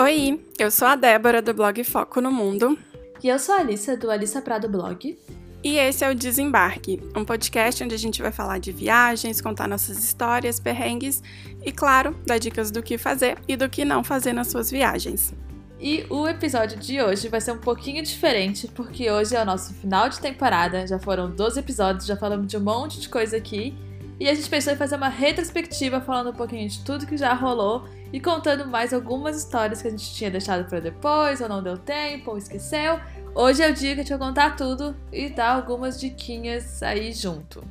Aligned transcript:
Oi, 0.00 0.40
eu 0.60 0.70
sou 0.70 0.86
a 0.86 0.94
Débora 0.94 1.42
do 1.42 1.52
blog 1.52 1.82
Foco 1.82 2.20
no 2.20 2.30
Mundo. 2.30 2.78
E 3.20 3.28
eu 3.28 3.36
sou 3.36 3.56
a 3.56 3.58
Alissa 3.58 3.96
do 3.96 4.08
Alissa 4.08 4.40
Prado 4.40 4.68
Blog. 4.68 5.18
E 5.64 5.76
esse 5.76 6.04
é 6.04 6.08
o 6.08 6.14
Desembarque, 6.14 7.02
um 7.16 7.24
podcast 7.24 7.82
onde 7.82 7.96
a 7.96 7.98
gente 7.98 8.22
vai 8.22 8.30
falar 8.30 8.58
de 8.58 8.70
viagens, 8.70 9.40
contar 9.40 9.66
nossas 9.66 9.98
histórias, 9.98 10.60
perrengues 10.60 11.20
e, 11.66 11.72
claro, 11.72 12.14
dar 12.24 12.38
dicas 12.38 12.70
do 12.70 12.80
que 12.80 12.96
fazer 12.96 13.38
e 13.48 13.56
do 13.56 13.68
que 13.68 13.84
não 13.84 14.04
fazer 14.04 14.32
nas 14.32 14.46
suas 14.46 14.70
viagens. 14.70 15.34
E 15.80 16.06
o 16.08 16.28
episódio 16.28 16.78
de 16.78 17.02
hoje 17.02 17.26
vai 17.26 17.40
ser 17.40 17.50
um 17.50 17.58
pouquinho 17.58 18.00
diferente, 18.00 18.68
porque 18.68 19.10
hoje 19.10 19.34
é 19.34 19.42
o 19.42 19.44
nosso 19.44 19.74
final 19.74 20.08
de 20.08 20.20
temporada, 20.20 20.86
já 20.86 21.00
foram 21.00 21.28
12 21.28 21.58
episódios, 21.58 22.06
já 22.06 22.16
falamos 22.16 22.46
de 22.46 22.56
um 22.56 22.60
monte 22.60 23.00
de 23.00 23.08
coisa 23.08 23.36
aqui. 23.36 23.74
E 24.20 24.28
a 24.28 24.34
gente 24.34 24.50
pensou 24.50 24.72
em 24.72 24.76
fazer 24.76 24.96
uma 24.96 25.08
retrospectiva 25.08 26.00
falando 26.00 26.30
um 26.30 26.34
pouquinho 26.34 26.68
de 26.68 26.84
tudo 26.84 27.06
que 27.06 27.16
já 27.16 27.32
rolou 27.34 27.84
e 28.12 28.20
contando 28.20 28.66
mais 28.66 28.92
algumas 28.92 29.36
histórias 29.36 29.80
que 29.80 29.86
a 29.86 29.90
gente 29.90 30.12
tinha 30.12 30.30
deixado 30.30 30.68
para 30.68 30.80
depois, 30.80 31.40
ou 31.40 31.48
não 31.48 31.62
deu 31.62 31.78
tempo, 31.78 32.32
ou 32.32 32.38
esqueceu. 32.38 32.98
Hoje 33.34 33.62
é 33.62 33.70
o 33.70 33.72
dia 33.72 33.94
que 33.94 34.00
a 34.00 34.02
gente 34.02 34.18
vai 34.18 34.28
contar 34.28 34.56
tudo 34.56 34.96
e 35.12 35.28
dar 35.28 35.50
algumas 35.50 36.00
diquinhas 36.00 36.82
aí 36.82 37.12
junto. 37.12 37.62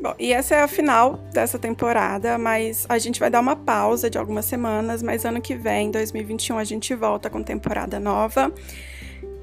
Bom, 0.00 0.14
e 0.18 0.32
essa 0.32 0.54
é 0.54 0.62
a 0.62 0.68
final 0.68 1.16
dessa 1.32 1.58
temporada, 1.58 2.38
mas 2.38 2.86
a 2.88 2.98
gente 2.98 3.18
vai 3.18 3.30
dar 3.30 3.40
uma 3.40 3.56
pausa 3.56 4.08
de 4.08 4.18
algumas 4.18 4.44
semanas, 4.44 5.02
mas 5.02 5.24
ano 5.24 5.40
que 5.40 5.54
vem, 5.54 5.90
2021, 5.90 6.58
a 6.58 6.64
gente 6.64 6.94
volta 6.94 7.28
com 7.28 7.42
temporada 7.42 7.98
nova. 7.98 8.52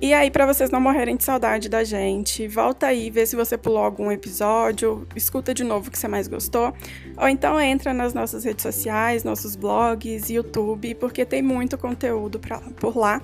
E 0.03 0.13
aí, 0.13 0.29
para 0.29 0.45
vocês 0.45 0.69
não 0.69 0.81
morrerem 0.81 1.15
de 1.15 1.23
saudade 1.23 1.69
da 1.69 1.81
gente, 1.81 2.45
volta 2.45 2.87
aí, 2.87 3.09
vê 3.09 3.25
se 3.25 3.37
você 3.37 3.57
pulou 3.57 3.81
algum 3.81 4.11
episódio, 4.11 5.07
escuta 5.15 5.53
de 5.53 5.63
novo 5.63 5.87
o 5.87 5.91
que 5.91 5.97
você 5.97 6.09
mais 6.09 6.27
gostou, 6.27 6.73
ou 7.15 7.29
então 7.29 7.57
entra 7.57 7.93
nas 7.93 8.13
nossas 8.13 8.43
redes 8.43 8.63
sociais, 8.63 9.23
nossos 9.23 9.55
blogs, 9.55 10.29
YouTube, 10.29 10.93
porque 10.95 11.23
tem 11.23 11.41
muito 11.41 11.77
conteúdo 11.77 12.37
pra, 12.37 12.59
por 12.59 12.97
lá. 12.97 13.21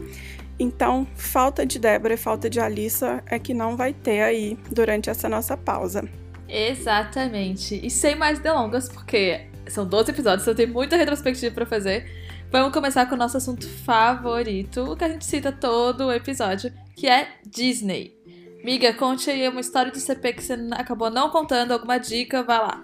Então, 0.58 1.06
falta 1.16 1.66
de 1.66 1.80
Débora 1.80 2.14
e 2.14 2.18
falta 2.18 2.50
de 2.50 2.62
Alissa 2.62 3.22
é 3.26 3.38
que 3.38 3.54
não 3.54 3.76
vai 3.76 3.92
ter 3.92 4.22
aí 4.22 4.58
durante 4.72 5.10
essa 5.10 5.28
nossa 5.28 5.58
pausa. 5.58 6.08
Exatamente. 6.48 7.78
E 7.86 7.92
sem 7.92 8.16
mais 8.16 8.40
delongas, 8.40 8.88
porque 8.88 9.50
são 9.68 9.86
12 9.86 10.12
episódios, 10.12 10.44
então 10.44 10.56
tem 10.56 10.66
muita 10.66 10.96
retrospectiva 10.96 11.54
para 11.54 11.66
fazer. 11.66 12.29
Vamos 12.52 12.74
começar 12.74 13.06
com 13.06 13.14
o 13.14 13.18
nosso 13.18 13.38
assunto 13.38 13.70
favorito, 13.70 14.82
o 14.82 14.96
que 14.96 15.04
a 15.04 15.10
gente 15.10 15.24
cita 15.24 15.52
todo 15.52 16.06
o 16.06 16.12
episódio, 16.12 16.74
que 16.96 17.08
é 17.08 17.36
Disney. 17.46 18.18
Miga, 18.64 18.92
conte 18.92 19.30
aí 19.30 19.48
uma 19.48 19.62
história 19.62 19.92
do 19.92 20.00
CP 20.00 20.34
que 20.34 20.44
você 20.44 20.54
acabou 20.72 21.12
não 21.12 21.30
contando, 21.30 21.74
alguma 21.74 22.00
dica, 22.00 22.42
vai 22.42 22.58
lá. 22.58 22.84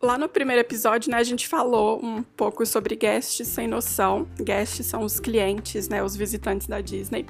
Lá 0.00 0.18
no 0.18 0.28
primeiro 0.28 0.60
episódio, 0.60 1.10
né, 1.10 1.16
a 1.16 1.24
gente 1.24 1.48
falou 1.48 1.98
um 2.04 2.22
pouco 2.22 2.66
sobre 2.66 2.94
guests 2.94 3.48
sem 3.48 3.66
noção. 3.66 4.28
Guests 4.38 4.84
são 4.84 5.02
os 5.02 5.18
clientes, 5.18 5.88
né, 5.88 6.02
os 6.02 6.14
visitantes 6.14 6.66
da 6.66 6.82
Disney. 6.82 7.24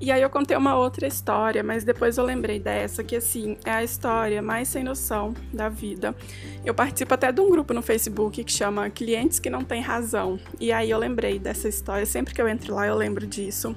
E 0.00 0.10
aí 0.10 0.22
eu 0.22 0.30
contei 0.30 0.56
uma 0.56 0.74
outra 0.74 1.06
história, 1.06 1.62
mas 1.62 1.84
depois 1.84 2.16
eu 2.16 2.24
lembrei 2.24 2.58
dessa, 2.58 3.04
que 3.04 3.16
assim, 3.16 3.58
é 3.62 3.72
a 3.72 3.84
história 3.84 4.40
mais 4.40 4.68
sem 4.68 4.82
noção 4.82 5.34
da 5.52 5.68
vida. 5.68 6.16
Eu 6.64 6.72
participo 6.72 7.12
até 7.12 7.30
de 7.30 7.42
um 7.42 7.50
grupo 7.50 7.74
no 7.74 7.82
Facebook 7.82 8.42
que 8.42 8.52
chama 8.52 8.88
Clientes 8.88 9.38
que 9.38 9.50
não 9.50 9.62
têm 9.62 9.82
razão. 9.82 10.40
E 10.58 10.72
aí 10.72 10.88
eu 10.90 10.98
lembrei 10.98 11.38
dessa 11.38 11.68
história, 11.68 12.06
sempre 12.06 12.32
que 12.32 12.40
eu 12.40 12.48
entro 12.48 12.74
lá 12.74 12.86
eu 12.86 12.94
lembro 12.94 13.26
disso. 13.26 13.76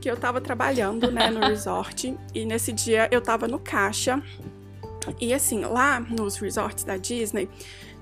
Que 0.00 0.10
eu 0.10 0.16
tava 0.16 0.40
trabalhando, 0.40 1.10
né, 1.10 1.28
no 1.28 1.40
resort, 1.46 2.16
e 2.34 2.46
nesse 2.46 2.72
dia 2.72 3.08
eu 3.10 3.20
tava 3.20 3.46
no 3.46 3.58
caixa 3.58 4.22
e 5.20 5.32
assim, 5.32 5.60
lá 5.64 6.00
nos 6.00 6.36
resorts 6.36 6.84
da 6.84 6.96
Disney, 6.96 7.48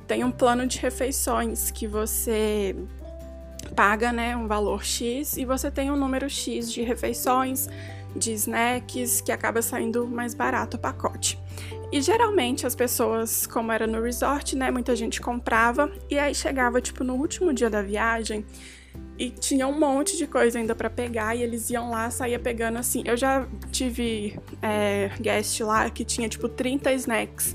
tem 0.07 0.25
um 0.25 0.31
plano 0.31 0.67
de 0.67 0.79
refeições 0.79 1.71
que 1.71 1.87
você 1.87 2.75
paga, 3.75 4.13
né, 4.13 4.37
um 4.37 4.47
valor 4.47 4.85
X 4.85 5.37
e 5.37 5.45
você 5.45 5.71
tem 5.71 5.91
um 5.91 5.97
número 5.97 6.29
X 6.29 6.73
de 6.73 6.83
refeições, 6.83 7.69
de 8.17 8.33
snacks, 8.33 9.21
que 9.21 9.31
acaba 9.31 9.63
saindo 9.63 10.07
mais 10.07 10.35
barato 10.35 10.77
o 10.77 10.81
pacote. 10.81 11.39
E 11.93 12.01
geralmente 12.01 12.67
as 12.67 12.75
pessoas, 12.75 13.47
como 13.47 13.71
era 13.71 13.87
no 13.87 14.03
resort, 14.03 14.57
né, 14.57 14.71
muita 14.71 14.97
gente 14.97 15.21
comprava 15.21 15.91
e 16.09 16.19
aí 16.19 16.35
chegava 16.35 16.81
tipo 16.81 17.05
no 17.05 17.15
último 17.15 17.53
dia 17.53 17.71
da 17.71 17.83
viagem, 17.83 18.45
e 19.21 19.29
tinha 19.29 19.69
um 19.69 19.79
monte 19.79 20.17
de 20.17 20.27
coisa 20.27 20.59
ainda 20.59 20.75
para 20.75 20.89
pegar 20.89 21.37
e 21.37 21.43
eles 21.43 21.69
iam 21.69 21.91
lá, 21.91 22.11
saía 22.11 22.39
pegando 22.39 22.79
assim. 22.79 23.03
Eu 23.05 23.19
já 23.19 23.47
tive 23.71 24.41
é, 24.63 25.11
guest 25.21 25.61
lá 25.61 25.91
que 25.91 26.07
tinha 26.07 26.27
tipo 26.27 26.49
30 26.49 26.91
snacks 26.95 27.55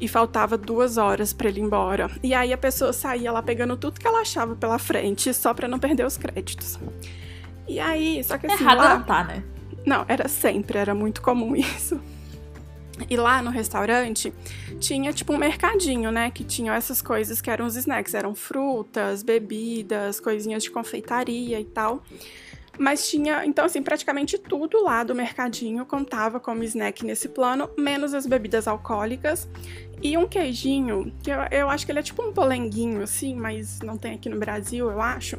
e 0.00 0.06
faltava 0.06 0.56
duas 0.56 0.98
horas 0.98 1.32
para 1.32 1.48
ele 1.48 1.58
ir 1.58 1.64
embora. 1.64 2.08
E 2.22 2.32
aí 2.32 2.52
a 2.52 2.56
pessoa 2.56 2.92
saía 2.92 3.32
lá 3.32 3.42
pegando 3.42 3.76
tudo 3.76 3.98
que 3.98 4.06
ela 4.06 4.20
achava 4.20 4.54
pela 4.54 4.78
frente 4.78 5.34
só 5.34 5.52
para 5.52 5.66
não 5.66 5.80
perder 5.80 6.06
os 6.06 6.16
créditos. 6.16 6.78
E 7.66 7.80
aí, 7.80 8.22
só 8.22 8.38
que 8.38 8.46
assim. 8.46 8.62
Errado 8.62 8.78
lá... 8.78 8.98
não 8.98 9.02
tá, 9.02 9.24
né? 9.24 9.42
Não, 9.84 10.04
era 10.06 10.28
sempre, 10.28 10.78
era 10.78 10.94
muito 10.94 11.20
comum 11.20 11.56
isso. 11.58 12.00
E 13.08 13.16
lá 13.16 13.42
no 13.42 13.50
restaurante 13.50 14.32
tinha 14.78 15.12
tipo 15.12 15.32
um 15.32 15.38
mercadinho, 15.38 16.10
né? 16.10 16.30
Que 16.30 16.44
tinham 16.44 16.74
essas 16.74 17.00
coisas 17.00 17.40
que 17.40 17.50
eram 17.50 17.66
os 17.66 17.76
snacks, 17.76 18.14
eram 18.14 18.34
frutas, 18.34 19.22
bebidas, 19.22 20.20
coisinhas 20.20 20.62
de 20.62 20.70
confeitaria 20.70 21.60
e 21.60 21.64
tal. 21.64 22.02
Mas 22.78 23.10
tinha, 23.10 23.44
então 23.44 23.66
assim, 23.66 23.82
praticamente 23.82 24.38
tudo 24.38 24.82
lá 24.82 25.04
do 25.04 25.14
mercadinho 25.14 25.84
contava 25.84 26.40
como 26.40 26.64
snack 26.64 27.04
nesse 27.04 27.28
plano, 27.28 27.68
menos 27.76 28.14
as 28.14 28.24
bebidas 28.24 28.66
alcoólicas 28.66 29.46
e 30.02 30.16
um 30.16 30.26
queijinho, 30.26 31.12
que 31.22 31.30
eu, 31.30 31.38
eu 31.50 31.68
acho 31.68 31.84
que 31.84 31.92
ele 31.92 31.98
é 31.98 32.02
tipo 32.02 32.22
um 32.22 32.32
polenguinho 32.32 33.02
assim, 33.02 33.34
mas 33.34 33.80
não 33.80 33.98
tem 33.98 34.14
aqui 34.14 34.30
no 34.30 34.38
Brasil, 34.38 34.90
eu 34.90 35.00
acho. 35.02 35.38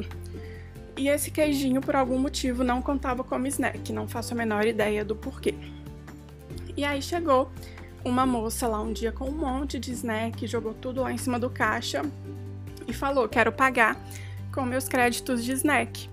E 0.96 1.08
esse 1.08 1.32
queijinho, 1.32 1.82
por 1.82 1.96
algum 1.96 2.20
motivo, 2.20 2.64
não 2.64 2.80
contava 2.80 3.24
como 3.24 3.48
snack, 3.48 3.92
não 3.92 4.08
faço 4.08 4.36
a 4.36 4.38
menor 4.38 4.68
ideia 4.68 5.04
do 5.04 5.16
porquê. 5.16 5.56
E 6.76 6.84
aí 6.84 7.02
chegou 7.02 7.52
uma 8.04 8.26
moça 8.26 8.68
lá 8.68 8.82
um 8.82 8.92
dia 8.92 9.12
com 9.12 9.26
um 9.26 9.38
monte 9.38 9.80
de 9.80 9.92
snack, 9.92 10.46
jogou 10.48 10.74
tudo 10.74 11.02
lá 11.02 11.12
em 11.12 11.18
cima 11.18 11.40
do 11.40 11.50
caixa 11.50 12.02
e 12.88 12.94
falou: 12.94 13.28
Quero 13.28 13.52
pagar 13.52 13.98
com 14.54 14.64
meus 14.64 14.88
créditos 14.88 15.44
de 15.44 15.52
snack. 15.54 16.10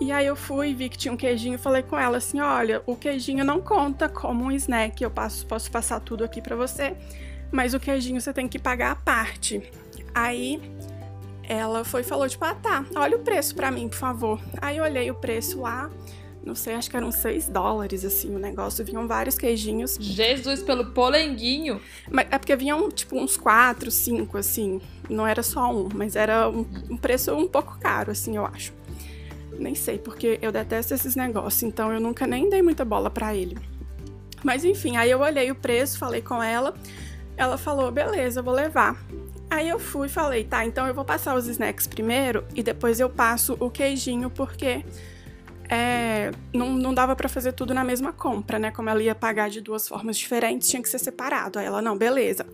E 0.00 0.10
aí 0.10 0.26
eu 0.26 0.34
fui, 0.34 0.74
vi 0.74 0.88
que 0.88 0.98
tinha 0.98 1.12
um 1.12 1.16
queijinho, 1.16 1.58
falei 1.58 1.82
com 1.82 1.98
ela 1.98 2.18
assim: 2.18 2.40
olha, 2.40 2.82
o 2.86 2.96
queijinho 2.96 3.44
não 3.44 3.60
conta 3.60 4.08
como 4.08 4.44
um 4.44 4.52
snack, 4.52 5.02
eu 5.02 5.10
passo, 5.10 5.46
posso 5.46 5.70
passar 5.70 6.00
tudo 6.00 6.24
aqui 6.24 6.40
para 6.42 6.56
você, 6.56 6.96
mas 7.52 7.74
o 7.74 7.80
queijinho 7.80 8.20
você 8.20 8.32
tem 8.32 8.48
que 8.48 8.58
pagar 8.58 8.92
a 8.92 8.96
parte. 8.96 9.62
Aí 10.14 10.60
ela 11.48 11.84
foi 11.84 12.00
e 12.00 12.04
falou: 12.04 12.28
tipo, 12.28 12.44
ah 12.44 12.54
tá, 12.54 12.84
olha 12.96 13.16
o 13.16 13.20
preço 13.20 13.54
para 13.54 13.70
mim, 13.70 13.88
por 13.88 13.98
favor. 13.98 14.40
Aí 14.60 14.78
eu 14.78 14.84
olhei 14.84 15.10
o 15.10 15.14
preço 15.14 15.60
lá, 15.60 15.90
não 16.44 16.54
sei, 16.54 16.74
acho 16.74 16.90
que 16.90 16.96
eram 16.96 17.10
6 17.10 17.48
dólares, 17.48 18.04
assim, 18.04 18.34
o 18.34 18.38
negócio. 18.38 18.84
Vinham 18.84 19.08
vários 19.08 19.38
queijinhos. 19.38 19.96
Jesus, 19.98 20.62
pelo 20.62 20.86
polenguinho. 20.92 21.80
Mas 22.10 22.26
é 22.30 22.38
porque 22.38 22.54
vinham, 22.54 22.90
tipo, 22.90 23.16
uns 23.18 23.36
4, 23.36 23.90
5, 23.90 24.36
assim. 24.36 24.80
Não 25.08 25.26
era 25.26 25.42
só 25.42 25.72
um, 25.74 25.88
mas 25.94 26.16
era 26.16 26.48
um, 26.48 26.66
um 26.90 26.96
preço 26.96 27.34
um 27.34 27.48
pouco 27.48 27.78
caro, 27.78 28.10
assim, 28.10 28.36
eu 28.36 28.44
acho. 28.44 28.72
Nem 29.58 29.74
sei, 29.74 29.98
porque 29.98 30.38
eu 30.42 30.52
detesto 30.52 30.92
esses 30.92 31.16
negócios, 31.16 31.62
então 31.62 31.92
eu 31.92 32.00
nunca 32.00 32.26
nem 32.26 32.50
dei 32.50 32.60
muita 32.60 32.84
bola 32.84 33.08
para 33.08 33.34
ele. 33.34 33.56
Mas 34.42 34.64
enfim, 34.64 34.96
aí 34.96 35.10
eu 35.10 35.20
olhei 35.20 35.50
o 35.50 35.54
preço, 35.54 35.98
falei 35.98 36.20
com 36.20 36.42
ela. 36.42 36.74
Ela 37.36 37.56
falou, 37.56 37.90
beleza, 37.90 38.40
eu 38.40 38.44
vou 38.44 38.52
levar. 38.52 39.02
Aí 39.48 39.68
eu 39.68 39.78
fui 39.78 40.08
e 40.08 40.10
falei, 40.10 40.44
tá, 40.44 40.66
então 40.66 40.86
eu 40.86 40.92
vou 40.92 41.04
passar 41.04 41.34
os 41.34 41.46
snacks 41.46 41.86
primeiro 41.86 42.44
e 42.54 42.62
depois 42.62 43.00
eu 43.00 43.08
passo 43.08 43.56
o 43.60 43.70
queijinho, 43.70 44.28
porque 44.28 44.84
é, 45.68 46.30
não, 46.52 46.72
não 46.72 46.92
dava 46.92 47.16
para 47.16 47.28
fazer 47.28 47.52
tudo 47.52 47.72
na 47.72 47.84
mesma 47.84 48.12
compra, 48.12 48.58
né? 48.58 48.70
Como 48.70 48.88
ela 48.88 49.02
ia 49.02 49.14
pagar 49.14 49.48
de 49.48 49.60
duas 49.60 49.88
formas 49.88 50.16
diferentes, 50.16 50.68
tinha 50.68 50.82
que 50.82 50.88
ser 50.88 50.98
separado. 50.98 51.58
Aí 51.58 51.66
ela, 51.66 51.80
não, 51.80 51.96
beleza. 51.96 52.46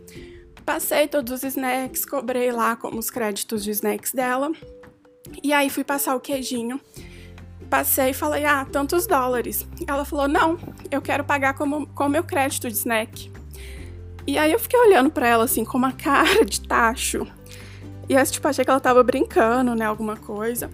Passei 0.65 1.09
todos 1.09 1.33
os 1.33 1.43
snacks, 1.43 2.05
cobrei 2.05 2.53
lá 2.53 2.77
como 2.77 2.99
os 2.99 3.11
créditos 3.11 3.65
de 3.65 3.71
snacks 3.71 4.13
dela. 4.13 4.53
E 5.43 5.53
aí 5.53 5.69
fui 5.71 5.85
passar 5.85 6.15
o 6.15 6.21
queijinho. 6.21 6.81
Passei 7.69 8.11
e 8.11 8.15
falei, 8.15 8.45
ah, 8.45 8.65
tantos 8.65 9.07
dólares. 9.07 9.67
Ela 9.87 10.05
falou, 10.05 10.27
não, 10.29 10.59
eu 10.91 11.01
quero 11.01 11.25
pagar 11.25 11.55
como, 11.55 11.87
com 11.89 12.09
meu 12.09 12.25
crédito 12.25 12.69
de 12.69 12.75
snack. 12.75 13.33
E 14.27 14.39
aí 14.39 14.53
eu 14.53 14.59
fiquei 14.59 14.79
olhando 14.79 15.11
para 15.11 15.29
ela 15.29 15.45
assim, 15.45 15.65
com 15.65 15.79
uma 15.79 15.93
cara 15.95 16.45
de 16.45 16.61
tacho. 16.61 17.27
E 18.09 18.17
aí, 18.17 18.27
tipo, 18.27 18.47
achei 18.49 18.65
que 18.65 18.71
ela 18.71 18.81
tava 18.81 19.03
brincando, 19.05 19.75
né, 19.75 19.85
alguma 19.85 20.17
coisa. 20.17 20.69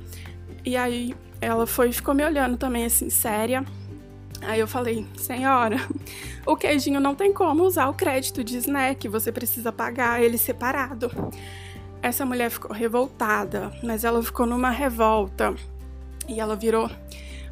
E 0.64 0.74
aí 0.74 1.14
ela 1.46 1.64
foi 1.64 1.92
ficou 1.92 2.12
me 2.12 2.24
olhando 2.24 2.56
também 2.56 2.84
assim, 2.84 3.08
séria. 3.08 3.64
Aí 4.42 4.58
eu 4.58 4.66
falei, 4.66 5.06
senhora, 5.16 5.76
o 6.44 6.56
queijinho 6.56 7.00
não 7.00 7.14
tem 7.14 7.32
como 7.32 7.62
usar 7.62 7.88
o 7.88 7.94
crédito 7.94 8.42
de 8.42 8.56
snack, 8.58 9.06
você 9.08 9.30
precisa 9.30 9.70
pagar 9.70 10.20
ele 10.20 10.36
separado. 10.36 11.10
Essa 12.02 12.26
mulher 12.26 12.50
ficou 12.50 12.72
revoltada, 12.72 13.72
mas 13.82 14.04
ela 14.04 14.22
ficou 14.22 14.44
numa 14.44 14.70
revolta 14.70 15.54
e 16.28 16.40
ela 16.40 16.56
virou 16.56 16.90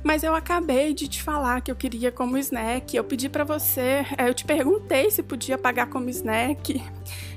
Mas 0.03 0.23
eu 0.23 0.35
acabei 0.35 0.93
de 0.93 1.09
te 1.09 1.23
falar 1.23 1.61
que 1.61 1.71
eu 1.71 1.77
queria 1.77 2.11
como 2.11 2.37
snack. 2.37 2.97
Eu 2.97 3.05
pedi 3.05 3.29
para 3.29 3.45
você, 3.45 4.05
é, 4.19 4.29
eu 4.29 4.35
te 4.35 4.45
perguntei 4.45 5.11
se 5.11 5.23
podia 5.23 5.57
pagar 5.57 5.87
como 5.87 6.11
snack. 6.11 6.83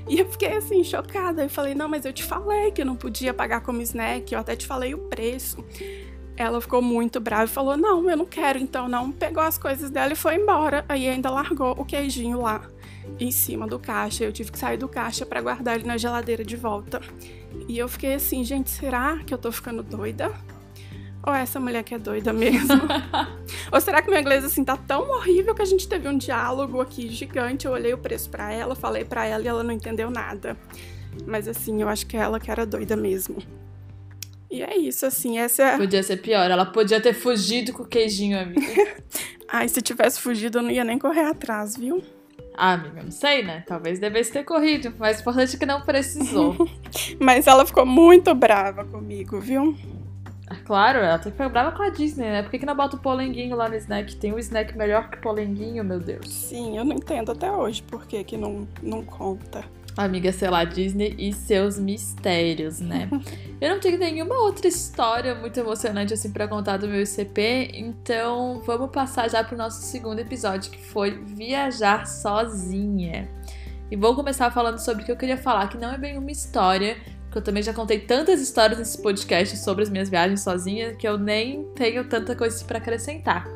E 0.08 0.18
eu 0.18 0.28
fiquei 0.28 0.56
assim, 0.56 0.82
chocada. 0.82 1.44
Eu 1.44 1.48
falei, 1.48 1.74
não, 1.74 1.88
mas 1.88 2.04
eu 2.04 2.12
te 2.12 2.24
falei 2.24 2.70
que 2.72 2.82
eu 2.82 2.86
não 2.86 2.96
podia 2.96 3.32
pagar 3.32 3.60
como 3.60 3.80
snack. 3.80 4.32
Eu 4.32 4.40
até 4.40 4.54
te 4.56 4.66
falei 4.66 4.92
o 4.92 4.98
preço. 4.98 5.64
Ela 6.38 6.60
ficou 6.60 6.80
muito 6.80 7.18
brava 7.18 7.46
e 7.46 7.48
falou: 7.48 7.76
Não, 7.76 8.08
eu 8.08 8.16
não 8.16 8.24
quero, 8.24 8.60
então 8.60 8.88
não. 8.88 9.10
Pegou 9.10 9.42
as 9.42 9.58
coisas 9.58 9.90
dela 9.90 10.12
e 10.12 10.16
foi 10.16 10.36
embora. 10.36 10.84
Aí 10.88 11.08
ainda 11.08 11.28
largou 11.28 11.72
o 11.72 11.84
queijinho 11.84 12.40
lá 12.40 12.62
em 13.18 13.32
cima 13.32 13.66
do 13.66 13.76
caixa. 13.76 14.22
Eu 14.22 14.32
tive 14.32 14.52
que 14.52 14.58
sair 14.58 14.76
do 14.76 14.88
caixa 14.88 15.26
para 15.26 15.40
guardar 15.40 15.74
ele 15.74 15.84
na 15.84 15.96
geladeira 15.96 16.44
de 16.44 16.54
volta. 16.54 17.00
E 17.66 17.76
eu 17.76 17.88
fiquei 17.88 18.14
assim, 18.14 18.44
gente, 18.44 18.70
será 18.70 19.18
que 19.18 19.34
eu 19.34 19.38
tô 19.38 19.50
ficando 19.50 19.82
doida? 19.82 20.32
Ou 21.26 21.34
essa 21.34 21.58
mulher 21.58 21.82
que 21.82 21.92
é 21.92 21.98
doida 21.98 22.32
mesmo? 22.32 22.82
Ou 23.72 23.80
será 23.80 24.00
que 24.00 24.08
meu 24.08 24.20
inglês 24.20 24.44
assim 24.44 24.64
tá 24.64 24.76
tão 24.76 25.10
horrível 25.10 25.56
que 25.56 25.62
a 25.62 25.66
gente 25.66 25.88
teve 25.88 26.08
um 26.08 26.16
diálogo 26.16 26.80
aqui 26.80 27.08
gigante? 27.08 27.66
Eu 27.66 27.72
olhei 27.72 27.92
o 27.92 27.98
preço 27.98 28.30
para 28.30 28.52
ela, 28.52 28.76
falei 28.76 29.04
para 29.04 29.26
ela 29.26 29.42
e 29.42 29.48
ela 29.48 29.64
não 29.64 29.72
entendeu 29.72 30.08
nada. 30.08 30.56
Mas 31.26 31.48
assim, 31.48 31.82
eu 31.82 31.88
acho 31.88 32.06
que 32.06 32.16
é 32.16 32.20
ela 32.20 32.38
que 32.38 32.48
era 32.48 32.64
doida 32.64 32.94
mesmo. 32.94 33.42
E 34.50 34.62
é 34.62 34.76
isso, 34.76 35.04
assim, 35.04 35.38
essa 35.38 35.62
é... 35.62 35.76
Podia 35.76 36.02
ser 36.02 36.16
pior, 36.18 36.50
ela 36.50 36.64
podia 36.64 37.00
ter 37.00 37.12
fugido 37.12 37.72
com 37.72 37.82
o 37.82 37.86
queijinho, 37.86 38.38
amiga. 38.40 38.60
Ai, 39.46 39.68
se 39.68 39.82
tivesse 39.82 40.20
fugido, 40.20 40.58
eu 40.58 40.62
não 40.62 40.70
ia 40.70 40.84
nem 40.84 40.98
correr 40.98 41.24
atrás, 41.24 41.76
viu? 41.76 42.02
Ah, 42.54 42.72
amiga, 42.72 43.02
não 43.02 43.10
sei, 43.10 43.44
né? 43.44 43.62
Talvez 43.66 43.98
devesse 43.98 44.32
ter 44.32 44.44
corrido, 44.44 44.92
mas 44.98 45.18
o 45.18 45.20
importante 45.20 45.54
é 45.54 45.58
que 45.58 45.66
não 45.66 45.82
precisou. 45.82 46.56
mas 47.20 47.46
ela 47.46 47.64
ficou 47.64 47.86
muito 47.86 48.34
brava 48.34 48.84
comigo, 48.84 49.38
viu? 49.40 49.76
Ah, 50.50 50.56
claro, 50.64 50.98
ela 50.98 51.18
tem 51.18 51.30
que 51.30 51.36
ficar 51.36 51.50
brava 51.50 51.76
com 51.76 51.82
a 51.82 51.90
Disney, 51.90 52.26
né? 52.26 52.42
Por 52.42 52.50
que, 52.50 52.58
que 52.58 52.66
não 52.66 52.74
bota 52.74 52.96
o 52.96 53.00
polenguinho 53.00 53.54
lá 53.54 53.68
no 53.68 53.76
snack? 53.76 54.16
Tem 54.16 54.32
um 54.32 54.38
snack 54.38 54.76
melhor 54.76 55.10
que 55.10 55.18
polenguinho, 55.18 55.84
meu 55.84 56.00
Deus. 56.00 56.26
Sim, 56.28 56.76
eu 56.78 56.84
não 56.84 56.96
entendo 56.96 57.32
até 57.32 57.52
hoje 57.52 57.82
por 57.82 58.06
que, 58.06 58.24
que 58.24 58.36
não, 58.36 58.66
não 58.82 59.04
conta. 59.04 59.64
Amiga, 59.98 60.30
sei 60.30 60.48
lá, 60.48 60.62
Disney 60.62 61.16
e 61.18 61.32
seus 61.32 61.76
mistérios, 61.76 62.78
né? 62.78 63.10
Eu 63.60 63.70
não 63.70 63.80
tenho 63.80 63.98
nenhuma 63.98 64.36
outra 64.36 64.68
história 64.68 65.34
muito 65.34 65.58
emocionante 65.58 66.14
assim 66.14 66.30
para 66.30 66.46
contar 66.46 66.76
do 66.76 66.86
meu 66.86 67.02
ICP, 67.02 67.72
então 67.74 68.62
vamos 68.64 68.90
passar 68.90 69.28
já 69.28 69.42
pro 69.42 69.56
nosso 69.56 69.82
segundo 69.82 70.20
episódio, 70.20 70.70
que 70.70 70.78
foi 70.78 71.18
viajar 71.24 72.06
sozinha. 72.06 73.28
E 73.90 73.96
vou 73.96 74.14
começar 74.14 74.52
falando 74.52 74.78
sobre 74.78 75.02
o 75.02 75.04
que 75.04 75.10
eu 75.10 75.16
queria 75.16 75.36
falar, 75.36 75.66
que 75.66 75.76
não 75.76 75.92
é 75.92 75.98
bem 75.98 76.16
uma 76.16 76.30
história, 76.30 76.96
porque 77.24 77.38
eu 77.38 77.42
também 77.42 77.64
já 77.64 77.74
contei 77.74 77.98
tantas 77.98 78.40
histórias 78.40 78.78
nesse 78.78 79.02
podcast 79.02 79.56
sobre 79.56 79.82
as 79.82 79.90
minhas 79.90 80.08
viagens 80.08 80.42
sozinha 80.42 80.94
que 80.94 81.08
eu 81.08 81.18
nem 81.18 81.64
tenho 81.74 82.04
tanta 82.04 82.36
coisa 82.36 82.64
para 82.64 82.78
acrescentar. 82.78 83.48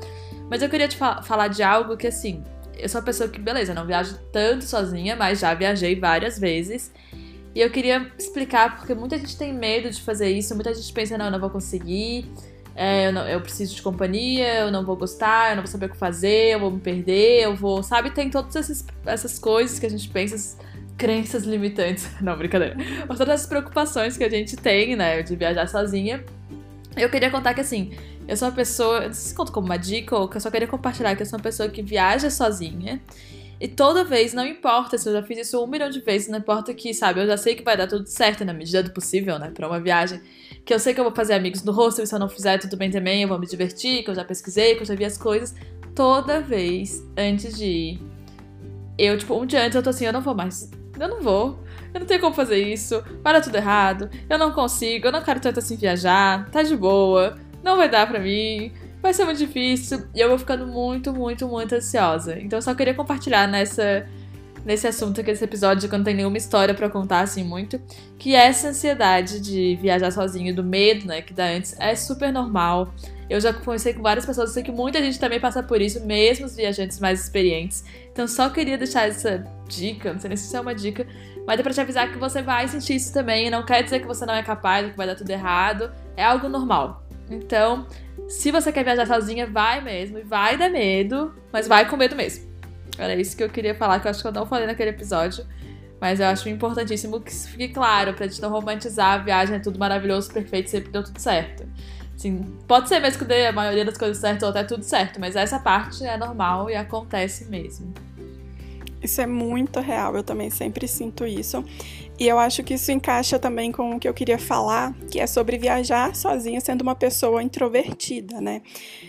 Mas 0.50 0.60
eu 0.60 0.68
queria 0.68 0.88
te 0.88 0.96
falar 0.96 1.46
de 1.46 1.62
algo 1.62 1.96
que 1.96 2.08
assim, 2.08 2.42
eu 2.78 2.88
sou 2.88 3.00
uma 3.00 3.04
pessoa 3.04 3.28
que, 3.28 3.38
beleza, 3.38 3.74
não 3.74 3.86
viajo 3.86 4.18
tanto 4.32 4.64
sozinha, 4.64 5.16
mas 5.16 5.40
já 5.40 5.54
viajei 5.54 5.98
várias 5.98 6.38
vezes. 6.38 6.92
E 7.54 7.60
eu 7.60 7.70
queria 7.70 8.10
explicar 8.18 8.76
porque 8.76 8.94
muita 8.94 9.18
gente 9.18 9.36
tem 9.36 9.52
medo 9.52 9.90
de 9.90 10.00
fazer 10.00 10.30
isso, 10.30 10.54
muita 10.54 10.72
gente 10.74 10.92
pensa, 10.92 11.18
não, 11.18 11.26
eu 11.26 11.30
não 11.30 11.40
vou 11.40 11.50
conseguir, 11.50 12.26
é, 12.74 13.08
eu, 13.08 13.12
não, 13.12 13.28
eu, 13.28 13.40
preciso 13.40 13.74
de 13.74 13.82
companhia, 13.82 14.60
eu 14.60 14.70
não 14.70 14.84
vou 14.84 14.96
gostar, 14.96 15.50
eu 15.50 15.56
não 15.56 15.62
vou 15.62 15.70
saber 15.70 15.86
o 15.86 15.90
que 15.90 15.96
fazer, 15.96 16.54
eu 16.54 16.60
vou 16.60 16.70
me 16.70 16.80
perder, 16.80 17.42
eu 17.42 17.54
vou. 17.54 17.82
Sabe, 17.82 18.10
tem 18.10 18.30
todas 18.30 18.56
essas, 18.56 18.84
essas 19.04 19.38
coisas 19.38 19.78
que 19.78 19.84
a 19.84 19.90
gente 19.90 20.08
pensa, 20.08 20.58
crenças 20.96 21.44
limitantes. 21.44 22.08
Não, 22.20 22.36
brincadeira. 22.36 22.76
Mas 23.06 23.18
todas 23.18 23.42
as 23.42 23.46
preocupações 23.46 24.16
que 24.16 24.24
a 24.24 24.30
gente 24.30 24.56
tem, 24.56 24.96
né, 24.96 25.22
de 25.22 25.36
viajar 25.36 25.68
sozinha. 25.68 26.24
Eu 26.96 27.08
queria 27.08 27.30
contar 27.30 27.54
que 27.54 27.60
assim, 27.60 27.92
eu 28.28 28.36
sou 28.36 28.48
uma 28.48 28.54
pessoa, 28.54 29.06
não 29.06 29.12
sei 29.12 29.28
se 29.28 29.34
conta 29.34 29.50
como 29.50 29.66
uma 29.66 29.78
dica 29.78 30.16
ou 30.16 30.28
que 30.28 30.36
eu 30.36 30.40
só 30.40 30.50
queria 30.50 30.68
compartilhar 30.68 31.16
que 31.16 31.22
eu 31.22 31.26
sou 31.26 31.38
uma 31.38 31.42
pessoa 31.42 31.68
que 31.68 31.82
viaja 31.82 32.30
sozinha. 32.30 33.00
E 33.60 33.68
toda 33.68 34.02
vez, 34.02 34.34
não 34.34 34.44
importa 34.44 34.98
se 34.98 35.08
eu 35.08 35.12
já 35.12 35.22
fiz 35.22 35.38
isso 35.38 35.62
um 35.62 35.68
milhão 35.68 35.88
de 35.88 36.00
vezes, 36.00 36.26
não 36.26 36.38
importa 36.38 36.74
que, 36.74 36.92
sabe, 36.92 37.20
eu 37.20 37.26
já 37.28 37.36
sei 37.36 37.54
que 37.54 37.62
vai 37.62 37.76
dar 37.76 37.86
tudo 37.86 38.06
certo 38.06 38.44
na 38.44 38.52
medida 38.52 38.82
do 38.82 38.90
possível, 38.90 39.38
né, 39.38 39.52
pra 39.54 39.68
uma 39.68 39.78
viagem. 39.78 40.20
Que 40.64 40.74
eu 40.74 40.80
sei 40.80 40.92
que 40.92 40.98
eu 40.98 41.04
vou 41.04 41.14
fazer 41.14 41.34
amigos 41.34 41.62
no 41.62 41.72
e 41.88 42.06
se 42.06 42.12
eu 42.12 42.18
não 42.18 42.28
fizer 42.28 42.58
tudo 42.58 42.76
bem 42.76 42.90
também, 42.90 43.22
eu 43.22 43.28
vou 43.28 43.38
me 43.38 43.46
divertir, 43.46 44.02
que 44.02 44.10
eu 44.10 44.14
já 44.16 44.24
pesquisei, 44.24 44.74
que 44.74 44.82
eu 44.82 44.86
já 44.86 44.96
vi 44.96 45.04
as 45.04 45.16
coisas. 45.16 45.54
Toda 45.94 46.40
vez, 46.40 47.04
antes 47.16 47.56
de 47.56 47.64
ir, 47.64 48.00
eu, 48.98 49.16
tipo, 49.16 49.34
um 49.34 49.46
dia 49.46 49.62
antes 49.62 49.76
eu 49.76 49.82
tô 49.82 49.90
assim, 49.90 50.06
eu 50.06 50.12
não 50.12 50.22
vou 50.22 50.34
mais. 50.34 50.68
Eu 50.98 51.08
não 51.08 51.20
vou. 51.20 51.62
Eu 51.92 52.00
não 52.00 52.06
tenho 52.06 52.20
como 52.20 52.34
fazer 52.34 52.62
isso. 52.62 53.02
Dar 53.22 53.40
tudo 53.40 53.56
errado. 53.56 54.10
Eu 54.28 54.38
não 54.38 54.52
consigo. 54.52 55.06
Eu 55.06 55.12
não 55.12 55.22
quero 55.22 55.40
tanto 55.40 55.58
assim 55.58 55.76
viajar. 55.76 56.48
Tá 56.50 56.62
de 56.62 56.76
boa 56.76 57.36
não 57.62 57.76
vai 57.76 57.88
dar 57.88 58.06
pra 58.06 58.18
mim, 58.18 58.72
vai 59.00 59.14
ser 59.14 59.24
muito 59.24 59.38
difícil. 59.38 60.06
E 60.14 60.20
eu 60.20 60.28
vou 60.28 60.38
ficando 60.38 60.66
muito, 60.66 61.12
muito, 61.12 61.46
muito 61.46 61.74
ansiosa. 61.74 62.38
Então 62.38 62.58
eu 62.58 62.62
só 62.62 62.74
queria 62.74 62.94
compartilhar 62.94 63.46
nessa, 63.46 64.06
nesse 64.64 64.86
assunto 64.86 65.20
aqui, 65.20 65.30
esse 65.30 65.44
episódio, 65.44 65.88
que 65.88 65.96
não 65.96 66.04
tenho 66.04 66.16
nenhuma 66.16 66.36
história 66.36 66.74
para 66.74 66.88
contar 66.88 67.20
assim 67.20 67.44
muito. 67.44 67.80
Que 68.18 68.34
essa 68.34 68.68
ansiedade 68.68 69.40
de 69.40 69.76
viajar 69.80 70.10
sozinho, 70.10 70.54
do 70.54 70.62
medo, 70.62 71.06
né, 71.06 71.22
que 71.22 71.32
dá 71.32 71.46
antes, 71.46 71.74
é 71.78 71.94
super 71.94 72.32
normal. 72.32 72.92
Eu 73.28 73.40
já 73.40 73.52
conversei 73.52 73.94
com 73.94 74.02
várias 74.02 74.26
pessoas, 74.26 74.50
sei 74.50 74.62
que 74.62 74.72
muita 74.72 75.00
gente 75.02 75.18
também 75.18 75.40
passa 75.40 75.62
por 75.62 75.80
isso, 75.80 76.04
mesmo 76.04 76.46
os 76.46 76.54
viajantes 76.54 77.00
mais 77.00 77.20
experientes. 77.20 77.84
Então 78.12 78.28
só 78.28 78.50
queria 78.50 78.76
deixar 78.76 79.08
essa 79.08 79.44
dica, 79.68 80.12
não 80.12 80.20
sei 80.20 80.28
nem 80.28 80.36
se 80.36 80.46
isso 80.46 80.56
é 80.56 80.60
uma 80.60 80.74
dica, 80.74 81.06
mas 81.46 81.58
é 81.58 81.62
pra 81.62 81.72
te 81.72 81.80
avisar 81.80 82.12
que 82.12 82.18
você 82.18 82.42
vai 82.42 82.68
sentir 82.68 82.96
isso 82.96 83.12
também. 83.12 83.50
Não 83.50 83.64
quer 83.64 83.82
dizer 83.82 84.00
que 84.00 84.06
você 84.06 84.26
não 84.26 84.34
é 84.34 84.42
capaz, 84.42 84.90
que 84.90 84.96
vai 84.96 85.06
dar 85.06 85.14
tudo 85.14 85.30
errado. 85.30 85.90
É 86.16 86.24
algo 86.24 86.48
normal. 86.48 87.02
Então, 87.30 87.86
se 88.28 88.50
você 88.50 88.70
quer 88.70 88.84
viajar 88.84 89.06
sozinha, 89.06 89.46
vai 89.46 89.80
mesmo. 89.80 90.18
E 90.18 90.22
vai 90.22 90.56
dar 90.56 90.68
medo, 90.68 91.34
mas 91.52 91.66
vai 91.66 91.88
com 91.88 91.96
medo 91.96 92.14
mesmo. 92.14 92.51
Era 92.98 93.14
isso 93.14 93.36
que 93.36 93.42
eu 93.42 93.48
queria 93.48 93.74
falar, 93.74 94.00
que 94.00 94.06
eu 94.06 94.10
acho 94.10 94.20
que 94.20 94.28
eu 94.28 94.32
não 94.32 94.46
falei 94.46 94.66
naquele 94.66 94.90
episódio. 94.90 95.44
Mas 96.00 96.18
eu 96.18 96.26
acho 96.26 96.48
importantíssimo 96.48 97.20
que 97.20 97.30
isso 97.30 97.48
fique 97.48 97.68
claro, 97.68 98.12
pra 98.14 98.26
gente 98.26 98.42
não 98.42 98.50
romantizar 98.50 99.12
a 99.12 99.18
viagem, 99.18 99.56
é 99.56 99.58
tudo 99.60 99.78
maravilhoso, 99.78 100.32
perfeito, 100.32 100.68
sempre 100.68 100.90
deu 100.90 101.04
tudo 101.04 101.18
certo. 101.20 101.64
Assim, 102.14 102.42
pode 102.66 102.88
ser 102.88 102.98
mesmo 103.00 103.20
que 103.20 103.24
dê 103.24 103.46
a 103.46 103.52
maioria 103.52 103.84
das 103.84 103.96
coisas 103.96 104.18
certo 104.18 104.42
ou 104.42 104.48
até 104.48 104.64
tudo 104.64 104.82
certo, 104.82 105.20
mas 105.20 105.36
essa 105.36 105.58
parte 105.58 106.04
é 106.04 106.16
normal 106.16 106.68
e 106.68 106.74
acontece 106.74 107.44
mesmo. 107.46 107.94
Isso 109.00 109.20
é 109.20 109.26
muito 109.26 109.80
real, 109.80 110.16
eu 110.16 110.22
também 110.22 110.50
sempre 110.50 110.86
sinto 110.86 111.26
isso. 111.26 111.64
E 112.22 112.28
eu 112.28 112.38
acho 112.38 112.62
que 112.62 112.74
isso 112.74 112.92
encaixa 112.92 113.36
também 113.36 113.72
com 113.72 113.96
o 113.96 113.98
que 113.98 114.08
eu 114.08 114.14
queria 114.14 114.38
falar, 114.38 114.94
que 115.10 115.18
é 115.18 115.26
sobre 115.26 115.58
viajar 115.58 116.14
sozinha 116.14 116.60
sendo 116.60 116.82
uma 116.82 116.94
pessoa 116.94 117.42
introvertida, 117.42 118.40
né? 118.40 118.62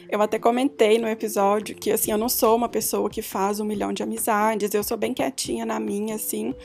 Eu 0.10 0.20
até 0.20 0.40
comentei 0.40 0.98
no 0.98 1.08
episódio 1.08 1.76
que 1.76 1.92
assim, 1.92 2.12
eu 2.12 2.18
não 2.18 2.28
sou 2.28 2.56
uma 2.56 2.68
pessoa 2.68 3.08
que 3.12 3.22
faz 3.22 3.60
um 3.60 3.66
milhão 3.66 3.94
de 3.94 4.02
amizades, 4.02 4.74
eu 4.74 4.84
sou 4.84 4.98
bem 4.98 5.14
quietinha 5.14 5.64
na 5.64 5.80
minha, 5.80 6.16
assim. 6.16 6.56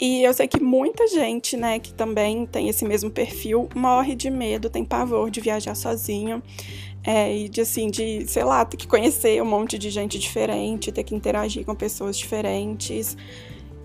E 0.00 0.24
eu 0.24 0.34
sei 0.34 0.48
que 0.48 0.60
muita 0.60 1.06
gente, 1.06 1.56
né, 1.56 1.78
que 1.78 1.94
também 1.94 2.46
tem 2.46 2.68
esse 2.68 2.84
mesmo 2.84 3.08
perfil, 3.08 3.68
morre 3.72 4.16
de 4.16 4.28
medo, 4.28 4.68
tem 4.68 4.84
pavor 4.84 5.30
de 5.30 5.40
viajar 5.40 5.76
sozinho. 5.76 6.42
É, 7.04 7.32
e 7.32 7.48
de 7.48 7.60
assim, 7.60 7.88
de, 7.88 8.26
sei 8.26 8.42
lá, 8.42 8.64
ter 8.64 8.76
que 8.76 8.88
conhecer 8.88 9.40
um 9.40 9.46
monte 9.46 9.78
de 9.78 9.88
gente 9.90 10.18
diferente, 10.18 10.90
ter 10.90 11.04
que 11.04 11.14
interagir 11.14 11.64
com 11.64 11.76
pessoas 11.76 12.18
diferentes. 12.18 13.16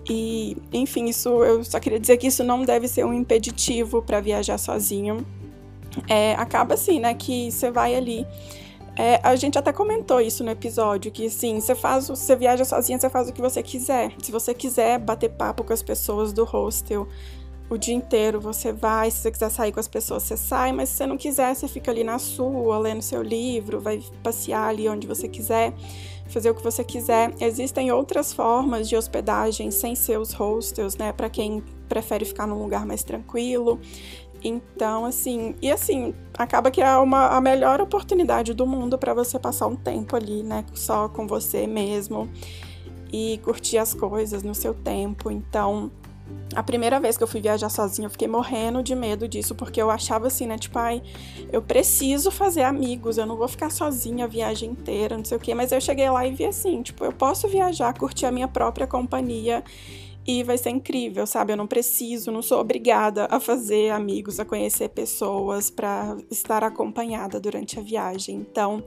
E, 0.08 0.56
enfim, 0.72 1.06
isso 1.06 1.28
eu 1.44 1.62
só 1.64 1.78
queria 1.78 2.00
dizer 2.00 2.16
que 2.16 2.26
isso 2.26 2.42
não 2.42 2.64
deve 2.64 2.88
ser 2.88 3.04
um 3.04 3.12
impeditivo 3.12 4.02
para 4.02 4.20
viajar 4.20 4.58
sozinho. 4.58 5.24
É, 6.08 6.34
acaba 6.34 6.74
assim, 6.74 7.00
né, 7.00 7.14
que 7.14 7.50
você 7.50 7.70
vai 7.70 7.94
ali. 7.94 8.26
É, 8.96 9.20
a 9.22 9.34
gente 9.36 9.58
até 9.58 9.72
comentou 9.72 10.20
isso 10.20 10.44
no 10.44 10.50
episódio, 10.50 11.10
que 11.10 11.30
sim, 11.30 11.60
você 11.60 11.74
faz, 11.74 12.08
você 12.08 12.36
viaja 12.36 12.64
sozinha, 12.64 12.98
você 12.98 13.08
faz 13.08 13.28
o 13.28 13.32
que 13.32 13.40
você 13.40 13.62
quiser. 13.62 14.12
Se 14.22 14.30
você 14.30 14.52
quiser 14.52 14.98
bater 14.98 15.30
papo 15.30 15.64
com 15.64 15.72
as 15.72 15.82
pessoas 15.82 16.32
do 16.32 16.44
hostel, 16.44 17.08
o 17.70 17.78
dia 17.78 17.94
inteiro 17.94 18.38
você 18.38 18.70
vai, 18.70 19.10
se 19.10 19.18
você 19.18 19.30
quiser 19.30 19.50
sair 19.50 19.72
com 19.72 19.80
as 19.80 19.88
pessoas, 19.88 20.24
você 20.24 20.36
sai, 20.36 20.72
mas 20.72 20.90
se 20.90 20.96
você 20.96 21.06
não 21.06 21.16
quiser, 21.16 21.54
você 21.54 21.66
fica 21.66 21.90
ali 21.90 22.04
na 22.04 22.18
sua, 22.18 22.78
lendo 22.78 23.00
seu 23.00 23.22
livro, 23.22 23.80
vai 23.80 24.02
passear 24.22 24.68
ali 24.68 24.86
onde 24.86 25.06
você 25.06 25.26
quiser, 25.26 25.72
fazer 26.32 26.50
o 26.50 26.54
que 26.54 26.62
você 26.62 26.82
quiser. 26.82 27.32
Existem 27.40 27.92
outras 27.92 28.32
formas 28.32 28.88
de 28.88 28.96
hospedagem 28.96 29.70
sem 29.70 29.94
ser 29.94 30.18
os 30.18 30.32
hostels, 30.32 30.96
né, 30.96 31.12
para 31.12 31.28
quem 31.28 31.62
prefere 31.88 32.24
ficar 32.24 32.46
num 32.46 32.62
lugar 32.62 32.86
mais 32.86 33.02
tranquilo. 33.02 33.78
Então, 34.44 35.04
assim, 35.04 35.54
e 35.62 35.70
assim, 35.70 36.14
acaba 36.36 36.70
que 36.70 36.80
é 36.80 36.96
uma, 36.96 37.28
a 37.28 37.40
melhor 37.40 37.80
oportunidade 37.80 38.52
do 38.54 38.66
mundo 38.66 38.98
para 38.98 39.14
você 39.14 39.38
passar 39.38 39.68
um 39.68 39.76
tempo 39.76 40.16
ali, 40.16 40.42
né, 40.42 40.64
só 40.74 41.08
com 41.08 41.26
você 41.26 41.66
mesmo 41.66 42.28
e 43.12 43.38
curtir 43.44 43.78
as 43.78 43.92
coisas 43.92 44.42
no 44.42 44.54
seu 44.54 44.72
tempo. 44.72 45.30
Então, 45.30 45.92
a 46.54 46.62
primeira 46.62 47.00
vez 47.00 47.16
que 47.16 47.22
eu 47.22 47.26
fui 47.26 47.40
viajar 47.40 47.68
sozinha, 47.68 48.06
eu 48.06 48.10
fiquei 48.10 48.28
morrendo 48.28 48.82
de 48.82 48.94
medo 48.94 49.26
disso, 49.26 49.54
porque 49.54 49.80
eu 49.80 49.90
achava 49.90 50.26
assim, 50.26 50.46
né? 50.46 50.58
Tipo, 50.58 50.78
ai, 50.78 51.02
eu 51.50 51.62
preciso 51.62 52.30
fazer 52.30 52.62
amigos, 52.62 53.18
eu 53.18 53.26
não 53.26 53.36
vou 53.36 53.48
ficar 53.48 53.70
sozinha 53.70 54.24
a 54.24 54.28
viagem 54.28 54.70
inteira, 54.70 55.16
não 55.16 55.24
sei 55.24 55.36
o 55.36 55.40
quê. 55.40 55.54
Mas 55.54 55.72
eu 55.72 55.80
cheguei 55.80 56.08
lá 56.10 56.26
e 56.26 56.32
vi 56.32 56.44
assim, 56.44 56.82
tipo, 56.82 57.04
eu 57.04 57.12
posso 57.12 57.48
viajar, 57.48 57.96
curtir 57.96 58.26
a 58.26 58.32
minha 58.32 58.48
própria 58.48 58.86
companhia 58.86 59.64
e 60.26 60.42
vai 60.42 60.56
ser 60.56 60.70
incrível, 60.70 61.26
sabe? 61.26 61.52
Eu 61.52 61.56
não 61.56 61.66
preciso, 61.66 62.30
não 62.30 62.42
sou 62.42 62.60
obrigada 62.60 63.26
a 63.30 63.40
fazer 63.40 63.90
amigos, 63.90 64.38
a 64.38 64.44
conhecer 64.44 64.88
pessoas 64.90 65.70
para 65.70 66.16
estar 66.30 66.62
acompanhada 66.62 67.40
durante 67.40 67.78
a 67.78 67.82
viagem. 67.82 68.36
Então, 68.36 68.84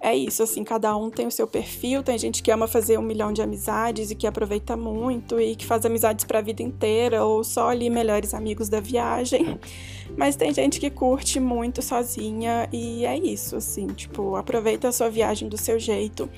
é 0.00 0.14
isso, 0.14 0.42
assim, 0.42 0.64
cada 0.64 0.96
um 0.96 1.10
tem 1.10 1.26
o 1.26 1.30
seu 1.30 1.46
perfil. 1.46 2.02
Tem 2.02 2.18
gente 2.18 2.42
que 2.42 2.50
ama 2.50 2.66
fazer 2.66 2.98
um 2.98 3.02
milhão 3.02 3.32
de 3.32 3.42
amizades 3.42 4.10
e 4.10 4.14
que 4.14 4.26
aproveita 4.26 4.76
muito 4.76 5.40
e 5.40 5.54
que 5.56 5.66
faz 5.66 5.84
amizades 5.84 6.24
para 6.24 6.38
a 6.38 6.42
vida 6.42 6.62
inteira 6.62 7.24
ou 7.24 7.44
só 7.44 7.68
ali 7.68 7.88
melhores 7.90 8.34
amigos 8.34 8.68
da 8.68 8.80
viagem. 8.80 9.58
Mas 10.16 10.36
tem 10.36 10.52
gente 10.52 10.78
que 10.78 10.90
curte 10.90 11.40
muito 11.40 11.82
sozinha 11.82 12.68
e 12.72 13.04
é 13.04 13.16
isso, 13.18 13.56
assim, 13.56 13.86
tipo, 13.88 14.36
aproveita 14.36 14.88
a 14.88 14.92
sua 14.92 15.08
viagem 15.08 15.48
do 15.48 15.56
seu 15.56 15.78
jeito 15.78 16.28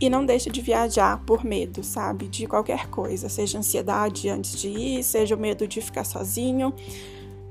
e 0.00 0.10
não 0.10 0.24
deixa 0.24 0.50
de 0.50 0.60
viajar 0.60 1.22
por 1.24 1.44
medo, 1.44 1.82
sabe? 1.82 2.28
De 2.28 2.46
qualquer 2.46 2.88
coisa, 2.88 3.28
seja 3.28 3.58
ansiedade 3.58 4.28
antes 4.28 4.60
de 4.60 4.68
ir, 4.68 5.02
seja 5.02 5.34
o 5.34 5.38
medo 5.38 5.66
de 5.66 5.80
ficar 5.80 6.04
sozinho. 6.04 6.74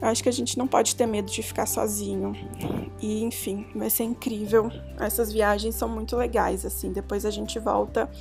Eu 0.04 0.10
acho 0.10 0.22
que 0.22 0.28
a 0.28 0.34
gente 0.34 0.58
não 0.58 0.68
pode 0.68 0.98
ter 0.98 1.06
medo 1.06 1.32
de 1.32 1.42
ficar 1.42 1.66
sozinho. 1.66 2.34
E, 3.02 3.24
enfim, 3.24 3.66
vai 3.74 3.90
ser 3.90 4.04
incrível. 4.04 4.70
Essas 5.00 5.32
viagens 5.32 5.76
são 5.76 5.88
muito 5.88 6.18
legais, 6.18 6.66
assim. 6.66 6.92
Depois 6.92 7.26
a 7.26 7.32
gente 7.32 7.58
volta 7.58 8.12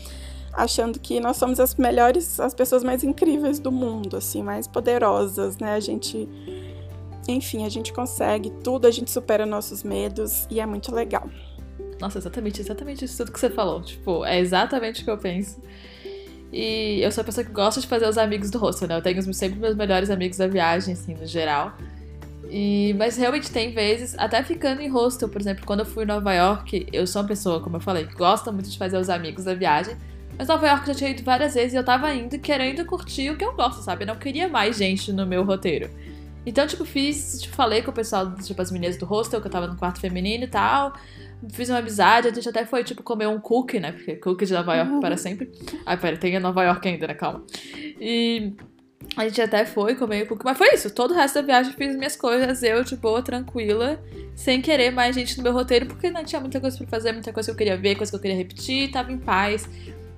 achando 0.53 1.01
que 1.01 1.19
nós 1.19 1.39
somos 1.39 1.59
as 1.59 1.75
melhores, 1.75 2.39
as 2.39 2.55
pessoas 2.55 2.85
mais 2.85 3.03
incríveis 3.03 3.59
do 3.59 3.73
mundo, 3.73 4.17
assim, 4.17 4.45
mais 4.45 4.69
poderosas, 4.69 5.59
né? 5.59 5.75
A 5.75 5.81
gente. 5.81 6.29
Enfim, 7.27 7.67
a 7.67 7.69
gente 7.69 7.93
consegue 7.93 8.51
tudo, 8.63 8.87
a 8.87 8.91
gente 8.93 9.11
supera 9.11 9.45
nossos 9.45 9.83
medos 9.83 10.47
e 10.49 10.61
é 10.61 10.67
muito 10.67 10.95
legal. 10.95 11.29
Nossa, 12.01 12.19
exatamente, 12.19 12.61
exatamente 12.61 13.05
isso 13.05 13.17
tudo 13.17 13.33
que 13.33 13.41
você 13.41 13.51
falou. 13.51 13.83
Tipo, 13.83 14.25
é 14.25 14.39
exatamente 14.39 15.03
o 15.03 15.05
que 15.05 15.11
eu 15.11 15.19
penso. 15.19 15.61
E 16.53 17.01
eu 17.01 17.11
sou 17.11 17.23
a 17.23 17.25
pessoa 17.25 17.45
que 17.45 17.51
gosta 17.51 17.81
de 17.81 17.87
fazer 17.87 18.07
os 18.07 18.19
amigos 18.19 18.51
do 18.51 18.59
hostel, 18.59 18.87
né? 18.87 18.97
Eu 18.99 19.03
tenho 19.03 19.23
sempre 19.33 19.59
meus 19.59 19.75
melhores 19.75 20.11
amigos 20.11 20.37
da 20.37 20.47
viagem, 20.47 20.93
assim, 20.93 21.15
no 21.15 21.27
geral. 21.27 21.73
E, 22.51 22.95
mas 22.99 23.17
realmente 23.17 23.51
tem 23.51 23.73
vezes, 23.73 24.15
até 24.19 24.43
ficando 24.43 24.83
em 24.83 24.89
hostel, 24.89 25.31
por 25.31 25.41
exemplo, 25.41 25.65
quando 25.65 25.81
eu 25.81 25.87
fui 25.87 26.05
em 26.05 26.07
Nova 26.07 26.35
York, 26.35 26.87
eu 26.93 27.07
sou 27.07 27.23
uma 27.23 27.29
pessoa, 27.29 27.61
como 27.61 27.77
eu 27.77 27.81
falei, 27.81 28.07
que 28.07 28.15
gosta 28.15 28.53
muito 28.53 28.69
de 28.69 28.77
fazer 28.77 28.99
os 28.99 29.09
amigos 29.09 29.45
da 29.45 29.55
viagem. 29.55 29.97
Mas 30.37 30.49
Nova 30.49 30.67
York 30.67 30.87
eu 30.87 30.93
já 30.93 30.99
tinha 30.99 31.11
ido 31.11 31.23
várias 31.23 31.55
vezes 31.55 31.73
e 31.73 31.77
eu 31.77 31.85
tava 31.85 32.13
indo 32.13 32.39
querendo 32.39 32.85
curtir 32.85 33.31
o 33.31 33.37
que 33.39 33.45
eu 33.45 33.55
gosto, 33.55 33.83
sabe? 33.83 34.03
Eu 34.03 34.09
não 34.09 34.17
queria 34.17 34.49
mais 34.49 34.77
gente 34.77 35.11
no 35.11 35.25
meu 35.25 35.45
roteiro. 35.45 35.89
Então, 36.45 36.67
tipo, 36.67 36.85
fiz, 36.85 37.41
tipo, 37.41 37.55
falei 37.55 37.81
com 37.81 37.91
o 37.91 37.95
pessoal, 37.95 38.35
tipo, 38.35 38.61
as 38.61 38.71
meninas 38.71 38.99
do 38.99 39.07
hostel, 39.07 39.41
que 39.41 39.47
eu 39.47 39.51
tava 39.51 39.67
no 39.67 39.77
quarto 39.77 40.01
feminino 40.01 40.45
e 40.45 40.49
tal 40.49 40.93
fiz 41.51 41.69
uma 41.69 41.79
amizade, 41.79 42.29
a 42.29 42.33
gente 42.33 42.49
até 42.49 42.65
foi, 42.65 42.85
tipo, 42.85 43.03
comer 43.03 43.27
um 43.27 43.41
cookie, 43.41 43.81
né? 43.81 43.93
Porque 43.93 44.17
cookie 44.17 44.47
de 44.47 44.53
Nova 44.53 44.77
York 44.77 45.01
para 45.01 45.17
sempre. 45.17 45.51
Ah, 45.85 45.97
pera, 45.97 46.17
tem 46.17 46.35
em 46.35 46.39
Nova 46.39 46.63
York 46.63 46.87
ainda, 46.87 47.07
né? 47.07 47.15
Calma. 47.15 47.45
E 48.01 48.55
a 49.17 49.25
gente 49.25 49.41
até 49.41 49.65
foi 49.65 49.95
comer 49.95 50.27
cookie, 50.27 50.45
mas 50.45 50.57
foi 50.57 50.75
isso. 50.75 50.91
Todo 50.91 51.13
o 51.13 51.15
resto 51.15 51.35
da 51.37 51.43
viagem 51.43 51.73
fiz 51.73 51.97
minhas 51.97 52.17
coisas, 52.17 52.63
eu 52.63 52.85
de 52.85 52.97
boa, 52.97 53.23
tranquila, 53.23 54.03
sem 54.35 54.63
querer 54.63 54.91
mais 54.91 55.15
gente 55.15 55.37
no 55.37 55.43
meu 55.43 55.53
roteiro, 55.53 55.87
porque 55.87 56.11
não 56.11 56.25
tinha 56.25 56.41
muita 56.41 56.61
coisa 56.61 56.77
pra 56.79 56.87
fazer, 56.87 57.13
muita 57.13 57.33
coisa 57.33 57.49
que 57.49 57.53
eu 57.53 57.59
queria 57.59 57.77
ver, 57.77 57.97
coisa 57.97 58.11
que 58.11 58.17
eu 58.17 58.21
queria 58.21 58.37
repetir, 58.37 58.91
tava 58.91 59.13
em 59.13 59.19
paz. 59.19 59.69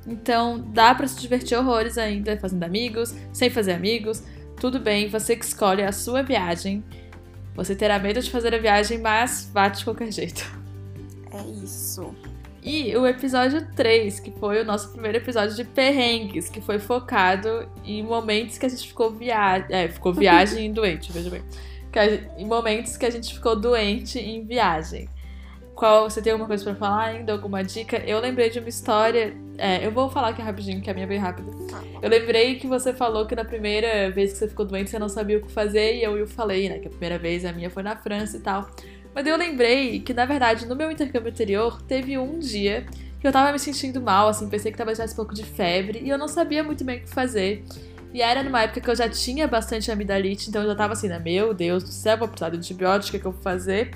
Então 0.06 0.62
dá 0.72 0.94
para 0.94 1.06
se 1.06 1.18
divertir 1.18 1.56
horrores 1.56 1.96
ainda, 1.96 2.36
fazendo 2.36 2.62
amigos, 2.62 3.14
sem 3.32 3.48
fazer 3.50 3.72
amigos. 3.72 4.22
Tudo 4.60 4.78
bem, 4.78 5.08
você 5.08 5.34
que 5.34 5.44
escolhe 5.44 5.82
a 5.82 5.92
sua 5.92 6.22
viagem. 6.22 6.84
Você 7.54 7.74
terá 7.74 7.98
medo 7.98 8.20
de 8.20 8.30
fazer 8.30 8.54
a 8.54 8.58
viagem, 8.58 8.98
mas 8.98 9.50
vá 9.52 9.68
de 9.68 9.84
qualquer 9.84 10.12
jeito. 10.12 10.63
É 11.34 11.64
isso. 11.64 12.14
E 12.62 12.96
o 12.96 13.06
episódio 13.06 13.66
3, 13.74 14.20
que 14.20 14.30
foi 14.30 14.62
o 14.62 14.64
nosso 14.64 14.90
primeiro 14.90 15.18
episódio 15.18 15.54
de 15.54 15.64
perrengues, 15.64 16.48
que 16.48 16.62
foi 16.62 16.78
focado 16.78 17.68
em 17.84 18.02
momentos 18.02 18.56
que 18.56 18.64
a 18.64 18.68
gente 18.70 18.88
ficou 18.88 19.10
viagem. 19.10 19.66
É, 19.68 19.88
ficou 19.88 20.14
viagem 20.14 20.72
doente, 20.72 21.12
veja 21.12 21.28
bem. 21.28 21.42
Em 22.38 22.46
momentos 22.46 22.96
que 22.96 23.04
a 23.04 23.10
gente 23.10 23.34
ficou 23.34 23.54
doente 23.54 24.18
em 24.18 24.44
viagem. 24.44 25.08
Qual, 25.74 26.08
você 26.08 26.22
tem 26.22 26.32
alguma 26.32 26.46
coisa 26.46 26.64
para 26.64 26.74
falar 26.74 27.04
ainda? 27.06 27.32
Alguma 27.32 27.62
dica? 27.62 27.98
Eu 27.98 28.20
lembrei 28.20 28.48
de 28.48 28.60
uma 28.60 28.68
história. 28.68 29.36
É, 29.58 29.84
eu 29.84 29.90
vou 29.90 30.08
falar 30.08 30.28
aqui 30.28 30.40
rapidinho, 30.40 30.80
que 30.80 30.88
a 30.88 30.94
minha 30.94 31.04
é 31.04 31.08
bem 31.08 31.18
rápida. 31.18 31.50
Tá 31.68 31.82
eu 32.00 32.08
lembrei 32.08 32.54
que 32.56 32.66
você 32.66 32.94
falou 32.94 33.26
que 33.26 33.34
na 33.34 33.44
primeira 33.44 34.10
vez 34.10 34.32
que 34.32 34.38
você 34.38 34.48
ficou 34.48 34.64
doente 34.64 34.88
você 34.88 34.98
não 34.98 35.08
sabia 35.08 35.38
o 35.38 35.42
que 35.42 35.50
fazer, 35.52 35.96
e 35.96 36.02
eu, 36.02 36.16
eu 36.16 36.26
falei, 36.26 36.68
né? 36.68 36.78
Que 36.78 36.86
a 36.86 36.90
primeira 36.90 37.18
vez 37.18 37.44
a 37.44 37.52
minha 37.52 37.68
foi 37.68 37.82
na 37.82 37.96
França 37.96 38.36
e 38.36 38.40
tal. 38.40 38.70
Mas 39.14 39.26
eu 39.26 39.36
lembrei 39.36 40.00
que, 40.00 40.12
na 40.12 40.24
verdade, 40.24 40.66
no 40.66 40.74
meu 40.74 40.90
intercâmbio 40.90 41.30
anterior, 41.30 41.80
teve 41.82 42.18
um 42.18 42.38
dia 42.38 42.84
que 43.20 43.26
eu 43.26 43.32
tava 43.32 43.52
me 43.52 43.58
sentindo 43.58 44.00
mal, 44.00 44.28
assim, 44.28 44.48
pensei 44.48 44.70
que 44.70 44.76
talvez 44.76 44.98
tivesse 44.98 45.14
um 45.14 45.16
pouco 45.16 45.34
de 45.34 45.44
febre, 45.44 46.00
e 46.02 46.10
eu 46.10 46.18
não 46.18 46.28
sabia 46.28 46.62
muito 46.62 46.84
bem 46.84 46.98
o 46.98 47.00
que 47.02 47.08
fazer. 47.08 47.64
E 48.12 48.20
era 48.20 48.42
numa 48.42 48.62
época 48.62 48.80
que 48.80 48.90
eu 48.90 48.94
já 48.94 49.08
tinha 49.08 49.48
bastante 49.48 49.90
amidalite, 49.90 50.48
então 50.48 50.62
eu 50.62 50.68
já 50.68 50.74
tava 50.74 50.92
assim, 50.92 51.08
né? 51.08 51.18
Meu 51.18 51.54
Deus 51.54 51.82
do 51.82 51.90
céu, 51.90 52.18
vou 52.18 52.28
precisar 52.28 52.50
de 52.50 52.58
antibiótico, 52.58 53.16
o 53.16 53.20
que 53.20 53.26
eu 53.26 53.32
vou 53.32 53.40
fazer? 53.40 53.92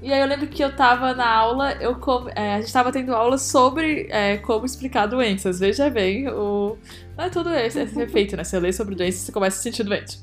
E 0.00 0.12
aí 0.12 0.20
eu 0.20 0.26
lembro 0.26 0.46
que 0.46 0.62
eu 0.62 0.74
tava 0.76 1.14
na 1.14 1.26
aula, 1.26 1.72
eu 1.80 1.98
é, 2.36 2.54
a 2.54 2.60
gente 2.60 2.72
tava 2.72 2.92
tendo 2.92 3.14
aula 3.14 3.38
sobre 3.38 4.06
é, 4.10 4.36
como 4.36 4.66
explicar 4.66 5.06
doenças. 5.06 5.58
Veja 5.58 5.88
bem, 5.88 6.28
o... 6.28 6.76
não 7.16 7.24
é 7.24 7.30
tudo 7.30 7.52
esse, 7.54 7.80
esse 7.80 8.00
efeito, 8.00 8.36
né? 8.36 8.44
Você 8.44 8.60
lê 8.60 8.72
sobre 8.72 8.94
doenças, 8.94 9.22
você 9.22 9.32
começa 9.32 9.56
a 9.56 9.58
se 9.58 9.62
sentir 9.62 9.82
doente. 9.82 10.18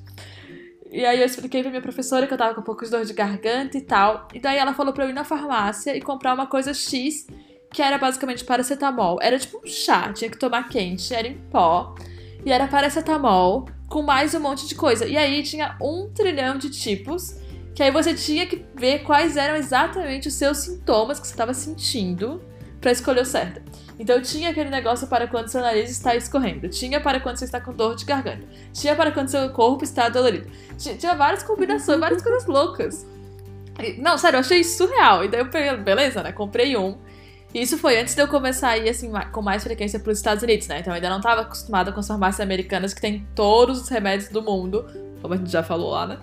E 0.92 1.06
aí 1.06 1.20
eu 1.22 1.26
expliquei 1.26 1.62
pra 1.62 1.70
minha 1.70 1.82
professora 1.82 2.28
que 2.28 2.34
eu 2.34 2.38
tava 2.38 2.54
com 2.54 2.60
um 2.60 2.64
pouco 2.66 2.84
de 2.84 2.92
dor 2.92 3.06
de 3.06 3.14
garganta 3.14 3.78
e 3.78 3.82
tal. 3.82 4.28
E 4.34 4.40
daí 4.42 4.58
ela 4.58 4.74
falou 4.74 4.92
pra 4.94 5.06
eu 5.06 5.10
ir 5.10 5.14
na 5.14 5.24
farmácia 5.24 5.96
e 5.96 6.02
comprar 6.02 6.34
uma 6.34 6.48
coisa 6.48 6.74
X, 6.74 7.28
que 7.72 7.82
era 7.82 7.98
basicamente 7.98 8.44
paracetamol. 8.44 9.18
Era 9.22 9.40
tipo 9.40 9.62
um 9.64 9.66
chá, 9.66 10.12
tinha 10.12 10.30
que 10.30 10.38
tomar 10.38 10.68
quente, 10.68 11.14
era 11.14 11.30
em 11.30 11.38
pó. 11.50 11.96
E 12.46 12.52
era 12.52 12.68
paracetamol 12.68 13.70
com 13.88 14.02
mais 14.02 14.36
um 14.36 14.42
monte 14.42 14.68
de 14.68 14.76
coisa. 14.76 15.08
E 15.08 15.16
aí 15.16 15.42
tinha 15.44 15.78
um 15.82 16.12
trilhão 16.14 16.58
de 16.58 16.70
tipos. 16.70 17.40
Que 17.74 17.84
aí 17.84 17.92
você 17.92 18.14
tinha 18.14 18.46
que 18.46 18.66
ver 18.76 19.04
quais 19.04 19.38
eram 19.38 19.56
exatamente 19.56 20.28
os 20.28 20.34
seus 20.34 20.58
sintomas 20.58 21.22
que 21.22 21.26
você 21.26 21.34
estava 21.34 21.54
sentindo 21.54 22.44
para 22.82 22.92
escolher 22.92 23.22
o 23.22 23.26
certo. 23.26 23.71
Então 24.02 24.20
tinha 24.20 24.50
aquele 24.50 24.72
negócio 24.72 25.06
para 25.06 25.28
quando 25.28 25.50
seu 25.50 25.62
nariz 25.62 25.92
está 25.92 26.16
escorrendo, 26.16 26.68
tinha 26.68 27.00
para 27.00 27.20
quando 27.20 27.38
você 27.38 27.46
está 27.46 27.62
com 27.62 27.72
dor 27.72 27.96
de 27.96 28.04
garganta, 28.04 28.44
tinha 28.74 28.96
para 28.96 29.12
quando 29.12 29.28
seu 29.28 29.48
corpo 29.52 29.84
está 29.84 30.10
dolorido. 30.10 30.50
Tinha, 30.76 30.96
tinha 30.96 31.14
várias 31.14 31.44
combinações, 31.44 32.00
várias 32.02 32.24
coisas 32.24 32.48
loucas. 32.48 33.06
Não, 34.00 34.18
sério, 34.18 34.38
eu 34.38 34.40
achei 34.40 34.64
surreal. 34.64 35.24
E 35.24 35.28
daí 35.28 35.42
eu 35.42 35.50
peguei, 35.52 35.78
beleza, 35.78 36.24
né? 36.24 36.32
Comprei 36.32 36.76
um. 36.76 36.98
E 37.54 37.62
isso 37.62 37.78
foi 37.78 38.00
antes 38.00 38.16
de 38.16 38.22
eu 38.24 38.28
começar 38.28 38.70
a 38.70 38.78
ir, 38.80 38.90
assim, 38.90 39.12
com 39.32 39.42
mais 39.44 39.64
frequência 39.64 40.00
para 40.00 40.12
os 40.12 40.18
Estados 40.18 40.42
Unidos, 40.42 40.68
né? 40.68 40.80
Então 40.80 40.92
eu 40.92 40.96
ainda 40.96 41.10
não 41.10 41.18
estava 41.18 41.42
acostumada 41.42 41.92
com 41.92 42.00
as 42.00 42.08
farmácias 42.08 42.40
americanas 42.40 42.96
que 42.96 43.02
tem 43.02 43.28
todos 43.36 43.82
os 43.82 43.88
remédios 43.88 44.30
do 44.30 44.42
mundo, 44.42 44.84
como 45.22 45.36
a 45.36 45.38
gente 45.38 45.52
já 45.52 45.62
falou 45.62 45.92
lá, 45.92 46.08
né? 46.08 46.18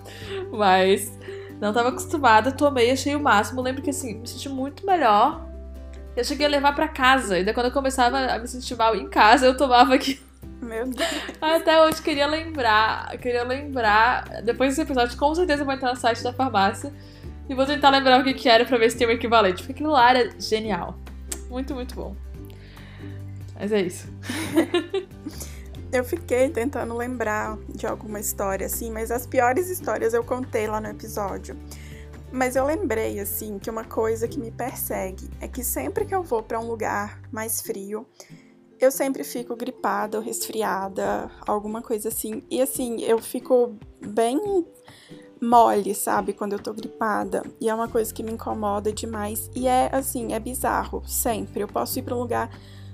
Mas 0.51 1.17
não 1.61 1.69
estava 1.69 1.89
acostumada, 1.89 2.51
tomei, 2.51 2.91
achei 2.91 3.15
o 3.15 3.21
máximo. 3.21 3.61
lembro 3.61 3.81
que, 3.81 3.89
assim, 3.89 4.15
me 4.15 4.27
senti 4.27 4.49
muito 4.49 4.85
melhor 4.85 5.48
eu 6.19 6.25
cheguei 6.25 6.45
a 6.45 6.49
levar 6.49 6.75
para 6.75 6.87
casa. 6.87 7.39
E 7.39 7.43
daí 7.43 7.53
quando 7.53 7.67
eu 7.67 7.71
começava 7.71 8.17
a 8.17 8.37
me 8.37 8.47
sentir 8.47 8.75
mal 8.75 8.95
em 8.95 9.07
casa, 9.07 9.45
eu 9.45 9.55
tomava 9.55 9.95
aqui. 9.95 10.21
Meu 10.61 10.85
Deus. 10.85 11.09
Até 11.41 11.81
hoje 11.81 12.01
queria 12.01 12.27
lembrar. 12.27 13.17
Queria 13.17 13.43
lembrar. 13.43 14.41
Depois 14.43 14.71
desse 14.71 14.81
episódio, 14.81 15.17
com 15.17 15.33
certeza 15.33 15.61
eu 15.61 15.65
vou 15.65 15.73
entrar 15.73 15.91
no 15.91 15.99
site 15.99 16.21
da 16.21 16.33
farmácia. 16.33 16.93
E 17.47 17.55
vou 17.55 17.65
tentar 17.65 17.89
lembrar 17.89 18.19
o 18.19 18.23
que, 18.23 18.33
que 18.33 18.49
era 18.49 18.65
pra 18.65 18.77
ver 18.77 18.91
se 18.91 18.97
tem 18.97 19.07
um 19.07 19.11
equivalente. 19.11 19.63
Porque 19.63 19.71
aquilo 19.71 19.91
lá 19.91 20.09
era 20.09 20.29
genial. 20.39 20.99
Muito, 21.49 21.73
muito 21.73 21.95
bom. 21.95 22.15
Mas 23.55 23.71
é 23.71 23.81
isso. 23.81 24.07
eu 25.91 26.03
fiquei 26.03 26.49
tentando 26.49 26.95
lembrar 26.95 27.57
de 27.73 27.87
alguma 27.87 28.19
história 28.19 28.65
assim, 28.65 28.91
mas 28.91 29.09
as 29.09 29.25
piores 29.25 29.69
histórias 29.69 30.13
eu 30.13 30.23
contei 30.23 30.67
lá 30.67 30.79
no 30.79 30.89
episódio. 30.89 31.57
Mas 32.31 32.55
eu 32.55 32.65
lembrei, 32.65 33.19
assim, 33.19 33.57
que 33.57 33.69
uma 33.69 33.83
coisa 33.83 34.27
que 34.27 34.39
me 34.39 34.51
persegue 34.51 35.29
é 35.41 35.47
que 35.47 35.63
sempre 35.63 36.05
que 36.05 36.13
eu 36.13 36.21
vou 36.21 36.43
para 36.43 36.59
um 36.59 36.67
lugar 36.67 37.21
mais 37.31 37.59
frio, 37.59 38.05
eu 38.79 38.91
sempre 38.91 39.23
fico 39.23 39.55
gripada 39.55 40.17
ou 40.17 40.23
resfriada, 40.23 41.29
alguma 41.45 41.81
coisa 41.81 42.09
assim. 42.09 42.43
E 42.49 42.61
assim, 42.61 43.01
eu 43.01 43.19
fico 43.19 43.75
bem 43.99 44.65
mole, 45.41 45.95
sabe, 45.95 46.33
quando 46.33 46.53
eu 46.53 46.59
tô 46.59 46.73
gripada. 46.73 47.43
E 47.59 47.69
é 47.69 47.73
uma 47.73 47.87
coisa 47.87 48.13
que 48.13 48.23
me 48.23 48.31
incomoda 48.31 48.91
demais. 48.93 49.49
E 49.55 49.67
é 49.67 49.89
assim, 49.91 50.33
é 50.33 50.39
bizarro, 50.39 51.03
sempre. 51.07 51.63
Eu 51.63 51.67
posso 51.67 51.99
ir 51.99 52.03
para 52.03 52.15
um 52.15 52.19
lugar 52.19 52.49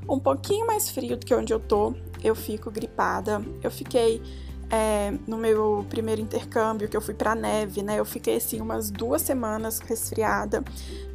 um 0.08 0.20
pouquinho 0.20 0.66
mais 0.66 0.90
frio 0.90 1.18
do 1.18 1.26
que 1.26 1.34
onde 1.34 1.54
eu 1.54 1.60
tô, 1.60 1.94
eu 2.24 2.36
fico 2.36 2.72
gripada. 2.72 3.42
Eu 3.62 3.70
fiquei 3.70 4.22
é, 4.70 5.14
no 5.28 5.38
meu 5.38 5.86
primeiro 5.90 6.22
intercâmbio, 6.22 6.90
que 6.90 6.98
eu 6.98 7.02
fui 7.02 7.14
pra 7.14 7.36
neve, 7.36 7.82
né? 7.84 8.00
Eu 8.00 8.06
fiquei 8.06 8.38
assim 8.38 8.62
umas 8.62 8.90
duas 8.90 9.22
semanas 9.22 9.80
resfriada. 9.80 10.64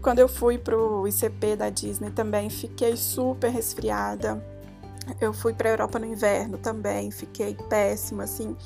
Quando 0.02 0.18
eu 0.18 0.28
fui 0.28 0.58
pro 0.58 1.06
ICP 1.06 1.56
da 1.56 1.68
Disney 1.70 2.10
também, 2.10 2.48
fiquei 2.48 2.96
super 2.96 3.50
resfriada. 3.50 4.44
Eu 5.20 5.32
fui 5.32 5.52
pra 5.52 5.70
Europa 5.70 5.98
no 5.98 6.06
inverno 6.06 6.58
também, 6.58 7.10
fiquei 7.10 7.56
péssima, 7.68 8.24
assim. 8.24 8.56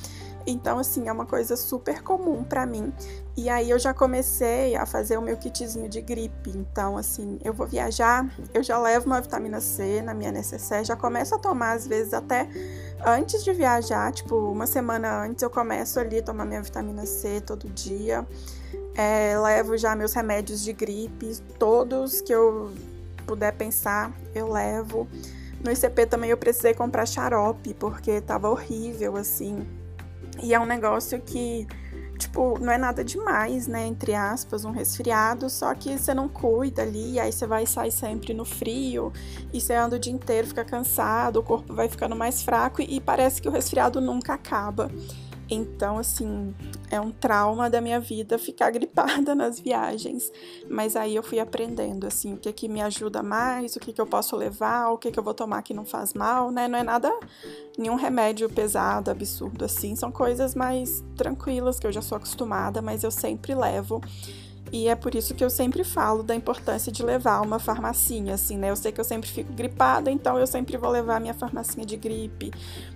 Então, 0.46 0.78
assim, 0.78 1.08
é 1.08 1.12
uma 1.12 1.24
coisa 1.24 1.56
super 1.56 2.02
comum 2.02 2.44
para 2.44 2.66
mim. 2.66 2.92
E 3.36 3.48
aí 3.48 3.70
eu 3.70 3.78
já 3.78 3.94
comecei 3.94 4.76
a 4.76 4.84
fazer 4.84 5.16
o 5.16 5.22
meu 5.22 5.36
kitzinho 5.36 5.88
de 5.88 6.00
gripe. 6.00 6.50
Então, 6.50 6.96
assim, 6.96 7.38
eu 7.42 7.52
vou 7.52 7.66
viajar, 7.66 8.28
eu 8.52 8.62
já 8.62 8.78
levo 8.78 9.06
uma 9.06 9.20
vitamina 9.20 9.60
C 9.60 10.02
na 10.02 10.14
minha 10.14 10.30
necessaire, 10.30 10.84
já 10.84 10.96
começo 10.96 11.34
a 11.34 11.38
tomar 11.38 11.72
às 11.72 11.86
vezes 11.86 12.12
até 12.12 12.48
antes 13.04 13.42
de 13.42 13.52
viajar, 13.52 14.12
tipo, 14.12 14.36
uma 14.36 14.66
semana 14.66 15.24
antes, 15.24 15.42
eu 15.42 15.50
começo 15.50 15.98
ali 15.98 16.18
a 16.18 16.22
tomar 16.22 16.44
minha 16.44 16.62
vitamina 16.62 17.06
C 17.06 17.40
todo 17.40 17.68
dia. 17.68 18.26
É, 18.94 19.36
levo 19.38 19.76
já 19.76 19.96
meus 19.96 20.12
remédios 20.12 20.62
de 20.62 20.72
gripe, 20.72 21.36
todos 21.58 22.20
que 22.20 22.32
eu 22.32 22.72
puder 23.26 23.52
pensar, 23.52 24.12
eu 24.34 24.50
levo. 24.50 25.08
No 25.64 25.72
ICP 25.72 26.06
também 26.06 26.30
eu 26.30 26.36
precisei 26.36 26.74
comprar 26.74 27.06
xarope, 27.06 27.74
porque 27.74 28.20
tava 28.20 28.50
horrível, 28.50 29.16
assim. 29.16 29.66
E 30.42 30.54
é 30.54 30.60
um 30.60 30.66
negócio 30.66 31.20
que 31.20 31.66
tipo, 32.18 32.58
não 32.58 32.72
é 32.72 32.78
nada 32.78 33.04
demais, 33.04 33.66
né? 33.66 33.86
Entre 33.86 34.14
aspas, 34.14 34.64
um 34.64 34.70
resfriado, 34.70 35.50
só 35.50 35.74
que 35.74 35.98
você 35.98 36.14
não 36.14 36.28
cuida 36.28 36.82
ali, 36.82 37.18
aí 37.18 37.32
você 37.32 37.46
vai 37.46 37.66
sair 37.66 37.92
sempre 37.92 38.32
no 38.32 38.44
frio, 38.44 39.12
e 39.52 39.60
você 39.60 39.74
anda 39.74 39.96
o 39.96 39.98
dia 39.98 40.12
inteiro, 40.12 40.46
fica 40.46 40.64
cansado, 40.64 41.38
o 41.38 41.42
corpo 41.42 41.74
vai 41.74 41.88
ficando 41.88 42.16
mais 42.16 42.42
fraco 42.42 42.80
e 42.82 43.00
parece 43.00 43.40
que 43.40 43.48
o 43.48 43.52
resfriado 43.52 44.00
nunca 44.00 44.34
acaba. 44.34 44.90
Então, 45.50 45.98
assim, 45.98 46.54
é 46.90 47.00
um 47.00 47.10
trauma 47.10 47.68
da 47.68 47.80
minha 47.80 48.00
vida 48.00 48.38
ficar 48.38 48.70
gripada 48.70 49.34
nas 49.36 49.60
viagens. 49.60 50.30
Mas 50.68 50.96
aí 50.96 51.14
eu 51.14 51.22
fui 51.22 51.38
aprendendo, 51.38 52.06
assim, 52.06 52.34
o 52.34 52.36
que 52.36 52.52
que 52.52 52.68
me 52.68 52.80
ajuda 52.80 53.22
mais, 53.22 53.76
o 53.76 53.80
que 53.80 53.92
que 53.92 54.00
eu 54.00 54.06
posso 54.06 54.36
levar, 54.36 54.90
o 54.90 54.98
que 54.98 55.10
que 55.10 55.18
eu 55.18 55.22
vou 55.22 55.34
tomar 55.34 55.62
que 55.62 55.74
não 55.74 55.84
faz 55.84 56.14
mal, 56.14 56.50
né? 56.50 56.66
Não 56.66 56.78
é 56.78 56.82
nada, 56.82 57.12
nenhum 57.76 57.96
remédio 57.96 58.48
pesado, 58.48 59.10
absurdo, 59.10 59.64
assim. 59.64 59.94
São 59.94 60.10
coisas 60.10 60.54
mais 60.54 61.04
tranquilas 61.16 61.78
que 61.78 61.86
eu 61.86 61.92
já 61.92 62.00
sou 62.00 62.16
acostumada, 62.16 62.80
mas 62.80 63.04
eu 63.04 63.10
sempre 63.10 63.54
levo. 63.54 64.00
E 64.72 64.88
é 64.88 64.96
por 64.96 65.14
isso 65.14 65.34
que 65.34 65.44
eu 65.44 65.50
sempre 65.50 65.84
falo 65.84 66.22
da 66.22 66.34
importância 66.34 66.90
de 66.90 67.00
levar 67.02 67.40
uma 67.42 67.60
farmacinha, 67.60 68.34
assim, 68.34 68.56
né? 68.56 68.70
Eu 68.70 68.76
sei 68.76 68.90
que 68.90 69.00
eu 69.00 69.04
sempre 69.04 69.30
fico 69.30 69.52
gripada, 69.52 70.10
então 70.10 70.36
eu 70.36 70.48
sempre 70.48 70.76
vou 70.76 70.90
levar 70.90 71.20
minha 71.20 71.32
farmacinha 71.32 71.86
de 71.86 71.96
gripe. 71.96 72.50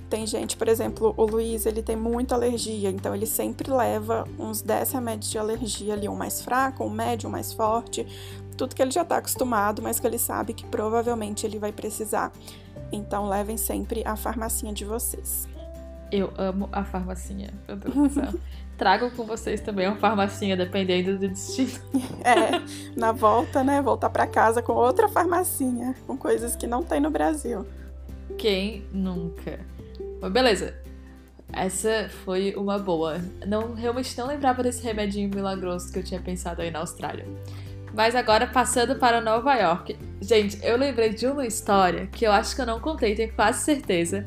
Tem 0.08 0.26
gente, 0.26 0.56
por 0.56 0.68
exemplo, 0.68 1.12
o 1.16 1.26
Luiz, 1.26 1.66
ele 1.66 1.82
tem 1.82 1.94
muita 1.94 2.34
alergia, 2.34 2.88
então 2.88 3.14
ele 3.14 3.26
sempre 3.26 3.70
leva 3.70 4.24
uns 4.38 4.62
10 4.62 4.92
remédios 4.92 5.30
de 5.30 5.38
alergia 5.38 5.92
ali, 5.92 6.08
um 6.08 6.16
mais 6.16 6.40
fraco, 6.40 6.82
um 6.82 6.88
médio, 6.88 7.28
um 7.28 7.32
mais 7.32 7.52
forte, 7.52 8.06
tudo 8.56 8.74
que 8.74 8.80
ele 8.80 8.90
já 8.90 9.04
tá 9.04 9.18
acostumado, 9.18 9.82
mas 9.82 10.00
que 10.00 10.06
ele 10.06 10.18
sabe 10.18 10.54
que 10.54 10.64
provavelmente 10.64 11.44
ele 11.44 11.58
vai 11.58 11.72
precisar. 11.72 12.32
Então 12.90 13.28
levem 13.28 13.58
sempre 13.58 14.02
a 14.06 14.16
farmacinha 14.16 14.72
de 14.72 14.84
vocês. 14.84 15.46
Eu 16.10 16.32
amo 16.38 16.70
a 16.72 16.84
farmacinha, 16.84 17.52
meu 17.66 17.76
Deus 17.76 17.94
do 17.94 18.10
céu. 18.10 18.32
Tragam 18.78 19.10
com 19.10 19.24
vocês 19.24 19.60
também 19.60 19.88
uma 19.88 19.96
farmacinha, 19.96 20.56
dependendo 20.56 21.18
do 21.18 21.28
destino. 21.28 21.78
É, 22.24 22.60
na 22.96 23.12
volta, 23.12 23.64
né? 23.64 23.82
Voltar 23.82 24.08
para 24.08 24.26
casa 24.26 24.62
com 24.62 24.72
outra 24.72 25.08
farmacinha, 25.08 25.94
com 26.06 26.16
coisas 26.16 26.54
que 26.54 26.66
não 26.66 26.82
tem 26.82 27.00
no 27.00 27.10
Brasil. 27.10 27.66
Quem 28.36 28.86
nunca? 28.92 29.58
Mas 30.20 30.32
beleza. 30.32 30.74
Essa 31.52 32.10
foi 32.24 32.54
uma 32.56 32.78
boa. 32.78 33.20
Não, 33.46 33.74
realmente 33.74 34.16
não 34.18 34.26
lembrava 34.26 34.62
desse 34.62 34.82
remedinho 34.82 35.30
milagroso 35.34 35.90
que 35.90 35.98
eu 35.98 36.02
tinha 36.02 36.20
pensado 36.20 36.60
aí 36.60 36.70
na 36.70 36.80
Austrália. 36.80 37.26
Mas 37.94 38.14
agora 38.14 38.46
passando 38.46 38.96
para 38.96 39.20
Nova 39.20 39.54
York. 39.54 39.96
Gente, 40.20 40.58
eu 40.62 40.76
lembrei 40.76 41.10
de 41.10 41.26
uma 41.26 41.46
história 41.46 42.06
que 42.06 42.26
eu 42.26 42.32
acho 42.32 42.54
que 42.54 42.60
eu 42.60 42.66
não 42.66 42.80
contei, 42.80 43.14
tenho 43.14 43.32
quase 43.32 43.64
certeza. 43.64 44.26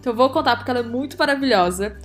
Então 0.00 0.12
eu 0.12 0.16
vou 0.16 0.30
contar 0.30 0.56
porque 0.56 0.70
ela 0.70 0.80
é 0.80 0.84
muito 0.84 1.16
maravilhosa. 1.18 1.96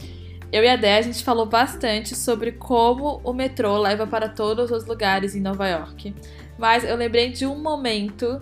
Eu 0.51 0.63
e 0.63 0.67
a 0.67 0.75
Dé, 0.75 0.97
a 0.97 1.01
gente 1.01 1.23
falou 1.23 1.45
bastante 1.45 2.15
sobre 2.15 2.53
como 2.53 3.19
o 3.23 3.33
metrô 3.33 3.77
leva 3.77 4.07
para 4.07 4.29
todos 4.29 4.71
os 4.71 4.85
lugares 4.85 5.35
em 5.35 5.41
Nova 5.41 5.67
York. 5.67 6.13
Mas 6.57 6.83
eu 6.83 6.95
lembrei 6.95 7.31
de 7.31 7.45
um 7.45 7.57
momento 7.57 8.41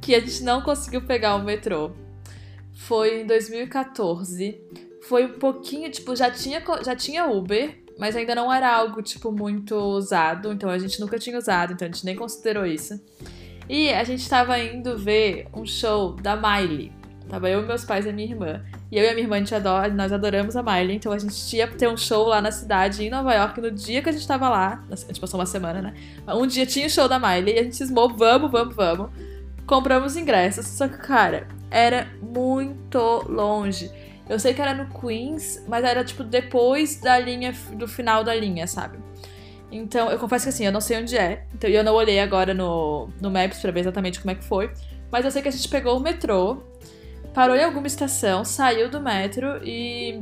que 0.00 0.14
a 0.14 0.20
gente 0.20 0.42
não 0.42 0.62
conseguiu 0.62 1.02
pegar 1.02 1.34
o 1.36 1.42
metrô. 1.42 1.92
Foi 2.76 3.22
em 3.22 3.26
2014. 3.26 4.60
Foi 5.02 5.24
um 5.24 5.38
pouquinho, 5.38 5.90
tipo, 5.90 6.14
já 6.14 6.30
tinha, 6.30 6.62
já 6.84 6.94
tinha 6.94 7.26
Uber, 7.26 7.82
mas 7.98 8.14
ainda 8.14 8.34
não 8.34 8.52
era 8.52 8.72
algo, 8.72 9.02
tipo, 9.02 9.32
muito 9.32 9.74
usado. 9.74 10.52
Então 10.52 10.68
a 10.68 10.78
gente 10.78 11.00
nunca 11.00 11.18
tinha 11.18 11.38
usado, 11.38 11.72
então 11.72 11.88
a 11.88 11.90
gente 11.90 12.04
nem 12.04 12.14
considerou 12.14 12.66
isso. 12.66 13.00
E 13.68 13.88
a 13.88 14.04
gente 14.04 14.20
estava 14.20 14.58
indo 14.58 14.96
ver 14.96 15.48
um 15.54 15.64
show 15.64 16.12
da 16.12 16.36
Miley. 16.36 16.92
Tava 17.28 17.50
eu, 17.50 17.62
meus 17.66 17.84
pais 17.84 18.06
e 18.06 18.12
minha 18.12 18.28
irmã. 18.28 18.62
E 18.90 18.96
eu 18.98 19.04
e 19.04 19.08
a 19.08 19.12
minha 19.12 19.24
irmã, 19.24 19.36
a 19.36 19.38
gente 19.40 19.54
adora, 19.54 19.88
nós 19.88 20.12
adoramos 20.12 20.54
a 20.54 20.62
Miley, 20.62 20.96
então 20.96 21.10
a 21.10 21.18
gente 21.18 21.56
ia 21.56 21.66
ter 21.66 21.88
um 21.88 21.96
show 21.96 22.28
lá 22.28 22.40
na 22.40 22.52
cidade, 22.52 23.04
em 23.04 23.10
Nova 23.10 23.34
York, 23.34 23.60
no 23.60 23.70
dia 23.70 24.00
que 24.00 24.08
a 24.08 24.12
gente 24.12 24.26
tava 24.28 24.48
lá. 24.48 24.84
A 24.88 24.94
gente 24.94 25.18
passou 25.18 25.40
uma 25.40 25.46
semana, 25.46 25.82
né? 25.82 25.94
Um 26.28 26.46
dia 26.46 26.64
tinha 26.64 26.86
o 26.86 26.90
show 26.90 27.08
da 27.08 27.18
Miley 27.18 27.56
e 27.56 27.58
a 27.58 27.62
gente 27.64 27.74
cismou, 27.74 28.08
vamos, 28.08 28.50
vamos, 28.50 28.76
vamos. 28.76 29.10
Compramos 29.66 30.16
ingressos. 30.16 30.66
Só 30.66 30.86
que, 30.86 30.98
cara, 30.98 31.48
era 31.70 32.08
muito 32.20 32.98
longe. 33.28 33.90
Eu 34.28 34.38
sei 34.40 34.54
que 34.54 34.60
era 34.60 34.74
no 34.74 34.86
Queens, 34.88 35.64
mas 35.68 35.84
era 35.84 36.04
tipo 36.04 36.24
depois 36.24 37.00
da 37.00 37.18
linha, 37.18 37.54
do 37.72 37.86
final 37.86 38.24
da 38.24 38.34
linha, 38.34 38.66
sabe? 38.66 38.98
Então, 39.70 40.10
eu 40.10 40.18
confesso 40.18 40.44
que 40.44 40.48
assim, 40.48 40.64
eu 40.64 40.72
não 40.72 40.80
sei 40.80 41.00
onde 41.00 41.16
é. 41.16 41.44
Então, 41.54 41.68
eu 41.68 41.84
não 41.84 41.94
olhei 41.94 42.20
agora 42.20 42.52
no, 42.54 43.08
no 43.20 43.30
Maps 43.30 43.58
pra 43.58 43.70
ver 43.70 43.80
exatamente 43.80 44.20
como 44.20 44.30
é 44.30 44.34
que 44.34 44.44
foi. 44.44 44.70
Mas 45.10 45.24
eu 45.24 45.30
sei 45.30 45.42
que 45.42 45.48
a 45.48 45.52
gente 45.52 45.68
pegou 45.68 45.96
o 45.96 46.00
metrô 46.00 46.62
parou 47.36 47.54
em 47.54 47.62
alguma 47.62 47.86
estação, 47.86 48.46
saiu 48.46 48.88
do 48.88 48.98
metro 48.98 49.60
e. 49.62 50.18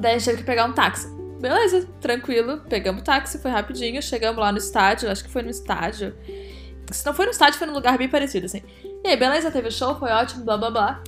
Daí 0.00 0.14
a 0.14 0.18
gente 0.18 0.26
teve 0.26 0.38
que 0.38 0.44
pegar 0.44 0.64
um 0.64 0.72
táxi. 0.72 1.08
Beleza, 1.40 1.88
tranquilo. 2.00 2.58
Pegamos 2.68 3.02
o 3.02 3.04
táxi, 3.04 3.38
foi 3.38 3.50
rapidinho. 3.50 4.00
Chegamos 4.00 4.38
lá 4.38 4.52
no 4.52 4.58
estádio, 4.58 5.10
acho 5.10 5.24
que 5.24 5.30
foi 5.30 5.42
no 5.42 5.50
estádio. 5.50 6.14
Se 6.92 7.04
não 7.04 7.12
foi 7.12 7.24
no 7.24 7.32
estádio, 7.32 7.58
foi 7.58 7.66
num 7.66 7.74
lugar 7.74 7.98
bem 7.98 8.08
parecido, 8.08 8.46
assim. 8.46 8.62
E 9.04 9.08
aí, 9.08 9.16
beleza, 9.16 9.50
teve 9.50 9.70
show, 9.70 9.94
foi 9.94 10.10
ótimo, 10.10 10.44
blá 10.44 10.56
blá 10.56 10.70
blá. 10.70 11.02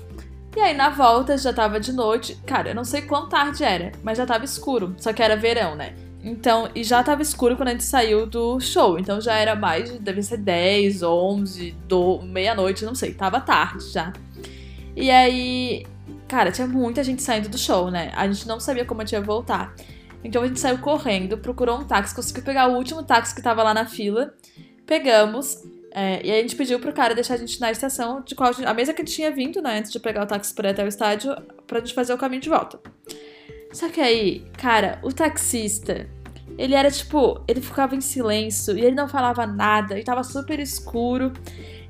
E 0.57 0.61
aí, 0.61 0.75
na 0.75 0.91
volta, 0.91 1.39
já 1.39 1.53
tava 1.53 1.79
de 1.79 1.93
noite. 1.93 2.37
Cara, 2.47 2.71
eu 2.71 2.75
não 2.75 2.85
sei 2.85 3.03
quão 3.03 3.29
tarde 3.29 3.63
era, 3.63 3.93
mas 4.03 4.19
já 4.19 4.27
tava 4.27 4.45
escuro. 4.45 4.95
Só 4.99 5.13
que 5.13 5.23
era 5.23 5.37
verão, 5.37 5.77
né? 5.77 5.95
Então, 6.23 6.69
e 6.75 6.85
já 6.85 7.03
tava 7.03 7.23
escuro 7.23 7.57
quando 7.57 7.69
a 7.69 7.73
gente 7.73 7.85
saiu 7.85 8.27
do 8.27 8.61
show. 8.61 8.99
Então 8.99 9.21
já 9.21 9.35
era 9.35 9.55
mais, 9.55 9.91
deve 9.99 10.23
ser 10.23 10.39
10, 10.39 11.03
11, 11.03 11.77
meia-noite, 12.25 12.85
não 12.85 12.95
sei. 12.95 13.15
Tava 13.15 13.41
tarde 13.41 13.89
já. 13.91 14.13
E 14.95 15.11
aí, 15.11 15.87
cara, 16.29 16.53
tinha 16.53 16.67
muita 16.67 17.03
gente 17.03 17.23
saindo 17.23 17.49
do 17.49 17.57
show, 17.57 17.91
né? 17.91 18.13
A 18.15 18.27
gente 18.27 18.47
não 18.47 18.61
sabia 18.61 18.85
como 18.85 19.01
a 19.01 19.05
gente 19.05 19.13
ia 19.13 19.23
voltar. 19.23 19.75
Então 20.23 20.43
a 20.43 20.47
gente 20.47 20.61
saiu 20.61 20.79
correndo, 20.79 21.39
procurou 21.39 21.79
um 21.79 21.85
táxi, 21.85 22.15
conseguiu 22.15 22.43
pegar 22.43 22.67
o 22.69 22.75
último 22.75 23.03
táxi 23.03 23.35
que 23.35 23.41
tava 23.41 23.63
lá 23.63 23.73
na 23.73 23.87
fila. 23.87 24.35
Pegamos. 24.85 25.63
É, 25.93 26.25
e 26.25 26.31
aí 26.31 26.39
a 26.39 26.43
gente 26.43 26.57
pediu 26.57 26.79
pro 26.79 26.93
cara 26.93 27.15
deixar 27.15 27.35
a 27.35 27.37
gente 27.37 27.61
na 27.61 27.71
estação 27.71 28.23
de 28.23 28.35
qual 28.35 28.51
a, 28.51 28.53
gente, 28.53 28.67
a 28.67 28.75
mesa 28.75 28.95
que 28.95 29.03
a 29.03 29.05
gente 29.05 29.15
tinha 29.15 29.31
vindo, 29.31 29.61
né? 29.61 29.79
Antes 29.79 29.91
de 29.91 29.99
pegar 29.99 30.23
o 30.23 30.27
táxi 30.27 30.55
para 30.55 30.69
ir 30.69 30.73
até 30.73 30.85
o 30.85 30.89
estádio, 30.89 31.35
pra 31.67 31.81
gente 31.81 31.95
fazer 31.95 32.15
o 32.15 32.19
caminho 32.19 32.43
de 32.43 32.49
volta. 32.49 32.81
Só 33.73 33.89
que 33.89 34.01
aí, 34.01 34.45
cara, 34.57 34.99
o 35.03 35.13
taxista, 35.13 36.09
ele 36.57 36.75
era 36.75 36.91
tipo, 36.91 37.43
ele 37.47 37.61
ficava 37.61 37.95
em 37.97 38.01
silêncio 38.01 38.77
e 38.77 38.81
ele 38.81 38.95
não 38.95 39.09
falava 39.09 39.47
nada, 39.47 39.99
e 39.99 40.05
tava 40.05 40.23
super 40.23 40.59
escuro. 40.61 41.33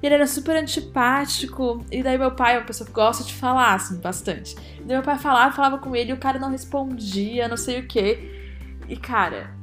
E 0.03 0.07
ele 0.07 0.15
era 0.15 0.27
super 0.27 0.57
antipático. 0.57 1.85
E 1.91 2.03
daí 2.03 2.17
meu 2.17 2.31
pai 2.33 2.57
uma 2.57 2.65
pessoa 2.65 2.87
que 2.87 2.93
gosta 2.93 3.23
de 3.23 3.35
falar, 3.35 3.75
assim, 3.75 3.99
bastante. 3.99 4.57
E 4.79 4.83
daí 4.83 4.97
meu 4.97 5.03
pai 5.03 5.19
falava, 5.19 5.55
falava 5.55 5.79
com 5.79 5.95
ele 5.95 6.11
e 6.11 6.15
o 6.15 6.19
cara 6.19 6.39
não 6.39 6.51
respondia, 6.51 7.49
não 7.49 7.57
sei 7.57 7.81
o 7.81 7.87
quê. 7.87 8.79
E 8.89 8.97
cara, 8.97 9.55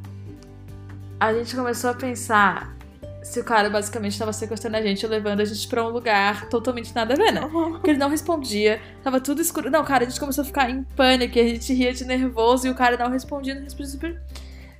a 1.19 1.33
gente 1.33 1.55
começou 1.55 1.89
a 1.89 1.93
pensar 1.95 2.76
se 3.21 3.39
o 3.39 3.43
cara 3.43 3.69
basicamente 3.69 4.13
estava 4.13 4.31
sequestrando 4.31 4.77
a 4.77 4.81
gente, 4.81 5.05
levando 5.05 5.41
a 5.41 5.45
gente 5.45 5.67
para 5.67 5.85
um 5.85 5.89
lugar 5.89 6.47
totalmente 6.49 6.93
nada 6.95 7.13
a 7.13 7.17
ver, 7.17 7.31
né? 7.31 7.41
Porque 7.41 7.91
ele 7.91 7.99
não 7.99 8.09
respondia, 8.09 8.81
tava 9.03 9.19
tudo 9.19 9.41
escuro. 9.41 9.69
Não, 9.69 9.83
cara, 9.83 10.05
a 10.05 10.09
gente 10.09 10.19
começou 10.19 10.43
a 10.43 10.45
ficar 10.45 10.69
em 10.69 10.83
pânico, 10.83 11.37
a 11.37 11.43
gente 11.43 11.73
ria 11.73 11.93
de 11.93 12.05
nervoso 12.05 12.67
e 12.67 12.69
o 12.69 12.75
cara 12.75 12.97
não 12.97 13.11
respondia, 13.11 13.55
não 13.55 13.63
respondia 13.63 13.91
super. 13.91 14.21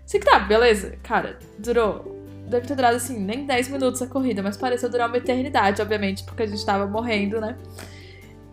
Sei 0.06 0.20
que 0.20 0.26
tá, 0.26 0.40
beleza. 0.40 0.98
Cara, 1.04 1.38
durou 1.60 2.18
deve 2.48 2.66
ter 2.66 2.76
durado 2.76 2.96
assim, 2.96 3.20
nem 3.20 3.46
10 3.46 3.68
minutos 3.70 4.02
a 4.02 4.08
corrida, 4.08 4.42
mas 4.42 4.58
pareceu 4.58 4.90
durar 4.90 5.08
uma 5.08 5.18
eternidade, 5.18 5.82
obviamente, 5.82 6.24
porque 6.24 6.44
a 6.44 6.48
gente 6.48 6.66
tava 6.66 6.88
morrendo, 6.88 7.42
né? 7.42 7.58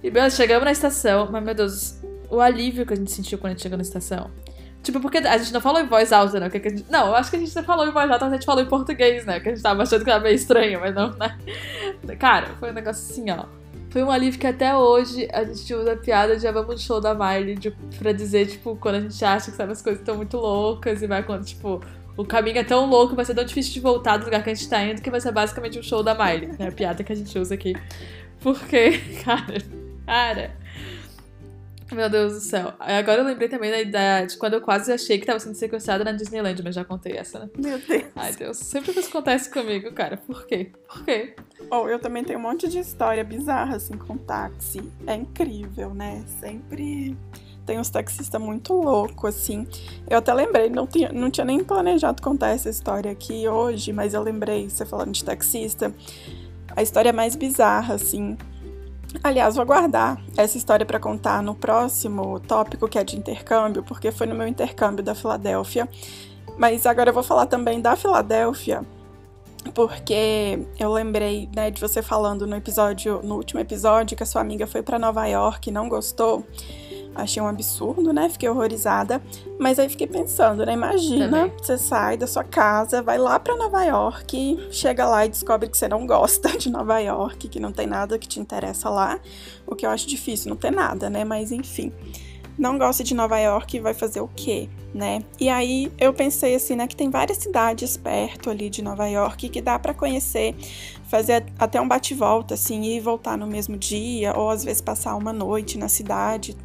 E 0.02 0.10
beleza, 0.10 0.36
chegamos 0.36 0.64
na 0.64 0.72
estação, 0.72 1.28
mas 1.30 1.42
meu 1.42 1.54
Deus, 1.54 2.00
o 2.28 2.40
alívio 2.40 2.84
que 2.84 2.92
a 2.92 2.96
gente 2.96 3.10
sentiu 3.10 3.38
quando 3.38 3.52
a 3.52 3.54
gente 3.54 3.62
chegou 3.62 3.78
na 3.78 3.82
estação. 3.82 4.30
Tipo, 4.84 5.00
porque 5.00 5.18
a 5.18 5.38
gente 5.38 5.52
não 5.52 5.62
falou 5.62 5.80
em 5.80 5.86
voz 5.86 6.12
alta, 6.12 6.38
né? 6.38 6.50
Que 6.50 6.60
gente... 6.68 6.84
Não, 6.90 7.08
eu 7.08 7.14
acho 7.14 7.30
que 7.30 7.36
a 7.36 7.38
gente 7.38 7.50
falou 7.62 7.88
em 7.88 7.90
voz 7.90 8.10
alta, 8.10 8.26
mas 8.26 8.34
a 8.34 8.36
gente 8.36 8.46
falou 8.46 8.62
em 8.62 8.66
português, 8.66 9.24
né? 9.24 9.40
Que 9.40 9.48
a 9.48 9.54
gente 9.54 9.62
tava 9.62 9.82
achando 9.82 10.04
que 10.04 10.10
era 10.10 10.20
meio 10.20 10.34
estranho, 10.34 10.78
mas 10.78 10.94
não, 10.94 11.10
né? 11.16 11.38
Cara, 12.18 12.48
foi 12.60 12.70
um 12.70 12.74
negócio 12.74 13.10
assim, 13.10 13.30
ó. 13.30 13.46
Foi 13.88 14.02
um 14.02 14.10
alívio 14.10 14.38
que 14.38 14.46
até 14.46 14.76
hoje 14.76 15.26
a 15.32 15.42
gente 15.42 15.72
usa 15.72 15.92
a 15.92 15.96
piada 15.96 16.36
de 16.36 16.50
vamos 16.50 16.74
no 16.74 16.78
show 16.78 17.00
da 17.00 17.14
Miley, 17.14 17.54
de, 17.54 17.70
pra 17.98 18.12
dizer, 18.12 18.46
tipo, 18.46 18.76
quando 18.76 18.96
a 18.96 19.00
gente 19.00 19.24
acha 19.24 19.50
que 19.50 19.56
sabe, 19.56 19.72
as 19.72 19.80
coisas 19.80 20.00
estão 20.00 20.16
muito 20.16 20.36
loucas 20.36 21.00
e 21.00 21.06
vai 21.06 21.22
quando, 21.22 21.44
tipo, 21.44 21.80
o 22.16 22.24
caminho 22.24 22.58
é 22.58 22.64
tão 22.64 22.86
louco, 22.86 23.16
vai 23.16 23.24
ser 23.24 23.34
tão 23.34 23.44
difícil 23.44 23.72
de 23.72 23.80
voltar 23.80 24.18
do 24.18 24.24
lugar 24.24 24.42
que 24.42 24.50
a 24.50 24.54
gente 24.54 24.68
tá 24.68 24.82
indo, 24.82 25.00
que 25.00 25.10
vai 25.10 25.20
ser 25.20 25.32
basicamente 25.32 25.78
um 25.78 25.82
show 25.82 26.02
da 26.02 26.14
Miley. 26.14 26.50
É 26.58 26.66
a 26.66 26.72
piada 26.72 27.02
que 27.02 27.12
a 27.12 27.16
gente 27.16 27.38
usa 27.38 27.54
aqui. 27.54 27.74
Porque, 28.40 29.00
cara, 29.24 29.58
cara. 30.04 30.63
Meu 31.92 32.08
Deus 32.08 32.32
do 32.34 32.40
céu. 32.40 32.72
Agora 32.78 33.20
eu 33.20 33.24
lembrei 33.24 33.48
também 33.48 33.70
da 33.70 33.80
ideia 33.80 34.26
de 34.26 34.36
quando 34.36 34.54
eu 34.54 34.60
quase 34.60 34.92
achei 34.92 35.18
que 35.18 35.26
tava 35.26 35.38
sendo 35.38 35.54
sequestrada 35.54 36.04
na 36.04 36.12
Disneyland, 36.12 36.62
mas 36.62 36.74
já 36.74 36.84
contei 36.84 37.16
essa, 37.16 37.38
né? 37.38 37.50
Meu 37.56 37.78
Deus. 37.78 38.04
Ai, 38.16 38.32
Deus. 38.32 38.56
Sempre 38.56 38.92
que 38.92 39.00
isso 39.00 39.10
acontece 39.10 39.50
comigo, 39.50 39.92
cara. 39.92 40.16
Por 40.16 40.46
quê? 40.46 40.72
Por 40.88 41.04
quê? 41.04 41.34
Oh, 41.70 41.88
eu 41.88 41.98
também 41.98 42.24
tenho 42.24 42.38
um 42.38 42.42
monte 42.42 42.68
de 42.68 42.78
história 42.78 43.22
bizarra, 43.22 43.76
assim, 43.76 43.96
com 43.96 44.16
táxi. 44.16 44.80
É 45.06 45.14
incrível, 45.14 45.94
né? 45.94 46.24
Sempre 46.40 47.16
tem 47.64 47.78
uns 47.78 47.90
taxistas 47.90 48.40
muito 48.40 48.74
loucos, 48.74 49.34
assim. 49.34 49.66
Eu 50.08 50.18
até 50.18 50.32
lembrei, 50.34 50.68
não 50.68 50.86
tinha, 50.86 51.12
não 51.12 51.30
tinha 51.30 51.44
nem 51.44 51.62
planejado 51.62 52.22
contar 52.22 52.48
essa 52.48 52.68
história 52.68 53.10
aqui 53.10 53.48
hoje, 53.48 53.92
mas 53.92 54.14
eu 54.14 54.22
lembrei, 54.22 54.68
você 54.68 54.84
falando 54.84 55.12
de 55.12 55.24
taxista, 55.24 55.94
a 56.76 56.82
história 56.82 57.12
mais 57.12 57.36
bizarra, 57.36 57.94
assim. 57.94 58.36
Aliás, 59.22 59.56
vou 59.56 59.64
guardar 59.64 60.20
essa 60.36 60.58
história 60.58 60.84
para 60.84 60.98
contar 60.98 61.42
no 61.42 61.54
próximo 61.54 62.40
tópico, 62.40 62.88
que 62.88 62.98
é 62.98 63.04
de 63.04 63.16
intercâmbio, 63.16 63.82
porque 63.82 64.10
foi 64.10 64.26
no 64.26 64.34
meu 64.34 64.46
intercâmbio 64.46 65.04
da 65.04 65.14
Filadélfia. 65.14 65.88
Mas 66.58 66.86
agora 66.86 67.10
eu 67.10 67.14
vou 67.14 67.22
falar 67.22 67.46
também 67.46 67.80
da 67.80 67.96
Filadélfia, 67.96 68.84
porque 69.74 70.66
eu 70.78 70.92
lembrei, 70.92 71.48
né, 71.54 71.70
de 71.70 71.80
você 71.80 72.02
falando 72.02 72.46
no 72.46 72.54
episódio, 72.54 73.20
no 73.22 73.36
último 73.36 73.60
episódio, 73.60 74.16
que 74.16 74.22
a 74.22 74.26
sua 74.26 74.40
amiga 74.40 74.66
foi 74.66 74.82
para 74.82 74.98
Nova 74.98 75.26
York 75.26 75.68
e 75.68 75.72
não 75.72 75.88
gostou. 75.88 76.44
Achei 77.14 77.42
um 77.42 77.46
absurdo, 77.46 78.12
né? 78.12 78.28
Fiquei 78.28 78.48
horrorizada. 78.48 79.22
Mas 79.58 79.78
aí 79.78 79.88
fiquei 79.88 80.06
pensando, 80.06 80.66
né? 80.66 80.72
Imagina, 80.72 81.28
Também. 81.28 81.52
você 81.56 81.78
sai 81.78 82.16
da 82.16 82.26
sua 82.26 82.42
casa, 82.42 83.02
vai 83.02 83.18
lá 83.18 83.38
para 83.38 83.56
Nova 83.56 83.84
York, 83.84 84.68
chega 84.70 85.06
lá 85.06 85.24
e 85.24 85.28
descobre 85.28 85.68
que 85.68 85.76
você 85.76 85.86
não 85.88 86.06
gosta 86.06 86.56
de 86.58 86.70
Nova 86.70 86.98
York, 86.98 87.48
que 87.48 87.60
não 87.60 87.72
tem 87.72 87.86
nada 87.86 88.18
que 88.18 88.26
te 88.26 88.40
interessa 88.40 88.90
lá. 88.90 89.20
O 89.66 89.74
que 89.74 89.86
eu 89.86 89.90
acho 89.90 90.06
difícil, 90.08 90.50
não 90.50 90.56
ter 90.56 90.72
nada, 90.72 91.08
né? 91.08 91.24
Mas 91.24 91.52
enfim. 91.52 91.92
Não 92.56 92.78
gosta 92.78 93.02
de 93.02 93.14
Nova 93.14 93.36
York, 93.38 93.80
vai 93.80 93.92
fazer 93.92 94.20
o 94.20 94.28
quê, 94.28 94.68
né? 94.94 95.24
E 95.40 95.48
aí 95.48 95.90
eu 95.98 96.14
pensei 96.14 96.54
assim, 96.54 96.76
né, 96.76 96.86
que 96.86 96.94
tem 96.94 97.10
várias 97.10 97.38
cidades 97.38 97.96
perto 97.96 98.48
ali 98.48 98.70
de 98.70 98.80
Nova 98.80 99.08
York 99.08 99.48
que 99.48 99.60
dá 99.60 99.76
para 99.76 99.92
conhecer, 99.92 100.54
fazer 101.08 101.44
até 101.58 101.80
um 101.80 101.88
bate-volta 101.88 102.54
assim 102.54 102.84
e 102.84 103.00
voltar 103.00 103.36
no 103.36 103.46
mesmo 103.48 103.76
dia 103.76 104.38
ou 104.38 104.50
às 104.50 104.62
vezes 104.62 104.80
passar 104.80 105.16
uma 105.16 105.32
noite 105.32 105.76
na 105.76 105.88
cidade, 105.88 106.56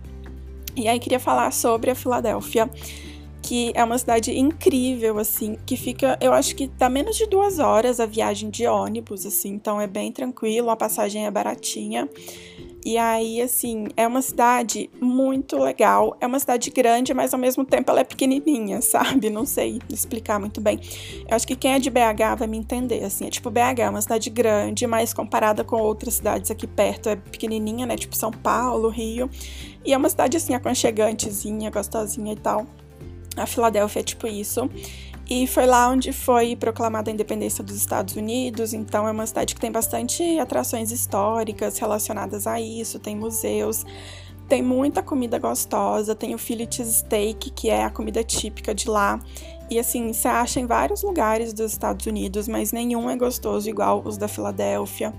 e 0.76 0.88
aí 0.88 1.00
queria 1.00 1.20
falar 1.20 1.52
sobre 1.52 1.92
a 1.92 1.96
Filadélfia, 1.96 2.70
que 3.42 3.72
é 3.74 3.84
uma 3.84 3.98
cidade 3.98 4.38
incrível, 4.38 5.18
assim, 5.18 5.58
que 5.66 5.76
fica, 5.76 6.18
eu 6.22 6.34
acho 6.34 6.56
que 6.56 6.68
dá 6.68 6.90
menos 6.90 7.16
de 7.18 7.26
duas 7.26 7.60
horas 7.60 8.00
a 8.00 8.06
viagem 8.06 8.50
de 8.50 8.68
ônibus, 8.68 9.26
assim, 9.26 9.50
então 9.50 9.80
é 9.80 9.88
bem 9.88 10.12
tranquilo, 10.12 10.70
a 10.70 10.76
passagem 10.76 11.26
é 11.26 11.32
baratinha. 11.32 12.08
E 12.86 12.98
aí, 12.98 13.42
assim, 13.42 13.88
é 13.98 14.08
uma 14.08 14.22
cidade 14.22 14.90
muito 15.02 15.58
legal. 15.58 16.16
É 16.22 16.26
uma 16.26 16.40
cidade 16.40 16.70
grande, 16.70 17.14
mas 17.14 17.34
ao 17.34 17.40
mesmo 17.40 17.66
tempo 17.66 17.92
ela 17.92 18.00
é 18.02 18.04
pequenininha, 18.04 18.80
sabe? 18.82 19.30
Não 19.30 19.46
sei 19.46 19.80
explicar 19.90 20.40
muito 20.40 20.62
bem. 20.62 20.80
Eu 21.28 21.36
acho 21.36 21.46
que 21.46 21.56
quem 21.56 21.74
é 21.74 21.80
de 21.80 21.90
BH 21.90 22.38
vai 22.38 22.48
me 22.48 22.58
entender, 22.58 23.04
assim. 23.04 23.28
É 23.28 23.30
tipo, 23.30 23.50
BH 23.50 23.82
é 23.82 23.90
uma 23.90 24.02
cidade 24.02 24.30
grande, 24.30 24.88
mas 24.88 25.14
comparada 25.14 25.64
com 25.64 25.76
outras 25.76 26.16
cidades 26.16 26.50
aqui 26.50 26.68
perto, 26.68 27.10
é 27.10 27.16
pequenininha, 27.16 27.86
né? 27.86 27.98
Tipo 27.98 28.16
São 28.16 28.32
Paulo, 28.32 28.88
Rio. 28.90 29.30
E 29.84 29.94
é 29.94 29.98
uma 29.98 30.10
cidade, 30.10 30.38
assim, 30.38 30.54
aconchegantezinha, 30.54 31.70
gostosinha 31.70 32.34
e 32.34 32.38
tal. 32.38 32.66
A 33.36 33.46
Filadélfia 33.46 34.00
é 34.00 34.04
tipo 34.04 34.28
isso. 34.28 34.70
E 35.30 35.46
foi 35.46 35.68
lá 35.68 35.88
onde 35.90 36.12
foi 36.12 36.56
proclamada 36.56 37.12
a 37.12 37.14
independência 37.14 37.64
dos 37.64 37.76
Estados 37.76 38.16
Unidos, 38.16 38.74
então 38.74 39.08
é 39.08 39.12
uma 39.12 39.28
cidade 39.28 39.54
que 39.54 39.62
tem 39.62 39.72
bastante 39.72 40.40
atrações 40.40 40.92
históricas 40.92 41.78
relacionadas 41.78 42.48
a 42.48 42.60
isso, 42.60 42.98
tem 42.98 43.16
museus, 43.16 43.86
tem 44.48 44.64
muita 44.64 45.04
comida 45.04 45.38
gostosa, 45.38 46.16
tem 46.16 46.34
o 46.34 46.40
fillet 46.40 46.84
steak, 46.84 47.52
que 47.52 47.70
é 47.70 47.84
a 47.84 47.92
comida 47.92 48.24
típica 48.24 48.74
de 48.74 48.90
lá. 48.90 49.20
E 49.70 49.78
assim, 49.78 50.12
você 50.12 50.28
acha 50.28 50.60
em 50.60 50.66
vários 50.66 51.04
lugares 51.04 51.54
dos 51.54 51.72
Estados 51.72 52.08
Unidos, 52.08 52.48
mas 52.48 52.72
nenhum 52.72 53.08
é 53.08 53.16
gostoso 53.16 53.70
igual 53.70 54.02
os 54.04 54.18
da 54.18 54.28
Filadélfia. 54.28 55.14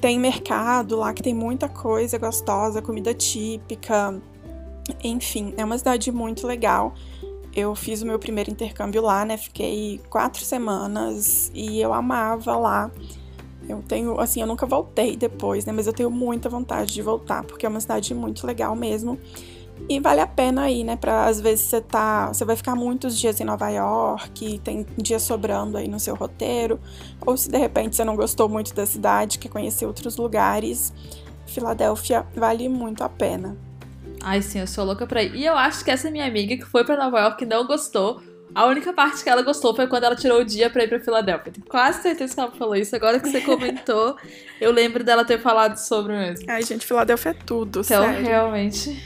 Tem 0.00 0.16
mercado 0.16 0.96
lá 0.96 1.12
que 1.12 1.24
tem 1.24 1.34
muita 1.34 1.68
coisa 1.68 2.16
gostosa, 2.18 2.80
comida 2.80 3.12
típica. 3.12 4.14
Enfim, 5.02 5.52
é 5.56 5.64
uma 5.64 5.76
cidade 5.76 6.12
muito 6.12 6.46
legal. 6.46 6.94
Eu 7.54 7.74
fiz 7.74 8.02
o 8.02 8.06
meu 8.06 8.18
primeiro 8.18 8.50
intercâmbio 8.50 9.02
lá, 9.02 9.24
né? 9.24 9.36
Fiquei 9.36 10.00
quatro 10.08 10.44
semanas 10.44 11.50
e 11.54 11.80
eu 11.80 11.92
amava 11.92 12.56
lá. 12.56 12.90
Eu 13.68 13.82
tenho, 13.82 14.18
assim, 14.20 14.40
eu 14.40 14.46
nunca 14.46 14.66
voltei 14.66 15.16
depois, 15.16 15.64
né? 15.64 15.72
Mas 15.72 15.86
eu 15.86 15.92
tenho 15.92 16.10
muita 16.10 16.48
vontade 16.48 16.92
de 16.92 17.02
voltar, 17.02 17.44
porque 17.44 17.66
é 17.66 17.68
uma 17.68 17.80
cidade 17.80 18.14
muito 18.14 18.46
legal 18.46 18.74
mesmo. 18.76 19.18
E 19.88 19.98
vale 19.98 20.20
a 20.20 20.26
pena 20.26 20.70
ir, 20.70 20.84
né? 20.84 20.96
Pra 20.96 21.26
às 21.26 21.40
vezes 21.40 21.64
você 21.64 21.80
tá. 21.80 22.28
Você 22.28 22.44
vai 22.44 22.54
ficar 22.54 22.76
muitos 22.76 23.18
dias 23.18 23.40
em 23.40 23.44
Nova 23.44 23.68
York, 23.68 24.60
tem 24.60 24.86
dias 24.96 25.22
sobrando 25.22 25.76
aí 25.76 25.88
no 25.88 25.98
seu 25.98 26.14
roteiro. 26.14 26.78
Ou 27.24 27.36
se 27.36 27.50
de 27.50 27.58
repente 27.58 27.96
você 27.96 28.04
não 28.04 28.14
gostou 28.14 28.48
muito 28.48 28.74
da 28.74 28.86
cidade, 28.86 29.38
quer 29.38 29.48
conhecer 29.48 29.86
outros 29.86 30.16
lugares, 30.16 30.92
Filadélfia 31.46 32.26
vale 32.34 32.68
muito 32.68 33.02
a 33.02 33.08
pena. 33.08 33.56
Ai, 34.22 34.42
sim, 34.42 34.60
eu 34.60 34.66
sou 34.66 34.84
louca 34.84 35.06
pra 35.06 35.22
ir. 35.22 35.34
E 35.34 35.46
eu 35.46 35.56
acho 35.56 35.84
que 35.84 35.90
essa 35.90 36.10
minha 36.10 36.26
amiga 36.26 36.56
que 36.56 36.64
foi 36.64 36.84
pra 36.84 36.96
Nova 36.96 37.20
York 37.20 37.44
não 37.46 37.66
gostou. 37.66 38.22
A 38.54 38.66
única 38.66 38.92
parte 38.92 39.22
que 39.22 39.30
ela 39.30 39.42
gostou 39.42 39.74
foi 39.74 39.86
quando 39.86 40.04
ela 40.04 40.16
tirou 40.16 40.40
o 40.40 40.44
dia 40.44 40.68
pra 40.68 40.82
ir 40.82 40.88
pra 40.88 40.98
Filadélfia. 40.98 41.52
Tenho 41.52 41.66
quase 41.66 42.02
certeza 42.02 42.34
que 42.34 42.40
ela 42.40 42.50
falou 42.50 42.74
isso. 42.74 42.94
Agora 42.96 43.20
que 43.20 43.30
você 43.30 43.40
comentou, 43.40 44.16
eu 44.60 44.72
lembro 44.72 45.04
dela 45.04 45.24
ter 45.24 45.40
falado 45.40 45.76
sobre 45.76 46.12
mesmo. 46.12 46.46
Ai, 46.48 46.62
gente, 46.62 46.84
Filadélfia 46.84 47.30
é 47.30 47.34
tudo, 47.34 47.80
então, 47.80 48.02
sério. 48.02 48.24
realmente. 48.24 49.00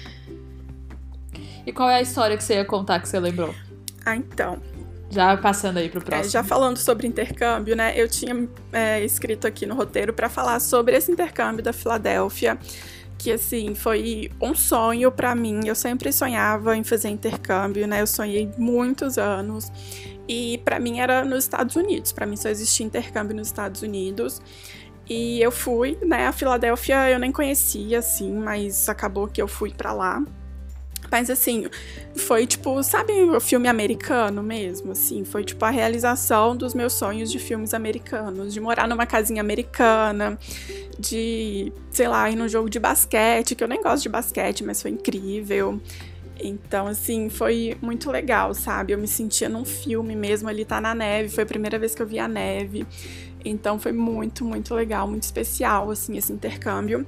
E 1.67 1.73
qual 1.73 1.91
é 1.91 1.97
a 1.97 2.03
história 2.03 2.37
que 2.37 2.43
você 2.43 2.55
ia 2.55 2.65
contar 2.65 3.01
que 3.01 3.09
você 3.09 3.21
lembrou? 3.21 3.55
Ah, 4.05 4.17
então. 4.17 4.61
Já 5.11 5.37
passando 5.37 5.77
aí 5.77 5.89
pro 5.89 6.01
é, 6.01 6.05
próximo. 6.05 6.27
É, 6.27 6.31
já 6.31 6.43
falando 6.43 6.77
sobre 6.79 7.07
intercâmbio, 7.07 7.77
né? 7.77 7.93
Eu 7.95 8.09
tinha 8.09 8.49
é, 8.73 9.05
escrito 9.05 9.47
aqui 9.47 9.67
no 9.67 9.75
roteiro 9.75 10.13
para 10.13 10.29
falar 10.29 10.59
sobre 10.59 10.97
esse 10.97 11.13
intercâmbio 11.13 11.63
da 11.63 11.73
Filadélfia 11.73 12.59
que 13.25 13.33
assim 13.33 13.75
foi 13.75 14.31
um 14.39 14.55
sonho 14.55 15.11
para 15.11 15.35
mim. 15.35 15.61
Eu 15.65 15.75
sempre 15.75 16.13
sonhava 16.13 16.77
em 16.77 16.85
fazer 16.85 17.09
intercâmbio, 17.09 17.87
né? 17.87 18.03
Eu 18.03 18.07
sonhei 18.07 18.51
muitos 18.59 19.17
anos 19.17 19.73
e 20.29 20.59
para 20.63 20.79
mim 20.79 21.01
era 21.01 21.25
nos 21.25 21.45
Estados 21.45 21.75
Unidos. 21.75 22.13
Para 22.13 22.27
mim 22.27 22.37
só 22.37 22.51
existia 22.51 22.85
intercâmbio 22.85 23.35
nos 23.35 23.47
Estados 23.47 23.81
Unidos. 23.81 24.43
E 25.09 25.41
eu 25.41 25.51
fui, 25.51 25.97
né? 26.05 26.27
A 26.27 26.33
Filadélfia 26.33 27.09
eu 27.09 27.19
nem 27.19 27.33
conhecia 27.33 28.01
assim, 28.01 28.31
mas 28.31 28.91
acabou 28.91 29.27
que 29.27 29.41
eu 29.41 29.49
fui 29.49 29.73
para 29.73 29.95
lá. 29.95 30.23
Mas 31.15 31.31
assim, 31.31 31.67
foi 32.17 32.45
tipo, 32.45 32.83
sabe 32.83 33.13
o 33.13 33.39
filme 33.39 33.69
americano 33.69 34.43
mesmo? 34.43 34.91
Assim, 34.91 35.25
foi 35.25 35.45
tipo 35.45 35.65
a 35.65 35.71
realização 35.71 36.57
dos 36.57 36.75
meus 36.75 36.93
sonhos 36.93 37.31
de 37.31 37.39
filmes 37.39 37.73
americanos, 37.73 38.53
de 38.53 38.61
morar 38.61 38.89
numa 38.89 39.07
casinha 39.07 39.41
americana, 39.41 40.37
de, 40.99 41.73
sei 41.89 42.09
lá, 42.09 42.29
ir 42.29 42.35
num 42.35 42.49
jogo 42.49 42.69
de 42.69 42.81
basquete, 42.81 43.55
que 43.55 43.63
eu 43.63 43.69
nem 43.69 43.81
gosto 43.81 44.03
de 44.03 44.09
basquete, 44.09 44.65
mas 44.65 44.83
foi 44.83 44.91
incrível. 44.91 45.81
Então, 46.37 46.89
assim, 46.89 47.29
foi 47.29 47.77
muito 47.81 48.11
legal, 48.11 48.53
sabe? 48.53 48.93
Eu 48.93 48.99
me 48.99 49.07
sentia 49.07 49.49
num 49.49 49.65
filme 49.65 50.17
mesmo, 50.17 50.49
ali 50.49 50.65
tá 50.65 50.81
na 50.81 50.97
neve, 50.97 51.29
foi 51.29 51.45
a 51.45 51.47
primeira 51.47 51.79
vez 51.79 51.95
que 51.95 52.03
eu 52.03 52.07
vi 52.09 52.19
a 52.19 52.27
neve. 52.27 52.85
Então 53.45 53.79
foi 53.79 53.93
muito, 53.93 54.45
muito 54.45 54.75
legal, 54.75 55.07
muito 55.07 55.23
especial, 55.23 55.93
assim, 55.93 56.17
esse 56.17 56.33
intercâmbio. 56.33 57.07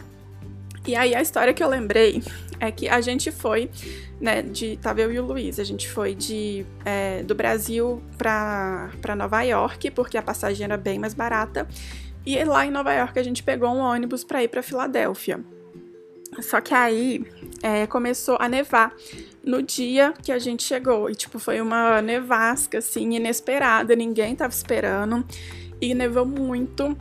E 0.86 0.94
aí 0.94 1.14
a 1.14 1.20
história 1.20 1.52
que 1.52 1.62
eu 1.62 1.68
lembrei 1.68 2.22
é 2.60 2.70
que 2.70 2.88
a 2.88 3.00
gente 3.00 3.30
foi, 3.30 3.70
né, 4.20 4.42
de 4.42 4.76
tava 4.76 5.00
eu 5.00 5.12
e 5.12 5.18
o 5.18 5.24
Luiz, 5.24 5.58
a 5.58 5.64
gente 5.64 5.88
foi 5.88 6.14
de 6.14 6.64
é, 6.84 7.22
do 7.22 7.34
Brasil 7.34 8.02
para 8.16 9.16
Nova 9.16 9.42
York, 9.42 9.90
porque 9.90 10.16
a 10.16 10.22
passagem 10.22 10.64
era 10.64 10.76
bem 10.76 10.98
mais 10.98 11.14
barata. 11.14 11.66
E 12.24 12.42
lá 12.44 12.66
em 12.66 12.70
Nova 12.70 12.92
York 12.92 13.18
a 13.18 13.22
gente 13.22 13.42
pegou 13.42 13.70
um 13.70 13.78
ônibus 13.78 14.24
para 14.24 14.42
ir 14.42 14.48
para 14.48 14.62
Filadélfia. 14.62 15.44
Só 16.40 16.60
que 16.60 16.74
aí 16.74 17.24
é, 17.62 17.86
começou 17.86 18.36
a 18.40 18.48
nevar 18.48 18.94
no 19.44 19.62
dia 19.62 20.12
que 20.22 20.32
a 20.32 20.38
gente 20.38 20.62
chegou. 20.62 21.08
E, 21.08 21.14
tipo, 21.14 21.38
foi 21.38 21.60
uma 21.60 22.02
nevasca, 22.02 22.78
assim, 22.78 23.14
inesperada. 23.14 23.94
Ninguém 23.94 24.34
tava 24.34 24.52
esperando. 24.52 25.24
E 25.80 25.94
nevou 25.94 26.26
muito. 26.26 26.96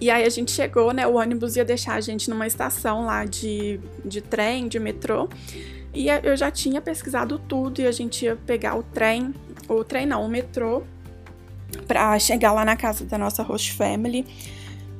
E 0.00 0.10
aí 0.10 0.24
a 0.24 0.28
gente 0.28 0.50
chegou, 0.50 0.92
né? 0.92 1.06
O 1.06 1.14
ônibus 1.16 1.56
ia 1.56 1.64
deixar 1.64 1.94
a 1.94 2.00
gente 2.00 2.30
numa 2.30 2.46
estação 2.46 3.04
lá 3.04 3.24
de, 3.24 3.80
de 4.04 4.20
trem, 4.20 4.68
de 4.68 4.78
metrô. 4.78 5.28
E 5.92 6.06
eu 6.08 6.36
já 6.36 6.50
tinha 6.50 6.80
pesquisado 6.80 7.38
tudo 7.38 7.80
e 7.80 7.86
a 7.86 7.92
gente 7.92 8.24
ia 8.24 8.36
pegar 8.36 8.76
o 8.76 8.82
trem, 8.82 9.34
o 9.68 9.82
trem 9.82 10.06
não, 10.06 10.24
o 10.24 10.28
metrô, 10.28 10.82
pra 11.86 12.16
chegar 12.18 12.52
lá 12.52 12.64
na 12.64 12.76
casa 12.76 13.04
da 13.04 13.18
nossa 13.18 13.42
host 13.42 13.72
family. 13.72 14.24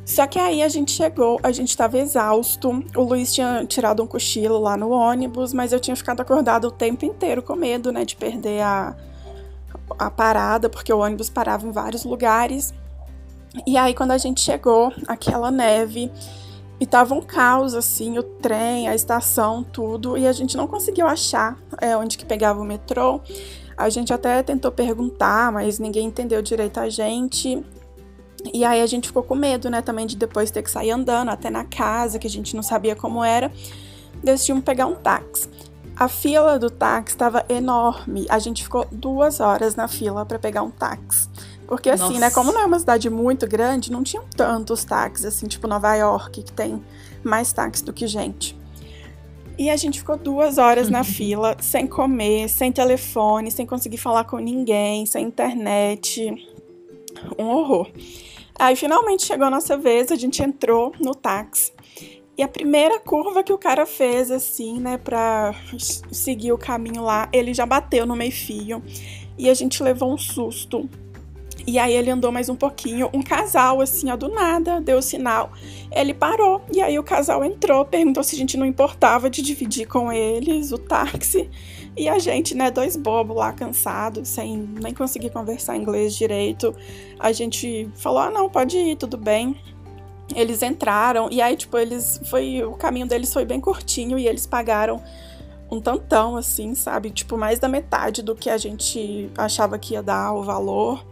Só 0.05 0.27
que 0.27 0.41
aí 0.41 0.61
a 0.63 0.69
gente 0.69 0.91
chegou, 0.91 1.39
a 1.43 1.53
gente 1.53 1.77
tava 1.77 1.97
exausto. 1.97 2.85
O 2.97 3.03
Luiz 3.03 3.33
tinha 3.33 3.65
tirado 3.65 4.03
um 4.03 4.07
cochilo 4.07 4.59
lá 4.59 4.77
no 4.77 4.91
ônibus, 4.91 5.53
mas 5.53 5.73
eu 5.73 5.79
tinha 5.79 5.95
ficado 5.95 6.21
acordado 6.21 6.67
o 6.67 6.71
tempo 6.71 7.05
inteiro 7.05 7.41
com 7.43 7.55
medo, 7.55 7.93
né, 7.93 8.05
de 8.05 8.17
perder 8.17 8.61
a, 8.63 8.97
a 9.97 10.11
parada, 10.11 10.69
porque 10.69 10.93
o 10.93 10.99
ônibus 10.99 11.31
parava 11.31 11.65
em 11.65 11.71
vários 11.71 12.03
lugares. 12.05 12.75
E 13.67 13.77
aí, 13.77 13.95
quando 13.95 14.13
a 14.13 14.19
gente 14.19 14.41
chegou, 14.41 14.93
aquela 15.07 15.51
neve, 15.51 16.11
E 16.81 16.87
tava 16.87 17.15
um 17.15 17.21
caos, 17.21 17.75
assim, 17.75 18.19
o 18.19 18.23
trem, 18.23 18.89
a 18.89 18.95
estação, 18.95 19.63
tudo. 19.63 20.17
E 20.17 20.27
a 20.27 20.33
gente 20.33 20.57
não 20.57 20.67
conseguiu 20.67 21.07
achar 21.07 21.59
é, 21.79 21.95
onde 21.95 22.17
que 22.17 22.25
pegava 22.25 22.59
o 22.59 22.65
metrô. 22.65 23.21
A 23.77 23.91
gente 23.91 24.13
até 24.15 24.43
tentou 24.43 24.73
perguntar, 24.73 25.53
mas 25.53 25.79
ninguém 25.79 26.07
entendeu 26.07 26.41
direito 26.41 26.81
a 26.81 26.89
gente. 26.89 27.63
E 28.55 28.65
aí 28.65 28.81
a 28.81 28.87
gente 28.87 29.09
ficou 29.09 29.23
com 29.23 29.35
medo, 29.35 29.69
né, 29.69 29.83
também 29.83 30.07
de 30.07 30.17
depois 30.17 30.51
ter 30.51 30.63
que 30.63 30.71
sair 30.71 30.91
andando 30.91 31.29
até 31.29 31.51
na 31.51 31.65
casa, 31.65 32.19
que 32.19 32.27
a 32.27 32.31
gente 32.31 32.57
não 32.57 32.63
sabia 32.63 32.97
como 32.97 33.23
era. 33.23 33.53
Decidimos 34.25 34.65
pegar 34.65 34.87
um 34.87 34.95
táxi. 34.95 35.51
A 35.95 36.09
fila 36.09 36.59
do 36.59 36.71
táxi 36.71 37.15
estava 37.15 37.45
enorme. 37.51 38.25
A 38.31 38.39
gente 38.39 38.63
ficou 38.63 38.87
duas 38.91 39.39
horas 39.39 39.77
na 39.77 39.87
fila 39.87 40.25
para 40.25 40.39
pegar 40.39 40.63
um 40.63 40.71
táxi. 40.71 41.29
Porque 41.71 41.89
assim, 41.89 42.03
Nossa. 42.03 42.19
né, 42.19 42.31
como 42.33 42.51
não 42.51 42.63
é 42.63 42.67
uma 42.67 42.81
cidade 42.81 43.09
muito 43.09 43.47
grande, 43.47 43.93
não 43.93 44.03
tinham 44.03 44.25
tantos 44.37 44.83
táxis, 44.85 45.25
assim, 45.25 45.47
tipo 45.47 45.69
Nova 45.69 45.95
York, 45.95 46.43
que 46.43 46.53
tem 46.53 46.83
mais 47.23 47.53
táxis 47.53 47.81
do 47.81 47.93
que 47.93 48.09
gente. 48.09 48.59
E 49.57 49.71
a 49.71 49.77
gente 49.77 50.01
ficou 50.01 50.17
duas 50.17 50.59
horas 50.59 50.91
na 50.91 50.99
uhum. 50.99 51.05
fila, 51.05 51.57
sem 51.61 51.87
comer, 51.87 52.49
sem 52.49 52.73
telefone, 52.73 53.53
sem 53.53 53.65
conseguir 53.65 53.99
falar 53.99 54.25
com 54.25 54.39
ninguém, 54.39 55.07
sem 55.07 55.25
internet. 55.25 56.45
Um 57.39 57.47
horror. 57.47 57.89
Aí 58.59 58.75
finalmente 58.75 59.25
chegou 59.25 59.47
a 59.47 59.51
nossa 59.51 59.77
vez, 59.77 60.11
a 60.11 60.17
gente 60.17 60.43
entrou 60.43 60.93
no 60.99 61.15
táxi. 61.15 61.73
E 62.37 62.43
a 62.43 62.49
primeira 62.49 62.99
curva 62.99 63.45
que 63.45 63.53
o 63.53 63.59
cara 63.59 63.87
fez, 63.87 64.33
assim, 64.33 64.81
né, 64.81 64.99
pra 64.99 65.55
seguir 66.11 66.51
o 66.51 66.59
caminho 66.59 67.05
lá, 67.05 67.29
ele 67.33 67.55
já 67.55 67.65
bateu 67.65 68.05
no 68.05 68.17
meio-fio. 68.17 68.83
E 69.39 69.49
a 69.49 69.55
gente 69.55 69.81
levou 69.85 70.13
um 70.13 70.19
susto. 70.19 70.91
E 71.67 71.79
aí 71.79 71.93
ele 71.95 72.11
andou 72.11 72.33
mais 72.33 72.49
um 72.49 72.57
pouquinho, 72.57 73.11
um 73.13 73.23
casal 73.23 73.81
assim, 73.81 74.11
ó, 74.11 74.17
do 74.17 74.29
nada, 74.29 74.81
deu 74.81 74.99
o 74.99 75.03
sinal. 75.03 75.53
Ele 75.91 76.15
parou 76.15 76.63
e 76.73 76.81
aí 76.81 76.99
o 76.99 77.03
casal 77.03 77.45
entrou, 77.45 77.85
perguntou 77.85 78.23
se 78.23 78.35
a 78.35 78.39
gente 78.39 78.57
não 78.57 78.67
importava 78.67 79.29
de 79.29 79.43
dividir 79.43 79.87
com 79.87 80.13
eles 80.13 80.73
o 80.73 80.79
táxi. 80.79 81.51
E 81.97 82.09
a 82.09 82.19
gente, 82.19 82.55
né, 82.55 82.71
dois 82.71 82.97
bobos 82.97 83.37
lá 83.37 83.53
cansados, 83.53 84.29
sem 84.29 84.57
nem 84.57 84.95
conseguir 84.95 85.31
conversar 85.31 85.77
inglês 85.77 86.15
direito, 86.15 86.75
a 87.19 87.33
gente 87.33 87.91
falou: 87.97 88.21
"Ah, 88.21 88.31
não, 88.31 88.49
pode 88.49 88.77
ir, 88.77 88.97
tudo 88.97 89.17
bem". 89.17 89.57
Eles 90.35 90.63
entraram 90.63 91.29
e 91.31 91.43
aí 91.43 91.57
tipo, 91.57 91.77
eles 91.77 92.21
foi 92.27 92.63
o 92.63 92.73
caminho 92.73 93.07
deles 93.07 93.33
foi 93.33 93.45
bem 93.45 93.61
curtinho 93.61 94.17
e 94.17 94.29
eles 94.29 94.47
pagaram 94.47 95.03
um 95.71 95.81
tantão 95.81 96.37
assim, 96.37 96.75
sabe? 96.75 97.11
Tipo, 97.11 97.37
mais 97.39 97.59
da 97.59 97.69
metade 97.69 98.23
do 98.23 98.35
que 98.35 98.51
a 98.51 98.59
gente 98.59 99.31
achava 99.37 99.79
que 99.79 99.95
ia 99.95 100.03
dar 100.03 100.33
o 100.33 100.43
valor. 100.43 101.05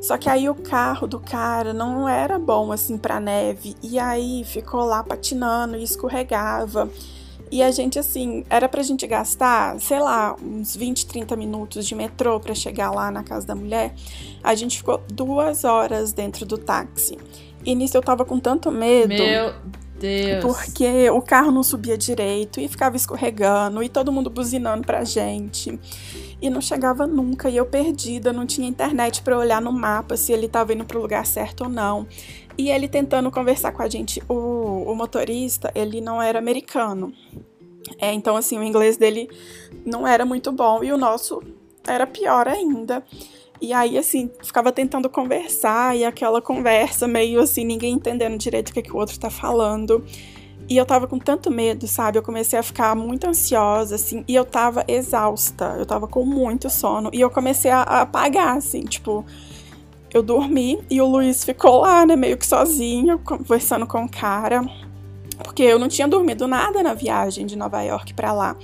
Só 0.00 0.16
que 0.16 0.28
aí 0.28 0.48
o 0.48 0.54
carro 0.54 1.06
do 1.06 1.18
cara 1.18 1.72
não 1.72 2.08
era 2.08 2.38
bom 2.38 2.70
assim 2.70 2.96
para 2.96 3.18
neve 3.18 3.74
e 3.82 3.98
aí 3.98 4.44
ficou 4.44 4.84
lá 4.84 5.02
patinando 5.02 5.76
e 5.76 5.82
escorregava. 5.82 6.88
E 7.50 7.62
a 7.62 7.70
gente 7.70 7.98
assim, 7.98 8.44
era 8.50 8.68
pra 8.68 8.82
gente 8.82 9.06
gastar, 9.06 9.80
sei 9.80 9.98
lá, 9.98 10.36
uns 10.40 10.76
20, 10.76 11.06
30 11.06 11.34
minutos 11.34 11.86
de 11.86 11.94
metrô 11.94 12.38
para 12.38 12.54
chegar 12.54 12.90
lá 12.90 13.10
na 13.10 13.22
casa 13.22 13.46
da 13.46 13.54
mulher. 13.54 13.94
A 14.44 14.54
gente 14.54 14.78
ficou 14.78 15.02
duas 15.08 15.64
horas 15.64 16.12
dentro 16.12 16.44
do 16.44 16.58
táxi. 16.58 17.18
E 17.64 17.74
nisso 17.74 17.96
eu 17.96 18.02
tava 18.02 18.24
com 18.24 18.38
tanto 18.38 18.70
medo. 18.70 19.08
Meu 19.08 19.54
Deus. 19.98 20.44
Porque 20.44 21.10
o 21.10 21.20
carro 21.20 21.50
não 21.50 21.62
subia 21.62 21.96
direito 21.96 22.60
e 22.60 22.68
ficava 22.68 22.96
escorregando 22.96 23.82
e 23.82 23.88
todo 23.88 24.12
mundo 24.12 24.30
buzinando 24.30 24.86
pra 24.86 25.02
gente 25.02 25.78
e 26.40 26.48
não 26.50 26.60
chegava 26.60 27.06
nunca. 27.06 27.48
E 27.50 27.56
eu 27.56 27.66
perdida, 27.66 28.32
não 28.32 28.46
tinha 28.46 28.68
internet 28.68 29.22
para 29.22 29.38
olhar 29.38 29.60
no 29.60 29.72
mapa 29.72 30.16
se 30.16 30.32
ele 30.32 30.46
estava 30.46 30.72
indo 30.72 30.84
para 30.84 30.98
o 30.98 31.02
lugar 31.02 31.26
certo 31.26 31.64
ou 31.64 31.70
não. 31.70 32.06
E 32.56 32.70
ele 32.70 32.88
tentando 32.88 33.30
conversar 33.30 33.72
com 33.72 33.82
a 33.82 33.88
gente, 33.88 34.22
o, 34.28 34.90
o 34.90 34.94
motorista, 34.94 35.70
ele 35.74 36.00
não 36.00 36.20
era 36.20 36.38
americano. 36.38 37.12
É, 37.98 38.12
então, 38.12 38.36
assim, 38.36 38.58
o 38.58 38.62
inglês 38.62 38.96
dele 38.96 39.28
não 39.84 40.06
era 40.06 40.24
muito 40.24 40.52
bom 40.52 40.82
e 40.82 40.92
o 40.92 40.98
nosso 40.98 41.42
era 41.86 42.06
pior 42.06 42.46
ainda. 42.48 43.02
E 43.60 43.72
aí, 43.72 43.98
assim, 43.98 44.30
ficava 44.42 44.70
tentando 44.70 45.08
conversar 45.08 45.96
e 45.96 46.04
aquela 46.04 46.40
conversa 46.40 47.08
meio 47.08 47.40
assim, 47.40 47.64
ninguém 47.64 47.94
entendendo 47.94 48.38
direito 48.38 48.68
o 48.68 48.72
que, 48.72 48.82
que 48.82 48.92
o 48.92 48.96
outro 48.96 49.18
tá 49.18 49.30
falando. 49.30 50.04
E 50.68 50.76
eu 50.76 50.84
tava 50.84 51.06
com 51.06 51.18
tanto 51.18 51.50
medo, 51.50 51.86
sabe? 51.86 52.18
Eu 52.18 52.22
comecei 52.22 52.58
a 52.58 52.62
ficar 52.62 52.94
muito 52.94 53.26
ansiosa, 53.26 53.94
assim, 53.94 54.22
e 54.28 54.34
eu 54.34 54.44
tava 54.44 54.84
exausta, 54.86 55.76
eu 55.78 55.86
tava 55.86 56.06
com 56.06 56.24
muito 56.26 56.68
sono. 56.68 57.08
E 57.12 57.20
eu 57.20 57.30
comecei 57.30 57.70
a, 57.70 57.80
a 57.80 58.02
apagar, 58.02 58.58
assim, 58.58 58.82
tipo, 58.82 59.24
eu 60.12 60.22
dormi 60.22 60.78
e 60.90 61.00
o 61.00 61.06
Luiz 61.06 61.42
ficou 61.42 61.80
lá, 61.80 62.04
né, 62.04 62.16
meio 62.16 62.36
que 62.36 62.46
sozinho, 62.46 63.18
conversando 63.18 63.86
com 63.86 64.04
o 64.04 64.08
cara, 64.08 64.62
porque 65.42 65.62
eu 65.62 65.78
não 65.78 65.88
tinha 65.88 66.06
dormido 66.06 66.46
nada 66.46 66.82
na 66.82 66.92
viagem 66.92 67.46
de 67.46 67.56
Nova 67.56 67.82
York 67.82 68.12
para 68.12 68.32
lá. 68.32 68.56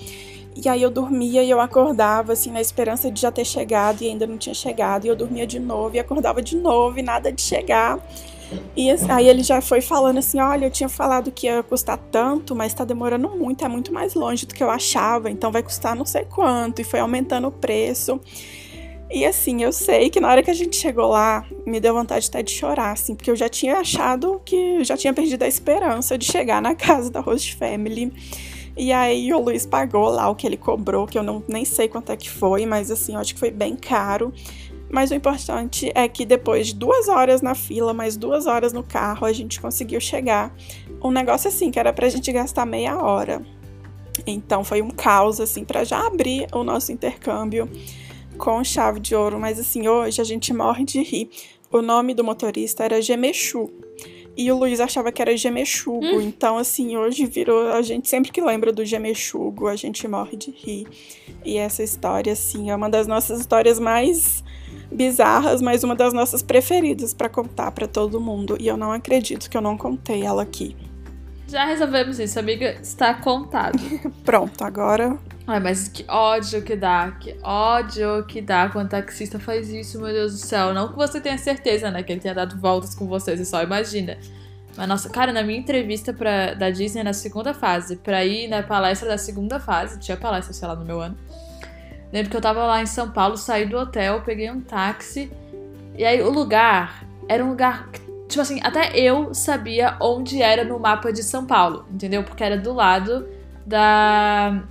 E 0.56 0.68
aí 0.68 0.82
eu 0.82 0.90
dormia 0.90 1.42
e 1.42 1.50
eu 1.50 1.60
acordava, 1.60 2.32
assim, 2.32 2.50
na 2.50 2.60
esperança 2.60 3.10
de 3.10 3.20
já 3.20 3.32
ter 3.32 3.44
chegado 3.44 4.02
e 4.02 4.08
ainda 4.08 4.26
não 4.26 4.38
tinha 4.38 4.54
chegado. 4.54 5.04
E 5.04 5.08
eu 5.08 5.16
dormia 5.16 5.46
de 5.46 5.58
novo 5.58 5.96
e 5.96 5.98
acordava 5.98 6.40
de 6.40 6.56
novo 6.56 6.98
e 6.98 7.02
nada 7.02 7.32
de 7.32 7.42
chegar. 7.42 7.98
E 8.76 8.90
aí 9.08 9.28
ele 9.28 9.42
já 9.42 9.60
foi 9.60 9.80
falando 9.80 10.18
assim: 10.18 10.40
olha, 10.40 10.66
eu 10.66 10.70
tinha 10.70 10.88
falado 10.88 11.30
que 11.30 11.46
ia 11.46 11.62
custar 11.62 11.98
tanto, 12.10 12.54
mas 12.54 12.74
tá 12.74 12.84
demorando 12.84 13.28
muito, 13.30 13.64
é 13.64 13.68
muito 13.68 13.92
mais 13.92 14.14
longe 14.14 14.46
do 14.46 14.54
que 14.54 14.62
eu 14.62 14.70
achava, 14.70 15.30
então 15.30 15.50
vai 15.52 15.62
custar 15.62 15.94
não 15.94 16.04
sei 16.04 16.24
quanto. 16.24 16.80
E 16.80 16.84
foi 16.84 17.00
aumentando 17.00 17.48
o 17.48 17.52
preço. 17.52 18.20
E 19.10 19.24
assim, 19.24 19.62
eu 19.62 19.72
sei 19.72 20.10
que 20.10 20.18
na 20.18 20.28
hora 20.28 20.42
que 20.42 20.50
a 20.50 20.54
gente 20.54 20.76
chegou 20.76 21.08
lá, 21.08 21.46
me 21.64 21.78
deu 21.78 21.94
vontade 21.94 22.26
até 22.28 22.42
de 22.42 22.50
chorar, 22.50 22.92
assim, 22.92 23.14
porque 23.14 23.30
eu 23.30 23.36
já 23.36 23.48
tinha 23.48 23.76
achado 23.76 24.40
que 24.44 24.82
já 24.82 24.96
tinha 24.96 25.12
perdido 25.12 25.42
a 25.44 25.46
esperança 25.46 26.18
de 26.18 26.24
chegar 26.24 26.60
na 26.60 26.74
casa 26.74 27.10
da 27.10 27.20
Host 27.20 27.54
Family. 27.54 28.12
E 28.76 28.90
aí 28.92 29.32
o 29.32 29.38
Luiz 29.38 29.64
pagou 29.64 30.08
lá 30.08 30.28
o 30.28 30.34
que 30.34 30.46
ele 30.46 30.56
cobrou, 30.56 31.06
que 31.06 31.16
eu 31.16 31.22
não 31.22 31.44
nem 31.46 31.64
sei 31.64 31.86
quanto 31.86 32.10
é 32.10 32.16
que 32.16 32.28
foi, 32.28 32.66
mas 32.66 32.90
assim, 32.90 33.14
eu 33.14 33.20
acho 33.20 33.34
que 33.34 33.38
foi 33.38 33.50
bem 33.52 33.76
caro. 33.76 34.32
Mas 34.94 35.10
o 35.10 35.14
importante 35.14 35.90
é 35.92 36.06
que 36.06 36.24
depois 36.24 36.68
de 36.68 36.76
duas 36.76 37.08
horas 37.08 37.42
na 37.42 37.52
fila, 37.52 37.92
mais 37.92 38.16
duas 38.16 38.46
horas 38.46 38.72
no 38.72 38.84
carro, 38.84 39.26
a 39.26 39.32
gente 39.32 39.60
conseguiu 39.60 40.00
chegar. 40.00 40.54
Um 41.02 41.10
negócio 41.10 41.48
assim, 41.48 41.68
que 41.68 41.80
era 41.80 41.92
pra 41.92 42.08
gente 42.08 42.30
gastar 42.30 42.64
meia 42.64 42.96
hora. 42.96 43.44
Então 44.24 44.62
foi 44.62 44.80
um 44.82 44.90
caos, 44.90 45.40
assim, 45.40 45.64
para 45.64 45.82
já 45.82 46.06
abrir 46.06 46.46
o 46.52 46.62
nosso 46.62 46.92
intercâmbio 46.92 47.68
com 48.38 48.62
chave 48.62 49.00
de 49.00 49.16
ouro. 49.16 49.40
Mas 49.40 49.58
assim, 49.58 49.88
hoje 49.88 50.20
a 50.20 50.24
gente 50.24 50.54
morre 50.54 50.84
de 50.84 51.02
rir. 51.02 51.28
O 51.72 51.82
nome 51.82 52.14
do 52.14 52.22
motorista 52.22 52.84
era 52.84 53.02
Gemechu. 53.02 53.68
E 54.36 54.50
o 54.52 54.56
Luiz 54.56 54.78
achava 54.78 55.10
que 55.10 55.20
era 55.20 55.36
Gemexugo. 55.36 56.04
Hum. 56.04 56.20
Então, 56.20 56.56
assim, 56.56 56.96
hoje 56.96 57.26
virou. 57.26 57.72
A 57.72 57.82
gente 57.82 58.08
sempre 58.08 58.30
que 58.30 58.40
lembra 58.40 58.72
do 58.72 58.84
Gemexugo, 58.84 59.66
a 59.66 59.74
gente 59.74 60.06
morre 60.06 60.36
de 60.36 60.52
rir. 60.52 60.86
E 61.44 61.56
essa 61.56 61.82
história, 61.82 62.32
assim, 62.32 62.70
é 62.70 62.76
uma 62.76 62.88
das 62.88 63.08
nossas 63.08 63.40
histórias 63.40 63.80
mais 63.80 64.44
bizarras, 64.92 65.60
mas 65.60 65.82
uma 65.84 65.94
das 65.94 66.12
nossas 66.12 66.42
preferidas 66.42 67.12
para 67.12 67.28
contar 67.28 67.70
para 67.72 67.86
todo 67.86 68.20
mundo. 68.20 68.56
E 68.60 68.66
eu 68.66 68.76
não 68.76 68.92
acredito 68.92 69.48
que 69.48 69.56
eu 69.56 69.60
não 69.60 69.76
contei 69.76 70.22
ela 70.22 70.42
aqui. 70.42 70.76
Já 71.48 71.64
resolvemos 71.66 72.18
isso, 72.18 72.38
amiga. 72.38 72.72
Está 72.82 73.14
contado. 73.14 73.78
Pronto, 74.24 74.64
agora. 74.64 75.18
Ai, 75.46 75.60
mas 75.60 75.88
que 75.88 76.04
ódio 76.08 76.62
que 76.62 76.74
dá, 76.74 77.12
que 77.20 77.36
ódio 77.42 78.24
que 78.26 78.40
dá 78.40 78.70
quando 78.70 78.86
o 78.86 78.90
taxista 78.90 79.38
faz 79.38 79.68
isso, 79.68 80.00
meu 80.00 80.12
Deus 80.12 80.32
do 80.32 80.38
céu. 80.38 80.72
Não 80.72 80.88
que 80.88 80.96
você 80.96 81.20
tenha 81.20 81.36
certeza, 81.36 81.90
né, 81.90 82.02
que 82.02 82.12
ele 82.12 82.20
tenha 82.20 82.34
dado 82.34 82.58
voltas 82.58 82.94
com 82.94 83.06
você, 83.06 83.36
você 83.36 83.44
só 83.44 83.62
imagina. 83.62 84.16
Mas, 84.76 84.88
nossa, 84.88 85.10
cara, 85.10 85.32
na 85.32 85.42
minha 85.42 85.58
entrevista 85.58 86.12
pra, 86.12 86.54
da 86.54 86.70
Disney 86.70 87.04
na 87.04 87.12
segunda 87.12 87.52
fase, 87.52 87.96
pra 87.96 88.24
ir 88.24 88.48
na 88.48 88.62
palestra 88.62 89.08
da 89.08 89.18
segunda 89.18 89.60
fase, 89.60 90.00
tinha 90.00 90.16
palestra, 90.16 90.52
sei 90.54 90.66
lá, 90.66 90.74
no 90.74 90.84
meu 90.84 91.00
ano. 91.00 91.16
Lembro 92.14 92.30
que 92.30 92.36
eu 92.36 92.40
tava 92.40 92.64
lá 92.64 92.80
em 92.80 92.86
São 92.86 93.10
Paulo, 93.10 93.36
saí 93.36 93.66
do 93.66 93.76
hotel, 93.76 94.22
peguei 94.24 94.48
um 94.48 94.60
táxi. 94.60 95.32
E 95.98 96.04
aí 96.04 96.22
o 96.22 96.30
lugar 96.30 97.04
era 97.28 97.44
um 97.44 97.48
lugar 97.48 97.88
que, 97.88 98.00
tipo 98.28 98.40
assim, 98.40 98.60
até 98.62 98.96
eu 98.96 99.34
sabia 99.34 99.96
onde 100.00 100.40
era 100.40 100.64
no 100.64 100.78
mapa 100.78 101.12
de 101.12 101.24
São 101.24 101.44
Paulo, 101.44 101.84
entendeu? 101.92 102.22
Porque 102.22 102.44
era 102.44 102.56
do 102.56 102.72
lado 102.72 103.26
da. 103.66 104.62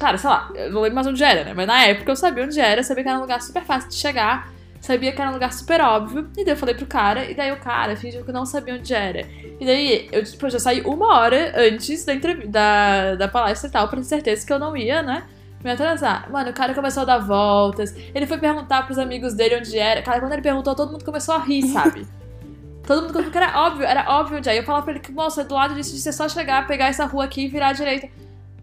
Cara, 0.00 0.18
sei 0.18 0.30
lá, 0.30 0.50
eu 0.52 0.72
não 0.72 0.80
lembro 0.80 0.96
mais 0.96 1.06
onde 1.06 1.22
era, 1.22 1.44
né? 1.44 1.54
Mas 1.54 1.68
na 1.68 1.84
época 1.84 2.10
eu 2.10 2.16
sabia 2.16 2.42
onde 2.42 2.58
era, 2.58 2.82
sabia 2.82 3.04
que 3.04 3.08
era 3.08 3.18
um 3.18 3.22
lugar 3.22 3.40
super 3.40 3.62
fácil 3.62 3.88
de 3.88 3.94
chegar, 3.94 4.50
sabia 4.80 5.12
que 5.12 5.20
era 5.20 5.30
um 5.30 5.34
lugar 5.34 5.52
super 5.52 5.80
óbvio. 5.80 6.28
E 6.36 6.44
daí 6.44 6.54
eu 6.54 6.56
falei 6.56 6.74
pro 6.74 6.86
cara, 6.86 7.24
e 7.30 7.36
daí 7.36 7.52
o 7.52 7.60
cara 7.60 7.94
fingiu 7.94 8.24
que 8.24 8.32
não 8.32 8.44
sabia 8.44 8.74
onde 8.74 8.92
era. 8.92 9.28
E 9.60 9.64
daí 9.64 10.08
eu, 10.10 10.24
tipo, 10.24 10.50
já 10.50 10.58
saí 10.58 10.80
uma 10.80 11.20
hora 11.20 11.52
antes 11.56 12.04
da, 12.04 12.14
da, 12.48 13.14
da 13.14 13.28
palestra 13.28 13.68
e 13.68 13.72
tal, 13.72 13.86
pra 13.86 13.98
ter 13.98 14.06
certeza 14.06 14.44
que 14.44 14.52
eu 14.52 14.58
não 14.58 14.76
ia, 14.76 15.02
né? 15.02 15.22
Me 15.62 15.70
atrasar. 15.70 16.30
Mano, 16.30 16.50
o 16.50 16.52
cara 16.52 16.74
começou 16.74 17.02
a 17.02 17.06
dar 17.06 17.18
voltas. 17.18 17.94
Ele 18.14 18.26
foi 18.26 18.38
perguntar 18.38 18.84
pros 18.84 18.98
amigos 18.98 19.34
dele 19.34 19.56
onde 19.56 19.78
era. 19.78 20.02
Cara, 20.02 20.20
quando 20.20 20.32
ele 20.32 20.42
perguntou, 20.42 20.74
todo 20.74 20.92
mundo 20.92 21.04
começou 21.04 21.34
a 21.34 21.38
rir, 21.38 21.62
sabe? 21.68 22.06
todo 22.86 23.02
mundo 23.02 23.22
porque 23.22 23.36
era 23.36 23.60
óbvio, 23.60 23.86
era 23.86 24.04
óbvio 24.08 24.38
onde 24.38 24.48
é. 24.48 24.58
Eu 24.58 24.64
falava 24.64 24.84
pra 24.84 24.94
ele 24.94 25.00
que, 25.00 25.12
moça, 25.12 25.44
do 25.44 25.54
lado 25.54 25.74
disso, 25.74 25.94
de 25.94 26.00
você 26.00 26.12
só 26.12 26.28
chegar, 26.28 26.66
pegar 26.66 26.86
essa 26.86 27.04
rua 27.04 27.24
aqui 27.24 27.44
e 27.44 27.48
virar 27.48 27.68
à 27.68 27.72
direita. 27.72 28.08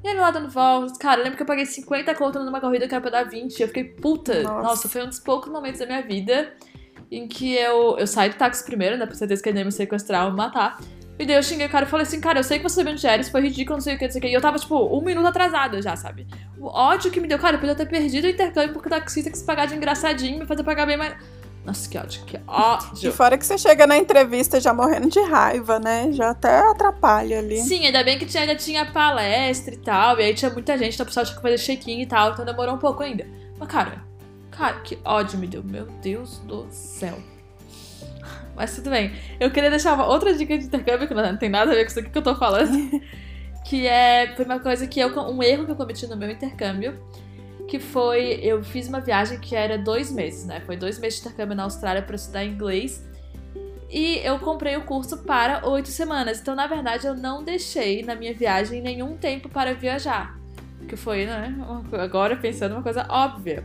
E 0.03 0.07
ele 0.07 0.19
lá 0.19 0.31
dando 0.31 0.49
voltas. 0.49 0.97
Cara, 0.97 1.21
eu 1.21 1.23
lembro 1.23 1.37
que 1.37 1.43
eu 1.43 1.47
paguei 1.47 1.65
50 1.65 2.13
contas 2.15 2.43
numa 2.45 2.59
corrida 2.59 2.87
que 2.87 2.93
era 2.93 3.01
pra 3.01 3.11
dar 3.11 3.23
20. 3.23 3.59
Eu 3.59 3.67
fiquei, 3.67 3.83
puta. 3.83 4.43
Nossa. 4.43 4.61
Nossa, 4.61 4.89
foi 4.89 5.03
um 5.03 5.07
dos 5.07 5.19
poucos 5.19 5.51
momentos 5.51 5.79
da 5.79 5.85
minha 5.85 6.01
vida 6.01 6.53
em 7.11 7.27
que 7.27 7.55
eu, 7.55 7.97
eu 7.97 8.07
saí 8.07 8.29
do 8.29 8.35
táxi 8.35 8.65
primeiro, 8.65 8.97
né? 8.97 9.05
Por 9.05 9.15
certeza 9.15 9.41
que 9.41 9.49
ele 9.49 9.59
ia 9.59 9.65
me 9.65 9.71
sequestrar 9.71 10.25
ou 10.25 10.31
me 10.31 10.37
matar. 10.37 10.79
E 11.19 11.25
daí 11.25 11.35
eu 11.35 11.43
xinguei 11.43 11.65
o 11.65 11.69
cara 11.69 11.85
e 11.85 11.89
falei 11.89 12.05
assim, 12.05 12.21
cara, 12.21 12.39
eu 12.39 12.43
sei 12.43 12.59
que 12.59 12.63
você 12.63 12.81
onde 12.81 13.07
era, 13.07 13.21
isso 13.21 13.31
foi 13.31 13.41
ridículo, 13.41 13.77
não 13.77 13.81
sei 13.81 13.95
o 13.95 13.97
que, 13.97 14.05
não 14.05 14.11
sei 14.11 14.19
o 14.19 14.21
que. 14.21 14.27
E 14.27 14.33
eu 14.33 14.41
tava, 14.41 14.59
tipo, 14.59 14.75
um 14.95 15.01
minuto 15.01 15.25
atrasada 15.25 15.81
já, 15.81 15.95
sabe? 15.95 16.27
O 16.59 16.67
ódio 16.67 17.09
que 17.09 17.19
me 17.19 17.27
deu, 17.27 17.39
cara, 17.39 17.55
eu 17.55 17.59
podia 17.59 17.73
ter 17.73 17.87
perdido 17.87 18.25
o 18.25 18.29
intercâmbio 18.29 18.73
porque 18.73 18.87
o 18.87 18.91
taxista 18.91 19.31
que 19.31 19.37
se 19.37 19.43
pagar 19.43 19.65
de 19.65 19.75
engraçadinho, 19.75 20.39
me 20.39 20.45
fazer 20.45 20.63
pagar 20.63 20.85
bem 20.85 20.95
mais. 20.95 21.15
Nossa, 21.65 21.89
que 21.89 21.97
ódio, 21.97 22.23
que 22.23 22.39
ódio. 22.47 23.09
E 23.09 23.11
fora 23.11 23.37
que 23.37 23.45
você 23.45 23.57
chega 23.57 23.85
na 23.85 23.97
entrevista 23.97 24.57
já 24.61 24.73
morrendo 24.73 25.09
de 25.09 25.19
raiva, 25.19 25.79
né? 25.79 26.11
Já 26.13 26.29
até 26.29 26.59
atrapalha 26.59 27.39
ali. 27.39 27.57
Sim, 27.57 27.87
ainda 27.87 28.03
bem 28.03 28.17
que 28.17 28.25
tinha, 28.25 28.43
ainda 28.43 28.55
tinha 28.55 28.85
palestra 28.85 29.73
e 29.73 29.77
tal, 29.77 30.17
e 30.19 30.23
aí 30.23 30.33
tinha 30.33 30.49
muita 30.51 30.77
gente, 30.77 30.93
então 30.93 31.03
o 31.03 31.07
pessoal 31.07 31.25
tinha 31.25 31.35
que 31.35 31.41
fazer 31.41 31.57
check-in 31.57 32.01
e 32.01 32.05
tal, 32.05 32.31
então 32.31 32.45
demorou 32.45 32.75
um 32.75 32.77
pouco 32.77 33.03
ainda. 33.03 33.27
Mas, 33.59 33.67
cara, 33.67 34.01
cara, 34.49 34.75
que 34.79 34.97
ódio 35.03 35.39
me 35.39 35.47
deu, 35.47 35.61
meu 35.61 35.87
Deus 36.01 36.37
do 36.39 36.67
céu. 36.69 37.17
Mas 38.57 38.75
tudo 38.75 38.89
bem. 38.89 39.13
Eu 39.39 39.51
queria 39.51 39.69
deixar 39.69 39.93
uma 39.93 40.07
outra 40.07 40.33
dica 40.33 40.57
de 40.57 40.65
intercâmbio, 40.65 41.07
que 41.07 41.13
não 41.13 41.37
tem 41.37 41.47
nada 41.47 41.71
a 41.71 41.75
ver 41.75 41.83
com 41.83 41.91
isso 41.91 41.99
aqui 41.99 42.09
que 42.09 42.17
eu 42.17 42.23
tô 42.23 42.35
falando. 42.35 43.01
que 43.63 43.85
é. 43.85 44.33
Foi 44.35 44.43
uma 44.43 44.59
coisa 44.59 44.87
que 44.87 44.99
eu. 44.99 45.09
Um 45.29 45.43
erro 45.43 45.65
que 45.65 45.71
eu 45.71 45.75
cometi 45.75 46.07
no 46.07 46.17
meu 46.17 46.31
intercâmbio. 46.31 46.99
Que 47.67 47.79
foi. 47.79 48.39
Eu 48.41 48.63
fiz 48.63 48.87
uma 48.87 48.99
viagem 48.99 49.39
que 49.39 49.55
era 49.55 49.77
dois 49.77 50.11
meses, 50.11 50.45
né? 50.45 50.59
Foi 50.65 50.75
dois 50.75 50.97
meses 50.97 51.21
de 51.21 51.27
intercâmbio 51.27 51.55
na 51.55 51.63
Austrália 51.63 52.01
para 52.01 52.15
estudar 52.15 52.43
inglês. 52.43 53.05
E 53.89 54.17
eu 54.23 54.39
comprei 54.39 54.75
o 54.75 54.81
curso 54.81 55.19
para 55.19 55.65
oito 55.69 55.89
semanas. 55.89 56.41
Então, 56.41 56.55
na 56.55 56.65
verdade, 56.65 57.05
eu 57.05 57.13
não 57.13 57.43
deixei 57.43 58.03
na 58.03 58.15
minha 58.15 58.33
viagem 58.33 58.81
nenhum 58.81 59.15
tempo 59.15 59.47
para 59.47 59.73
viajar. 59.75 60.35
Que 60.87 60.95
foi, 60.95 61.25
né? 61.25 61.55
Agora 61.93 62.35
pensando 62.35 62.73
uma 62.73 62.81
coisa 62.81 63.05
óbvia. 63.07 63.63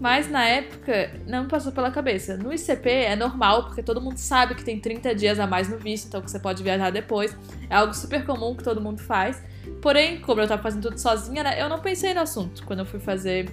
Mas 0.00 0.28
na 0.28 0.44
época 0.44 1.12
não 1.26 1.44
me 1.44 1.48
passou 1.48 1.72
pela 1.72 1.90
cabeça. 1.90 2.36
No 2.36 2.52
ICP 2.52 2.88
é 2.88 3.16
normal, 3.16 3.66
porque 3.66 3.82
todo 3.82 4.00
mundo 4.00 4.18
sabe 4.18 4.54
que 4.54 4.64
tem 4.64 4.78
30 4.80 5.14
dias 5.14 5.38
a 5.38 5.46
mais 5.46 5.68
no 5.68 5.78
visto, 5.78 6.08
então 6.08 6.20
que 6.20 6.30
você 6.30 6.38
pode 6.38 6.62
viajar 6.62 6.90
depois. 6.90 7.36
É 7.70 7.76
algo 7.76 7.94
super 7.94 8.24
comum 8.24 8.54
que 8.56 8.64
todo 8.64 8.80
mundo 8.80 9.00
faz. 9.00 9.40
Porém, 9.80 10.20
como 10.20 10.40
eu 10.40 10.48
tava 10.48 10.62
fazendo 10.62 10.82
tudo 10.82 10.98
sozinha, 10.98 11.42
né, 11.42 11.60
eu 11.60 11.68
não 11.68 11.80
pensei 11.80 12.12
no 12.12 12.20
assunto 12.20 12.64
quando 12.66 12.80
eu 12.80 12.86
fui 12.86 13.00
fazer. 13.00 13.48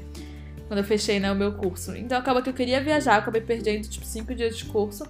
Quando 0.68 0.80
eu 0.80 0.86
fechei 0.86 1.20
né, 1.20 1.32
o 1.32 1.36
meu 1.36 1.54
curso. 1.54 1.96
Então 1.96 2.18
acaba 2.18 2.42
que 2.42 2.50
eu 2.50 2.54
queria 2.54 2.82
viajar, 2.82 3.18
acabei 3.18 3.42
perdendo 3.42 3.88
tipo 3.88 4.06
5 4.06 4.34
dias 4.34 4.58
de 4.58 4.66
curso. 4.66 5.04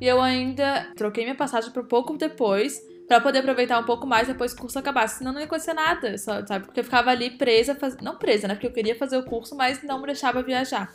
E 0.00 0.06
eu 0.06 0.20
ainda 0.20 0.88
troquei 0.94 1.24
minha 1.24 1.34
passagem 1.34 1.70
por 1.70 1.84
pouco 1.84 2.16
depois 2.18 2.80
para 3.06 3.20
poder 3.20 3.38
aproveitar 3.38 3.78
um 3.78 3.84
pouco 3.84 4.06
mais 4.06 4.26
depois 4.26 4.52
que 4.52 4.58
o 4.58 4.62
curso 4.62 4.78
acabasse. 4.78 5.18
Senão 5.18 5.32
não 5.32 5.40
ia 5.40 5.46
acontecer 5.46 5.74
nada, 5.74 6.18
sabe? 6.18 6.66
Porque 6.66 6.80
eu 6.80 6.84
ficava 6.84 7.10
ali 7.10 7.30
presa, 7.30 7.74
faz... 7.74 7.96
não 7.98 8.16
presa, 8.16 8.48
né? 8.48 8.54
Porque 8.54 8.66
eu 8.66 8.72
queria 8.72 8.96
fazer 8.96 9.16
o 9.16 9.22
curso, 9.22 9.54
mas 9.56 9.82
não 9.82 10.00
me 10.00 10.06
deixava 10.06 10.42
viajar. 10.42 10.92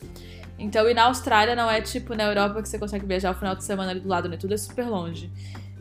Então, 0.59 0.87
e 0.89 0.93
na 0.93 1.05
Austrália 1.05 1.55
não 1.55 1.69
é 1.71 1.81
tipo 1.81 2.13
na 2.13 2.23
Europa 2.23 2.61
que 2.61 2.69
você 2.69 2.77
consegue 2.77 3.05
viajar 3.05 3.31
o 3.31 3.33
final 3.33 3.55
de 3.55 3.63
semana 3.63 3.91
ali 3.91 3.99
do 3.99 4.07
lado, 4.07 4.29
né? 4.29 4.37
Tudo 4.37 4.53
é 4.53 4.57
super 4.57 4.87
longe. 4.87 5.31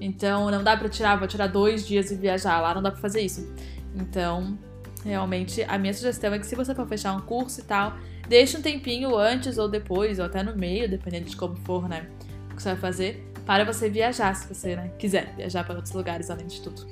Então, 0.00 0.50
não 0.50 0.64
dá 0.64 0.76
pra 0.76 0.88
tirar, 0.88 1.16
vou 1.16 1.28
tirar 1.28 1.48
dois 1.48 1.86
dias 1.86 2.10
e 2.10 2.14
viajar 2.14 2.60
lá, 2.60 2.74
não 2.74 2.82
dá 2.82 2.90
pra 2.90 3.00
fazer 3.00 3.20
isso. 3.20 3.52
Então, 3.94 4.58
realmente, 5.04 5.62
a 5.64 5.76
minha 5.76 5.92
sugestão 5.92 6.32
é 6.32 6.38
que 6.38 6.46
se 6.46 6.54
você 6.54 6.74
for 6.74 6.86
fechar 6.86 7.14
um 7.14 7.20
curso 7.20 7.60
e 7.60 7.64
tal, 7.64 7.94
deixe 8.26 8.56
um 8.56 8.62
tempinho 8.62 9.14
antes 9.16 9.58
ou 9.58 9.68
depois, 9.68 10.18
ou 10.18 10.24
até 10.24 10.42
no 10.42 10.56
meio, 10.56 10.88
dependendo 10.88 11.26
de 11.26 11.36
como 11.36 11.56
for, 11.56 11.86
né? 11.86 12.08
O 12.50 12.56
que 12.56 12.62
você 12.62 12.70
vai 12.70 12.80
fazer, 12.80 13.29
para 13.44 13.64
você 13.64 13.88
viajar, 13.88 14.34
se 14.34 14.46
você 14.46 14.76
né, 14.76 14.90
quiser 14.98 15.34
viajar 15.36 15.64
para 15.64 15.76
outros 15.76 15.94
lugares 15.94 16.30
além 16.30 16.46
de 16.46 16.60
tudo. 16.60 16.86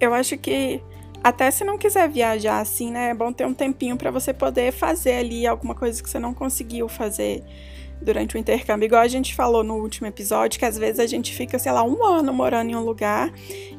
Eu 0.00 0.14
acho 0.14 0.36
que 0.38 0.80
até 1.22 1.50
se 1.50 1.64
não 1.64 1.76
quiser 1.76 2.08
viajar 2.08 2.60
assim, 2.60 2.90
né, 2.90 3.10
é 3.10 3.14
bom 3.14 3.32
ter 3.32 3.46
um 3.46 3.54
tempinho 3.54 3.96
para 3.96 4.10
você 4.10 4.32
poder 4.32 4.72
fazer 4.72 5.14
ali 5.14 5.46
alguma 5.46 5.74
coisa 5.74 6.02
que 6.02 6.08
você 6.08 6.18
não 6.18 6.32
conseguiu 6.32 6.88
fazer 6.88 7.42
durante 8.00 8.36
o 8.36 8.38
intercâmbio. 8.38 8.86
Igual 8.86 9.02
a 9.02 9.08
gente 9.08 9.34
falou 9.34 9.64
no 9.64 9.74
último 9.74 10.06
episódio, 10.06 10.58
que 10.58 10.64
às 10.64 10.78
vezes 10.78 11.00
a 11.00 11.06
gente 11.06 11.34
fica, 11.34 11.58
sei 11.58 11.72
lá, 11.72 11.82
um 11.82 12.04
ano 12.04 12.32
morando 12.32 12.70
em 12.70 12.76
um 12.76 12.84
lugar 12.84 13.32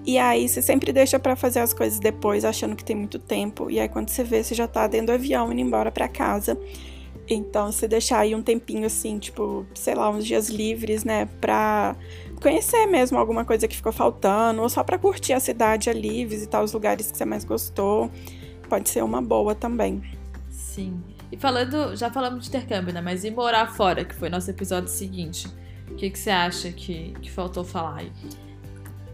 e 0.06 0.18
aí 0.18 0.48
você 0.48 0.62
sempre 0.62 0.92
deixa 0.92 1.18
para 1.18 1.36
fazer 1.36 1.60
as 1.60 1.74
coisas 1.74 2.00
depois, 2.00 2.44
achando 2.44 2.76
que 2.76 2.84
tem 2.84 2.96
muito 2.96 3.18
tempo. 3.18 3.70
E 3.70 3.80
aí 3.80 3.88
quando 3.88 4.10
você 4.10 4.24
vê, 4.24 4.44
você 4.44 4.54
já 4.54 4.68
tá 4.68 4.88
dentro 4.88 5.08
do 5.08 5.14
avião 5.14 5.52
indo 5.52 5.62
embora 5.62 5.92
para 5.92 6.08
casa. 6.08 6.58
Então, 7.30 7.72
se 7.72 7.88
deixar 7.88 8.20
aí 8.20 8.34
um 8.34 8.42
tempinho 8.42 8.88
assim, 8.88 9.20
tipo, 9.20 9.64
sei 9.76 9.94
lá, 9.94 10.10
uns 10.10 10.26
dias 10.26 10.50
livres, 10.50 11.04
né, 11.04 11.28
pra 11.40 11.96
conhecer 12.42 12.88
mesmo 12.88 13.20
alguma 13.20 13.46
coisa 13.46 13.68
que 13.68 13.76
ficou 13.76 13.92
faltando, 13.92 14.64
ou 14.64 14.70
só 14.70 14.84
pra 14.84 14.98
curtir 14.98 15.34
a 15.34 15.40
cidade 15.40 15.92
ali, 15.92 16.26
visitar 16.26 16.64
os 16.64 16.74
lugares 16.74 17.12
que 17.12 17.18
você 17.18 17.26
mais 17.26 17.46
gostou, 17.46 18.10
pode 18.68 18.90
ser 18.90 19.04
uma 19.04 19.22
boa 19.22 19.54
também. 19.54 20.02
Sim. 20.50 21.00
E 21.32 21.38
falando, 21.38 21.96
já 21.96 22.10
falamos 22.10 22.46
de 22.46 22.50
intercâmbio, 22.50 22.92
né, 22.92 23.02
mas 23.02 23.24
e 23.24 23.30
morar 23.30 23.68
fora, 23.68 24.04
que 24.04 24.16
foi 24.16 24.28
nosso 24.28 24.50
episódio 24.50 24.90
seguinte? 24.90 25.48
O 25.92 25.96
que, 25.96 26.10
que 26.10 26.18
você 26.18 26.32
acha 26.32 26.72
que, 26.72 27.14
que 27.22 27.30
faltou 27.30 27.64
falar 27.64 27.98
aí? 27.98 28.12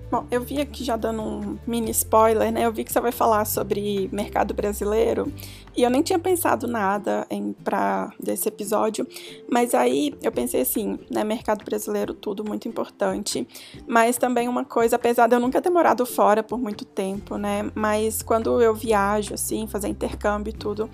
Bom, 0.09 0.25
eu 0.31 0.41
vi 0.41 0.61
aqui 0.61 0.83
já 0.83 0.95
dando 0.95 1.21
um 1.21 1.57
mini 1.65 1.91
spoiler, 1.91 2.51
né? 2.51 2.65
Eu 2.65 2.71
vi 2.71 2.83
que 2.83 2.93
você 2.93 3.01
vai 3.01 3.11
falar 3.11 3.43
sobre 3.43 4.07
mercado 4.11 4.53
brasileiro 4.53 5.33
e 5.75 5.83
eu 5.83 5.89
nem 5.89 6.01
tinha 6.01 6.19
pensado 6.19 6.67
nada 6.67 7.25
em 7.29 7.53
para 7.53 8.11
desse 8.19 8.47
episódio, 8.47 9.07
mas 9.49 9.73
aí 9.73 10.13
eu 10.21 10.31
pensei 10.31 10.61
assim, 10.61 10.99
né, 11.09 11.23
mercado 11.23 11.63
brasileiro 11.63 12.13
tudo 12.13 12.43
muito 12.43 12.67
importante, 12.67 13.47
mas 13.87 14.17
também 14.17 14.47
uma 14.47 14.63
coisa, 14.63 14.95
apesar 14.95 15.27
de 15.27 15.35
eu 15.35 15.39
nunca 15.39 15.61
ter 15.61 15.69
morado 15.69 16.05
fora 16.05 16.41
por 16.41 16.59
muito 16.59 16.85
tempo, 16.85 17.37
né, 17.37 17.69
mas 17.73 18.21
quando 18.21 18.61
eu 18.61 18.73
viajo 18.73 19.33
assim, 19.33 19.67
fazer 19.67 19.87
intercâmbio 19.87 20.51
e 20.51 20.53
tudo, 20.53 20.89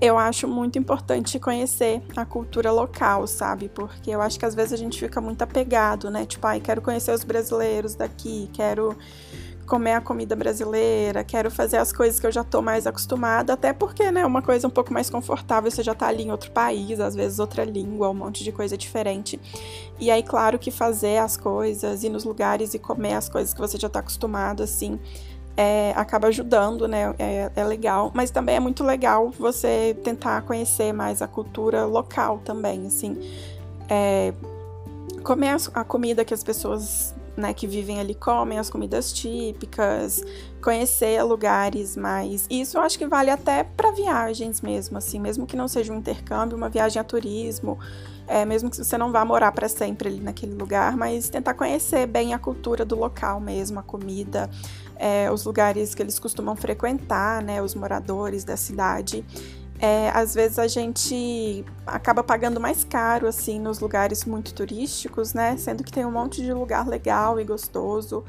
eu 0.00 0.18
acho 0.18 0.48
muito 0.48 0.78
importante 0.78 1.38
conhecer 1.38 2.02
a 2.16 2.24
cultura 2.24 2.72
local, 2.72 3.24
sabe? 3.28 3.68
Porque 3.68 4.10
eu 4.10 4.20
acho 4.20 4.36
que 4.36 4.44
às 4.44 4.52
vezes 4.52 4.72
a 4.72 4.76
gente 4.76 4.98
fica 4.98 5.20
muito 5.20 5.42
apegado, 5.42 6.10
né? 6.10 6.26
Tipo, 6.26 6.44
ai, 6.48 6.58
quero 6.58 6.82
conhecer 6.82 7.12
os 7.12 7.22
brasileiros 7.22 7.94
daqui, 7.94 8.50
quero 8.52 8.96
comer 9.66 9.92
a 9.92 10.00
comida 10.00 10.34
brasileira, 10.36 11.24
quero 11.24 11.50
fazer 11.50 11.76
as 11.76 11.92
coisas 11.92 12.18
que 12.18 12.26
eu 12.26 12.32
já 12.32 12.44
tô 12.44 12.60
mais 12.60 12.86
acostumada, 12.86 13.52
até 13.52 13.72
porque, 13.72 14.10
né, 14.10 14.24
uma 14.26 14.42
coisa 14.42 14.66
um 14.66 14.70
pouco 14.70 14.92
mais 14.92 15.08
confortável, 15.08 15.70
você 15.70 15.82
já 15.82 15.94
tá 15.94 16.08
ali 16.08 16.24
em 16.24 16.30
outro 16.30 16.50
país, 16.50 17.00
às 17.00 17.14
vezes 17.14 17.38
outra 17.38 17.64
língua, 17.64 18.10
um 18.10 18.14
monte 18.14 18.44
de 18.44 18.52
coisa 18.52 18.76
diferente. 18.76 19.40
E 19.98 20.10
aí, 20.10 20.22
claro 20.22 20.58
que 20.58 20.70
fazer 20.70 21.18
as 21.18 21.36
coisas, 21.36 22.04
ir 22.04 22.10
nos 22.10 22.24
lugares 22.24 22.74
e 22.74 22.78
comer 22.78 23.14
as 23.14 23.28
coisas 23.28 23.54
que 23.54 23.60
você 23.60 23.78
já 23.78 23.88
tá 23.88 24.00
acostumado, 24.00 24.62
assim, 24.62 24.98
é, 25.56 25.92
acaba 25.96 26.28
ajudando, 26.28 26.88
né? 26.88 27.14
É, 27.18 27.50
é, 27.54 27.64
legal, 27.64 28.10
mas 28.14 28.30
também 28.30 28.56
é 28.56 28.60
muito 28.60 28.82
legal 28.82 29.30
você 29.30 29.96
tentar 30.02 30.42
conhecer 30.42 30.92
mais 30.92 31.20
a 31.22 31.26
cultura 31.26 31.84
local 31.84 32.40
também, 32.44 32.86
assim. 32.86 33.18
É, 33.88 34.32
comer 35.22 35.50
a, 35.50 35.56
a 35.80 35.84
comida 35.84 36.24
que 36.24 36.34
as 36.34 36.42
pessoas 36.42 37.14
né, 37.36 37.54
que 37.54 37.66
vivem 37.66 37.98
ali 37.98 38.14
comem, 38.14 38.58
as 38.58 38.68
comidas 38.68 39.12
típicas, 39.12 40.22
conhecer 40.62 41.22
lugares 41.22 41.96
mais. 41.96 42.46
Isso 42.50 42.76
eu 42.76 42.82
acho 42.82 42.98
que 42.98 43.06
vale 43.06 43.30
até 43.30 43.64
para 43.64 43.90
viagens 43.90 44.60
mesmo, 44.60 44.98
assim, 44.98 45.18
mesmo 45.18 45.46
que 45.46 45.56
não 45.56 45.68
seja 45.68 45.92
um 45.92 45.96
intercâmbio, 45.96 46.56
uma 46.56 46.68
viagem 46.68 47.00
a 47.00 47.04
turismo, 47.04 47.78
é, 48.26 48.44
mesmo 48.44 48.70
que 48.70 48.76
você 48.76 48.96
não 48.96 49.10
vá 49.10 49.24
morar 49.24 49.52
para 49.52 49.68
sempre 49.68 50.08
ali 50.08 50.20
naquele 50.20 50.54
lugar, 50.54 50.96
mas 50.96 51.28
tentar 51.28 51.54
conhecer 51.54 52.06
bem 52.06 52.34
a 52.34 52.38
cultura 52.38 52.84
do 52.84 52.96
local 52.96 53.40
mesmo, 53.40 53.78
a 53.78 53.82
comida, 53.82 54.48
é, 54.96 55.30
os 55.30 55.44
lugares 55.44 55.94
que 55.94 56.02
eles 56.02 56.18
costumam 56.18 56.54
frequentar, 56.54 57.42
né, 57.42 57.60
os 57.60 57.74
moradores 57.74 58.44
da 58.44 58.56
cidade. 58.56 59.24
É, 59.84 60.10
às 60.10 60.32
vezes 60.32 60.60
a 60.60 60.68
gente 60.68 61.64
acaba 61.84 62.22
pagando 62.22 62.60
mais 62.60 62.84
caro 62.84 63.26
assim 63.26 63.58
nos 63.58 63.80
lugares 63.80 64.24
muito 64.24 64.54
turísticos, 64.54 65.34
né? 65.34 65.56
Sendo 65.56 65.82
que 65.82 65.90
tem 65.90 66.06
um 66.06 66.12
monte 66.12 66.40
de 66.40 66.52
lugar 66.52 66.86
legal 66.86 67.40
e 67.40 67.44
gostoso 67.44 68.24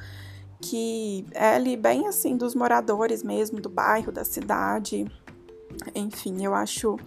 que 0.60 1.28
é 1.32 1.56
ali 1.56 1.78
bem 1.78 2.08
assim 2.08 2.38
dos 2.38 2.56
moradores 2.56 3.22
mesmo 3.22 3.62
do 3.62 3.70
bairro, 3.70 4.12
da 4.12 4.26
cidade. 4.26 5.06
Enfim, 5.94 6.44
eu 6.44 6.56
acho 6.56 6.98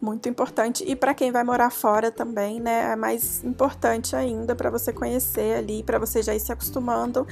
muito 0.00 0.28
importante. 0.28 0.82
E 0.84 0.96
para 0.96 1.14
quem 1.14 1.30
vai 1.30 1.44
morar 1.44 1.70
fora 1.70 2.10
também, 2.10 2.58
né, 2.58 2.92
é 2.92 2.96
mais 2.96 3.44
importante 3.44 4.16
ainda 4.16 4.56
para 4.56 4.70
você 4.70 4.92
conhecer 4.92 5.56
ali, 5.56 5.84
para 5.84 6.00
você 6.00 6.20
já 6.20 6.34
ir 6.34 6.40
se 6.40 6.50
acostumando 6.50 7.26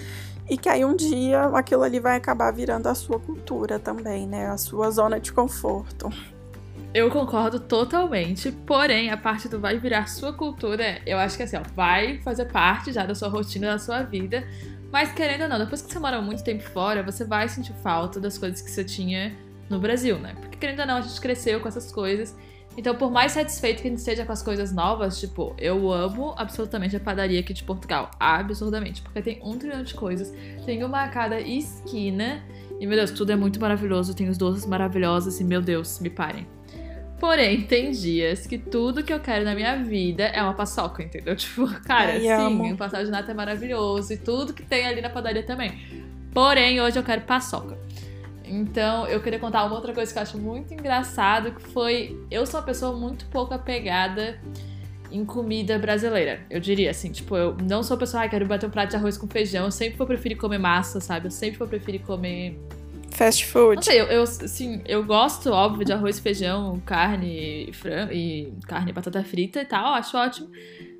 e 0.48 0.57
que 0.57 0.68
aí 0.68 0.85
um 0.85 0.94
dia 0.94 1.44
aquilo 1.55 1.83
ali 1.83 1.98
vai 1.98 2.16
acabar 2.16 2.53
virando 2.53 2.87
a 2.87 2.94
sua 2.94 3.18
cultura 3.18 3.81
também, 3.81 4.29
né, 4.29 4.48
a 4.48 4.57
sua 4.57 4.90
zona 4.92 5.18
de 5.18 5.33
conforto. 5.33 6.09
Eu 6.94 7.11
concordo 7.11 7.59
totalmente, 7.59 8.52
porém, 8.52 9.11
a 9.11 9.16
parte 9.16 9.48
do 9.48 9.59
vai 9.59 9.78
virar 9.78 10.07
sua 10.09 10.31
cultura, 10.31 11.00
eu 11.07 11.18
acho 11.18 11.38
que 11.38 11.42
assim, 11.42 11.57
ó, 11.57 11.62
vai 11.74 12.18
fazer 12.18 12.44
parte 12.46 12.92
já 12.92 13.07
da 13.07 13.14
sua 13.14 13.28
rotina, 13.28 13.68
da 13.68 13.78
sua 13.78 14.02
vida, 14.02 14.46
mas 14.92 15.11
querendo 15.11 15.44
ou 15.44 15.48
não, 15.48 15.59
depois 15.59 15.81
que 15.81 15.90
você 15.90 15.98
mora 15.98 16.20
muito 16.20 16.44
tempo 16.44 16.62
fora, 16.62 17.02
você 17.02 17.24
vai 17.24 17.48
sentir 17.48 17.72
falta 17.83 18.20
das 18.20 18.37
coisas 18.37 18.61
que 18.61 18.70
você 18.70 18.85
tinha 18.85 19.35
no 19.70 19.78
Brasil, 19.78 20.18
né? 20.18 20.35
Porque 20.38 20.59
querendo 20.59 20.81
ou 20.81 20.87
não, 20.87 20.96
a 20.98 21.00
gente 21.00 21.18
cresceu 21.18 21.61
com 21.61 21.68
essas 21.68 21.90
coisas. 21.90 22.37
Então, 22.76 22.94
por 22.94 23.11
mais 23.11 23.33
satisfeito 23.33 23.81
que 23.81 23.88
a 23.88 23.90
gente 23.90 23.98
esteja 23.98 24.26
com 24.26 24.33
as 24.33 24.42
coisas 24.42 24.70
novas, 24.72 25.18
tipo, 25.18 25.55
eu 25.59 25.90
amo 25.90 26.35
absolutamente 26.37 26.96
a 26.96 27.00
padaria 27.00 27.40
aqui 27.40 27.52
de 27.52 27.64
Portugal. 27.64 28.11
Absurdamente. 28.18 29.02
Porque 29.02 29.20
tem 29.20 29.40
um 29.42 29.59
trilhão 29.59 29.83
de 29.83 29.92
coisas. 29.92 30.33
Tem 30.64 30.83
uma 30.83 31.05
a 31.05 31.09
cada 31.09 31.38
esquina. 31.38 32.43
E, 32.80 32.86
meu 32.86 32.97
Deus, 32.97 33.11
tudo 33.11 33.30
é 33.30 33.36
muito 33.36 33.61
maravilhoso. 33.61 34.14
Tem 34.14 34.28
os 34.28 34.38
doces 34.38 34.64
maravilhosos. 34.64 35.38
E, 35.38 35.45
meu 35.45 35.61
Deus, 35.61 36.01
me 36.01 36.09
parem. 36.09 36.47
Porém, 37.23 37.62
tem 37.62 37.93
dias 37.93 38.49
que 38.49 38.59
tudo 38.59 39.05
que 39.05 39.12
eu 39.12 39.20
quero 39.20 39.45
na 39.45 39.55
minha 39.55 39.77
vida 39.77 40.25
é 40.25 40.43
uma 40.43 40.55
paçoca, 40.55 41.05
entendeu? 41.05 41.37
Tipo, 41.39 41.68
cara, 41.83 42.14
Ai, 42.14 42.20
sim, 42.23 42.29
amo. 42.29 42.73
o 42.73 42.77
pastel 42.77 43.05
de 43.05 43.12
nata 43.12 43.31
é 43.31 43.35
maravilhoso 43.35 44.12
e 44.12 44.16
tudo 44.16 44.53
que 44.53 44.64
tem 44.64 44.85
ali 44.89 45.01
na 45.01 45.09
padaria 45.09 45.45
também. 45.45 45.70
Porém, 46.35 46.81
hoje 46.81 46.99
eu 46.99 47.05
quero 47.05 47.20
paçoca. 47.20 47.79
Então, 48.45 49.07
eu 49.07 49.23
queria 49.23 49.39
contar 49.39 49.64
uma 49.64 49.77
outra 49.77 49.95
coisa 49.95 50.12
que 50.12 50.18
eu 50.18 50.23
acho 50.25 50.37
muito 50.37 50.75
engraçado, 50.75 51.53
que 51.53 51.62
foi 51.68 52.20
eu 52.29 52.45
sou 52.45 52.59
uma 52.59 52.66
pessoa 52.66 52.99
muito 52.99 53.25
pouco 53.27 53.55
apegada 53.55 54.41
em 55.09 55.25
comida 55.25 55.79
brasileira. 55.79 56.41
Eu 56.51 56.59
diria 56.59 56.91
assim, 56.91 57.12
tipo, 57.12 57.37
eu 57.37 57.57
não 57.57 57.85
sou 57.85 57.97
pessoa, 57.97 58.25
ah, 58.25 58.29
quero 58.29 58.47
bater 58.47 58.66
um 58.66 58.70
prato 58.70 58.91
de 58.91 58.97
arroz 58.97 59.16
com 59.16 59.29
feijão. 59.29 59.66
Eu 59.66 59.70
sempre 59.70 59.97
vou 59.97 60.09
preferir 60.09 60.37
comer 60.37 60.59
massa, 60.59 61.01
sabe? 61.01 61.29
Eu 61.29 61.31
sempre 61.31 61.57
vou 61.57 61.68
preferir 61.68 62.01
comer. 62.01 62.59
Fast 63.14 63.46
food. 63.46 63.86
Não 63.86 63.94
eu, 63.94 64.06
eu 64.06 64.22
assim, 64.22 64.82
eu 64.86 65.04
gosto, 65.04 65.50
óbvio, 65.50 65.84
de 65.84 65.92
arroz, 65.92 66.18
feijão, 66.18 66.80
carne 66.80 67.70
frango 67.72 68.12
e 68.12 68.52
carne 68.66 68.92
batata 68.92 69.22
frita 69.22 69.60
e 69.60 69.64
tal, 69.64 69.94
acho 69.94 70.16
ótimo. 70.16 70.50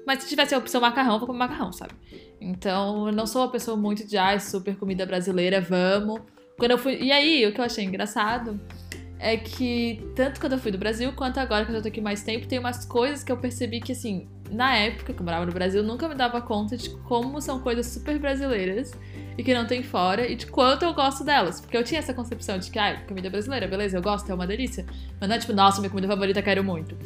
Mas 0.07 0.23
se 0.23 0.29
tivesse 0.29 0.55
a 0.55 0.59
opção 0.59 0.81
macarrão, 0.81 1.19
vou 1.19 1.27
comer 1.27 1.39
macarrão, 1.39 1.73
sabe? 1.73 1.93
Então, 2.41 3.07
eu 3.07 3.13
não 3.13 3.27
sou 3.27 3.43
uma 3.43 3.51
pessoa 3.51 3.77
muito 3.77 4.07
de, 4.07 4.19
ah, 4.19 4.39
super 4.39 4.77
comida 4.77 5.07
brasileira, 5.07 5.61
vamos. 5.61 6.21
Quando 6.59 6.73
eu 6.73 6.79
fui. 6.79 6.99
E 7.01 7.13
aí, 7.13 7.47
o 7.47 7.53
que 7.53 7.61
eu 7.61 7.65
achei 7.65 7.85
engraçado 7.85 8.61
é 9.19 9.37
que, 9.37 10.03
tanto 10.17 10.41
quando 10.41 10.55
eu 10.55 10.59
fui 10.59 10.73
do 10.73 10.79
Brasil, 10.79 11.13
quanto 11.13 11.39
agora 11.39 11.65
que 11.65 11.71
eu 11.71 11.77
já 11.77 11.83
tô 11.83 11.89
aqui 11.89 12.01
mais 12.01 12.23
tempo, 12.23 12.49
tem 12.49 12.59
umas 12.59 12.85
coisas 12.85 13.23
que 13.23 13.31
eu 13.31 13.37
percebi 13.37 13.81
que, 13.81 13.93
assim, 13.93 14.29
na 14.51 14.77
época 14.77 15.15
que 15.15 15.21
eu 15.21 15.25
morava 15.25 15.47
no 15.47 15.53
Brasil, 15.53 15.83
nunca 15.85 16.09
me 16.09 16.17
dava 16.17 16.41
conta 16.43 16.77
de 16.77 16.91
como 17.05 17.41
são 17.41 17.61
coisas 17.61 17.87
super 17.87 18.19
brasileiras 18.19 18.93
e 19.37 19.43
que 19.43 19.55
não 19.55 19.67
tem 19.67 19.83
fora 19.83 20.27
e 20.27 20.35
de 20.35 20.47
quanto 20.47 20.85
eu 20.85 20.93
gosto 20.93 21.25
delas. 21.25 21.61
Porque 21.61 21.77
eu 21.77 21.85
tinha 21.85 21.99
essa 21.99 22.13
concepção 22.13 22.59
de 22.59 22.71
que, 22.71 22.79
ah, 22.79 23.01
comida 23.07 23.31
brasileira, 23.31 23.67
beleza, 23.67 23.97
eu 23.97 24.03
gosto, 24.03 24.31
é 24.31 24.35
uma 24.35 24.47
delícia. 24.47 24.85
Mas 25.21 25.29
não 25.29 25.37
é 25.37 25.39
tipo, 25.39 25.53
nossa, 25.53 25.81
minha 25.81 25.91
comida 25.91 26.09
favorita, 26.09 26.43
quero 26.43 26.63
muito. 26.63 26.97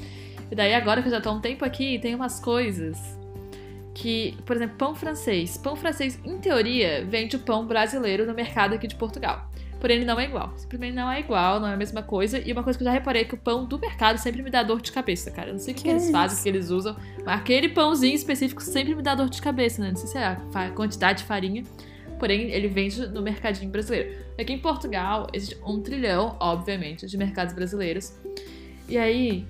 E 0.51 0.55
daí, 0.55 0.75
agora 0.75 1.03
que 1.03 1.09
eu 1.09 1.13
já 1.13 1.21
tô 1.21 1.31
há 1.31 1.33
um 1.33 1.41
tempo 1.41 1.65
aqui, 1.65 1.99
tem 1.99 2.15
umas 2.15 2.39
coisas 2.41 2.99
que, 3.95 4.37
por 4.45 4.55
exemplo, 4.57 4.77
pão 4.77 4.95
francês. 4.95 5.57
Pão 5.57 5.75
francês, 5.75 6.19
em 6.25 6.39
teoria, 6.39 7.05
vende 7.05 7.37
o 7.37 7.39
pão 7.39 7.67
brasileiro 7.67 8.27
no 8.27 8.35
mercado 8.35 8.75
aqui 8.75 8.87
de 8.87 8.95
Portugal. 8.95 9.51
Porém, 9.81 9.97
ele 9.97 10.07
não 10.07 10.19
é 10.19 10.25
igual. 10.25 10.53
Simplesmente 10.57 10.95
não 10.95 11.11
é 11.11 11.21
igual, 11.21 11.61
não 11.61 11.69
é 11.69 11.75
a 11.75 11.77
mesma 11.77 12.03
coisa. 12.03 12.39
E 12.39 12.53
uma 12.53 12.63
coisa 12.63 12.79
que 12.79 12.83
eu 12.83 12.87
já 12.87 12.93
reparei 12.93 13.23
é 13.23 13.25
que 13.25 13.35
o 13.35 13.39
pão 13.39 13.65
do 13.65 13.79
mercado 13.79 14.19
sempre 14.19 14.43
me 14.43 14.51
dá 14.51 14.63
dor 14.63 14.81
de 14.81 14.91
cabeça, 14.91 15.31
cara. 15.31 15.49
Eu 15.49 15.55
não 15.55 15.61
sei 15.61 15.75
o 15.75 15.77
que, 15.77 15.83
que 15.83 15.89
eles 15.89 16.11
fazem, 16.11 16.39
o 16.39 16.43
que 16.43 16.49
eles 16.49 16.71
usam. 16.71 16.97
Mas 17.25 17.41
aquele 17.41 17.69
pãozinho 17.69 18.15
específico 18.15 18.63
sempre 18.63 18.95
me 18.95 19.03
dá 19.03 19.15
dor 19.15 19.29
de 19.29 19.41
cabeça, 19.41 19.83
né? 19.83 19.91
Não 19.91 19.97
sei 19.97 20.09
se 20.09 20.19
é 20.19 20.25
a 20.25 20.71
quantidade 20.71 21.21
de 21.21 21.25
farinha. 21.25 21.63
Porém, 22.19 22.51
ele 22.51 22.69
vende 22.69 23.07
no 23.09 23.23
mercadinho 23.23 23.71
brasileiro. 23.71 24.17
Aqui 24.39 24.53
em 24.53 24.59
Portugal, 24.59 25.29
existe 25.33 25.57
um 25.67 25.81
trilhão, 25.81 26.37
obviamente, 26.41 27.07
de 27.07 27.17
mercados 27.17 27.55
brasileiros. 27.55 28.15
E 28.89 28.97
aí, 28.97 29.47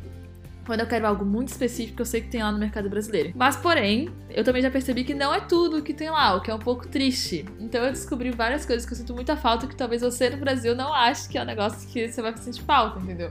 quando 0.67 0.81
eu 0.81 0.87
quero 0.87 1.07
algo 1.07 1.25
muito 1.25 1.49
específico, 1.49 2.03
eu 2.03 2.07
sei 2.07 2.21
que 2.21 2.29
tem 2.29 2.43
lá 2.43 2.51
no 2.51 2.59
mercado 2.59 2.91
brasileiro. 2.91 3.33
Mas, 3.37 3.57
porém, 3.57 4.11
eu 4.31 4.43
também 4.43 4.61
já 4.61 4.71
percebi 4.71 5.05
que 5.05 5.14
não 5.14 5.33
é 5.33 5.41
tudo 5.41 5.81
que 5.81 5.95
tem 5.95 6.11
lá, 6.11 6.35
o 6.35 6.41
que 6.41 6.51
é 6.51 6.55
um 6.55 6.59
pouco 6.59 6.89
triste. 6.89 7.45
Então 7.61 7.85
eu 7.85 7.93
descobri 7.93 8.31
várias 8.31 8.67
coisas 8.67 8.85
que 8.85 8.93
eu 8.93 8.97
sinto 8.97 9.14
muita 9.14 9.37
falta 9.37 9.67
que 9.67 9.77
talvez 9.77 10.03
você 10.03 10.29
no 10.29 10.39
Brasil 10.39 10.75
não 10.75 10.93
ache 10.93 11.29
que 11.29 11.39
é 11.39 11.43
um 11.43 11.45
negócio 11.45 11.89
que 11.89 12.09
você 12.09 12.21
vai 12.21 12.37
sentir 12.37 12.62
falta, 12.62 12.99
entendeu? 12.99 13.31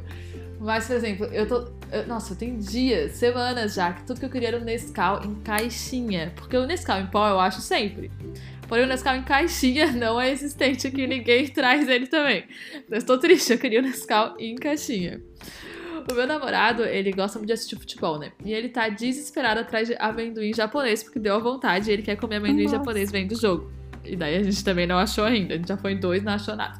Mas, 0.59 0.87
por 0.87 0.95
exemplo, 0.95 1.25
eu 1.25 1.47
tô. 1.47 1.67
Eu, 1.91 2.07
nossa, 2.07 2.35
tenho 2.35 2.57
dias, 2.57 3.11
semanas 3.13 3.75
já, 3.75 3.93
que 3.93 4.03
tudo 4.03 4.19
que 4.19 4.25
eu 4.25 4.29
queria 4.29 4.47
era 4.47 4.57
um 4.57 4.63
Nescau 4.63 5.23
em 5.23 5.35
caixinha. 5.35 6.33
Porque 6.35 6.55
o 6.57 6.65
Nescau 6.65 6.99
em 6.99 7.07
pó 7.07 7.27
eu 7.27 7.39
acho 7.39 7.61
sempre. 7.61 8.09
Porém, 8.67 8.85
o 8.85 8.87
Nescau 8.87 9.15
em 9.15 9.23
caixinha 9.23 9.91
não 9.93 10.19
é 10.19 10.31
existente 10.31 10.87
aqui, 10.87 11.05
ninguém 11.07 11.47
traz 11.47 11.87
ele 11.87 12.07
também. 12.07 12.45
Eu 12.89 12.97
estou 12.97 13.17
triste, 13.17 13.53
eu 13.53 13.59
queria 13.59 13.79
o 13.79 13.83
Nescau 13.83 14.35
em 14.39 14.55
caixinha. 14.55 15.21
O 16.09 16.13
meu 16.13 16.27
namorado, 16.27 16.83
ele 16.83 17.11
gosta 17.11 17.39
muito 17.39 17.47
de 17.47 17.53
assistir 17.53 17.75
futebol, 17.77 18.19
né? 18.19 18.31
E 18.43 18.53
ele 18.53 18.69
tá 18.69 18.89
desesperado 18.89 19.59
atrás 19.59 19.87
de 19.87 19.95
amendoim 19.97 20.53
japonês, 20.53 21.01
porque 21.01 21.17
deu 21.17 21.35
a 21.35 21.39
vontade 21.39 21.89
e 21.89 21.93
ele 21.93 22.03
quer 22.03 22.15
comer 22.15 22.35
amendoim 22.35 22.63
Nossa. 22.63 22.77
japonês 22.77 23.11
vendo 23.11 23.31
o 23.31 23.35
jogo. 23.35 23.71
E 24.03 24.15
daí 24.15 24.35
a 24.35 24.43
gente 24.43 24.63
também 24.63 24.85
não 24.85 24.97
achou 24.97 25.23
ainda. 25.23 25.55
A 25.55 25.57
gente 25.57 25.67
já 25.67 25.77
foi 25.77 25.93
em 25.93 25.99
dois, 25.99 26.21
não 26.21 26.33
achou 26.33 26.55
nada. 26.55 26.79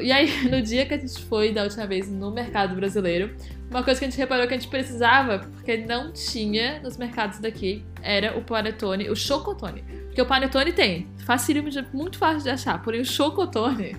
E 0.00 0.10
aí, 0.12 0.28
no 0.50 0.60
dia 0.60 0.84
que 0.84 0.94
a 0.94 0.98
gente 0.98 1.22
foi 1.24 1.52
da 1.52 1.62
última 1.62 1.86
vez 1.86 2.10
no 2.10 2.32
mercado 2.32 2.74
brasileiro, 2.74 3.34
uma 3.70 3.82
coisa 3.82 3.98
que 4.00 4.06
a 4.06 4.08
gente 4.08 4.18
reparou 4.18 4.46
que 4.46 4.54
a 4.54 4.56
gente 4.56 4.68
precisava, 4.68 5.40
porque 5.40 5.76
não 5.76 6.12
tinha 6.12 6.80
nos 6.80 6.96
mercados 6.96 7.38
daqui, 7.38 7.84
era 8.02 8.36
o 8.36 8.42
panetone, 8.42 9.10
o 9.10 9.16
chocotone. 9.16 9.82
Porque 10.06 10.22
o 10.22 10.26
panetone 10.26 10.72
tem, 10.72 11.06
facílimo, 11.26 11.68
muito 11.92 12.18
fácil 12.18 12.42
de 12.42 12.50
achar, 12.50 12.82
porém 12.82 13.00
o 13.00 13.04
chocotone 13.04 13.94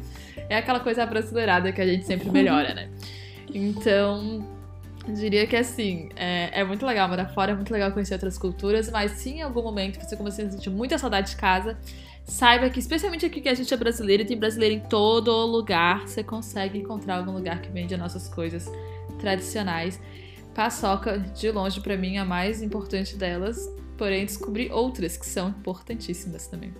é 0.49 0.57
aquela 0.57 0.79
coisa 0.79 1.05
brasileirada 1.05 1.71
que 1.71 1.79
a 1.79 1.85
gente 1.85 2.05
sempre 2.05 2.31
melhora, 2.31 2.73
né? 2.73 2.89
Então, 3.53 4.43
diria 5.07 5.45
que 5.45 5.55
assim, 5.55 6.09
é, 6.15 6.61
é, 6.61 6.63
muito 6.63 6.85
legal 6.85 7.07
morar 7.07 7.27
fora, 7.27 7.51
é 7.51 7.55
muito 7.55 7.71
legal 7.71 7.91
conhecer 7.91 8.15
outras 8.15 8.37
culturas, 8.37 8.89
mas 8.89 9.11
se 9.11 9.29
em 9.29 9.41
algum 9.43 9.61
momento 9.61 9.99
você 10.01 10.17
começar 10.17 10.43
a 10.43 10.49
sentir 10.49 10.71
muita 10.71 10.97
saudade 10.97 11.31
de 11.31 11.35
casa, 11.35 11.77
saiba 12.25 12.69
que, 12.69 12.79
especialmente 12.79 13.25
aqui 13.25 13.39
que 13.39 13.49
a 13.49 13.53
gente 13.53 13.71
é 13.71 13.77
brasileiro 13.77 14.23
e 14.23 14.25
tem 14.25 14.37
brasileiro 14.37 14.75
em 14.75 14.79
todo 14.79 15.31
lugar, 15.45 16.07
você 16.07 16.23
consegue 16.23 16.79
encontrar 16.79 17.17
algum 17.17 17.31
lugar 17.31 17.61
que 17.61 17.69
vende 17.69 17.93
as 17.93 17.99
nossas 17.99 18.27
coisas 18.27 18.67
tradicionais. 19.19 19.99
Paçoca, 20.55 21.19
de 21.19 21.51
longe, 21.51 21.79
para 21.81 21.95
mim, 21.95 22.15
é 22.15 22.19
a 22.19 22.25
mais 22.25 22.61
importante 22.61 23.15
delas, 23.15 23.69
porém 23.97 24.25
descobri 24.25 24.71
outras 24.71 25.15
que 25.15 25.25
são 25.25 25.49
importantíssimas 25.49 26.47
também. 26.47 26.73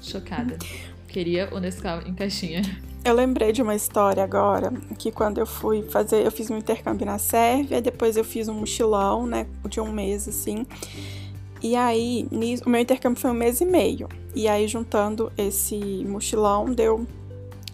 Chocada. 0.00 0.56
Queria 1.08 1.48
o 1.54 1.58
Nescau 1.58 2.02
em 2.02 2.14
caixinha. 2.14 2.62
Eu 3.04 3.14
lembrei 3.14 3.52
de 3.52 3.62
uma 3.62 3.74
história 3.74 4.22
agora, 4.24 4.72
que 4.98 5.12
quando 5.12 5.38
eu 5.38 5.46
fui 5.46 5.82
fazer, 5.82 6.26
eu 6.26 6.30
fiz 6.30 6.50
um 6.50 6.58
intercâmbio 6.58 7.06
na 7.06 7.18
Sérvia, 7.18 7.80
depois 7.80 8.16
eu 8.16 8.24
fiz 8.24 8.48
um 8.48 8.54
mochilão, 8.54 9.26
né, 9.26 9.46
de 9.68 9.80
um 9.80 9.92
mês 9.92 10.26
assim. 10.26 10.66
E 11.62 11.74
aí, 11.76 12.28
o 12.64 12.68
meu 12.68 12.80
intercâmbio 12.80 13.20
foi 13.20 13.30
um 13.30 13.34
mês 13.34 13.60
e 13.60 13.64
meio. 13.64 14.08
E 14.34 14.48
aí, 14.48 14.66
juntando 14.68 15.32
esse 15.38 15.76
mochilão, 16.04 16.66
deu 16.66 17.06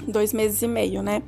dois 0.06 0.32
meses 0.32 0.60
e 0.62 0.68
meio, 0.68 1.02
né? 1.02 1.22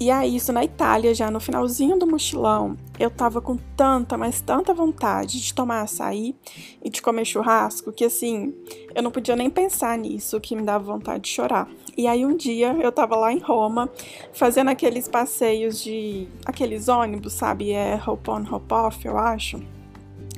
E 0.00 0.12
aí, 0.12 0.36
isso 0.36 0.52
na 0.52 0.64
Itália, 0.64 1.12
já 1.12 1.28
no 1.28 1.40
finalzinho 1.40 1.98
do 1.98 2.06
mochilão, 2.06 2.76
eu 3.00 3.10
tava 3.10 3.40
com 3.40 3.56
tanta, 3.76 4.16
mas 4.16 4.40
tanta 4.40 4.72
vontade 4.72 5.40
de 5.40 5.52
tomar 5.52 5.82
açaí 5.82 6.36
e 6.82 6.88
de 6.88 7.02
comer 7.02 7.24
churrasco 7.24 7.92
que 7.92 8.04
assim, 8.04 8.54
eu 8.94 9.02
não 9.02 9.10
podia 9.10 9.34
nem 9.34 9.50
pensar 9.50 9.98
nisso, 9.98 10.40
que 10.40 10.54
me 10.54 10.62
dava 10.62 10.84
vontade 10.84 11.24
de 11.24 11.30
chorar. 11.30 11.68
E 11.96 12.06
aí 12.06 12.24
um 12.24 12.36
dia 12.36 12.76
eu 12.80 12.92
tava 12.92 13.16
lá 13.16 13.32
em 13.32 13.40
Roma, 13.40 13.90
fazendo 14.32 14.70
aqueles 14.70 15.08
passeios 15.08 15.82
de 15.82 16.28
aqueles 16.46 16.86
ônibus, 16.86 17.32
sabe? 17.32 17.72
É 17.72 18.00
hop 18.06 18.28
on, 18.28 18.44
hop 18.54 18.70
off, 18.70 19.04
eu 19.04 19.18
acho. 19.18 19.60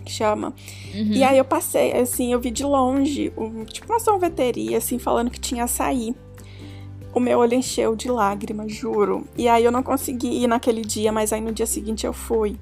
Que 0.02 0.11
chama. 0.11 0.54
Uhum. 0.94 1.12
E 1.12 1.22
aí 1.22 1.36
eu 1.36 1.44
passei, 1.44 1.92
assim, 1.92 2.32
eu 2.32 2.40
vi 2.40 2.50
de 2.50 2.64
longe, 2.64 3.30
um, 3.36 3.66
tipo 3.66 3.92
uma 3.92 4.00
sorveteria, 4.00 4.78
assim, 4.78 4.98
falando 4.98 5.30
que 5.30 5.38
tinha 5.38 5.64
açaí 5.64 6.14
o 7.14 7.20
meu 7.20 7.38
olho 7.38 7.54
encheu 7.54 7.96
de 7.96 8.08
lágrimas, 8.08 8.72
juro. 8.72 9.26
E 9.36 9.48
aí 9.48 9.64
eu 9.64 9.72
não 9.72 9.82
consegui 9.82 10.42
ir 10.42 10.46
naquele 10.46 10.82
dia, 10.82 11.11
mas 11.11 11.32
aí 11.32 11.40
no 11.40 11.52
dia 11.52 11.66
seguinte 11.66 12.06
eu 12.06 12.12
fui. 12.12 12.58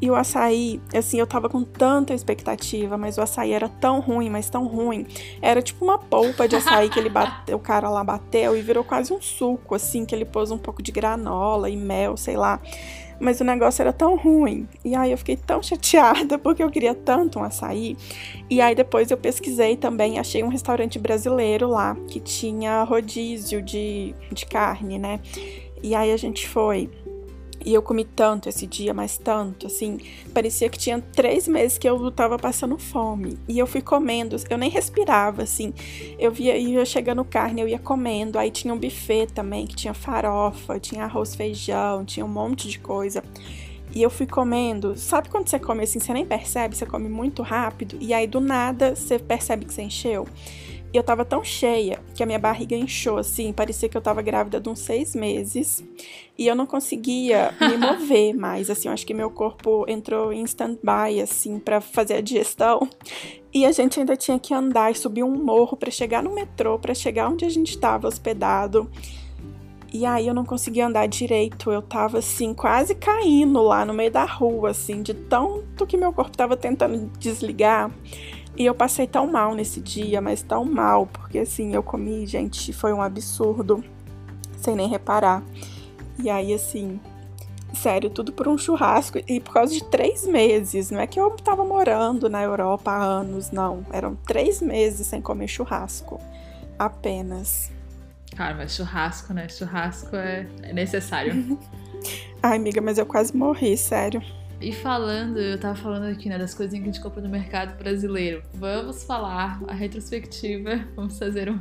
E 0.00 0.10
o 0.10 0.14
açaí, 0.14 0.78
assim, 0.94 1.18
eu 1.18 1.26
tava 1.26 1.48
com 1.48 1.62
tanta 1.64 2.12
expectativa, 2.12 2.98
mas 2.98 3.16
o 3.16 3.22
açaí 3.22 3.52
era 3.52 3.66
tão 3.66 4.00
ruim, 4.00 4.28
mas 4.28 4.50
tão 4.50 4.66
ruim. 4.66 5.06
Era 5.40 5.62
tipo 5.62 5.82
uma 5.82 5.98
polpa 5.98 6.46
de 6.46 6.54
açaí 6.54 6.90
que 6.90 6.98
ele 6.98 7.08
bateu, 7.10 7.56
o 7.56 7.60
cara 7.60 7.88
lá 7.88 8.04
bateu 8.04 8.54
e 8.54 8.60
virou 8.60 8.84
quase 8.84 9.12
um 9.12 9.22
suco, 9.22 9.74
assim, 9.74 10.04
que 10.04 10.14
ele 10.14 10.26
pôs 10.26 10.50
um 10.50 10.58
pouco 10.58 10.82
de 10.82 10.92
granola 10.92 11.70
e 11.70 11.76
mel, 11.76 12.16
sei 12.16 12.36
lá 12.36 12.60
mas 13.20 13.40
o 13.40 13.44
negócio 13.44 13.82
era 13.82 13.92
tão 13.92 14.16
ruim. 14.16 14.68
E 14.84 14.94
aí 14.94 15.10
eu 15.10 15.18
fiquei 15.18 15.36
tão 15.36 15.62
chateada 15.62 16.38
porque 16.40 16.62
eu 16.62 16.70
queria 16.70 16.94
tanto 16.94 17.38
um 17.38 17.42
açaí. 17.42 17.96
E 18.48 18.60
aí 18.60 18.74
depois 18.74 19.10
eu 19.10 19.16
pesquisei 19.16 19.76
também, 19.76 20.18
achei 20.18 20.42
um 20.42 20.48
restaurante 20.48 20.98
brasileiro 20.98 21.68
lá 21.68 21.96
que 22.08 22.20
tinha 22.20 22.82
rodízio 22.82 23.62
de, 23.62 24.14
de 24.32 24.46
carne, 24.46 24.98
né? 24.98 25.20
E 25.82 25.94
aí 25.94 26.12
a 26.12 26.16
gente 26.16 26.48
foi. 26.48 26.90
E 27.66 27.74
eu 27.74 27.82
comi 27.82 28.04
tanto 28.04 28.48
esse 28.48 28.64
dia, 28.64 28.94
mas 28.94 29.18
tanto, 29.18 29.66
assim, 29.66 29.98
parecia 30.32 30.68
que 30.68 30.78
tinha 30.78 31.00
três 31.00 31.48
meses 31.48 31.76
que 31.76 31.88
eu 31.88 32.12
tava 32.12 32.38
passando 32.38 32.78
fome. 32.78 33.36
E 33.48 33.58
eu 33.58 33.66
fui 33.66 33.82
comendo, 33.82 34.36
eu 34.48 34.56
nem 34.56 34.70
respirava, 34.70 35.42
assim. 35.42 35.74
Eu 36.16 36.30
via, 36.30 36.56
ia 36.56 36.84
chegando 36.84 37.24
carne, 37.24 37.60
eu 37.60 37.66
ia 37.66 37.80
comendo. 37.80 38.38
Aí 38.38 38.52
tinha 38.52 38.72
um 38.72 38.78
buffet 38.78 39.26
também, 39.34 39.66
que 39.66 39.74
tinha 39.74 39.92
farofa, 39.92 40.78
tinha 40.78 41.02
arroz, 41.02 41.34
feijão, 41.34 42.04
tinha 42.04 42.24
um 42.24 42.28
monte 42.28 42.68
de 42.68 42.78
coisa. 42.78 43.20
E 43.92 44.00
eu 44.00 44.10
fui 44.10 44.28
comendo. 44.28 44.96
Sabe 44.96 45.28
quando 45.28 45.48
você 45.48 45.58
come 45.58 45.82
assim, 45.82 45.98
você 45.98 46.12
nem 46.12 46.24
percebe, 46.24 46.76
você 46.76 46.86
come 46.86 47.08
muito 47.08 47.42
rápido, 47.42 47.98
e 48.00 48.14
aí 48.14 48.28
do 48.28 48.40
nada 48.40 48.94
você 48.94 49.18
percebe 49.18 49.64
que 49.64 49.74
você 49.74 49.82
encheu? 49.82 50.24
Eu 50.96 51.02
tava 51.02 51.26
tão 51.26 51.44
cheia 51.44 52.00
que 52.14 52.22
a 52.22 52.26
minha 52.26 52.38
barriga 52.38 52.74
inchou, 52.74 53.18
assim, 53.18 53.52
parecia 53.52 53.86
que 53.86 53.96
eu 53.96 54.00
tava 54.00 54.22
grávida 54.22 54.58
de 54.58 54.66
uns 54.68 54.78
seis 54.78 55.14
meses. 55.14 55.84
E 56.38 56.46
eu 56.46 56.54
não 56.54 56.64
conseguia 56.64 57.52
me 57.60 57.76
mover 57.78 58.34
mais, 58.34 58.70
assim, 58.70 58.88
eu 58.88 58.94
acho 58.94 59.06
que 59.06 59.12
meu 59.12 59.30
corpo 59.30 59.84
entrou 59.86 60.32
em 60.32 60.42
stand-by, 60.44 61.20
assim, 61.22 61.58
para 61.58 61.82
fazer 61.82 62.14
a 62.14 62.20
digestão. 62.22 62.88
E 63.52 63.66
a 63.66 63.72
gente 63.72 64.00
ainda 64.00 64.16
tinha 64.16 64.38
que 64.38 64.54
andar 64.54 64.90
e 64.90 64.94
subir 64.94 65.22
um 65.22 65.36
morro 65.36 65.76
para 65.76 65.90
chegar 65.90 66.22
no 66.22 66.34
metrô, 66.34 66.78
para 66.78 66.94
chegar 66.94 67.28
onde 67.28 67.44
a 67.44 67.50
gente 67.50 67.70
estava 67.70 68.08
hospedado. 68.08 68.90
E 69.92 70.04
aí 70.04 70.26
eu 70.26 70.34
não 70.34 70.44
conseguia 70.44 70.86
andar 70.86 71.06
direito, 71.06 71.70
eu 71.70 71.80
tava 71.80 72.18
assim, 72.18 72.52
quase 72.52 72.94
caindo 72.94 73.62
lá 73.62 73.84
no 73.84 73.94
meio 73.94 74.10
da 74.10 74.24
rua, 74.24 74.70
assim, 74.70 75.02
de 75.02 75.12
tanto 75.12 75.86
que 75.86 75.96
meu 75.96 76.12
corpo 76.12 76.36
tava 76.36 76.56
tentando 76.56 77.10
desligar. 77.18 77.90
E 78.56 78.64
eu 78.64 78.74
passei 78.74 79.06
tão 79.06 79.30
mal 79.30 79.54
nesse 79.54 79.80
dia, 79.80 80.20
mas 80.20 80.42
tão 80.42 80.64
mal, 80.64 81.06
porque 81.06 81.40
assim, 81.40 81.74
eu 81.74 81.82
comi, 81.82 82.26
gente, 82.26 82.72
foi 82.72 82.92
um 82.92 83.02
absurdo, 83.02 83.84
sem 84.58 84.74
nem 84.74 84.88
reparar. 84.88 85.42
E 86.18 86.30
aí, 86.30 86.54
assim, 86.54 86.98
sério, 87.74 88.08
tudo 88.08 88.32
por 88.32 88.48
um 88.48 88.56
churrasco 88.56 89.18
e 89.28 89.38
por 89.38 89.52
causa 89.52 89.74
de 89.74 89.84
três 89.84 90.26
meses. 90.26 90.90
Não 90.90 90.98
é 90.98 91.06
que 91.06 91.20
eu 91.20 91.30
tava 91.32 91.64
morando 91.64 92.28
na 92.28 92.42
Europa 92.42 92.90
há 92.90 93.04
anos, 93.04 93.50
não. 93.50 93.84
Eram 93.92 94.16
três 94.26 94.62
meses 94.62 95.06
sem 95.06 95.20
comer 95.20 95.48
churrasco. 95.48 96.18
Apenas. 96.78 97.70
Cara, 98.34 98.54
mas 98.54 98.74
churrasco, 98.74 99.32
né? 99.32 99.48
Churrasco 99.48 100.16
é, 100.16 100.46
é 100.62 100.72
necessário. 100.72 101.58
Ai, 102.42 102.56
amiga, 102.56 102.80
mas 102.80 102.98
eu 102.98 103.06
quase 103.06 103.36
morri, 103.36 103.76
sério. 103.76 104.22
E 104.60 104.72
falando, 104.72 105.38
eu 105.38 105.58
tava 105.58 105.74
falando 105.74 106.04
aqui, 106.04 106.30
né, 106.30 106.38
das 106.38 106.54
coisinhas 106.54 106.82
que 106.82 106.90
a 106.90 106.92
gente 106.92 107.02
compra 107.02 107.20
no 107.20 107.28
mercado 107.28 107.76
brasileiro. 107.76 108.42
Vamos 108.54 109.04
falar 109.04 109.60
a 109.68 109.74
retrospectiva. 109.74 110.80
Vamos 110.96 111.18
fazer 111.18 111.50
um. 111.50 111.60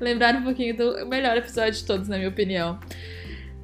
Lembrar 0.00 0.36
um 0.36 0.42
pouquinho 0.42 0.76
do 0.76 1.06
melhor 1.06 1.36
episódio 1.36 1.72
de 1.72 1.84
todos, 1.84 2.08
na 2.08 2.16
minha 2.16 2.28
opinião. 2.28 2.78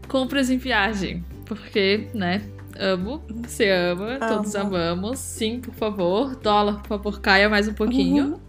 Compras 0.08 0.50
em 0.50 0.58
viagem. 0.58 1.24
Porque, 1.46 2.08
né? 2.12 2.42
Amo. 2.76 3.22
Você 3.44 3.70
ama, 3.70 4.16
Amo. 4.16 4.28
todos 4.28 4.56
amamos. 4.56 5.18
Sim, 5.20 5.60
por 5.60 5.74
favor. 5.74 6.34
Dólar, 6.36 6.80
por 6.82 6.88
favor, 6.88 7.20
caia 7.20 7.48
mais 7.48 7.68
um 7.68 7.74
pouquinho. 7.74 8.40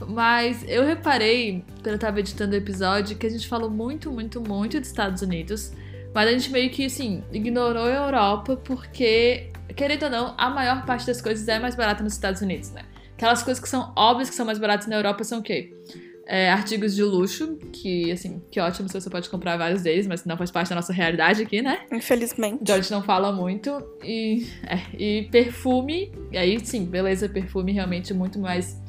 Uhum. 0.00 0.06
Mas 0.08 0.64
eu 0.66 0.84
reparei, 0.84 1.64
quando 1.82 1.94
eu 1.94 1.98
tava 1.98 2.18
editando 2.18 2.54
o 2.54 2.58
episódio, 2.58 3.16
que 3.16 3.26
a 3.26 3.30
gente 3.30 3.46
falou 3.46 3.70
muito, 3.70 4.10
muito, 4.10 4.40
muito 4.40 4.80
dos 4.80 4.88
Estados 4.88 5.22
Unidos. 5.22 5.72
Mas 6.12 6.28
a 6.28 6.32
gente 6.32 6.50
meio 6.50 6.68
que, 6.70 6.84
assim, 6.84 7.22
ignorou 7.32 7.84
a 7.84 7.90
Europa 7.90 8.56
porque 8.56 9.51
querendo 9.74 10.04
ou 10.04 10.10
não, 10.10 10.34
a 10.38 10.50
maior 10.50 10.84
parte 10.84 11.06
das 11.06 11.20
coisas 11.20 11.46
é 11.48 11.58
mais 11.58 11.74
barata 11.74 12.02
nos 12.02 12.14
Estados 12.14 12.40
Unidos, 12.40 12.70
né? 12.70 12.82
Aquelas 13.14 13.42
coisas 13.42 13.62
que 13.62 13.68
são 13.68 13.92
óbvias 13.96 14.28
que 14.30 14.34
são 14.34 14.44
mais 14.44 14.58
baratas 14.58 14.86
na 14.86 14.96
Europa 14.96 15.22
são 15.24 15.40
o 15.40 15.42
quê? 15.42 15.76
É, 16.26 16.50
artigos 16.50 16.94
de 16.94 17.02
luxo, 17.02 17.56
que, 17.72 18.10
assim, 18.10 18.42
que 18.50 18.60
ótimo 18.60 18.88
se 18.88 19.00
você 19.00 19.10
pode 19.10 19.28
comprar 19.28 19.56
vários 19.56 19.82
deles, 19.82 20.06
mas 20.06 20.24
não 20.24 20.36
faz 20.36 20.50
parte 20.50 20.70
da 20.70 20.76
nossa 20.76 20.92
realidade 20.92 21.42
aqui, 21.42 21.60
né? 21.60 21.80
Infelizmente. 21.92 22.62
George 22.66 22.90
não 22.90 23.02
fala 23.02 23.32
muito. 23.32 23.70
E, 24.02 24.46
é, 24.66 24.96
e 24.96 25.22
perfume, 25.30 26.12
e 26.30 26.38
aí 26.38 26.64
sim, 26.64 26.84
beleza, 26.84 27.28
perfume 27.28 27.72
realmente 27.72 28.14
muito 28.14 28.38
mais 28.38 28.80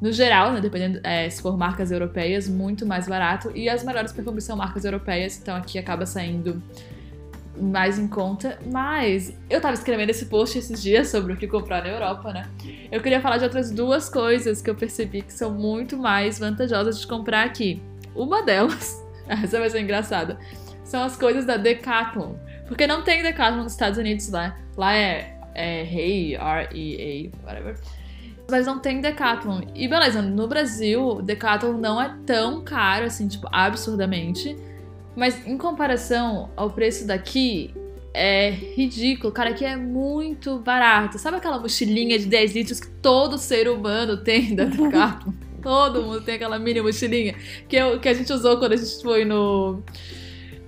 no 0.00 0.12
geral, 0.12 0.52
né, 0.52 0.60
dependendo 0.60 1.00
é, 1.02 1.28
se 1.28 1.42
for 1.42 1.56
marcas 1.56 1.90
europeias, 1.90 2.48
muito 2.48 2.86
mais 2.86 3.08
barato. 3.08 3.50
E 3.54 3.68
as 3.68 3.82
melhores 3.82 4.12
perfumes 4.12 4.44
são 4.44 4.56
marcas 4.56 4.84
europeias, 4.84 5.38
então 5.40 5.56
aqui 5.56 5.78
acaba 5.78 6.06
saindo 6.06 6.62
mais 7.60 7.98
em 7.98 8.06
conta. 8.06 8.58
Mas 8.70 9.32
eu 9.48 9.60
tava 9.60 9.74
escrevendo 9.74 10.10
esse 10.10 10.26
post 10.26 10.58
esses 10.58 10.82
dias 10.82 11.08
sobre 11.08 11.32
o 11.32 11.36
que 11.36 11.46
comprar 11.46 11.82
na 11.82 11.88
Europa, 11.88 12.32
né? 12.32 12.48
Eu 12.90 13.00
queria 13.00 13.20
falar 13.20 13.38
de 13.38 13.44
outras 13.44 13.70
duas 13.70 14.08
coisas 14.08 14.62
que 14.62 14.70
eu 14.70 14.74
percebi 14.74 15.22
que 15.22 15.32
são 15.32 15.52
muito 15.52 15.96
mais 15.96 16.38
vantajosas 16.38 17.00
de 17.00 17.06
comprar 17.06 17.44
aqui. 17.44 17.82
Uma 18.14 18.42
delas, 18.42 19.04
essa 19.28 19.58
vai 19.58 19.70
ser 19.70 19.80
engraçada, 19.80 20.38
são 20.84 21.02
as 21.02 21.16
coisas 21.16 21.44
da 21.44 21.56
Decathlon. 21.56 22.34
Porque 22.66 22.86
não 22.86 23.02
tem 23.02 23.22
Decathlon 23.22 23.62
nos 23.62 23.72
Estados 23.72 23.98
Unidos 23.98 24.28
lá. 24.30 24.56
Lá 24.76 24.94
é, 24.94 25.34
é 25.54 25.82
Hey, 25.82 26.36
R-E-A, 26.36 27.46
whatever. 27.46 27.78
Mas 28.50 28.66
não 28.66 28.78
tem 28.78 29.00
Decathlon. 29.00 29.60
E 29.74 29.86
beleza, 29.86 30.22
no 30.22 30.48
Brasil, 30.48 31.20
Decathlon 31.22 31.74
não 31.74 32.00
é 32.00 32.14
tão 32.26 32.62
caro 32.62 33.04
assim, 33.04 33.28
tipo, 33.28 33.46
absurdamente. 33.52 34.56
Mas 35.18 35.44
em 35.44 35.58
comparação 35.58 36.48
ao 36.56 36.70
preço 36.70 37.04
daqui, 37.04 37.74
é 38.14 38.50
ridículo. 38.50 39.32
Cara, 39.32 39.50
aqui 39.50 39.64
é 39.64 39.76
muito 39.76 40.60
barato. 40.60 41.18
Sabe 41.18 41.38
aquela 41.38 41.58
mochilinha 41.58 42.16
de 42.16 42.26
10 42.26 42.54
litros 42.54 42.78
que 42.78 42.86
todo 42.86 43.36
ser 43.36 43.68
humano 43.68 44.18
tem 44.18 44.54
da 44.54 44.64
Decathlon? 44.64 45.32
todo 45.60 46.04
mundo 46.04 46.20
tem 46.20 46.36
aquela 46.36 46.56
mini 46.56 46.80
mochilinha 46.80 47.34
que, 47.68 47.74
eu, 47.74 47.98
que 47.98 48.08
a 48.08 48.14
gente 48.14 48.32
usou 48.32 48.58
quando 48.58 48.74
a 48.74 48.76
gente 48.76 49.02
foi 49.02 49.24
no 49.24 49.82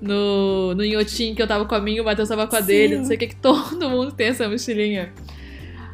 no, 0.02 0.74
no 0.74 0.84
Inhotim, 0.84 1.32
que 1.32 1.40
eu 1.40 1.46
tava 1.46 1.64
com 1.64 1.74
a 1.76 1.80
minha, 1.80 2.02
o 2.02 2.04
Matheus 2.04 2.28
tava 2.28 2.48
com 2.48 2.56
a 2.56 2.60
Sim. 2.60 2.66
dele, 2.66 2.96
não 2.96 3.04
sei 3.04 3.16
o 3.16 3.18
que, 3.20 3.28
que 3.28 3.36
todo 3.36 3.88
mundo 3.88 4.10
tem 4.10 4.28
essa 4.28 4.48
mochilinha. 4.48 5.12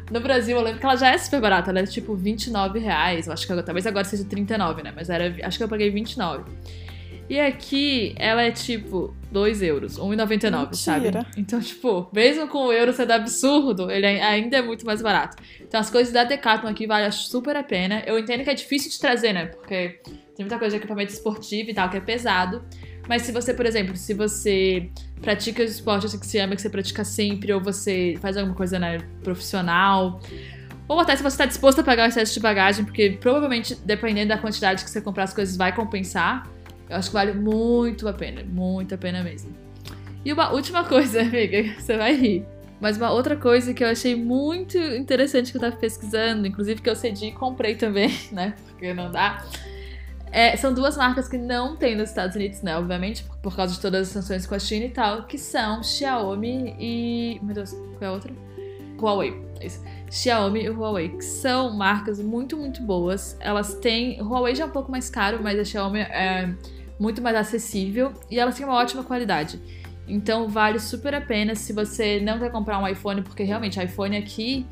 No 0.09 0.19
Brasil, 0.19 0.57
eu 0.57 0.63
lembro 0.63 0.79
que 0.79 0.85
ela 0.85 0.95
já 0.95 1.11
é 1.11 1.17
super 1.17 1.39
barata, 1.41 1.69
ela 1.69 1.81
é 1.81 1.85
tipo 1.85 2.15
29 2.15 2.79
reais, 2.79 3.27
eu 3.27 3.33
acho 3.33 3.45
que 3.45 3.61
talvez 3.61 3.85
agora 3.85 4.05
seja 4.05 4.23
39, 4.23 4.81
né, 4.81 4.93
mas 4.95 5.09
era, 5.09 5.35
acho 5.43 5.57
que 5.57 5.63
eu 5.63 5.67
paguei 5.67 5.91
29. 5.91 6.43
E 7.29 7.39
aqui 7.39 8.15
ela 8.17 8.41
é 8.41 8.51
tipo 8.51 9.13
2 9.31 9.61
euros, 9.61 9.99
1,99, 9.99 10.73
sabe? 10.75 11.11
Então, 11.37 11.59
tipo, 11.59 12.09
mesmo 12.13 12.47
com 12.47 12.67
o 12.67 12.71
euro 12.71 12.93
sendo 12.93 13.11
absurdo, 13.11 13.91
ele 13.91 14.05
ainda 14.05 14.57
é 14.57 14.61
muito 14.61 14.85
mais 14.85 15.01
barato. 15.01 15.35
Então 15.61 15.79
as 15.79 15.89
coisas 15.89 16.13
da 16.13 16.23
Decathlon 16.23 16.69
aqui 16.69 16.87
valem 16.87 17.11
super 17.11 17.55
a 17.55 17.63
pena. 17.63 18.01
Eu 18.05 18.17
entendo 18.17 18.43
que 18.43 18.49
é 18.49 18.53
difícil 18.53 18.89
de 18.89 18.99
trazer, 18.99 19.33
né? 19.33 19.47
Porque 19.47 19.99
tem 20.05 20.45
muita 20.45 20.57
coisa 20.57 20.77
de 20.77 20.77
equipamento 20.77 21.11
esportivo 21.11 21.69
e 21.69 21.73
tal, 21.73 21.89
que 21.89 21.97
é 21.97 22.01
pesado. 22.01 22.63
Mas 23.07 23.23
se 23.23 23.31
você, 23.31 23.53
por 23.53 23.65
exemplo, 23.65 23.95
se 23.95 24.13
você 24.13 24.89
pratica 25.21 25.63
esporte 25.63 26.05
assim 26.05 26.19
que 26.19 26.27
se 26.27 26.37
ama, 26.37 26.55
que 26.55 26.61
você 26.61 26.69
pratica 26.69 27.03
sempre, 27.03 27.51
ou 27.53 27.61
você 27.61 28.15
faz 28.21 28.37
alguma 28.37 28.55
coisa 28.55 28.77
né, 28.77 28.99
profissional, 29.23 30.19
ou 30.87 30.99
até 30.99 31.15
se 31.15 31.23
você 31.23 31.33
está 31.33 31.45
disposto 31.45 31.79
a 31.79 31.83
pagar 31.83 32.05
o 32.05 32.07
excesso 32.07 32.33
de 32.33 32.39
bagagem, 32.39 32.85
porque 32.85 33.17
provavelmente, 33.19 33.75
dependendo 33.83 34.29
da 34.29 34.37
quantidade 34.37 34.83
que 34.83 34.89
você 34.89 35.01
comprar 35.01 35.23
as 35.23 35.33
coisas, 35.33 35.57
vai 35.57 35.73
compensar. 35.73 36.47
Eu 36.89 36.95
acho 36.95 37.09
que 37.09 37.13
vale 37.13 37.33
muito 37.33 38.07
a 38.07 38.13
pena, 38.13 38.43
muito 38.43 38.95
a 38.95 38.97
pena 38.97 39.23
mesmo. 39.23 39.55
E 40.23 40.31
uma 40.31 40.51
última 40.51 40.83
coisa, 40.83 41.21
amiga, 41.23 41.75
você 41.79 41.97
vai 41.97 42.15
rir. 42.15 42.45
Mas 42.79 42.97
uma 42.97 43.11
outra 43.11 43.35
coisa 43.35 43.73
que 43.73 43.83
eu 43.83 43.87
achei 43.87 44.15
muito 44.15 44.77
interessante 44.77 45.51
que 45.51 45.57
eu 45.57 45.61
tava 45.61 45.75
pesquisando, 45.75 46.45
inclusive 46.45 46.81
que 46.81 46.89
eu 46.89 46.95
cedi 46.95 47.27
e 47.27 47.31
comprei 47.31 47.75
também, 47.75 48.13
né? 48.31 48.53
Porque 48.67 48.93
não 48.93 49.11
dá. 49.11 49.43
É, 50.31 50.55
são 50.57 50.73
duas 50.73 50.97
marcas 50.97 51.27
que 51.27 51.37
não 51.37 51.75
tem 51.75 51.95
nos 51.95 52.09
Estados 52.09 52.35
Unidos, 52.35 52.61
né? 52.61 52.77
Obviamente, 52.77 53.25
por 53.41 53.55
causa 53.55 53.73
de 53.73 53.79
todas 53.79 54.07
as 54.07 54.13
sanções 54.13 54.45
com 54.45 54.53
a 54.53 54.59
China 54.59 54.85
e 54.85 54.89
tal, 54.89 55.23
que 55.23 55.37
são 55.37 55.81
Xiaomi 55.81 56.75
e. 56.77 57.39
Meu 57.41 57.55
Deus, 57.55 57.71
qual 57.71 58.01
é 58.01 58.05
a 58.05 58.11
outra? 58.11 58.33
Huawei. 58.99 59.41
Isso. 59.61 59.83
Xiaomi 60.11 60.65
e 60.65 60.69
Huawei, 60.69 61.09
que 61.09 61.23
são 61.23 61.71
marcas 61.75 62.19
muito, 62.19 62.55
muito 62.55 62.83
boas. 62.83 63.37
Elas 63.39 63.75
têm. 63.75 64.21
Huawei 64.21 64.53
já 64.53 64.65
é 64.65 64.67
um 64.67 64.71
pouco 64.71 64.91
mais 64.91 65.09
caro, 65.09 65.39
mas 65.41 65.57
a 65.57 65.63
Xiaomi 65.63 66.01
é 66.01 66.53
muito 66.99 67.21
mais 67.21 67.35
acessível 67.35 68.13
e 68.29 68.39
elas 68.39 68.55
têm 68.55 68.65
uma 68.65 68.75
ótima 68.75 69.03
qualidade. 69.03 69.59
Então 70.07 70.47
vale 70.47 70.79
super 70.79 71.13
a 71.13 71.21
pena 71.21 71.53
se 71.55 71.73
você 71.73 72.19
não 72.19 72.39
quer 72.39 72.51
comprar 72.51 72.79
um 72.79 72.87
iPhone, 72.87 73.21
porque 73.21 73.43
realmente 73.43 73.83
iPhone 73.83 74.15
aqui 74.15 74.65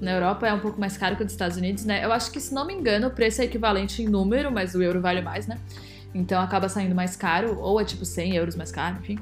na 0.00 0.12
Europa 0.12 0.46
é 0.46 0.52
um 0.52 0.58
pouco 0.58 0.80
mais 0.80 0.96
caro 0.96 1.16
que 1.16 1.22
nos 1.22 1.32
Estados 1.32 1.56
Unidos, 1.56 1.84
né? 1.84 2.04
Eu 2.04 2.12
acho 2.12 2.30
que, 2.32 2.40
se 2.40 2.52
não 2.52 2.66
me 2.66 2.74
engano, 2.74 3.06
o 3.06 3.10
preço 3.10 3.40
é 3.40 3.44
equivalente 3.44 4.02
em 4.02 4.08
número, 4.08 4.50
mas 4.50 4.74
o 4.74 4.82
euro 4.82 5.00
vale 5.00 5.22
mais, 5.22 5.46
né? 5.46 5.58
Então 6.14 6.40
acaba 6.42 6.68
saindo 6.68 6.94
mais 6.94 7.16
caro, 7.16 7.58
ou 7.58 7.80
é 7.80 7.84
tipo 7.84 8.04
100 8.04 8.36
euros 8.36 8.56
mais 8.56 8.72
caro, 8.72 8.98
enfim. 9.00 9.18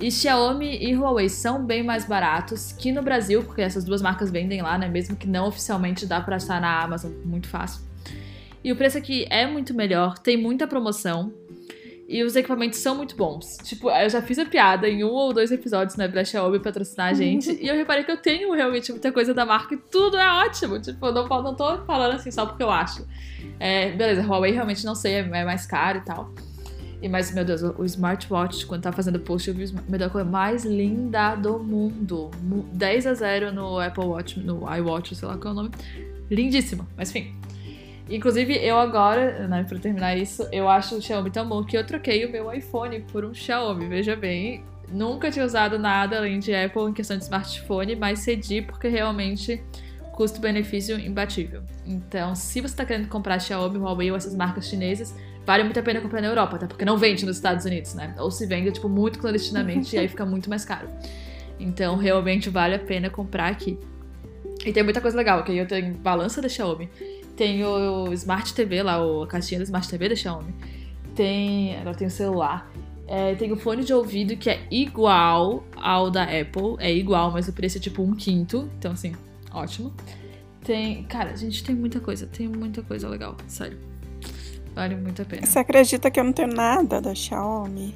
E 0.00 0.10
Xiaomi 0.10 0.82
e 0.82 0.96
Huawei 0.96 1.28
são 1.28 1.64
bem 1.64 1.82
mais 1.82 2.06
baratos 2.06 2.72
que 2.72 2.90
no 2.90 3.02
Brasil, 3.02 3.44
porque 3.44 3.60
essas 3.60 3.84
duas 3.84 4.00
marcas 4.00 4.30
vendem 4.30 4.62
lá, 4.62 4.78
né? 4.78 4.88
Mesmo 4.88 5.14
que 5.14 5.28
não 5.28 5.46
oficialmente 5.46 6.06
dá 6.06 6.20
pra 6.20 6.36
achar 6.36 6.60
na 6.60 6.82
Amazon, 6.82 7.12
muito 7.24 7.46
fácil. 7.46 7.82
E 8.64 8.72
o 8.72 8.76
preço 8.76 8.96
aqui 8.96 9.26
é 9.28 9.46
muito 9.46 9.74
melhor, 9.74 10.18
tem 10.18 10.36
muita 10.38 10.66
promoção. 10.66 11.32
E 12.10 12.24
os 12.24 12.34
equipamentos 12.34 12.80
são 12.80 12.96
muito 12.96 13.14
bons. 13.14 13.56
Tipo, 13.62 13.88
eu 13.88 14.10
já 14.10 14.20
fiz 14.20 14.36
a 14.36 14.44
piada 14.44 14.88
em 14.88 15.04
um 15.04 15.10
ou 15.10 15.32
dois 15.32 15.52
episódios, 15.52 15.96
né, 15.96 16.08
pra 16.08 16.24
Xiaomi 16.24 16.58
patrocinar 16.58 17.10
a 17.10 17.12
gente. 17.14 17.52
e 17.62 17.68
eu 17.68 17.76
reparei 17.76 18.02
que 18.02 18.10
eu 18.10 18.16
tenho 18.16 18.52
realmente 18.52 18.90
muita 18.90 19.12
coisa 19.12 19.32
da 19.32 19.46
marca 19.46 19.76
e 19.76 19.78
tudo 19.78 20.16
é 20.16 20.28
ótimo. 20.44 20.80
Tipo, 20.80 21.06
eu 21.06 21.12
não, 21.12 21.28
não 21.28 21.54
tô 21.54 21.78
falando 21.84 22.16
assim 22.16 22.32
só 22.32 22.44
porque 22.44 22.64
eu 22.64 22.70
acho. 22.70 23.06
É, 23.60 23.92
beleza, 23.92 24.26
Huawei 24.26 24.50
realmente 24.50 24.84
não 24.84 24.96
sei, 24.96 25.18
é, 25.18 25.44
mais 25.44 25.66
caro 25.66 25.98
e 25.98 26.00
tal. 26.00 26.34
E 27.00 27.08
mas, 27.08 27.32
meu 27.32 27.44
Deus, 27.44 27.62
o 27.62 27.84
smartwatch, 27.84 28.66
quando 28.66 28.82
tava 28.82 28.96
fazendo 28.96 29.20
post, 29.20 29.48
eu 29.48 29.54
vi 29.54 29.72
a 30.02 30.10
coisa 30.10 30.28
mais 30.28 30.64
linda 30.64 31.36
do 31.36 31.60
mundo. 31.60 32.32
10 32.72 33.06
a 33.06 33.14
0 33.14 33.52
no 33.52 33.78
Apple 33.78 34.04
Watch, 34.04 34.40
no 34.40 34.62
iWatch, 34.74 35.14
sei 35.14 35.28
lá 35.28 35.38
qual 35.38 35.54
é 35.54 35.56
o 35.56 35.62
nome. 35.62 35.70
Lindíssimo. 36.28 36.88
Mas 36.96 37.10
enfim. 37.10 37.32
Inclusive, 38.10 38.56
eu 38.56 38.76
agora, 38.76 39.46
né, 39.46 39.64
pra 39.66 39.78
terminar 39.78 40.16
isso, 40.16 40.46
eu 40.50 40.68
acho 40.68 40.96
o 40.96 41.00
Xiaomi 41.00 41.30
tão 41.30 41.48
bom 41.48 41.62
que 41.62 41.78
eu 41.78 41.86
troquei 41.86 42.24
o 42.26 42.30
meu 42.30 42.52
iPhone 42.52 42.98
por 43.00 43.24
um 43.24 43.32
Xiaomi, 43.32 43.86
veja 43.86 44.16
bem. 44.16 44.64
Nunca 44.90 45.30
tinha 45.30 45.44
usado 45.44 45.78
nada 45.78 46.16
além 46.16 46.40
de 46.40 46.52
Apple 46.52 46.82
em 46.82 46.92
questão 46.92 47.16
de 47.16 47.22
smartphone, 47.22 47.94
mas 47.94 48.18
cedi 48.18 48.60
porque 48.62 48.88
realmente 48.88 49.62
custo-benefício 50.10 50.98
imbatível. 50.98 51.62
Então, 51.86 52.34
se 52.34 52.60
você 52.60 52.66
está 52.66 52.84
querendo 52.84 53.08
comprar 53.08 53.38
Xiaomi, 53.38 53.78
Huawei 53.78 54.10
ou 54.10 54.16
essas 54.16 54.34
marcas 54.34 54.66
chinesas, 54.66 55.14
vale 55.46 55.62
muito 55.62 55.78
a 55.78 55.82
pena 55.82 56.00
comprar 56.00 56.20
na 56.20 56.26
Europa, 56.26 56.56
até 56.56 56.66
porque 56.66 56.84
não 56.84 56.98
vende 56.98 57.24
nos 57.24 57.36
Estados 57.36 57.64
Unidos, 57.64 57.94
né? 57.94 58.16
Ou 58.18 58.28
se 58.28 58.44
vende, 58.44 58.72
tipo, 58.72 58.88
muito 58.88 59.20
clandestinamente 59.20 59.94
e 59.94 59.98
aí 60.00 60.08
fica 60.08 60.26
muito 60.26 60.50
mais 60.50 60.64
caro. 60.64 60.88
Então, 61.60 61.96
realmente 61.96 62.50
vale 62.50 62.74
a 62.74 62.78
pena 62.80 63.08
comprar 63.08 63.46
aqui. 63.46 63.78
E 64.66 64.72
tem 64.72 64.82
muita 64.82 65.00
coisa 65.00 65.16
legal, 65.16 65.42
que 65.44 65.52
aí 65.52 65.58
eu 65.58 65.66
tenho 65.66 65.94
balança 65.94 66.42
da 66.42 66.48
Xiaomi, 66.48 66.90
tem 67.40 67.64
o 67.64 68.12
Smart 68.12 68.52
TV 68.52 68.82
lá, 68.82 68.98
a 68.98 69.26
caixinha 69.26 69.60
da 69.60 69.64
Smart 69.64 69.88
TV 69.88 70.10
da 70.10 70.14
Xiaomi. 70.14 70.54
Tem. 71.14 71.74
Agora 71.78 71.96
tem 71.96 72.06
o 72.06 72.10
celular. 72.10 72.70
É, 73.06 73.34
tem 73.34 73.50
o 73.50 73.56
fone 73.56 73.82
de 73.82 73.94
ouvido 73.94 74.36
que 74.36 74.50
é 74.50 74.60
igual 74.70 75.64
ao 75.74 76.10
da 76.10 76.24
Apple. 76.24 76.76
É 76.78 76.92
igual, 76.92 77.30
mas 77.30 77.48
o 77.48 77.52
preço 77.54 77.78
é 77.78 77.80
tipo 77.80 78.02
um 78.02 78.14
quinto. 78.14 78.68
Então, 78.78 78.92
assim, 78.92 79.16
ótimo. 79.54 79.90
Tem. 80.62 81.04
Cara, 81.04 81.34
gente 81.34 81.64
tem 81.64 81.74
muita 81.74 81.98
coisa. 81.98 82.26
Tem 82.26 82.46
muita 82.46 82.82
coisa 82.82 83.08
legal. 83.08 83.34
Sério. 83.48 83.78
Vale 84.74 84.96
muito 84.96 85.22
a 85.22 85.24
pena. 85.24 85.46
Você 85.46 85.58
acredita 85.60 86.10
que 86.10 86.20
eu 86.20 86.24
não 86.24 86.34
tenho 86.34 86.52
nada 86.52 87.00
da 87.00 87.14
Xiaomi? 87.14 87.94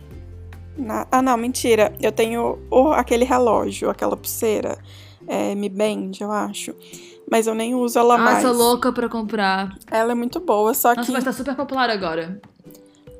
Na... 0.75 1.07
Ah, 1.13 1.21
não, 1.21 1.37
mentira. 1.37 1.93
Eu 2.01 2.13
tenho 2.13 2.61
o, 2.71 2.93
aquele 2.93 3.27
relógio, 3.27 3.91
aquela 3.91 4.17
pulseira. 4.17 4.79
É, 5.27 5.55
Mi 5.55 5.69
Band, 5.69 6.13
eu 6.21 6.31
acho. 6.31 6.75
Mas 7.31 7.47
eu 7.47 7.55
nem 7.55 7.75
uso 7.75 7.99
ela 7.99 8.15
ah, 8.15 8.19
mais. 8.19 8.39
Ah, 8.39 8.49
sou 8.49 8.53
louca 8.53 8.93
pra 8.93 9.09
comprar. 9.09 9.77
Ela 9.91 10.13
é 10.13 10.15
muito 10.15 10.41
boa, 10.41 10.75
só 10.75 10.95
Nossa, 10.95 11.07
que. 11.07 11.13
mas 11.13 11.25
tá 11.25 11.33
super 11.33 11.55
popular 11.55 11.89
agora. 11.91 12.41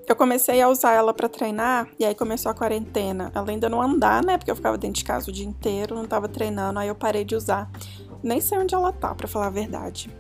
Eu 0.07 0.15
comecei 0.15 0.61
a 0.61 0.69
usar 0.69 0.93
ela 0.93 1.15
para 1.15 1.29
treinar 1.29 1.89
e 1.99 2.05
aí 2.05 2.15
começou 2.15 2.53
a 2.53 2.55
quarentena. 2.55 3.33
Ela 3.35 3.51
ainda 3.51 3.69
não 3.71 3.81
andar, 3.81 4.23
né? 4.23 4.37
Porque 4.37 4.51
eu 4.51 4.57
ficava 4.57 4.77
dentro 4.77 4.99
de 4.99 5.05
casa 5.05 5.31
o 5.31 5.33
dia 5.33 5.47
inteiro, 5.47 5.95
não 5.95 6.05
tava 6.05 6.29
treinando, 6.29 6.79
aí 6.79 6.89
eu 6.89 6.95
parei 6.95 7.25
de 7.25 7.35
usar. 7.35 7.71
Nem 8.23 8.41
sei 8.41 8.59
onde 8.59 8.75
ela 8.75 8.93
tá, 8.93 9.15
para 9.15 9.27
falar 9.27 9.47
a 9.47 9.51
verdade. 9.51 10.11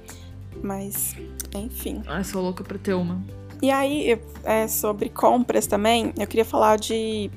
Mas, 0.62 1.14
enfim. 1.54 2.02
Ai, 2.06 2.24
sou 2.24 2.40
louca 2.40 2.64
pra 2.64 2.78
ter 2.78 2.94
uma. 2.94 3.22
E 3.60 3.70
aí, 3.70 4.18
é, 4.42 4.66
sobre 4.68 5.10
compras 5.10 5.66
também, 5.66 6.12
eu 6.18 6.26
queria 6.26 6.44
falar 6.44 6.76
de 6.76 7.30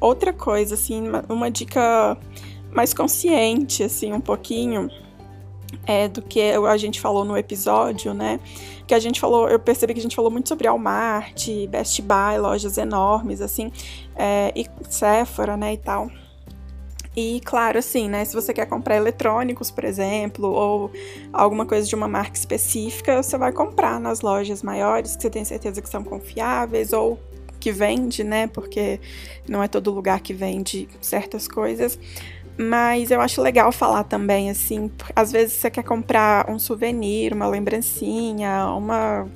outra 0.00 0.32
coisa, 0.32 0.74
assim, 0.74 1.08
uma, 1.08 1.24
uma 1.28 1.50
dica 1.50 2.16
mais 2.76 2.92
consciente, 2.92 3.82
assim, 3.82 4.12
um 4.12 4.20
pouquinho, 4.20 4.90
é, 5.86 6.08
do 6.08 6.20
que 6.20 6.40
a 6.40 6.76
gente 6.76 7.00
falou 7.00 7.24
no 7.24 7.36
episódio, 7.36 8.12
né? 8.12 8.38
Que 8.86 8.94
a 8.94 8.98
gente 8.98 9.18
falou, 9.18 9.48
eu 9.48 9.58
percebi 9.58 9.94
que 9.94 10.00
a 10.00 10.02
gente 10.02 10.14
falou 10.14 10.30
muito 10.30 10.48
sobre 10.48 10.68
Walmart, 10.68 11.48
Best 11.70 12.02
Buy, 12.02 12.38
lojas 12.38 12.76
enormes, 12.76 13.40
assim, 13.40 13.72
é, 14.14 14.52
e 14.54 14.66
Sephora, 14.88 15.56
né, 15.56 15.72
e 15.72 15.78
tal. 15.78 16.10
E 17.16 17.40
claro, 17.46 17.78
assim, 17.78 18.10
né? 18.10 18.26
Se 18.26 18.34
você 18.34 18.52
quer 18.52 18.66
comprar 18.66 18.96
eletrônicos, 18.96 19.70
por 19.70 19.84
exemplo, 19.84 20.50
ou 20.50 20.90
alguma 21.32 21.64
coisa 21.64 21.88
de 21.88 21.94
uma 21.94 22.06
marca 22.06 22.36
específica, 22.36 23.22
você 23.22 23.38
vai 23.38 23.52
comprar 23.52 23.98
nas 23.98 24.20
lojas 24.20 24.62
maiores, 24.62 25.16
que 25.16 25.22
você 25.22 25.30
tem 25.30 25.42
certeza 25.42 25.80
que 25.80 25.88
são 25.88 26.04
confiáveis, 26.04 26.92
ou 26.92 27.18
que 27.58 27.72
vende, 27.72 28.22
né? 28.22 28.46
Porque 28.46 29.00
não 29.48 29.62
é 29.62 29.68
todo 29.68 29.90
lugar 29.90 30.20
que 30.20 30.34
vende 30.34 30.88
certas 31.00 31.48
coisas. 31.48 31.98
Mas 32.58 33.10
eu 33.10 33.20
acho 33.20 33.42
legal 33.42 33.70
falar 33.70 34.04
também, 34.04 34.48
assim, 34.48 34.90
às 35.14 35.30
vezes 35.30 35.54
você 35.54 35.70
quer 35.70 35.82
comprar 35.82 36.50
um 36.50 36.58
souvenir, 36.58 37.32
uma 37.34 37.46
lembrancinha, 37.46 38.66
uma. 38.68 39.26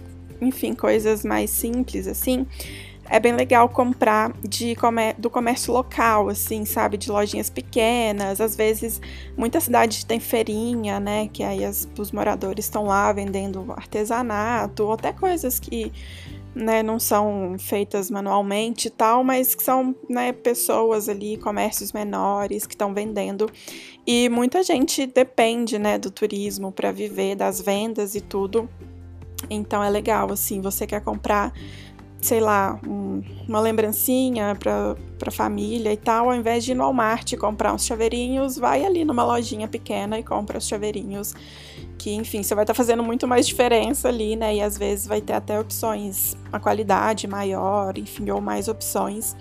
Enfim, 0.41 0.73
coisas 0.73 1.23
mais 1.23 1.51
simples, 1.51 2.07
assim. 2.07 2.47
É 3.13 3.19
bem 3.19 3.35
legal 3.35 3.69
comprar 3.69 4.33
de 4.41 4.75
comer, 4.77 5.17
do 5.19 5.29
comércio 5.29 5.73
local, 5.73 6.29
assim, 6.29 6.65
sabe? 6.65 6.97
De 6.97 7.11
lojinhas 7.11 7.51
pequenas. 7.51 8.41
Às 8.41 8.57
vezes, 8.57 9.01
muita 9.37 9.61
cidade 9.61 10.07
tem 10.07 10.21
feirinha, 10.21 10.99
né? 11.01 11.29
Que 11.31 11.43
aí 11.43 11.65
as, 11.65 11.89
os 11.99 12.13
moradores 12.13 12.65
estão 12.65 12.85
lá 12.85 13.13
vendendo 13.13 13.67
artesanato, 13.77 14.85
ou 14.85 14.93
até 14.93 15.13
coisas 15.13 15.59
que 15.59 15.93
né, 16.55 16.83
não 16.83 16.99
são 16.99 17.57
feitas 17.59 18.11
manualmente 18.11 18.89
e 18.89 18.91
tal, 18.91 19.23
mas 19.23 19.55
que 19.55 19.63
são 19.63 19.95
né, 20.09 20.33
pessoas 20.33 21.09
ali, 21.09 21.37
comércios 21.37 21.93
menores 21.93 22.67
que 22.67 22.75
estão 22.75 22.93
vendendo. 22.93 23.51
E 24.07 24.29
muita 24.29 24.63
gente 24.63 25.07
depende 25.07 25.79
né, 25.79 25.99
do 25.99 26.11
turismo 26.11 26.73
para 26.73 26.91
viver, 26.91 27.37
das 27.37 27.61
vendas 27.61 28.15
e 28.15 28.21
tudo. 28.21 28.69
Então 29.49 29.83
é 29.83 29.89
legal, 29.89 30.33
assim, 30.33 30.61
você 30.61 30.87
quer 30.87 31.01
comprar, 31.03 31.53
sei 32.21 32.41
lá, 32.41 32.79
um, 32.87 33.23
uma 33.49 33.61
lembrancinha 33.61 34.57
para 34.59 34.97
a 35.27 35.31
família 35.31 35.93
e 35.93 35.97
tal, 35.97 36.29
ao 36.29 36.35
invés 36.35 36.65
de 36.65 36.73
ir 36.73 36.75
no 36.75 36.83
Walmart 36.83 37.37
comprar 37.37 37.73
uns 37.73 37.87
chaveirinhos, 37.87 38.57
vai 38.59 38.85
ali 38.85 39.05
numa 39.05 39.25
lojinha 39.25 39.69
pequena 39.69 40.19
e 40.19 40.25
compra 40.25 40.59
os 40.59 40.67
chaveirinhos 40.67 41.35
que, 42.01 42.15
enfim, 42.15 42.43
você 42.43 42.55
vai 42.55 42.65
estar 42.65 42.73
tá 42.73 42.77
fazendo 42.77 43.03
muito 43.03 43.29
mais 43.29 43.47
diferença 43.47 44.09
ali, 44.09 44.35
né? 44.35 44.57
E 44.57 44.63
às 44.63 44.79
vezes 44.79 45.07
vai 45.07 45.21
ter 45.21 45.35
até 45.35 45.61
opções, 45.61 46.35
a 46.51 46.59
qualidade 46.59 47.27
maior, 47.27 47.99
enfim, 47.99 48.31
ou 48.31 48.41
mais 48.41 48.69
opções. 48.69 49.37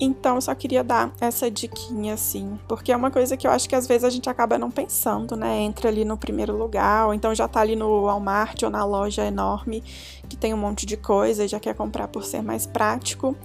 Então, 0.00 0.40
só 0.40 0.54
queria 0.54 0.84
dar 0.84 1.12
essa 1.20 1.50
diquinha, 1.50 2.14
assim, 2.14 2.56
porque 2.68 2.92
é 2.92 2.96
uma 2.96 3.10
coisa 3.10 3.36
que 3.36 3.44
eu 3.44 3.50
acho 3.50 3.68
que 3.68 3.74
às 3.74 3.88
vezes 3.88 4.04
a 4.04 4.10
gente 4.10 4.30
acaba 4.30 4.56
não 4.56 4.70
pensando, 4.70 5.34
né? 5.34 5.62
Entra 5.62 5.88
ali 5.88 6.04
no 6.04 6.16
primeiro 6.16 6.56
lugar, 6.56 7.08
ou 7.08 7.14
então 7.14 7.34
já 7.34 7.48
tá 7.48 7.60
ali 7.60 7.74
no 7.74 8.04
Walmart 8.04 8.62
ou 8.62 8.70
na 8.70 8.84
loja 8.84 9.24
enorme, 9.24 9.82
que 10.28 10.36
tem 10.36 10.54
um 10.54 10.58
monte 10.58 10.86
de 10.86 10.96
coisa 10.96 11.44
e 11.44 11.48
já 11.48 11.58
quer 11.58 11.74
comprar 11.74 12.06
por 12.06 12.22
ser 12.22 12.40
mais 12.40 12.66
prático. 12.66 13.36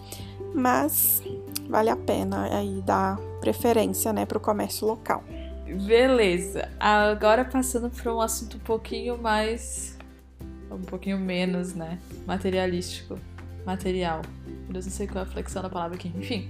Mas 0.53 1.23
vale 1.67 1.89
a 1.89 1.95
pena 1.95 2.47
aí 2.51 2.79
dar 2.85 3.17
preferência, 3.41 4.13
né, 4.13 4.23
para 4.27 4.37
o 4.37 4.41
comércio 4.41 4.85
local. 4.85 5.23
Beleza. 5.73 6.69
Agora 6.79 7.45
passando 7.45 7.89
para 7.89 8.13
um 8.13 8.21
assunto 8.21 8.57
um 8.57 8.61
pouquinho 8.61 9.17
mais. 9.17 9.97
um 10.71 10.81
pouquinho 10.81 11.17
menos, 11.17 11.73
né? 11.73 11.99
Materialístico. 12.25 13.17
Material. 13.65 14.21
Eu 14.67 14.73
não 14.73 14.81
sei 14.81 15.07
qual 15.07 15.23
é 15.23 15.27
a 15.27 15.29
flexão 15.29 15.61
da 15.61 15.69
palavra 15.69 15.95
aqui. 15.95 16.11
Enfim. 16.15 16.49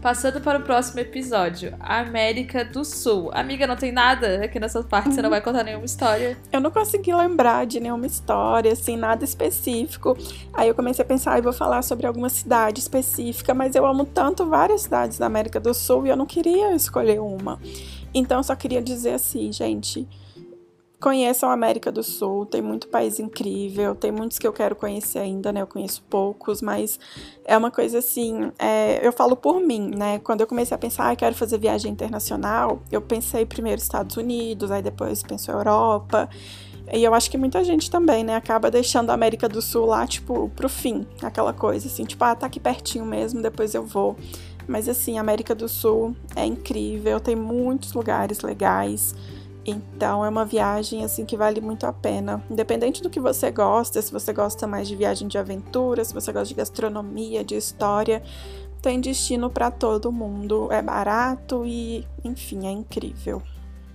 Passando 0.00 0.40
para 0.40 0.58
o 0.58 0.62
próximo 0.62 0.98
episódio, 0.98 1.76
América 1.78 2.64
do 2.64 2.84
Sul. 2.84 3.30
Amiga, 3.32 3.68
não 3.68 3.76
tem 3.76 3.92
nada 3.92 4.44
aqui 4.44 4.58
nessa 4.58 4.82
parte, 4.82 5.14
você 5.14 5.22
não 5.22 5.30
vai 5.30 5.40
contar 5.40 5.62
nenhuma 5.62 5.84
história. 5.84 6.36
Eu 6.50 6.60
não 6.60 6.72
consegui 6.72 7.14
lembrar 7.14 7.66
de 7.66 7.78
nenhuma 7.78 8.04
história, 8.04 8.72
assim, 8.72 8.96
nada 8.96 9.24
específico. 9.24 10.18
Aí 10.52 10.66
eu 10.66 10.74
comecei 10.74 11.04
a 11.04 11.06
pensar, 11.06 11.36
eu 11.36 11.42
vou 11.44 11.52
falar 11.52 11.82
sobre 11.82 12.04
alguma 12.04 12.28
cidade 12.28 12.80
específica, 12.80 13.54
mas 13.54 13.76
eu 13.76 13.86
amo 13.86 14.04
tanto 14.04 14.44
várias 14.44 14.82
cidades 14.82 15.18
da 15.18 15.26
América 15.26 15.60
do 15.60 15.72
Sul 15.72 16.04
e 16.04 16.08
eu 16.08 16.16
não 16.16 16.26
queria 16.26 16.74
escolher 16.74 17.20
uma. 17.20 17.60
Então, 18.14 18.38
eu 18.38 18.44
só 18.44 18.54
queria 18.54 18.82
dizer 18.82 19.14
assim, 19.14 19.52
gente. 19.52 20.08
Conheçam 21.00 21.50
a 21.50 21.52
América 21.52 21.90
do 21.90 22.00
Sul, 22.00 22.46
tem 22.46 22.62
muito 22.62 22.86
país 22.86 23.18
incrível, 23.18 23.92
tem 23.92 24.12
muitos 24.12 24.38
que 24.38 24.46
eu 24.46 24.52
quero 24.52 24.76
conhecer 24.76 25.18
ainda, 25.18 25.52
né? 25.52 25.60
Eu 25.60 25.66
conheço 25.66 26.00
poucos, 26.08 26.62
mas 26.62 27.00
é 27.44 27.58
uma 27.58 27.72
coisa 27.72 27.98
assim. 27.98 28.52
É, 28.56 29.04
eu 29.04 29.12
falo 29.12 29.34
por 29.34 29.58
mim, 29.58 29.90
né? 29.96 30.20
Quando 30.20 30.42
eu 30.42 30.46
comecei 30.46 30.72
a 30.76 30.78
pensar, 30.78 31.10
ah, 31.10 31.16
quero 31.16 31.34
fazer 31.34 31.58
viagem 31.58 31.90
internacional, 31.90 32.80
eu 32.92 33.02
pensei 33.02 33.44
primeiro 33.44 33.82
Estados 33.82 34.16
Unidos, 34.16 34.70
aí 34.70 34.80
depois 34.80 35.24
pensou 35.24 35.56
Europa. 35.56 36.28
E 36.92 37.02
eu 37.04 37.14
acho 37.14 37.30
que 37.30 37.38
muita 37.38 37.62
gente 37.64 37.90
também, 37.90 38.24
né, 38.24 38.34
acaba 38.34 38.70
deixando 38.70 39.10
a 39.10 39.14
América 39.14 39.48
do 39.48 39.62
Sul 39.62 39.86
lá, 39.86 40.06
tipo, 40.06 40.50
pro 40.50 40.68
fim, 40.68 41.06
aquela 41.22 41.52
coisa 41.52 41.86
assim, 41.86 42.04
tipo, 42.04 42.22
ah, 42.24 42.34
tá 42.34 42.46
aqui 42.46 42.58
pertinho 42.58 43.04
mesmo, 43.04 43.40
depois 43.40 43.74
eu 43.74 43.84
vou. 43.84 44.16
Mas 44.66 44.88
assim, 44.88 45.18
América 45.18 45.54
do 45.54 45.68
Sul 45.68 46.16
é 46.34 46.44
incrível, 46.44 47.20
tem 47.20 47.36
muitos 47.36 47.92
lugares 47.92 48.40
legais. 48.40 49.14
Então 49.64 50.24
é 50.24 50.28
uma 50.28 50.44
viagem 50.44 51.04
assim 51.04 51.24
que 51.24 51.36
vale 51.36 51.60
muito 51.60 51.86
a 51.86 51.92
pena. 51.92 52.42
Independente 52.50 53.02
do 53.02 53.10
que 53.10 53.20
você 53.20 53.50
gosta, 53.50 54.02
se 54.02 54.12
você 54.12 54.32
gosta 54.32 54.66
mais 54.66 54.88
de 54.88 54.96
viagem 54.96 55.28
de 55.28 55.38
aventura, 55.38 56.04
se 56.04 56.12
você 56.12 56.32
gosta 56.32 56.48
de 56.48 56.54
gastronomia, 56.54 57.44
de 57.44 57.54
história, 57.54 58.22
tem 58.80 59.00
destino 59.00 59.48
para 59.48 59.70
todo 59.70 60.10
mundo. 60.10 60.68
É 60.72 60.82
barato 60.82 61.64
e, 61.64 62.06
enfim, 62.24 62.66
é 62.66 62.70
incrível. 62.70 63.40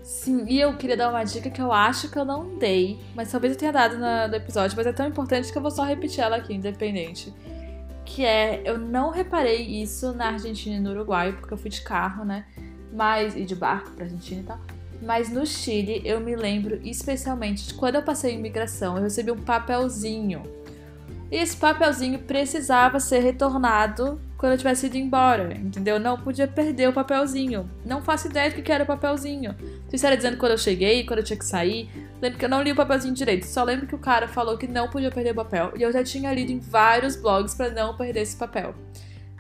Sim, 0.02 0.46
e 0.48 0.62
eu 0.62 0.78
queria 0.78 0.96
dar 0.96 1.10
uma 1.10 1.26
dica 1.26 1.50
que 1.50 1.62
eu 1.62 1.74
acho 1.74 2.10
que 2.10 2.18
eu 2.18 2.24
não 2.24 2.58
dei, 2.58 2.98
mas 3.14 3.30
talvez 3.30 3.52
eu 3.52 3.60
tenha 3.60 3.74
dado 3.74 3.98
no 3.98 4.34
episódio, 4.34 4.78
mas 4.78 4.88
é 4.88 4.94
tão 4.94 5.06
importante 5.06 5.52
que 5.52 5.58
eu 5.58 5.62
vou 5.62 5.70
só 5.70 5.84
repetir 5.84 6.22
ela 6.22 6.38
aqui, 6.38 6.54
independente 6.54 7.34
que 8.08 8.26
é 8.26 8.62
eu 8.64 8.78
não 8.78 9.10
reparei 9.10 9.62
isso 9.62 10.14
na 10.14 10.30
Argentina 10.30 10.78
e 10.78 10.80
no 10.80 10.92
Uruguai, 10.92 11.34
porque 11.34 11.54
eu 11.54 11.58
fui 11.58 11.70
de 11.70 11.82
carro, 11.82 12.24
né? 12.24 12.46
Mas 12.94 13.36
e 13.36 13.44
de 13.44 13.54
barco 13.54 13.92
pra 13.92 14.06
Argentina 14.06 14.42
e 14.42 14.44
tal. 14.46 14.60
Mas 15.02 15.30
no 15.30 15.46
Chile 15.46 16.02
eu 16.06 16.20
me 16.22 16.36
lembro 16.36 16.80
especialmente 16.84 17.68
de 17.68 17.74
quando 17.74 17.96
eu 17.96 18.02
passei 18.02 18.34
em 18.34 18.40
imigração, 18.40 18.96
eu 18.96 19.04
recebi 19.04 19.30
um 19.30 19.38
papelzinho. 19.38 20.44
E 21.30 21.36
esse 21.36 21.58
papelzinho 21.58 22.20
precisava 22.20 23.00
ser 23.00 23.20
retornado 23.20 24.20
quando 24.38 24.52
eu 24.52 24.58
tivesse 24.58 24.86
ido 24.86 24.98
embora, 24.98 25.54
entendeu? 25.56 26.00
Não 26.00 26.20
podia 26.20 26.48
perder 26.48 26.88
o 26.88 26.94
papelzinho. 26.94 27.70
Não 27.84 28.04
faço 28.04 28.28
ideia 28.28 28.52
do 28.52 28.62
que 28.62 28.72
era 28.72 28.84
o 28.84 28.88
papelzinho. 28.88 29.56
Isso 29.92 30.06
era 30.06 30.16
dizendo 30.16 30.38
quando 30.38 30.52
eu 30.52 30.58
cheguei, 30.58 31.04
quando 31.06 31.20
eu 31.20 31.26
tinha 31.26 31.40
que 31.40 31.46
sair. 31.46 31.90
Lembro 32.22 32.38
que 32.38 32.46
eu 32.46 32.50
não 32.50 32.62
li 32.62 32.72
o 32.72 32.76
papelzinho 32.76 33.16
direito. 33.16 33.48
Só 33.48 33.64
lembro 33.64 33.88
que 33.88 33.96
o 33.96 34.00
cara 34.00 34.28
falou 34.28 34.56
que 34.56 34.68
não 34.68 34.90
podia 34.90 35.10
perder 35.10 35.32
o 35.32 35.36
papel. 35.36 35.74
E 35.76 35.82
eu 35.82 35.92
já 35.92 36.04
tinha 36.04 36.32
lido 36.32 36.52
em 36.52 36.60
vários 36.60 37.16
blogs 37.16 37.56
para 37.56 37.72
não 37.72 37.98
perder 37.98 38.22
esse 38.22 38.38
papel. 38.38 38.76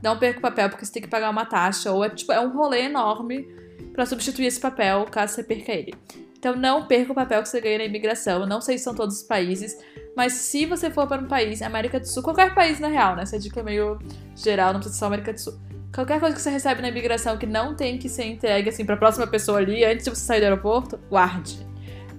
Não 0.02 0.18
perca 0.18 0.40
o 0.40 0.42
papel 0.42 0.70
porque 0.70 0.84
você 0.84 0.94
tem 0.94 1.02
que 1.04 1.08
pagar 1.08 1.30
uma 1.30 1.46
taxa. 1.46 1.92
Ou 1.92 2.04
é, 2.04 2.10
tipo, 2.10 2.32
é 2.32 2.42
um 2.42 2.52
rolê 2.52 2.82
enorme 2.82 3.48
para 3.94 4.06
substituir 4.06 4.48
esse 4.48 4.60
papel 4.60 5.06
caso 5.06 5.36
você 5.36 5.44
perca 5.44 5.72
ele. 5.72 5.94
Então 6.38 6.56
não 6.56 6.86
perca 6.86 7.12
o 7.12 7.16
papel 7.16 7.42
que 7.42 7.50
você 7.50 7.60
ganha 7.60 7.80
na 7.80 7.86
imigração. 7.86 8.42
Eu 8.42 8.48
não 8.48 8.62
sei 8.62 8.78
se 8.78 8.84
são 8.84 8.94
todos 8.94 9.18
os 9.18 9.24
países, 9.24 9.78
mas 10.16 10.34
se 10.34 10.66
você 10.66 10.90
for 10.90 11.08
para 11.08 11.22
um 11.22 11.28
país, 11.28 11.62
América 11.62 12.00
do 12.00 12.08
Sul, 12.08 12.24
qualquer 12.24 12.54
país 12.54 12.80
na 12.80 12.88
real, 12.88 13.16
né? 13.16 13.24
Essa 13.24 13.40
dica 13.40 13.60
é 13.60 13.64
meio 13.64 14.00
geral, 14.36 14.74
não 14.74 14.80
precisa 14.80 14.96
ser 14.96 15.00
só 15.00 15.06
América 15.08 15.34
do 15.34 15.40
Sul. 15.40 15.60
Qualquer 15.94 16.20
coisa 16.20 16.36
que 16.36 16.42
você 16.42 16.50
recebe 16.50 16.82
na 16.82 16.90
imigração 16.90 17.38
que 17.38 17.46
não 17.46 17.76
tem 17.76 17.98
que 17.98 18.08
ser 18.08 18.26
entregue 18.26 18.70
assim 18.70 18.86
para 18.86 18.96
a 18.96 18.98
próxima 18.98 19.26
pessoa 19.26 19.58
ali 19.58 19.84
antes 19.84 20.06
de 20.06 20.12
você 20.12 20.26
sair 20.26 20.40
do 20.40 20.44
aeroporto, 20.44 21.00
guarde. 21.10 21.66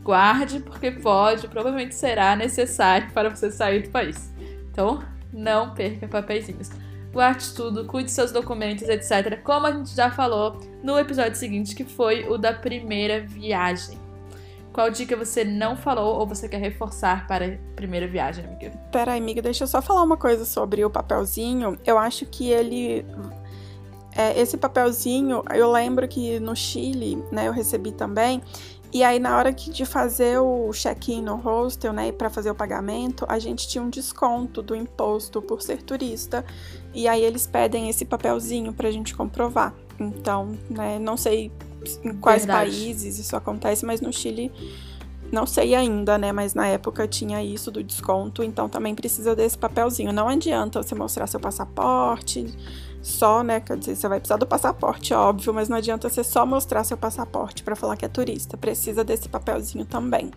Guarde 0.02 0.60
porque 0.60 0.90
pode, 0.90 1.46
provavelmente 1.46 1.94
será 1.94 2.34
necessário 2.34 3.12
para 3.12 3.28
você 3.28 3.52
sair 3.52 3.82
do 3.82 3.90
país. 3.90 4.32
Então, 4.70 5.02
não 5.32 5.74
perca 5.74 6.08
papeizinhos. 6.08 6.70
Guarde 7.12 7.52
tudo, 7.54 7.84
cuide 7.84 8.10
seus 8.10 8.32
documentos, 8.32 8.88
etc. 8.88 9.40
Como 9.42 9.66
a 9.66 9.72
gente 9.72 9.94
já 9.94 10.10
falou 10.10 10.58
no 10.82 10.98
episódio 10.98 11.36
seguinte, 11.36 11.74
que 11.74 11.84
foi 11.84 12.28
o 12.28 12.36
da 12.36 12.52
primeira 12.52 13.20
viagem 13.20 14.07
Qual 14.78 14.92
dica 14.92 15.16
você 15.16 15.42
não 15.42 15.76
falou 15.76 16.20
ou 16.20 16.24
você 16.24 16.48
quer 16.48 16.58
reforçar 16.58 17.26
para 17.26 17.44
a 17.44 17.58
primeira 17.74 18.06
viagem, 18.06 18.44
amiga? 18.44 18.70
Peraí, 18.92 19.18
amiga, 19.18 19.42
deixa 19.42 19.64
eu 19.64 19.66
só 19.66 19.82
falar 19.82 20.04
uma 20.04 20.16
coisa 20.16 20.44
sobre 20.44 20.84
o 20.84 20.88
papelzinho. 20.88 21.76
Eu 21.84 21.98
acho 21.98 22.24
que 22.26 22.48
ele. 22.48 23.04
É, 24.16 24.40
esse 24.40 24.56
papelzinho, 24.56 25.42
eu 25.52 25.72
lembro 25.72 26.06
que 26.06 26.38
no 26.38 26.54
Chile, 26.54 27.20
né, 27.32 27.48
eu 27.48 27.52
recebi 27.52 27.90
também. 27.90 28.40
E 28.92 29.02
aí, 29.02 29.18
na 29.18 29.36
hora 29.36 29.52
de 29.52 29.84
fazer 29.84 30.38
o 30.38 30.70
check-in 30.72 31.22
no 31.22 31.34
hostel, 31.34 31.92
né, 31.92 32.12
para 32.12 32.30
fazer 32.30 32.52
o 32.52 32.54
pagamento, 32.54 33.26
a 33.28 33.40
gente 33.40 33.66
tinha 33.66 33.82
um 33.82 33.90
desconto 33.90 34.62
do 34.62 34.76
imposto 34.76 35.42
por 35.42 35.60
ser 35.60 35.82
turista. 35.82 36.44
E 36.94 37.08
aí, 37.08 37.24
eles 37.24 37.48
pedem 37.48 37.88
esse 37.88 38.04
papelzinho 38.04 38.72
para 38.72 38.86
a 38.86 38.92
gente 38.92 39.12
comprovar. 39.12 39.74
Então, 39.98 40.56
né, 40.70 41.00
não 41.00 41.16
sei 41.16 41.50
em 42.04 42.14
quais 42.14 42.44
Verdade. 42.44 42.70
países 42.70 43.18
isso 43.18 43.36
acontece, 43.36 43.84
mas 43.84 44.00
no 44.00 44.12
Chile 44.12 44.52
não 45.30 45.46
sei 45.46 45.74
ainda, 45.74 46.16
né? 46.16 46.32
Mas 46.32 46.54
na 46.54 46.66
época 46.66 47.06
tinha 47.06 47.42
isso 47.42 47.70
do 47.70 47.82
desconto, 47.82 48.42
então 48.42 48.68
também 48.68 48.94
precisa 48.94 49.36
desse 49.36 49.58
papelzinho. 49.58 50.12
Não 50.12 50.28
adianta 50.28 50.82
você 50.82 50.94
mostrar 50.94 51.26
seu 51.26 51.38
passaporte 51.38 52.46
só, 53.02 53.42
né? 53.42 53.60
Quer 53.60 53.76
dizer, 53.76 53.96
você 53.96 54.08
vai 54.08 54.18
precisar 54.18 54.38
do 54.38 54.46
passaporte, 54.46 55.12
óbvio, 55.12 55.52
mas 55.52 55.68
não 55.68 55.76
adianta 55.76 56.08
você 56.08 56.24
só 56.24 56.46
mostrar 56.46 56.84
seu 56.84 56.96
passaporte 56.96 57.62
para 57.62 57.76
falar 57.76 57.96
que 57.96 58.04
é 58.04 58.08
turista. 58.08 58.56
Precisa 58.56 59.04
desse 59.04 59.28
papelzinho 59.28 59.84
também. 59.84 60.30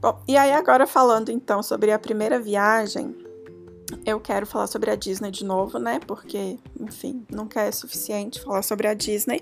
Bom, 0.00 0.20
e 0.28 0.36
aí 0.36 0.52
agora 0.52 0.86
falando 0.86 1.30
então 1.30 1.62
sobre 1.62 1.90
a 1.90 1.98
primeira 1.98 2.38
viagem, 2.40 3.16
eu 4.04 4.20
quero 4.20 4.46
falar 4.46 4.66
sobre 4.66 4.90
a 4.90 4.96
Disney 4.96 5.30
de 5.30 5.44
novo, 5.44 5.78
né? 5.78 6.00
Porque, 6.06 6.58
enfim, 6.78 7.24
nunca 7.30 7.62
é 7.62 7.72
suficiente 7.72 8.40
falar 8.40 8.62
sobre 8.62 8.86
a 8.86 8.94
Disney. 8.94 9.40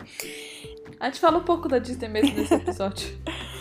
A 0.98 1.06
gente 1.06 1.20
fala 1.20 1.38
um 1.38 1.44
pouco 1.44 1.68
da 1.68 1.78
Disney 1.78 2.08
mesmo 2.08 2.36
nesse 2.36 2.54
episódio. 2.54 3.08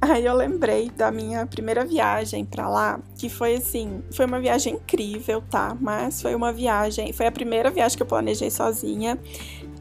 Aí 0.00 0.26
eu 0.26 0.34
lembrei 0.34 0.90
da 0.90 1.10
minha 1.10 1.46
primeira 1.46 1.82
viagem 1.82 2.44
para 2.44 2.68
lá, 2.68 3.00
que 3.16 3.30
foi 3.30 3.54
assim, 3.54 4.02
foi 4.12 4.26
uma 4.26 4.38
viagem 4.38 4.74
incrível, 4.74 5.42
tá? 5.48 5.74
Mas 5.80 6.20
foi 6.20 6.34
uma 6.34 6.52
viagem, 6.52 7.10
foi 7.14 7.26
a 7.26 7.32
primeira 7.32 7.70
viagem 7.70 7.96
que 7.96 8.02
eu 8.02 8.06
planejei 8.06 8.50
sozinha. 8.50 9.18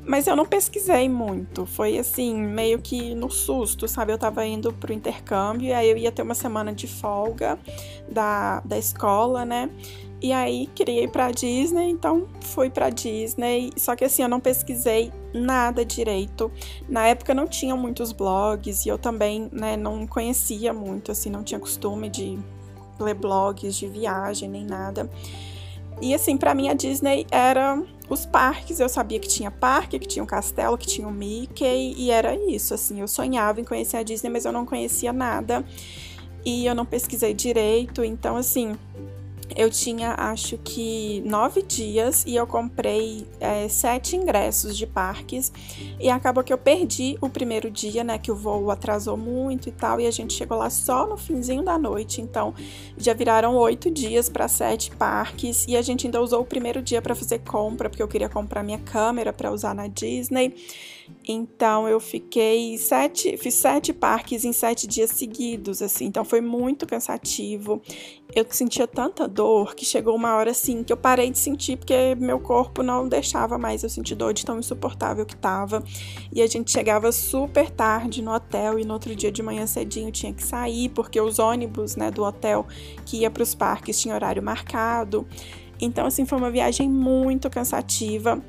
Mas 0.06 0.28
eu 0.28 0.36
não 0.36 0.46
pesquisei 0.46 1.08
muito, 1.08 1.66
foi 1.66 1.98
assim, 1.98 2.36
meio 2.36 2.80
que 2.80 3.16
no 3.16 3.30
susto, 3.30 3.88
sabe? 3.88 4.12
Eu 4.12 4.18
tava 4.18 4.46
indo 4.46 4.72
pro 4.74 4.92
intercâmbio 4.94 5.68
e 5.68 5.74
aí 5.74 5.90
eu 5.90 5.98
ia 5.98 6.12
ter 6.12 6.22
uma 6.22 6.36
semana 6.36 6.74
de 6.74 6.88
folga 6.88 7.58
da, 8.10 8.62
da 8.62 8.78
escola, 8.78 9.46
né? 9.46 9.70
E 10.24 10.32
aí 10.32 10.70
ir 10.88 11.10
pra 11.10 11.32
Disney, 11.32 11.90
então 11.90 12.30
fui 12.40 12.70
pra 12.70 12.90
Disney. 12.90 13.72
Só 13.76 13.94
que 13.94 14.06
assim, 14.06 14.24
eu 14.24 14.30
não 14.30 14.40
pesquisei 14.40 15.12
nada 15.34 15.84
direito. 15.84 16.50
Na 16.88 17.06
época 17.06 17.34
não 17.34 17.46
tinha 17.46 17.76
muitos 17.76 18.14
blogs 18.14 18.86
e 18.86 18.90
eu 18.90 18.98
também, 18.98 19.50
né, 19.52 19.76
não 19.76 20.08
conhecia 20.08 20.74
muito, 20.74 21.12
assim, 21.12 21.30
não 21.30 21.44
tinha 21.44 21.60
costume 21.60 22.08
de 22.08 22.40
ler 22.98 23.16
blogs 23.16 23.76
de 23.76 23.86
viagem 23.86 24.48
nem 24.48 24.64
nada. 24.64 25.10
E 26.02 26.16
assim, 26.16 26.38
para 26.38 26.56
mim 26.56 26.70
a 26.70 26.74
Disney 26.74 27.28
era 27.30 27.84
os 28.10 28.26
parques, 28.26 28.80
eu 28.80 28.88
sabia 28.88 29.20
que 29.20 29.28
tinha 29.28 29.52
parque, 29.52 30.00
que 30.00 30.08
tinha 30.08 30.24
um 30.24 30.28
castelo, 30.28 30.78
que 30.78 30.88
tinha 30.88 31.06
um 31.06 31.12
Mickey 31.12 31.96
e 31.98 32.12
era 32.12 32.34
isso, 32.34 32.74
assim, 32.74 33.02
eu 33.02 33.10
sonhava 33.10 33.60
em 33.60 33.66
conhecer 33.66 33.98
a 33.98 34.04
Disney, 34.04 34.30
mas 34.30 34.46
eu 34.46 34.54
não 34.54 34.66
conhecia 34.66 35.12
nada. 35.12 35.66
E 36.46 36.66
eu 36.66 36.76
não 36.76 36.86
pesquisei 36.86 37.34
direito, 37.34 38.04
então 38.04 38.36
assim, 38.36 38.78
eu 39.56 39.70
tinha 39.70 40.16
acho 40.18 40.58
que 40.58 41.22
nove 41.26 41.62
dias 41.62 42.24
e 42.26 42.36
eu 42.36 42.46
comprei 42.46 43.28
é, 43.40 43.68
sete 43.68 44.16
ingressos 44.16 44.78
de 44.78 44.86
parques 44.86 45.52
e 46.00 46.10
acabou 46.10 46.44
que 46.44 46.52
eu 46.52 46.58
perdi 46.58 47.18
o 47.22 47.30
primeiro 47.30 47.70
dia, 47.70 48.04
né? 48.04 48.18
Que 48.18 48.32
o 48.32 48.36
voo 48.36 48.72
atrasou 48.72 49.18
muito 49.18 49.70
e 49.70 49.72
tal, 49.72 50.00
e 50.00 50.08
a 50.08 50.12
gente 50.12 50.34
chegou 50.34 50.58
lá 50.58 50.70
só 50.70 51.08
no 51.08 51.18
finzinho 51.18 51.64
da 51.64 51.78
noite, 51.78 52.22
então 52.22 52.54
já 52.98 53.14
viraram 53.14 53.56
oito 53.56 53.90
dias 53.90 54.30
para 54.30 54.48
sete 54.48 54.92
parques 54.92 55.66
e 55.68 55.76
a 55.76 55.82
gente 55.82 56.08
ainda 56.08 56.22
usou 56.22 56.42
o 56.42 56.46
primeiro 56.46 56.82
dia 56.82 57.02
para 57.02 57.16
fazer 57.16 57.40
compra, 57.40 57.90
porque 57.90 58.04
eu 58.04 58.08
queria 58.08 58.30
comprar 58.30 58.64
minha 58.64 58.80
câmera 58.80 59.32
para 59.32 59.52
usar 59.52 59.74
na 59.74 59.88
Disney. 59.88 60.56
Então 61.28 61.88
eu 61.88 62.00
fiquei 62.00 62.78
sete, 62.78 63.38
fiz 63.38 63.54
sete 63.54 63.94
parques 63.94 64.44
em 64.44 64.52
sete 64.52 64.86
dias 64.88 65.12
seguidos, 65.12 65.82
assim. 65.82 66.06
Então 66.06 66.26
foi 66.26 66.42
muito 66.42 66.86
cansativo. 66.86 67.82
Eu 68.36 68.46
sentia 68.50 68.88
tanta 68.88 69.28
dor 69.28 69.76
que 69.76 69.86
chegou 69.86 70.16
uma 70.16 70.36
hora 70.36 70.52
assim 70.52 70.84
que 70.84 70.92
eu 70.92 70.98
parei 70.98 71.30
de 71.30 71.38
sentir 71.38 71.78
porque 71.78 72.16
meu 72.16 72.40
corpo 72.40 72.84
não 72.84 73.08
deixava 73.08 73.58
mais 73.58 73.84
eu 73.84 73.90
sentir 73.90 74.16
dor 74.16 74.34
de 74.34 74.46
tão 74.46 74.60
insuportável 74.60 75.26
que 75.26 75.36
tava. 75.36 75.84
E 76.34 76.42
a 76.42 76.48
gente 76.48 76.72
chegava 76.72 77.12
super 77.12 77.70
tarde 77.70 78.22
no 78.22 78.34
hotel 78.34 78.80
e 78.80 78.84
no 78.84 78.94
outro 78.94 79.16
dia 79.16 79.32
de 79.32 79.42
manhã 79.42 79.66
cedinho 79.66 80.12
tinha 80.12 80.34
que 80.34 80.44
sair 80.44 80.90
porque 80.90 81.20
os 81.22 81.40
ônibus, 81.40 81.96
né, 81.96 82.12
do 82.12 82.24
hotel 82.24 82.66
que 83.06 83.18
ia 83.18 83.32
para 83.32 83.44
os 83.44 83.56
parques 83.56 84.02
tinha 84.02 84.16
horário 84.16 84.44
marcado. 84.44 85.26
Então, 85.80 86.06
assim, 86.06 86.26
foi 86.26 86.38
uma 86.38 86.50
viagem 86.50 86.90
muito 86.90 87.50
cansativa. 87.50 88.42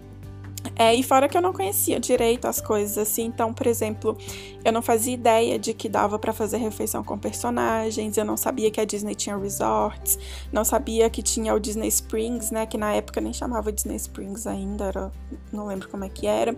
É, 0.77 0.95
e 0.95 1.03
fora 1.03 1.29
que 1.29 1.37
eu 1.37 1.43
não 1.43 1.53
conhecia 1.53 2.01
direito 2.01 2.47
as 2.47 2.61
coisas 2.61 2.99
assim, 2.99 3.25
então, 3.27 3.53
por 3.53 3.67
exemplo, 3.67 4.17
eu 4.65 4.73
não 4.73 4.83
fazia 4.83 5.13
ideia 5.15 5.59
de 5.59 5.75
que 5.75 5.89
dava 5.89 6.19
para 6.19 6.33
fazer 6.33 6.57
refeição 6.57 7.05
com 7.05 7.19
personagens, 7.19 8.17
eu 8.17 8.25
não 8.25 8.37
sabia 8.37 8.71
que 8.71 8.81
a 8.81 8.85
Disney 8.85 9.15
tinha 9.15 9.37
resorts, 9.37 10.19
não 10.51 10.65
sabia 10.65 11.09
que 11.11 11.23
tinha 11.23 11.55
o 11.55 11.61
Disney 11.61 11.89
Springs, 11.89 12.51
né, 12.51 12.67
que 12.67 12.79
na 12.79 12.93
época 12.93 13.21
nem 13.21 13.33
chamava 13.33 13.71
Disney 13.71 13.97
Springs 13.97 14.47
ainda, 14.47 14.87
era, 14.87 15.13
não 15.53 15.67
lembro 15.67 15.89
como 15.89 16.05
é 16.05 16.09
que 16.09 16.27
era, 16.27 16.57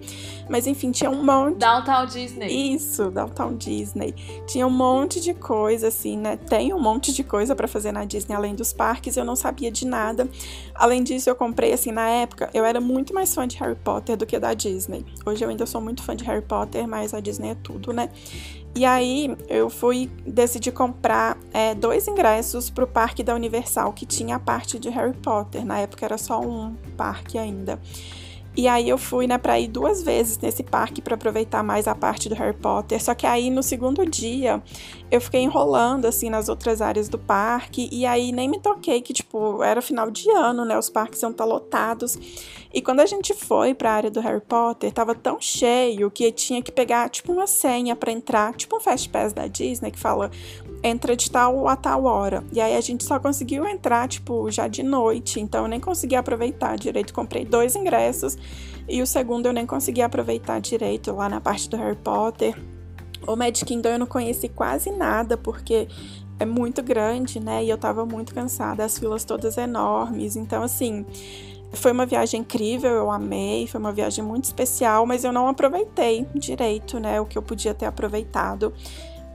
mas 0.49 0.67
enfim, 0.67 0.93
tinha 0.93 1.11
um 1.11 1.25
monte 1.25 1.59
Downtown 1.59 2.07
Disney. 2.07 2.75
Isso, 2.75 3.11
Downtown 3.11 3.57
Disney. 3.57 4.15
Tinha 4.47 4.67
um 4.67 4.71
monte 4.71 5.21
de 5.21 5.35
coisa 5.35 5.89
assim, 5.89 6.17
né? 6.17 6.37
Tem 6.37 6.73
um 6.73 6.81
monte 6.81 7.13
de 7.13 7.25
coisa 7.25 7.55
para 7.55 7.67
fazer 7.67 7.93
na 7.93 8.05
Disney 8.05 8.35
além 8.35 8.55
dos 8.55 8.73
parques, 8.73 9.17
eu 9.17 9.25
não 9.25 9.37
sabia 9.37 9.71
de 9.71 9.87
nada. 9.87 10.29
Além 10.75 11.03
disso, 11.03 11.29
eu 11.29 11.35
comprei 11.35 11.73
assim 11.73 11.91
na 11.91 12.09
época, 12.09 12.49
eu 12.55 12.65
era 12.65 12.81
muito 12.81 13.13
mais 13.13 13.35
fã 13.35 13.47
de 13.47 13.57
Harry 13.57 13.75
Potter 13.75 13.96
Potter 13.97 14.17
do 14.17 14.27
que 14.27 14.39
da 14.39 14.53
Disney. 14.53 15.07
Hoje 15.25 15.43
eu 15.43 15.49
ainda 15.49 15.65
sou 15.65 15.81
muito 15.81 16.03
fã 16.03 16.15
de 16.15 16.23
Harry 16.25 16.43
Potter, 16.43 16.87
mas 16.87 17.15
a 17.15 17.21
Disney 17.21 17.51
é 17.51 17.55
tudo, 17.55 17.93
né? 17.93 18.11
E 18.75 18.85
aí 18.85 19.35
eu 19.49 19.71
fui 19.71 20.11
decidi 20.27 20.71
comprar 20.71 21.39
é, 21.53 21.75
dois 21.75 22.07
ingressos 22.07 22.69
para 22.69 22.85
o 22.85 22.87
parque 22.87 23.23
da 23.23 23.35
Universal 23.35 23.95
que 23.95 24.05
tinha 24.05 24.37
a 24.37 24.39
parte 24.39 24.79
de 24.79 24.91
Harry 24.91 25.17
Potter. 25.17 25.65
Na 25.65 25.79
época 25.79 26.05
era 26.05 26.19
só 26.19 26.41
um 26.41 26.75
parque 26.95 27.39
ainda. 27.39 27.81
E 28.57 28.67
aí 28.67 28.89
eu 28.89 28.97
fui, 28.97 29.27
né, 29.27 29.37
para 29.37 29.61
ir 29.61 29.69
duas 29.69 30.03
vezes 30.03 30.39
nesse 30.39 30.63
parque 30.63 31.03
para 31.03 31.15
aproveitar 31.15 31.63
mais 31.63 31.87
a 31.87 31.95
parte 31.95 32.27
do 32.27 32.35
Harry 32.35 32.57
Potter. 32.57 33.03
Só 33.03 33.15
que 33.15 33.27
aí 33.27 33.51
no 33.51 33.63
segundo 33.63 34.07
dia 34.07 34.63
eu 35.11 35.21
fiquei 35.21 35.43
enrolando 35.43 36.07
assim 36.07 36.31
nas 36.31 36.49
outras 36.49 36.81
áreas 36.81 37.07
do 37.07 37.19
parque 37.19 37.89
e 37.93 38.07
aí 38.07 38.33
nem 38.33 38.49
me 38.49 38.59
toquei 38.59 39.03
que 39.03 39.13
tipo 39.13 39.63
era 39.63 39.83
final 39.83 40.11
de 40.11 40.31
ano, 40.31 40.65
né? 40.65 40.79
Os 40.79 40.89
parques 40.89 41.23
estar 41.23 41.33
tá 41.33 41.45
lotados. 41.45 42.19
E 42.73 42.81
quando 42.81 43.01
a 43.01 43.07
gente 43.07 43.35
foi 43.35 43.75
para 43.75 43.91
a 43.91 43.95
área 43.95 44.11
do 44.11 44.21
Harry 44.21 44.41
Potter, 44.41 44.91
tava 44.91 45.15
tão 45.15 45.39
cheio 45.41 46.11
que 46.11 46.33
tinha 46.33 46.63
que 46.63 46.73
pegar 46.73 47.11
tipo 47.11 47.33
uma 47.33 47.47
senha 47.47 47.95
para 47.95 48.11
entrar, 48.11 48.55
tipo 48.55 48.77
um 48.77 48.81
Fast 48.81 49.09
Pass 49.11 49.33
da 49.35 49.47
Disney 49.47 49.91
que 49.91 49.99
fala 49.99 50.31
entra 50.83 51.17
de 51.17 51.31
tal 51.31 51.67
a 51.69 51.77
tal 51.77 52.05
hora. 52.05 52.45
E 52.53 52.61
aí 52.61 52.77
a 52.77 52.81
gente 52.81 53.05
só 53.05 53.19
conseguiu 53.19 53.67
entrar, 53.67 54.09
tipo, 54.09 54.51
já 54.51 54.69
de 54.69 54.83
noite, 54.83 55.41
então 55.41 55.63
eu 55.63 55.69
nem 55.69 55.81
consegui 55.81 56.17
aproveitar 56.17 56.77
direito. 56.77 57.13
Comprei 57.13 57.45
dois 57.45 57.75
ingressos 57.75 58.37
e 58.89 59.03
o 59.03 59.07
segundo 59.07 59.47
eu 59.47 59.53
nem 59.53 59.67
consegui 59.67 60.03
aproveitar 60.03 60.61
direito 60.61 61.13
lá 61.13 61.29
na 61.29 61.41
parte 61.41 61.69
do 61.69 61.77
Harry 61.77 61.97
Potter. 61.97 62.57
O 63.27 63.35
Magic 63.35 63.65
Kingdom 63.65 63.91
eu 63.91 63.99
não 63.99 64.07
conheci 64.07 64.49
quase 64.49 64.91
nada, 64.91 65.37
porque 65.37 65.89
é 66.39 66.45
muito 66.45 66.83
grande, 66.83 67.41
né? 67.41 67.65
E 67.65 67.71
eu 67.71 67.79
tava 67.79 68.05
muito 68.05 68.35
cansada, 68.35 68.85
as 68.85 68.99
filas 68.99 69.25
todas 69.25 69.57
enormes. 69.57 70.37
Então, 70.37 70.63
assim, 70.63 71.05
foi 71.73 71.93
uma 71.93 72.07
viagem 72.07 72.41
incrível, 72.41 72.91
eu 72.91 73.11
amei, 73.11 73.67
foi 73.67 73.81
uma 73.81 73.93
viagem 73.93 74.25
muito 74.25 74.45
especial, 74.45 75.07
mas 75.07 75.25
eu 75.25 75.33
não 75.33 75.49
aproveitei 75.49 76.27
direito, 76.35 77.01
né? 77.01 77.21
O 77.21 77.27
que 77.27 77.37
eu 77.37 77.43
podia 77.43 77.75
ter 77.75 77.87
aproveitado. 77.87 78.73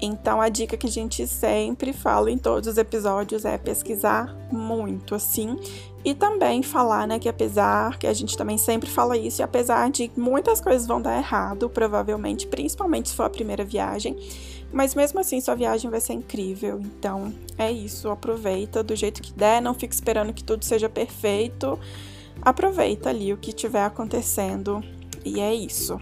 Então 0.02 0.42
a 0.42 0.50
dica 0.50 0.76
que 0.76 0.88
a 0.88 0.92
gente 0.92 1.28
sempre 1.28 1.94
fala 1.94 2.32
em 2.32 2.38
todos 2.38 2.68
os 2.68 2.78
episódios 2.78 3.46
é 3.46 3.58
pesquisar 3.58 4.36
muito, 4.52 5.14
assim, 5.14 5.56
e 6.04 6.16
também 6.16 6.64
falar, 6.64 7.08
né, 7.08 7.20
que 7.20 7.30
apesar 7.30 8.00
que 8.00 8.08
a 8.08 8.14
gente 8.14 8.36
também 8.36 8.58
sempre 8.58 8.90
fala 8.90 9.16
isso, 9.16 9.42
e 9.42 9.44
apesar 9.44 9.92
de 9.92 10.10
muitas 10.18 10.60
coisas 10.60 10.88
vão 10.88 11.00
dar 11.00 11.16
errado, 11.18 11.70
provavelmente, 11.70 12.48
principalmente 12.48 13.10
se 13.10 13.16
for 13.16 13.24
a 13.24 13.30
primeira 13.30 13.64
viagem, 13.64 14.18
mas 14.74 14.96
mesmo 14.96 15.20
assim 15.20 15.40
sua 15.40 15.54
viagem 15.54 15.92
vai 15.92 16.00
ser 16.00 16.14
incrível. 16.14 16.80
Então 16.80 17.34
é 17.58 17.72
isso, 17.72 18.10
aproveita 18.10 18.82
do 18.82 18.96
jeito 18.96 19.22
que 19.22 19.34
der, 19.34 19.62
não 19.62 19.74
fique 19.74 19.94
esperando 19.94 20.34
que 20.34 20.44
tudo 20.44 20.64
seja 20.66 20.90
perfeito. 20.90 21.78
Aproveita 22.42 23.10
ali 23.10 23.34
o 23.34 23.38
que 23.38 23.50
estiver 23.50 23.84
acontecendo 23.84 24.82
e 25.26 25.40
é 25.40 25.54
isso. 25.54 26.00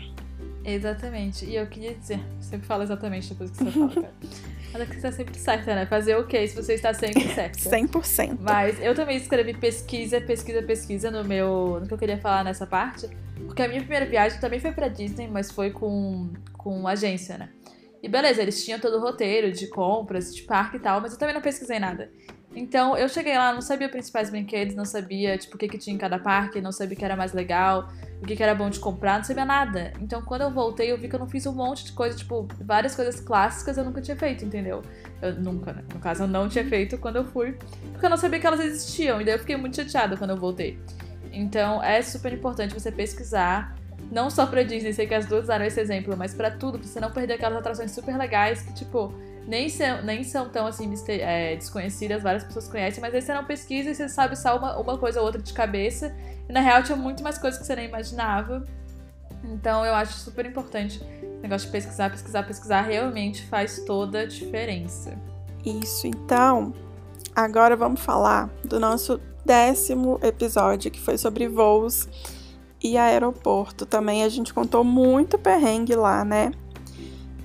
Exatamente. 0.63 1.45
E 1.45 1.55
eu 1.55 1.67
queria 1.67 1.93
dizer, 1.93 2.19
sempre 2.39 2.67
falo 2.67 2.83
exatamente 2.83 3.29
depois 3.29 3.51
que 3.51 3.57
você 3.57 3.71
fala, 3.71 3.89
cara. 3.89 4.13
Mas 4.71 4.81
é 4.83 4.85
que 4.85 4.91
você 4.91 4.97
está 4.97 5.11
sempre 5.11 5.39
certa, 5.39 5.75
né? 5.75 5.85
Fazer 5.87 6.15
o 6.15 6.21
okay, 6.21 6.47
se 6.47 6.55
você 6.55 6.73
está 6.73 6.93
sempre 6.93 7.27
certa. 7.33 7.57
100%. 7.57 8.37
Mas 8.39 8.79
eu 8.79 8.93
também 8.93 9.17
escrevi 9.17 9.55
pesquisa, 9.55 10.21
pesquisa, 10.21 10.61
pesquisa 10.61 11.09
no 11.09 11.23
meu. 11.23 11.79
no 11.81 11.87
que 11.87 11.93
eu 11.93 11.97
queria 11.97 12.19
falar 12.19 12.43
nessa 12.43 12.67
parte. 12.67 13.09
Porque 13.45 13.63
a 13.63 13.67
minha 13.67 13.81
primeira 13.81 14.05
viagem 14.05 14.39
também 14.39 14.59
foi 14.59 14.71
pra 14.71 14.87
Disney, 14.87 15.27
mas 15.27 15.49
foi 15.49 15.71
com, 15.71 16.29
com 16.53 16.87
agência, 16.87 17.37
né? 17.37 17.49
E 18.01 18.07
beleza, 18.07 18.41
eles 18.41 18.63
tinham 18.63 18.79
todo 18.79 18.97
o 18.97 19.01
roteiro 19.01 19.51
de 19.51 19.67
compras, 19.67 20.33
de 20.33 20.43
parque 20.43 20.77
e 20.77 20.79
tal, 20.79 21.01
mas 21.01 21.13
eu 21.13 21.19
também 21.19 21.33
não 21.33 21.41
pesquisei 21.41 21.79
nada. 21.79 22.11
Então 22.55 22.97
eu 22.97 23.07
cheguei 23.07 23.37
lá, 23.37 23.53
não 23.53 23.61
sabia 23.61 23.87
principais 23.87 24.29
brinquedos, 24.29 24.75
não 24.75 24.85
sabia 24.85 25.37
tipo, 25.37 25.55
o 25.55 25.57
que, 25.57 25.67
que 25.67 25.77
tinha 25.77 25.95
em 25.95 25.99
cada 25.99 26.17
parque, 26.17 26.59
não 26.59 26.71
sabia 26.71 26.95
o 26.95 26.99
que 26.99 27.05
era 27.05 27.15
mais 27.15 27.31
legal, 27.31 27.89
o 28.21 28.25
que, 28.25 28.35
que 28.35 28.41
era 28.41 28.55
bom 28.55 28.69
de 28.69 28.79
comprar, 28.79 29.17
não 29.17 29.23
sabia 29.23 29.45
nada. 29.45 29.93
Então 30.01 30.21
quando 30.21 30.41
eu 30.41 30.51
voltei, 30.51 30.91
eu 30.91 30.97
vi 30.97 31.07
que 31.07 31.15
eu 31.15 31.19
não 31.19 31.27
fiz 31.27 31.45
um 31.45 31.53
monte 31.53 31.85
de 31.85 31.91
coisa, 31.91 32.17
tipo, 32.17 32.47
várias 32.59 32.95
coisas 32.95 33.19
clássicas 33.19 33.77
eu 33.77 33.85
nunca 33.85 34.01
tinha 34.01 34.17
feito, 34.17 34.43
entendeu? 34.43 34.81
Eu 35.21 35.35
nunca, 35.35 35.73
né? 35.73 35.83
No 35.93 35.99
caso, 35.99 36.23
eu 36.23 36.27
não 36.27 36.49
tinha 36.49 36.65
feito 36.65 36.97
quando 36.97 37.17
eu 37.17 37.25
fui, 37.25 37.57
porque 37.91 38.05
eu 38.05 38.09
não 38.09 38.17
sabia 38.17 38.39
que 38.39 38.47
elas 38.47 38.59
existiam, 38.59 39.21
e 39.21 39.25
daí 39.25 39.35
eu 39.35 39.39
fiquei 39.39 39.55
muito 39.55 39.75
chateada 39.75 40.17
quando 40.17 40.31
eu 40.31 40.37
voltei. 40.37 40.79
Então 41.31 41.83
é 41.83 42.01
super 42.01 42.33
importante 42.33 42.73
você 42.73 42.91
pesquisar 42.91 43.75
não 44.11 44.29
só 44.29 44.45
pra 44.45 44.63
Disney, 44.63 44.93
sei 44.93 45.05
que 45.05 45.13
as 45.13 45.25
duas 45.25 45.43
usaram 45.43 45.65
esse 45.65 45.79
exemplo, 45.79 46.15
mas 46.17 46.33
para 46.33 46.49
tudo, 46.49 46.79
pra 46.79 46.87
você 46.87 46.99
não 46.99 47.11
perder 47.11 47.33
aquelas 47.33 47.59
atrações 47.59 47.91
super 47.91 48.17
legais 48.17 48.61
que, 48.61 48.73
tipo, 48.73 49.13
nem 49.47 49.69
são, 49.69 50.01
nem 50.03 50.23
são 50.23 50.49
tão 50.49 50.67
assim 50.67 50.91
é, 51.07 51.55
desconhecidas, 51.55 52.21
várias 52.21 52.43
pessoas 52.43 52.67
conhecem, 52.67 53.01
mas 53.01 53.13
aí 53.13 53.21
você 53.21 53.33
não 53.33 53.45
pesquisa 53.45 53.89
e 53.89 53.95
você 53.95 54.07
sabe 54.07 54.35
só 54.35 54.57
uma, 54.57 54.77
uma 54.77 54.97
coisa 54.97 55.19
ou 55.19 55.25
outra 55.25 55.41
de 55.41 55.53
cabeça. 55.53 56.15
E 56.47 56.53
na 56.53 56.59
real 56.59 56.83
tinha 56.83 56.95
muito 56.95 57.23
mais 57.23 57.37
coisas 57.37 57.59
que 57.59 57.65
você 57.65 57.75
nem 57.75 57.87
imaginava. 57.87 58.65
Então 59.43 59.85
eu 59.85 59.93
acho 59.95 60.13
super 60.13 60.45
importante 60.45 61.01
o 61.23 61.41
negócio 61.41 61.67
de 61.67 61.71
pesquisar, 61.71 62.09
pesquisar, 62.09 62.43
pesquisar 62.43 62.81
realmente 62.81 63.45
faz 63.47 63.83
toda 63.85 64.21
a 64.21 64.25
diferença. 64.25 65.17
Isso, 65.65 66.07
então, 66.07 66.73
agora 67.35 67.75
vamos 67.75 68.01
falar 68.01 68.49
do 68.63 68.79
nosso 68.79 69.19
décimo 69.45 70.19
episódio, 70.21 70.91
que 70.91 70.99
foi 70.99 71.17
sobre 71.17 71.47
voos 71.47 72.07
e 72.83 72.97
aeroporto. 72.97 73.85
Também 73.85 74.23
a 74.23 74.29
gente 74.29 74.53
contou 74.53 74.83
muito 74.83 75.37
perrengue 75.37 75.95
lá, 75.95 76.23
né? 76.23 76.51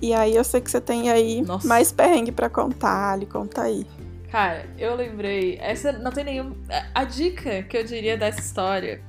E 0.04 0.12
aí 0.12 0.36
eu 0.36 0.44
sei 0.44 0.60
que 0.60 0.70
você 0.70 0.82
tem 0.82 1.10
aí 1.10 1.40
Nossa. 1.40 1.66
mais 1.66 1.90
perrengue 1.90 2.30
para 2.30 2.50
contar, 2.50 3.14
Ali, 3.14 3.24
conta 3.24 3.62
aí. 3.62 3.86
Cara, 4.30 4.66
eu 4.76 4.94
lembrei, 4.94 5.58
essa 5.62 5.92
não 5.92 6.10
tem 6.10 6.24
nenhum. 6.24 6.54
A 6.94 7.04
dica 7.04 7.62
que 7.62 7.74
eu 7.74 7.82
diria 7.84 8.14
dessa 8.14 8.38
história 8.38 9.00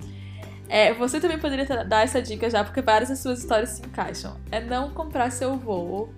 é. 0.70 0.93
Você 0.93 1.20
também 1.20 1.38
poderia 1.38 1.66
dar 1.84 2.04
essa 2.04 2.22
dica 2.22 2.50
já, 2.50 2.64
porque 2.64 2.82
várias 2.82 3.10
das 3.10 3.20
suas 3.20 3.39
histórias 3.39 3.72
se 3.72 3.82
encaixam. 3.82 4.38
É 4.50 4.62
não 4.62 4.91
comprar 4.91 5.32
seu 5.32 5.58
voo 5.58 6.14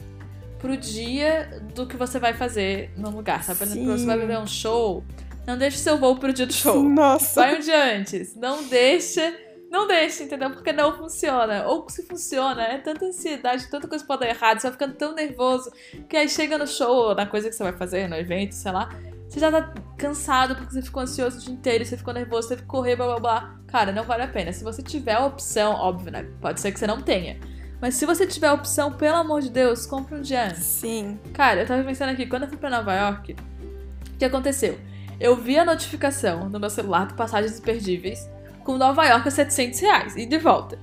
pro 0.59 0.77
dia 0.77 1.63
do 1.73 1.87
que 1.87 1.97
você 1.97 2.19
vai 2.19 2.35
fazer 2.35 2.91
no 2.95 3.09
lugar, 3.09 3.43
sabe? 3.43 3.57
Por 3.57 3.65
exemplo, 3.65 3.97
você 3.97 4.05
vai 4.05 4.19
ver 4.19 4.37
um 4.37 4.45
show, 4.45 5.03
não 5.47 5.57
deixe 5.57 5.77
seu 5.77 5.97
voo 5.97 6.17
pro 6.17 6.31
dia 6.31 6.45
do 6.45 6.53
show. 6.53 6.83
Nossa. 6.83 7.41
Vai 7.41 7.57
um 7.57 7.61
dia 7.61 7.97
antes. 7.97 8.35
Não 8.35 8.63
deixa 8.67 9.33
não 9.69 9.87
deixe, 9.87 10.23
entendeu? 10.23 10.51
Porque 10.51 10.71
não 10.71 10.97
funciona. 10.97 11.65
Ou 11.67 11.87
se 11.89 12.03
funciona, 12.03 12.63
é 12.63 12.77
tanta 12.77 13.05
ansiedade, 13.05 13.69
tanta 13.69 13.87
coisa 13.87 14.05
pode 14.05 14.21
dar 14.21 14.29
errado, 14.29 14.59
você 14.59 14.67
vai 14.67 14.71
ficando 14.73 14.95
tão 14.95 15.13
nervoso 15.13 15.71
que 16.07 16.15
aí 16.15 16.29
chega 16.29 16.57
no 16.57 16.67
show, 16.67 17.13
na 17.13 17.25
coisa 17.25 17.49
que 17.49 17.55
você 17.55 17.63
vai 17.63 17.73
fazer, 17.73 18.07
no 18.07 18.15
evento, 18.15 18.53
sei 18.53 18.71
lá, 18.71 18.89
você 19.27 19.39
já 19.39 19.51
tá 19.51 19.73
cansado 19.97 20.55
porque 20.55 20.73
você 20.73 20.81
ficou 20.81 21.03
ansioso 21.03 21.37
o 21.37 21.41
dia 21.41 21.53
inteiro, 21.53 21.85
você 21.85 21.97
ficou 21.97 22.13
nervoso, 22.13 22.47
você 22.47 22.55
teve 22.55 22.61
que 22.61 22.67
correr, 22.67 22.95
blá 22.95 23.05
blá 23.07 23.19
blá. 23.19 23.59
Cara, 23.67 23.91
não 23.91 24.03
vale 24.03 24.23
a 24.23 24.27
pena. 24.27 24.53
Se 24.53 24.63
você 24.63 24.81
tiver 24.81 25.13
a 25.13 25.25
opção, 25.25 25.73
óbvio, 25.73 26.11
né? 26.11 26.23
Pode 26.39 26.61
ser 26.61 26.71
que 26.71 26.79
você 26.79 26.87
não 26.87 27.01
tenha. 27.01 27.37
Mas 27.81 27.95
se 27.95 28.05
você 28.05 28.25
tiver 28.25 28.47
a 28.47 28.53
opção, 28.53 28.93
pelo 28.93 29.17
amor 29.17 29.41
de 29.41 29.49
Deus, 29.49 29.85
compre 29.85 30.15
um 30.15 30.21
dia 30.21 30.45
antes. 30.45 30.63
Sim. 30.63 31.19
Cara, 31.33 31.61
eu 31.61 31.67
tava 31.67 31.83
pensando 31.83 32.09
aqui, 32.09 32.25
quando 32.25 32.43
eu 32.43 32.49
fui 32.49 32.57
pra 32.57 32.69
Nova 32.69 32.93
York, 32.93 33.33
o 33.33 34.17
que 34.17 34.25
aconteceu? 34.25 34.79
Eu 35.19 35.35
vi 35.35 35.59
a 35.59 35.65
notificação 35.65 36.49
no 36.49 36.59
meu 36.59 36.69
celular 36.69 37.07
do 37.07 37.15
Passagens 37.15 37.59
Imperdíveis 37.59 38.29
com 38.67 38.77
Nova 38.77 39.05
York 39.05 39.25
a 39.25 39.31
700 39.31 39.79
reais 39.79 40.15
e 40.17 40.25
de 40.25 40.37
volta. 40.37 40.77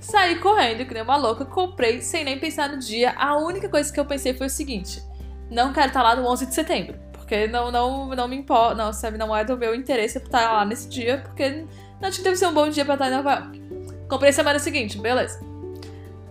Saí 0.00 0.40
correndo, 0.40 0.84
que 0.84 0.92
nem 0.92 1.04
uma 1.04 1.16
louca, 1.16 1.44
comprei 1.44 2.00
sem 2.00 2.24
nem 2.24 2.40
pensar 2.40 2.68
no 2.68 2.78
dia. 2.78 3.14
A 3.16 3.36
única 3.36 3.68
coisa 3.68 3.92
que 3.92 4.00
eu 4.00 4.04
pensei 4.04 4.34
foi 4.34 4.48
o 4.48 4.50
seguinte: 4.50 5.00
não 5.48 5.72
quero 5.72 5.86
estar 5.86 6.02
lá 6.02 6.16
no 6.16 6.26
11 6.26 6.46
de 6.46 6.54
setembro, 6.54 6.98
porque 7.12 7.46
não, 7.46 7.70
não, 7.70 8.08
não 8.08 8.26
me 8.26 8.36
importa, 8.36 8.74
não, 8.74 8.92
sabe, 8.92 9.16
não 9.16 9.34
é 9.34 9.44
do 9.44 9.56
meu 9.56 9.76
interesse 9.76 10.18
estar 10.18 10.54
lá 10.54 10.64
nesse 10.64 10.88
dia, 10.88 11.18
porque 11.18 11.64
não 12.00 12.08
acho 12.08 12.20
que 12.20 12.36
ser 12.36 12.46
um 12.48 12.52
bom 12.52 12.68
dia 12.68 12.84
pra 12.84 12.94
estar 12.94 13.06
em 13.06 13.12
Nova 13.12 13.34
York. 13.34 13.62
Comprei 14.08 14.32
semana 14.32 14.58
seguinte, 14.58 14.98
beleza. 14.98 15.40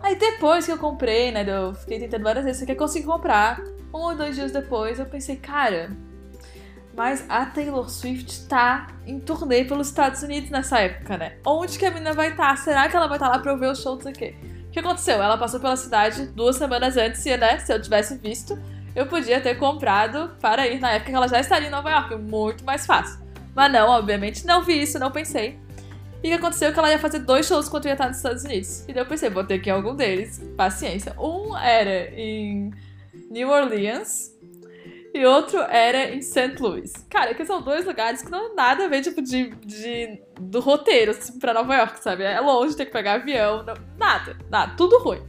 Aí 0.01 0.15
depois 0.17 0.65
que 0.65 0.71
eu 0.73 0.77
comprei, 0.77 1.31
né, 1.31 1.45
eu 1.47 1.73
fiquei 1.75 1.97
tentando 1.99 2.23
várias 2.23 2.43
vezes, 2.43 2.65
que 2.65 2.71
eu 2.73 2.75
consegui 2.75 3.05
comprar. 3.05 3.61
Um 3.93 3.99
ou 3.99 4.15
dois 4.15 4.35
dias 4.35 4.51
depois, 4.51 4.99
eu 4.99 5.05
pensei, 5.05 5.37
cara, 5.37 5.89
mas 6.99 7.23
a 7.29 7.45
Taylor 7.45 7.89
Swift 7.89 8.45
tá 8.49 8.87
em 9.07 9.21
turnê 9.21 9.63
pelos 9.63 9.87
Estados 9.87 10.21
Unidos 10.21 10.49
nessa 10.49 10.81
época, 10.81 11.15
né? 11.15 11.37
Onde 11.45 11.79
que 11.79 11.85
a 11.85 11.91
menina 11.91 12.11
vai 12.11 12.31
estar? 12.31 12.49
Tá? 12.49 12.55
Será 12.57 12.89
que 12.89 12.95
ela 12.97 13.07
vai 13.07 13.15
estar 13.15 13.27
tá 13.29 13.37
lá 13.37 13.39
pra 13.41 13.53
eu 13.53 13.57
ver 13.57 13.67
o 13.67 13.75
show 13.75 13.95
disso 13.95 14.09
aqui? 14.09 14.35
O 14.67 14.69
que 14.69 14.79
aconteceu? 14.79 15.23
Ela 15.23 15.37
passou 15.37 15.61
pela 15.61 15.77
cidade 15.77 16.27
duas 16.35 16.57
semanas 16.57 16.97
antes 16.97 17.25
e, 17.25 17.37
né, 17.37 17.57
se 17.59 17.71
eu 17.71 17.81
tivesse 17.81 18.17
visto, 18.17 18.59
eu 18.93 19.05
podia 19.07 19.39
ter 19.39 19.55
comprado 19.55 20.35
para 20.41 20.67
ir 20.67 20.81
na 20.81 20.91
época 20.91 21.09
que 21.09 21.15
ela 21.15 21.29
já 21.29 21.39
estaria 21.39 21.69
em 21.69 21.71
Nova 21.71 21.89
York. 21.89 22.17
Muito 22.17 22.65
mais 22.65 22.85
fácil. 22.85 23.17
Mas 23.55 23.71
não, 23.71 23.91
obviamente, 23.91 24.45
não 24.45 24.61
vi 24.61 24.81
isso, 24.81 24.99
não 24.99 25.09
pensei. 25.09 25.57
E 26.21 26.27
o 26.27 26.31
que 26.31 26.33
aconteceu 26.33 26.67
é 26.67 26.73
que 26.73 26.79
ela 26.79 26.91
ia 26.91 26.99
fazer 26.99 27.19
dois 27.19 27.47
shows 27.47 27.67
enquanto 27.67 27.85
ia 27.85 27.93
estar 27.93 28.09
nos 28.09 28.17
Estados 28.17 28.43
Unidos. 28.43 28.83
E 28.89 28.93
daí 28.93 29.03
eu 29.03 29.07
pensei, 29.07 29.29
vou 29.29 29.45
ter 29.45 29.59
que 29.59 29.69
ir 29.69 29.71
algum 29.71 29.95
deles. 29.95 30.41
Paciência. 30.57 31.15
Um 31.17 31.57
era 31.57 32.13
em 32.13 32.73
New 33.31 33.49
Orleans, 33.49 34.37
e 35.13 35.25
outro 35.25 35.59
era 35.59 36.13
em 36.13 36.21
St. 36.21 36.55
Louis. 36.59 36.93
Cara, 37.09 37.33
que 37.33 37.45
são 37.45 37.61
dois 37.61 37.85
lugares 37.85 38.21
que 38.21 38.29
não 38.29 38.47
tem 38.47 38.55
nada 38.55 38.85
a 38.85 38.87
ver, 38.87 39.01
tipo, 39.01 39.21
de, 39.21 39.49
de, 39.65 40.21
do 40.39 40.59
roteiro, 40.59 41.11
assim, 41.11 41.39
pra 41.39 41.53
Nova 41.53 41.75
York, 41.75 42.01
sabe? 42.01 42.23
É 42.23 42.39
longe, 42.39 42.75
tem 42.75 42.85
que 42.85 42.91
pegar 42.91 43.13
avião, 43.13 43.63
não, 43.63 43.73
nada, 43.97 44.37
nada, 44.49 44.73
tudo 44.75 44.99
ruim. 44.99 45.21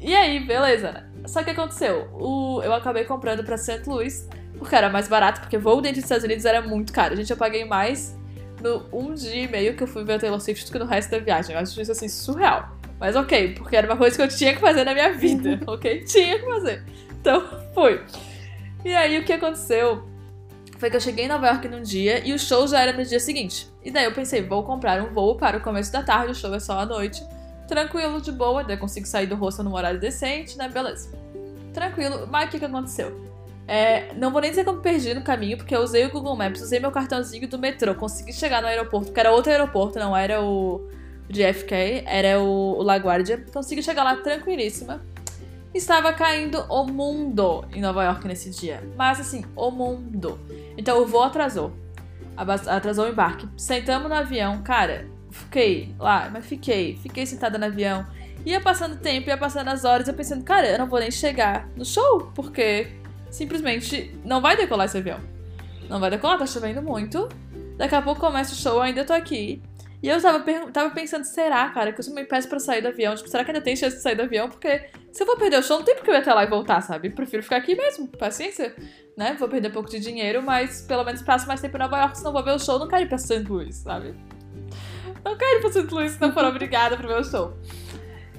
E 0.00 0.14
aí, 0.14 0.40
beleza? 0.40 1.10
Só 1.26 1.42
que 1.42 1.50
aconteceu, 1.50 2.08
o, 2.12 2.60
eu 2.62 2.74
acabei 2.74 3.04
comprando 3.04 3.42
pra 3.42 3.56
St. 3.56 3.82
Louis, 3.86 4.28
porque 4.58 4.74
era 4.74 4.90
mais 4.90 5.08
barato, 5.08 5.40
porque 5.40 5.56
voo 5.56 5.80
dentro 5.80 5.96
dos 5.96 6.04
Estados 6.04 6.24
Unidos 6.24 6.44
era 6.44 6.60
muito 6.60 6.92
caro. 6.92 7.16
Gente, 7.16 7.30
eu 7.30 7.36
paguei 7.36 7.64
mais 7.64 8.16
no 8.60 8.84
um 8.92 9.14
dia 9.14 9.44
e 9.44 9.48
meio 9.48 9.74
que 9.74 9.82
eu 9.82 9.86
fui 9.86 10.04
ver 10.04 10.14
a 10.14 10.18
Taylor 10.18 10.40
Swift 10.40 10.66
do 10.66 10.72
que 10.72 10.78
no 10.78 10.84
resto 10.84 11.10
da 11.10 11.18
viagem. 11.18 11.54
Eu 11.54 11.60
acho 11.60 11.80
isso, 11.80 11.92
assim, 11.92 12.08
surreal. 12.08 12.76
Mas 13.00 13.16
ok, 13.16 13.54
porque 13.54 13.76
era 13.76 13.86
uma 13.86 13.96
coisa 13.96 14.16
que 14.16 14.22
eu 14.22 14.28
tinha 14.28 14.54
que 14.54 14.60
fazer 14.60 14.84
na 14.84 14.94
minha 14.94 15.12
vida, 15.12 15.60
ok? 15.66 16.04
Tinha 16.04 16.38
que 16.38 16.44
fazer. 16.44 16.84
Então, 17.20 17.42
fui. 17.74 18.00
E 18.84 18.94
aí 18.94 19.18
o 19.18 19.24
que 19.24 19.32
aconteceu 19.32 20.04
foi 20.78 20.90
que 20.90 20.96
eu 20.96 21.00
cheguei 21.00 21.24
em 21.24 21.28
Nova 21.28 21.46
York 21.46 21.66
num 21.68 21.80
dia 21.80 22.26
e 22.26 22.34
o 22.34 22.38
show 22.38 22.66
já 22.66 22.80
era 22.80 22.92
no 22.92 23.02
dia 23.04 23.18
seguinte. 23.18 23.66
E 23.82 23.90
daí 23.90 24.04
eu 24.04 24.12
pensei, 24.12 24.42
vou 24.42 24.62
comprar 24.62 25.00
um 25.00 25.12
voo 25.12 25.36
para 25.36 25.56
o 25.56 25.60
começo 25.60 25.90
da 25.90 26.02
tarde, 26.02 26.32
o 26.32 26.34
show 26.34 26.52
é 26.54 26.60
só 26.60 26.78
à 26.78 26.84
noite. 26.84 27.24
Tranquilo, 27.66 28.20
de 28.20 28.30
boa, 28.30 28.62
daí 28.62 28.76
eu 28.76 28.80
consigo 28.80 29.06
sair 29.06 29.26
do 29.26 29.34
rosto 29.34 29.62
num 29.62 29.74
horário 29.74 29.98
decente, 29.98 30.58
né? 30.58 30.68
Beleza. 30.68 31.10
Tranquilo, 31.72 32.26
mas 32.30 32.48
o 32.48 32.50
que, 32.50 32.58
que 32.58 32.64
aconteceu? 32.66 33.18
É, 33.66 34.12
não 34.14 34.30
vou 34.30 34.42
nem 34.42 34.50
dizer 34.50 34.64
como 34.64 34.80
perdi 34.80 35.14
no 35.14 35.22
caminho, 35.22 35.56
porque 35.56 35.74
eu 35.74 35.80
usei 35.80 36.04
o 36.04 36.10
Google 36.10 36.36
Maps, 36.36 36.60
usei 36.60 36.78
meu 36.78 36.92
cartãozinho 36.92 37.48
do 37.48 37.58
metrô, 37.58 37.94
consegui 37.94 38.34
chegar 38.34 38.60
no 38.60 38.68
aeroporto, 38.68 39.10
que 39.10 39.18
era 39.18 39.32
outro 39.32 39.50
aeroporto, 39.50 39.98
não 39.98 40.14
era 40.14 40.42
o 40.42 40.86
JFK, 41.30 42.04
era 42.04 42.38
o, 42.38 42.78
o 42.78 42.82
LaGuardia. 42.82 43.42
Consegui 43.50 43.82
chegar 43.82 44.04
lá 44.04 44.16
tranquilíssima 44.16 45.00
estava 45.74 46.12
caindo 46.12 46.64
o 46.68 46.84
mundo 46.84 47.64
em 47.72 47.80
Nova 47.80 48.04
York 48.04 48.26
nesse 48.26 48.50
dia. 48.50 48.82
Mas 48.96 49.20
assim, 49.20 49.44
o 49.56 49.70
mundo. 49.70 50.38
Então 50.76 51.02
o 51.02 51.06
voo 51.06 51.22
atrasou. 51.22 51.72
Atrasou 52.36 53.06
o 53.06 53.08
embarque. 53.08 53.48
Sentamos 53.56 54.08
no 54.08 54.14
avião, 54.14 54.62
cara. 54.62 55.06
Fiquei 55.30 55.94
lá, 55.98 56.30
mas 56.32 56.46
fiquei. 56.46 56.96
Fiquei 57.02 57.26
sentada 57.26 57.58
no 57.58 57.64
avião. 57.64 58.06
Ia 58.46 58.60
passando 58.60 58.96
tempo, 58.96 59.28
ia 59.28 59.36
passando 59.36 59.68
as 59.68 59.84
horas, 59.84 60.06
eu 60.06 60.14
pensando, 60.14 60.44
cara, 60.44 60.68
eu 60.68 60.78
não 60.78 60.86
vou 60.86 61.00
nem 61.00 61.10
chegar 61.10 61.66
no 61.74 61.84
show, 61.84 62.30
porque 62.34 62.88
simplesmente 63.30 64.14
não 64.22 64.40
vai 64.40 64.56
decolar 64.56 64.86
esse 64.86 64.98
avião. 64.98 65.18
Não 65.88 65.98
vai 65.98 66.10
decolar, 66.10 66.38
tá 66.38 66.46
chovendo 66.46 66.82
muito. 66.82 67.28
Daqui 67.76 67.94
a 67.94 68.02
pouco 68.02 68.20
começa 68.20 68.52
o 68.52 68.56
show, 68.56 68.80
ainda 68.80 69.04
tô 69.04 69.12
aqui. 69.12 69.62
E 70.04 70.08
eu 70.10 70.20
tava, 70.20 70.44
tava 70.70 70.90
pensando, 70.90 71.24
será, 71.24 71.66
cara, 71.70 71.90
que 71.90 71.98
eu 71.98 72.04
sou 72.04 72.14
meio 72.14 72.28
péssimo 72.28 72.50
pra 72.50 72.58
sair 72.58 72.82
do 72.82 72.88
avião? 72.88 73.14
Tipo, 73.14 73.26
será 73.26 73.42
que 73.42 73.50
ainda 73.50 73.62
tem 73.62 73.74
chance 73.74 73.96
de 73.96 74.02
sair 74.02 74.14
do 74.14 74.20
avião? 74.20 74.50
Porque 74.50 74.90
se 75.10 75.22
eu 75.22 75.26
vou 75.26 75.34
perder 75.34 75.58
o 75.58 75.62
show, 75.62 75.78
não 75.78 75.84
tem 75.86 75.94
porque 75.94 76.10
eu 76.10 76.14
ir 76.14 76.18
até 76.18 76.34
lá 76.34 76.44
e 76.44 76.46
voltar, 76.46 76.82
sabe? 76.82 77.08
Prefiro 77.08 77.42
ficar 77.42 77.56
aqui 77.56 77.74
mesmo, 77.74 78.06
paciência, 78.08 78.76
né? 79.16 79.34
Vou 79.38 79.48
perder 79.48 79.68
um 79.68 79.72
pouco 79.72 79.88
de 79.88 79.98
dinheiro, 79.98 80.42
mas 80.42 80.82
pelo 80.82 81.04
menos 81.04 81.22
passo 81.22 81.48
mais 81.48 81.62
tempo 81.62 81.78
em 81.78 81.80
Nova 81.80 81.96
York, 82.00 82.18
senão 82.18 82.34
vou 82.34 82.44
ver 82.44 82.50
o 82.50 82.58
show, 82.58 82.78
não 82.78 82.86
quero 82.86 83.04
ir 83.04 83.08
pra 83.08 83.16
St. 83.16 83.44
Louis, 83.48 83.76
sabe? 83.76 84.14
Não 85.24 85.38
quero 85.38 85.56
ir 85.56 85.60
pra 85.62 85.72
St. 85.72 85.94
Louis 85.94 86.12
se 86.12 86.20
não 86.20 86.34
for 86.34 86.44
obrigada 86.44 86.98
pra 86.98 87.08
ver 87.08 87.20
o 87.20 87.24
show. 87.24 87.56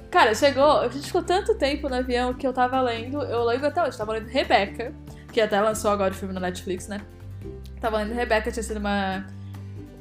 Cara, 0.08 0.36
chegou, 0.36 0.82
a 0.82 0.88
gente 0.88 1.06
ficou 1.06 1.24
tanto 1.24 1.58
tempo 1.58 1.88
no 1.88 1.96
avião 1.96 2.32
que 2.32 2.46
eu 2.46 2.52
tava 2.52 2.80
lendo, 2.80 3.20
eu 3.24 3.42
lembro 3.42 3.66
até 3.66 3.82
hoje, 3.82 3.98
tava 3.98 4.12
lendo 4.12 4.28
Rebecca, 4.28 4.94
que 5.32 5.40
até 5.40 5.60
lançou 5.60 5.90
agora 5.90 6.14
o 6.14 6.16
filme 6.16 6.32
na 6.32 6.38
Netflix, 6.38 6.86
né? 6.86 7.00
Tava 7.80 7.96
lendo 7.96 8.14
Rebecca, 8.14 8.52
tinha 8.52 8.62
sido 8.62 8.78
uma 8.78 9.26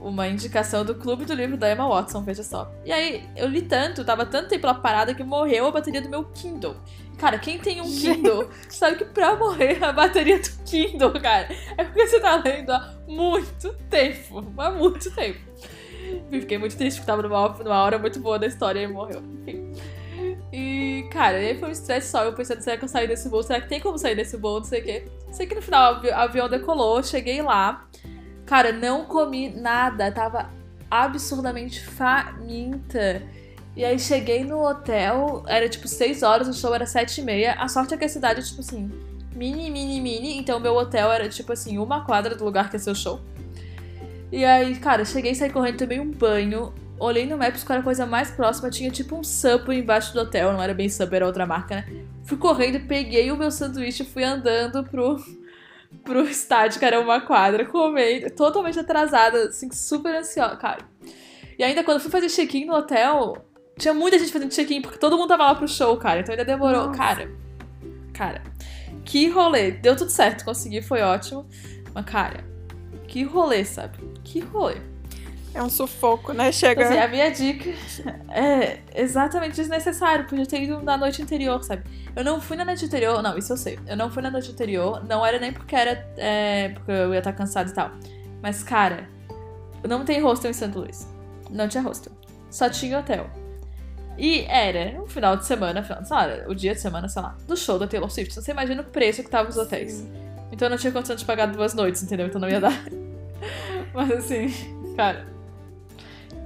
uma 0.05 0.27
indicação 0.27 0.85
do 0.85 0.93
clube 0.93 1.25
do 1.25 1.33
livro 1.33 1.57
da 1.57 1.71
Emma 1.71 1.87
Watson, 1.87 2.21
veja 2.21 2.43
só. 2.43 2.71
E 2.85 2.91
aí, 2.91 3.27
eu 3.35 3.47
li 3.47 3.63
tanto, 3.63 4.05
tava 4.05 4.23
tanto 4.23 4.49
tempo 4.49 4.67
lá 4.67 4.75
parada 4.75 5.15
que 5.15 5.23
morreu 5.23 5.65
a 5.65 5.71
bateria 5.71 5.99
do 5.99 6.07
meu 6.07 6.25
Kindle. 6.25 6.75
Cara, 7.17 7.39
quem 7.39 7.57
tem 7.57 7.81
um 7.81 7.85
Kindle 7.85 8.47
sabe 8.69 8.97
que 8.97 9.05
pra 9.05 9.35
morrer 9.35 9.83
a 9.83 9.91
bateria 9.91 10.37
do 10.39 10.49
Kindle, 10.63 11.19
cara, 11.19 11.47
é 11.75 11.83
porque 11.83 12.05
você 12.05 12.19
tá 12.19 12.35
lendo 12.35 12.71
há 12.71 12.93
muito 13.07 13.73
tempo. 13.89 14.45
Há 14.57 14.69
muito 14.69 15.09
tempo. 15.09 15.39
E 16.31 16.39
fiquei 16.39 16.59
muito 16.59 16.77
triste 16.77 16.97
porque 16.97 17.07
tava 17.07 17.23
numa, 17.23 17.49
numa 17.49 17.83
hora 17.83 17.97
muito 17.97 18.19
boa 18.19 18.37
da 18.37 18.45
história 18.45 18.81
e 18.81 18.87
morreu. 18.87 19.23
Enfim. 19.41 19.71
E, 20.53 21.07
cara, 21.11 21.37
aí 21.37 21.57
foi 21.57 21.69
um 21.69 21.71
estresse 21.71 22.11
só. 22.11 22.23
Eu 22.23 22.33
pensando, 22.33 22.61
será 22.61 22.77
que 22.77 22.83
eu 22.83 22.89
saí 22.89 23.07
desse 23.07 23.27
voo? 23.27 23.41
Será 23.41 23.59
que 23.59 23.67
tem 23.67 23.81
como 23.81 23.97
sair 23.97 24.15
desse 24.15 24.37
voo? 24.37 24.59
Não 24.59 24.65
sei 24.65 24.81
o 24.81 24.83
quê. 24.83 25.07
Sei 25.31 25.47
que 25.47 25.55
no 25.55 25.63
final 25.63 25.99
o 25.99 26.13
avião 26.13 26.47
decolou, 26.47 27.01
cheguei 27.01 27.41
lá. 27.41 27.87
Cara, 28.45 28.71
não 28.71 29.05
comi 29.05 29.49
nada. 29.49 30.11
Tava 30.11 30.49
absurdamente 30.89 31.83
faminta. 31.83 33.21
E 33.75 33.83
aí 33.83 33.99
cheguei 33.99 34.45
no 34.45 34.65
hotel, 34.65 35.43
era 35.47 35.67
tipo 35.67 35.85
6 35.85 36.23
horas, 36.23 36.47
o 36.47 36.53
show 36.53 36.73
era 36.73 36.85
7 36.85 37.19
e 37.19 37.23
meia. 37.23 37.53
A 37.55 37.67
sorte 37.67 37.93
é 37.93 37.97
que 37.97 38.05
a 38.05 38.09
cidade 38.09 38.39
é 38.39 38.43
tipo 38.43 38.61
assim, 38.61 38.89
mini, 39.35 39.69
mini, 39.69 39.99
mini. 39.99 40.37
Então 40.37 40.59
meu 40.61 40.73
hotel 40.75 41.11
era 41.11 41.27
tipo 41.27 41.51
assim, 41.51 41.77
uma 41.77 42.05
quadra 42.05 42.35
do 42.35 42.45
lugar 42.45 42.69
que 42.69 42.77
ia 42.77 42.79
ser 42.79 42.91
o 42.91 42.95
show. 42.95 43.19
E 44.31 44.45
aí, 44.45 44.75
cara, 44.77 45.03
cheguei, 45.03 45.35
saí 45.35 45.49
correndo, 45.49 45.77
tomei 45.77 45.99
um 45.99 46.09
banho. 46.09 46.73
Olhei 46.97 47.25
no 47.25 47.37
Maps, 47.37 47.65
qual 47.65 47.75
era 47.75 47.81
a 47.81 47.83
coisa 47.83 48.05
mais 48.05 48.31
próxima. 48.31 48.69
Tinha 48.69 48.89
tipo 48.89 49.17
um 49.17 49.23
Subway 49.23 49.79
embaixo 49.79 50.13
do 50.13 50.21
hotel. 50.21 50.53
Não 50.53 50.61
era 50.61 50.73
bem 50.73 50.87
Subway, 50.87 51.17
era 51.17 51.25
outra 51.25 51.45
marca, 51.45 51.75
né? 51.75 51.85
Fui 52.23 52.37
correndo, 52.37 52.87
peguei 52.87 53.29
o 53.29 53.37
meu 53.37 53.51
sanduíche 53.51 54.03
e 54.03 54.05
fui 54.05 54.23
andando 54.23 54.83
pro, 54.85 55.17
pro 56.05 56.21
estádio, 56.23 56.79
que 56.79 56.85
era 56.85 56.99
uma 56.99 57.19
quadra, 57.19 57.65
comendo. 57.65 58.29
Totalmente 58.29 58.79
atrasada, 58.79 59.49
assim, 59.49 59.69
super 59.71 60.15
ansiosa, 60.15 60.55
cara. 60.55 60.87
E 61.57 61.63
ainda 61.63 61.83
quando 61.83 61.99
fui 61.99 62.11
fazer 62.11 62.29
check-in 62.29 62.65
no 62.65 62.75
hotel, 62.75 63.45
tinha 63.77 63.93
muita 63.93 64.17
gente 64.17 64.31
fazendo 64.31 64.51
check-in, 64.51 64.81
porque 64.81 64.97
todo 64.97 65.17
mundo 65.17 65.27
tava 65.27 65.43
lá 65.43 65.55
pro 65.55 65.67
show, 65.67 65.97
cara. 65.97 66.21
Então 66.21 66.31
ainda 66.31 66.45
demorou. 66.45 66.87
Nossa. 66.87 66.97
Cara, 66.97 67.31
cara, 68.13 68.43
que 69.03 69.27
rolê. 69.27 69.71
Deu 69.71 69.95
tudo 69.95 70.11
certo, 70.11 70.45
consegui, 70.45 70.81
foi 70.81 71.01
ótimo. 71.01 71.47
Mas, 71.93 72.05
cara, 72.05 72.45
que 73.07 73.23
rolê, 73.23 73.65
sabe? 73.65 73.97
Que 74.23 74.39
rolê. 74.39 74.77
É 75.55 75.63
um 75.63 75.69
sufoco, 75.69 76.33
né? 76.33 76.51
Chega. 76.51 76.85
Assim, 76.85 76.97
a 76.97 77.07
minha 77.07 77.31
dica 77.31 77.69
é 78.29 78.79
exatamente 78.93 79.55
desnecessário, 79.55 80.25
porque 80.25 80.41
eu 80.41 80.45
ter 80.45 80.61
ido 80.61 80.81
na 80.83 80.97
noite 80.97 81.21
anterior, 81.21 81.63
sabe? 81.63 81.83
Eu 82.13 82.25
não 82.25 82.41
fui 82.41 82.57
na 82.57 82.65
noite 82.65 82.83
anterior, 82.83 83.23
não, 83.23 83.37
isso 83.37 83.53
eu 83.53 83.57
sei. 83.57 83.79
Eu 83.87 83.95
não 83.95 84.11
fui 84.11 84.21
na 84.21 84.29
noite 84.29 84.51
anterior, 84.51 85.01
não 85.07 85.25
era 85.25 85.39
nem 85.39 85.53
porque 85.53 85.73
era. 85.73 86.05
É, 86.17 86.69
porque 86.69 86.91
eu 86.91 87.13
ia 87.13 87.19
estar 87.19 87.31
cansado 87.31 87.69
e 87.69 87.73
tal. 87.73 87.91
Mas, 88.41 88.63
cara, 88.63 89.07
não 89.87 90.03
tem 90.03 90.21
hostel 90.21 90.51
em 90.51 90.53
Santo 90.53 90.79
Luís. 90.79 91.07
Não 91.49 91.69
tinha 91.69 91.81
hostel. 91.81 92.11
Só 92.51 92.69
tinha 92.69 92.99
hotel. 92.99 93.29
E 94.17 94.41
era 94.49 95.01
um 95.01 95.07
final 95.07 95.37
de 95.37 95.45
semana, 95.45 95.81
final 95.83 96.01
de 96.01 96.07
semana, 96.09 96.43
o 96.49 96.53
dia 96.53 96.73
de 96.73 96.81
semana, 96.81 97.07
sei 97.07 97.21
lá, 97.21 97.37
do 97.47 97.55
show 97.55 97.79
da 97.79 97.87
Taylor 97.87 98.09
Swift. 98.11 98.33
Você 98.33 98.51
imagina 98.51 98.81
o 98.81 98.85
preço 98.85 99.23
que 99.23 99.29
tava 99.29 99.49
os 99.49 99.55
hotéis. 99.55 99.93
Sim. 99.93 100.11
Então 100.51 100.65
eu 100.65 100.69
não 100.69 100.77
tinha 100.77 100.91
condição 100.91 101.15
de 101.15 101.23
pagar 101.23 101.45
duas 101.45 101.73
noites, 101.73 102.03
entendeu? 102.03 102.27
Então 102.27 102.41
não 102.41 102.49
ia 102.49 102.59
dar. 102.59 102.73
Mas 103.93 104.11
assim, 104.11 104.47
cara, 104.95 105.34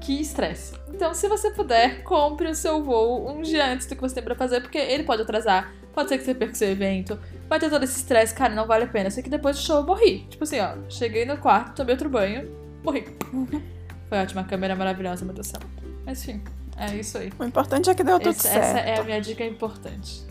que 0.09 0.21
estresse. 0.21 0.73
Então, 0.91 1.13
se 1.13 1.27
você 1.27 1.51
puder, 1.51 2.01
compre 2.01 2.47
o 2.49 2.55
seu 2.55 2.83
voo 2.83 3.29
um 3.29 3.43
dia 3.43 3.71
antes 3.71 3.85
do 3.85 3.95
que 3.95 4.01
você 4.01 4.15
tem 4.15 4.23
pra 4.23 4.33
fazer, 4.33 4.59
porque 4.59 4.79
ele 4.79 5.03
pode 5.03 5.21
atrasar, 5.21 5.71
pode 5.93 6.09
ser 6.09 6.17
que 6.17 6.23
você 6.23 6.33
perca 6.33 6.53
o 6.53 6.57
seu 6.57 6.69
evento, 6.69 7.19
vai 7.47 7.59
ter 7.59 7.69
todo 7.69 7.83
esse 7.83 7.97
estresse, 7.97 8.33
cara, 8.33 8.55
não 8.55 8.65
vale 8.65 8.85
a 8.85 8.87
pena. 8.87 9.11
Sei 9.11 9.21
que 9.21 9.29
depois 9.29 9.57
do 9.57 9.61
show 9.61 9.77
eu 9.77 9.85
morri. 9.85 10.25
Tipo 10.27 10.45
assim, 10.45 10.59
ó, 10.59 10.77
cheguei 10.89 11.25
no 11.25 11.37
quarto, 11.37 11.75
tomei 11.75 11.93
outro 11.93 12.09
banho, 12.09 12.49
morri. 12.83 13.05
Foi 14.09 14.17
ótima, 14.17 14.41
a 14.41 14.43
câmera 14.45 14.75
maravilhosa, 14.75 15.23
meu 15.23 15.35
Deus 15.35 15.47
do 15.47 15.51
céu. 15.51 15.69
Mas 16.03 16.27
enfim, 16.27 16.43
é 16.75 16.95
isso 16.95 17.15
aí. 17.19 17.31
O 17.37 17.43
importante 17.43 17.87
é 17.87 17.93
que 17.93 18.03
deu 18.03 18.17
tudo 18.17 18.31
essa, 18.31 18.49
certo. 18.49 18.63
Essa 18.63 18.79
é 18.79 18.99
a 18.99 19.03
minha 19.03 19.21
dica 19.21 19.43
importante. 19.43 20.27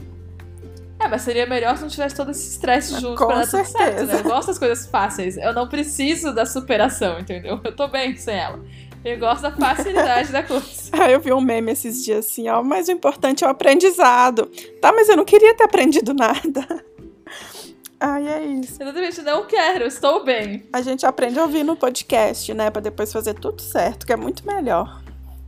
É, 0.99 1.07
mas 1.07 1.23
seria 1.23 1.47
melhor 1.47 1.77
se 1.77 1.83
não 1.83 1.89
tivesse 1.89 2.17
todo 2.17 2.33
esse 2.33 2.49
estresse 2.51 3.01
junto 3.01 3.17
Com 3.17 3.29
pra 3.29 3.37
dar 3.37 3.47
certeza. 3.47 3.79
tudo 3.79 3.79
certo, 3.79 4.07
né? 4.07 4.19
Eu 4.19 4.25
gosto 4.25 4.49
das 4.49 4.59
coisas 4.59 4.87
fáceis. 4.87 5.37
Eu 5.37 5.53
não 5.53 5.69
preciso 5.69 6.35
da 6.35 6.45
superação, 6.45 7.21
entendeu? 7.21 7.61
Eu 7.63 7.77
tô 7.77 7.87
bem 7.87 8.17
sem 8.17 8.35
ela. 8.35 8.59
Eu 9.05 9.19
gosto 9.19 9.43
da 9.43 9.53
facilidade 9.53 10.33
da 10.33 10.43
coisa. 10.43 10.67
Ah, 10.91 11.11
eu 11.11 11.21
vi 11.21 11.33
um 11.33 11.41
meme 11.41 11.73
esses 11.73 12.03
dias 12.03 12.25
assim, 12.25 12.49
ó, 12.49 12.63
mas 12.63 12.89
o 12.89 12.93
importante 12.93 13.45
é 13.45 13.47
o 13.47 13.51
aprendizado. 13.51 14.47
Tá, 14.81 14.91
mas 14.93 15.09
eu 15.09 15.17
não 15.17 15.25
queria 15.25 15.55
ter 15.55 15.65
aprendido 15.65 16.15
nada. 16.15 16.67
Ai, 18.01 18.27
é 18.27 18.45
isso. 18.45 18.83
Exatamente, 18.83 19.23
não 19.23 19.47
quero, 19.47 19.85
estou 19.85 20.25
bem. 20.25 20.65
A 20.73 20.81
gente 20.81 21.05
aprende 21.05 21.39
a 21.39 21.43
ouvir 21.43 21.65
no 21.65 21.77
podcast, 21.77 22.55
né? 22.55 22.71
Pra 22.71 22.81
depois 22.81 23.13
fazer 23.13 23.35
tudo 23.35 23.61
certo, 23.61 24.07
que 24.07 24.13
é 24.13 24.17
muito 24.17 24.47
melhor. 24.47 25.03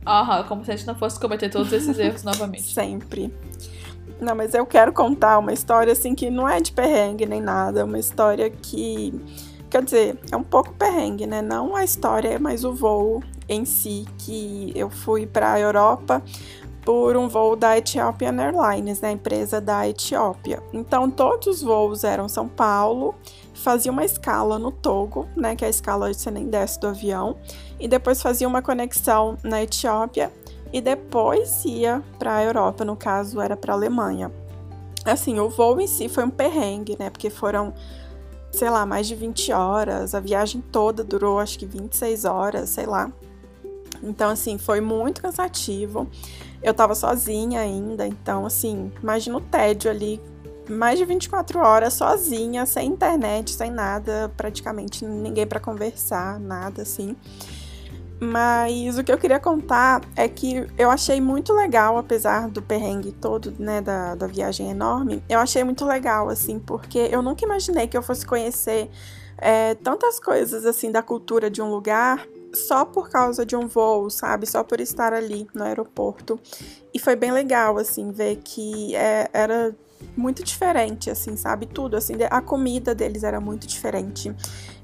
Aham, 0.05 0.43
como 0.43 0.63
se 0.63 0.71
a 0.71 0.75
gente 0.75 0.87
não 0.87 0.95
fosse 0.95 1.19
cometer 1.19 1.49
todos 1.49 1.71
esses 1.73 1.97
erros 1.97 2.23
novamente. 2.23 2.63
Sempre. 2.73 3.33
Não, 4.19 4.35
mas 4.35 4.53
eu 4.53 4.65
quero 4.65 4.93
contar 4.93 5.39
uma 5.39 5.53
história 5.53 5.93
assim 5.93 6.13
que 6.13 6.29
não 6.29 6.47
é 6.47 6.61
de 6.61 6.71
perrengue 6.71 7.25
nem 7.25 7.41
nada, 7.41 7.79
é 7.79 7.83
uma 7.83 7.97
história 7.97 8.49
que 8.49 9.11
quer 9.69 9.81
dizer, 9.83 10.19
é 10.31 10.35
um 10.35 10.43
pouco 10.43 10.73
perrengue, 10.73 11.25
né? 11.25 11.41
Não 11.41 11.75
a 11.75 11.83
história, 11.83 12.37
mas 12.37 12.63
o 12.63 12.73
voo 12.73 13.23
em 13.53 13.65
si 13.65 14.05
que 14.17 14.71
eu 14.75 14.89
fui 14.89 15.27
para 15.27 15.53
a 15.53 15.59
Europa 15.59 16.23
por 16.83 17.15
um 17.15 17.27
voo 17.27 17.55
da 17.55 17.77
Ethiopian 17.77 18.35
Airlines, 18.39 19.01
né, 19.01 19.11
empresa 19.11 19.61
da 19.61 19.87
Etiópia. 19.87 20.63
Então 20.73 21.11
todos 21.11 21.47
os 21.47 21.61
voos 21.61 22.03
eram 22.03 22.27
São 22.27 22.47
Paulo, 22.47 23.13
fazia 23.53 23.91
uma 23.91 24.03
escala 24.03 24.57
no 24.57 24.71
Togo, 24.71 25.27
né, 25.35 25.55
que 25.55 25.63
é 25.63 25.67
a 25.67 25.69
escala 25.69 26.07
onde 26.07 26.17
você 26.17 26.31
nem 26.31 26.47
desce 26.47 26.79
do 26.79 26.87
avião, 26.87 27.37
e 27.79 27.87
depois 27.87 28.21
fazia 28.21 28.47
uma 28.47 28.61
conexão 28.61 29.37
na 29.43 29.61
Etiópia 29.61 30.31
e 30.73 30.81
depois 30.81 31.63
ia 31.65 32.01
para 32.17 32.37
a 32.37 32.43
Europa, 32.43 32.83
no 32.83 32.95
caso 32.95 33.39
era 33.39 33.55
para 33.55 33.73
a 33.73 33.75
Alemanha. 33.75 34.31
Assim, 35.05 35.39
o 35.39 35.49
voo 35.49 35.79
em 35.79 35.87
si 35.87 36.07
foi 36.07 36.23
um 36.23 36.29
perrengue, 36.29 36.95
né, 36.97 37.09
porque 37.09 37.29
foram 37.29 37.73
sei 38.51 38.69
lá, 38.69 38.85
mais 38.85 39.07
de 39.07 39.15
20 39.15 39.53
horas, 39.53 40.13
a 40.13 40.19
viagem 40.19 40.61
toda 40.61 41.03
durou 41.03 41.39
acho 41.39 41.57
que 41.57 41.65
26 41.65 42.25
horas, 42.25 42.69
sei 42.69 42.85
lá. 42.85 43.11
Então, 44.03 44.29
assim, 44.29 44.57
foi 44.57 44.81
muito 44.81 45.21
cansativo. 45.21 46.07
Eu 46.61 46.73
tava 46.73 46.93
sozinha 46.95 47.61
ainda, 47.61 48.05
então, 48.05 48.45
assim, 48.45 48.91
imagina 49.01 49.37
o 49.37 49.41
tédio 49.41 49.89
ali, 49.89 50.21
mais 50.69 50.99
de 50.99 51.05
24 51.05 51.59
horas 51.59 51.93
sozinha, 51.93 52.65
sem 52.65 52.89
internet, 52.89 53.51
sem 53.51 53.71
nada, 53.71 54.31
praticamente 54.37 55.05
ninguém 55.05 55.45
para 55.45 55.59
conversar, 55.59 56.39
nada 56.39 56.83
assim. 56.83 57.15
Mas 58.23 58.99
o 58.99 59.03
que 59.03 59.11
eu 59.11 59.17
queria 59.17 59.39
contar 59.39 60.01
é 60.15 60.27
que 60.27 60.67
eu 60.77 60.91
achei 60.91 61.19
muito 61.19 61.51
legal, 61.53 61.97
apesar 61.97 62.47
do 62.47 62.61
perrengue 62.61 63.11
todo, 63.11 63.51
né, 63.57 63.81
da, 63.81 64.13
da 64.13 64.27
viagem 64.27 64.69
enorme, 64.69 65.23
eu 65.27 65.39
achei 65.39 65.63
muito 65.63 65.83
legal, 65.83 66.29
assim, 66.29 66.59
porque 66.59 66.99
eu 67.11 67.23
nunca 67.23 67.43
imaginei 67.43 67.87
que 67.87 67.97
eu 67.97 68.03
fosse 68.03 68.23
conhecer 68.23 68.91
é, 69.39 69.73
tantas 69.73 70.19
coisas, 70.19 70.67
assim, 70.67 70.91
da 70.91 71.01
cultura 71.01 71.49
de 71.49 71.63
um 71.63 71.71
lugar 71.71 72.23
só 72.53 72.85
por 72.85 73.09
causa 73.09 73.45
de 73.45 73.55
um 73.55 73.67
voo, 73.67 74.09
sabe? 74.09 74.45
Só 74.45 74.63
por 74.63 74.79
estar 74.79 75.13
ali 75.13 75.47
no 75.53 75.63
aeroporto. 75.63 76.39
E 76.93 76.99
foi 76.99 77.15
bem 77.15 77.31
legal, 77.31 77.77
assim, 77.77 78.11
ver 78.11 78.37
que 78.37 78.95
é, 78.95 79.29
era 79.33 79.75
muito 80.15 80.43
diferente, 80.43 81.09
assim, 81.09 81.35
sabe? 81.35 81.65
Tudo, 81.65 81.95
assim, 81.95 82.13
a 82.29 82.41
comida 82.41 82.93
deles 82.93 83.23
era 83.23 83.39
muito 83.39 83.67
diferente. 83.67 84.33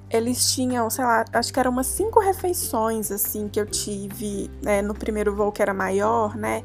Eles 0.10 0.54
tinham, 0.54 0.90
sei 0.90 1.04
lá, 1.04 1.26
acho 1.34 1.52
que 1.52 1.60
eram 1.60 1.72
umas 1.72 1.88
cinco 1.88 2.20
refeições, 2.20 3.12
assim, 3.12 3.50
que 3.50 3.60
eu 3.60 3.66
tive 3.66 4.50
né, 4.62 4.82
no 4.82 4.94
primeiro 4.94 5.36
voo, 5.36 5.52
que 5.52 5.62
era 5.62 5.74
maior, 5.74 6.36
né? 6.36 6.64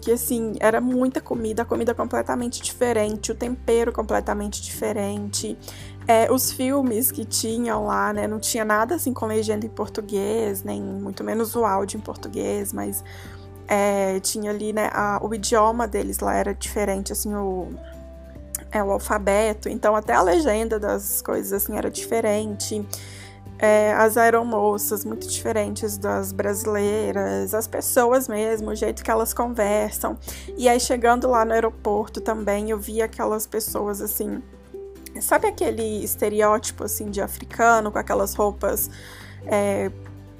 Que, 0.00 0.12
assim, 0.12 0.54
era 0.58 0.80
muita 0.80 1.20
comida, 1.20 1.64
comida 1.64 1.94
completamente 1.94 2.62
diferente, 2.62 3.30
o 3.30 3.34
tempero 3.34 3.92
completamente 3.92 4.62
diferente. 4.62 5.56
É, 6.06 6.30
os 6.32 6.50
filmes 6.50 7.12
que 7.12 7.24
tinham 7.24 7.86
lá, 7.86 8.12
né? 8.12 8.26
Não 8.26 8.40
tinha 8.40 8.64
nada 8.64 8.96
assim 8.96 9.12
com 9.12 9.26
legenda 9.26 9.64
em 9.64 9.68
português, 9.68 10.64
nem 10.64 10.82
muito 10.82 11.22
menos 11.22 11.54
o 11.54 11.64
áudio 11.64 11.98
em 11.98 12.00
português, 12.00 12.72
mas 12.72 13.04
é, 13.68 14.18
tinha 14.20 14.50
ali, 14.50 14.72
né? 14.72 14.90
A, 14.92 15.20
o 15.22 15.32
idioma 15.34 15.86
deles 15.86 16.18
lá 16.18 16.34
era 16.34 16.52
diferente, 16.52 17.12
assim, 17.12 17.32
o, 17.34 17.68
é, 18.70 18.82
o 18.82 18.90
alfabeto, 18.90 19.68
então 19.68 19.94
até 19.94 20.12
a 20.12 20.22
legenda 20.22 20.80
das 20.80 21.22
coisas 21.22 21.52
assim 21.52 21.76
era 21.76 21.90
diferente. 21.90 22.86
É, 23.64 23.92
as 23.94 24.16
aeromoças 24.16 25.04
muito 25.04 25.28
diferentes 25.28 25.96
das 25.96 26.32
brasileiras, 26.32 27.54
as 27.54 27.68
pessoas 27.68 28.26
mesmo, 28.26 28.70
o 28.70 28.74
jeito 28.74 29.04
que 29.04 29.10
elas 29.10 29.32
conversam. 29.32 30.18
E 30.58 30.68
aí 30.68 30.80
chegando 30.80 31.28
lá 31.28 31.44
no 31.44 31.52
aeroporto 31.52 32.20
também, 32.20 32.70
eu 32.70 32.78
vi 32.78 33.00
aquelas 33.00 33.46
pessoas 33.46 34.00
assim 34.00 34.42
Sabe 35.20 35.46
aquele 35.46 36.02
estereótipo 36.02 36.84
assim 36.84 37.10
de 37.10 37.20
africano 37.20 37.92
com 37.92 37.98
aquelas 37.98 38.34
roupas 38.34 38.88
é, 39.46 39.90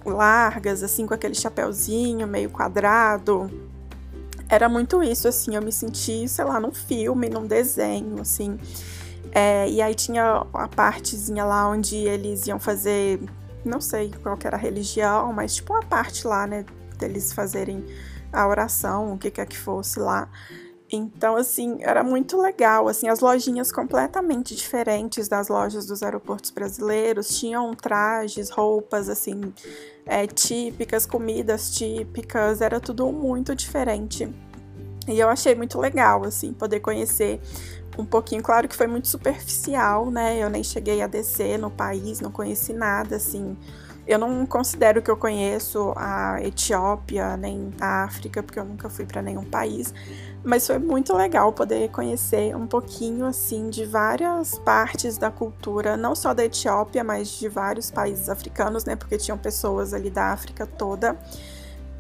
largas, 0.05 0.83
assim, 0.83 1.07
com 1.07 1.13
aquele 1.13 1.35
chapéuzinho 1.35 2.27
meio 2.27 2.49
quadrado? 2.49 3.51
Era 4.49 4.69
muito 4.69 5.03
isso, 5.03 5.29
assim, 5.29 5.55
eu 5.57 5.63
me 5.63 5.73
senti, 5.73 6.27
sei 6.29 6.45
lá, 6.45 6.59
num 6.59 6.73
filme, 6.73 7.29
num 7.29 7.47
desenho, 7.47 8.21
assim. 8.21 8.59
É, 9.35 9.69
e 9.69 9.81
aí 9.81 9.95
tinha 9.95 10.45
a 10.53 10.69
partezinha 10.69 11.45
lá 11.45 11.69
onde 11.69 11.97
eles 11.97 12.47
iam 12.47 12.59
fazer, 12.59 13.19
não 13.65 13.81
sei 13.81 14.13
qual 14.23 14.39
era 14.45 14.57
a 14.57 14.61
religião, 14.61 15.33
mas 15.33 15.55
tipo 15.55 15.73
uma 15.73 15.83
parte 15.83 16.27
lá, 16.27 16.47
né, 16.47 16.67
deles 16.99 17.33
fazerem 17.33 17.85
a 18.33 18.47
oração, 18.47 19.15
o 19.15 19.19
que 19.19 19.31
quer 19.31 19.47
que 19.47 19.57
fosse 19.57 19.99
lá. 19.99 20.29
Então, 20.91 21.37
assim, 21.37 21.79
era 21.81 22.05
muito 22.05 22.37
legal, 22.37 22.87
assim, 22.87 23.09
as 23.09 23.21
lojinhas 23.21 23.73
completamente 23.73 24.55
diferentes 24.55 25.27
das 25.27 25.49
lojas 25.49 25.87
dos 25.87 26.03
aeroportos 26.03 26.51
brasileiros, 26.51 27.39
tinham 27.39 27.73
trajes, 27.75 28.51
roupas, 28.51 29.09
assim, 29.09 29.41
é, 30.05 30.27
típicas, 30.27 31.07
comidas 31.07 31.71
típicas, 31.71 32.61
era 32.61 32.79
tudo 32.79 33.11
muito 33.11 33.55
diferente. 33.55 34.29
E 35.09 35.19
eu 35.19 35.29
achei 35.29 35.55
muito 35.55 35.79
legal, 35.79 36.25
assim, 36.25 36.53
poder 36.53 36.81
conhecer 36.81 37.41
um 37.99 38.05
pouquinho. 38.05 38.43
Claro 38.43 38.69
que 38.69 38.77
foi 38.77 38.87
muito 38.87 39.09
superficial, 39.09 40.11
né? 40.11 40.39
Eu 40.39 40.49
nem 40.49 40.63
cheguei 40.63 41.03
a 41.03 41.07
descer 41.07 41.59
no 41.59 41.71
país, 41.71 42.21
não 42.21 42.31
conheci 42.31 42.73
nada, 42.73 43.17
assim. 43.17 43.57
Eu 44.07 44.19
não 44.19 44.45
considero 44.45 45.01
que 45.01 45.11
eu 45.11 45.17
conheço 45.17 45.93
a 45.95 46.43
Etiópia 46.43 47.37
nem 47.37 47.73
a 47.81 48.03
África, 48.03 48.43
porque 48.43 48.59
eu 48.59 48.65
nunca 48.65 48.91
fui 48.91 49.07
para 49.07 49.23
nenhum 49.23 49.45
país, 49.45 49.95
mas 50.43 50.67
foi 50.67 50.79
muito 50.81 51.15
legal 51.15 51.53
poder 51.53 51.89
conhecer 51.91 52.57
um 52.57 52.67
pouquinho 52.67 53.25
assim 53.27 53.71
de 53.71 53.85
várias 53.85 54.59
partes 54.59 55.17
da 55.19 55.31
cultura, 55.31 55.97
não 55.97 56.17
só 56.17 56.35
da 56.35 56.45
Etiópia, 56.45 57.05
mas 57.05 57.29
de 57.29 57.49
vários 57.49 57.93
países 57.93 58.29
africanos, 58.29 58.85
né? 58.85 58.97
Porque 58.97 59.17
tinham 59.17 59.39
pessoas 59.39 59.95
ali 59.95 60.11
da 60.11 60.33
África 60.33 60.67
toda 60.67 61.17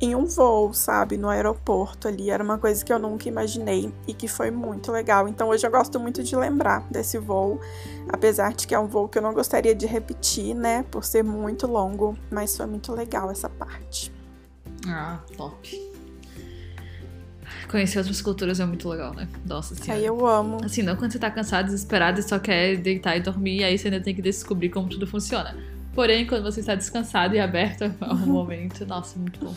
em 0.02 0.16
um 0.16 0.26
voo, 0.26 0.74
sabe, 0.74 1.16
no 1.16 1.28
aeroporto 1.28 2.08
ali. 2.08 2.28
Era 2.28 2.42
uma 2.42 2.58
coisa 2.58 2.84
que 2.84 2.92
eu 2.92 2.98
nunca 2.98 3.28
imaginei 3.28 3.94
e 4.06 4.12
que 4.12 4.26
foi 4.26 4.50
muito 4.50 4.90
legal. 4.90 5.28
Então 5.28 5.48
hoje 5.48 5.64
eu 5.64 5.70
gosto 5.70 6.00
muito 6.00 6.24
de 6.24 6.34
lembrar 6.34 6.84
desse 6.90 7.18
voo, 7.18 7.60
apesar 8.08 8.52
de 8.52 8.66
que 8.66 8.74
é 8.74 8.78
um 8.78 8.88
voo 8.88 9.08
que 9.08 9.16
eu 9.16 9.22
não 9.22 9.32
gostaria 9.32 9.76
de 9.76 9.86
repetir, 9.86 10.56
né, 10.56 10.84
por 10.90 11.04
ser 11.04 11.22
muito 11.22 11.68
longo, 11.68 12.18
mas 12.28 12.56
foi 12.56 12.66
muito 12.66 12.92
legal 12.92 13.30
essa 13.30 13.48
parte. 13.48 14.12
Ah, 14.88 15.20
top. 15.36 15.92
Conhecer 17.70 17.98
outras 17.98 18.20
culturas 18.20 18.58
é 18.58 18.66
muito 18.66 18.88
legal, 18.88 19.14
né? 19.14 19.28
Nossa 19.46 19.76
senhora. 19.76 19.94
Aí 20.00 20.04
eu 20.04 20.26
amo. 20.26 20.58
Assim, 20.64 20.82
não 20.82 20.96
quando 20.96 21.12
você 21.12 21.18
tá 21.18 21.30
cansado, 21.30 21.66
desesperado 21.66 22.18
e 22.18 22.22
só 22.24 22.40
quer 22.40 22.76
deitar 22.76 23.16
e 23.16 23.20
dormir, 23.20 23.62
aí 23.62 23.78
você 23.78 23.86
ainda 23.86 24.00
tem 24.00 24.14
que 24.14 24.20
descobrir 24.20 24.68
como 24.68 24.88
tudo 24.88 25.06
funciona. 25.06 25.56
Porém, 25.94 26.26
quando 26.26 26.42
você 26.42 26.58
está 26.58 26.74
descansado 26.74 27.36
e 27.36 27.40
aberto 27.40 27.84
ao 28.00 28.16
momento, 28.16 28.84
nossa, 28.84 29.16
muito 29.16 29.38
bom. 29.44 29.54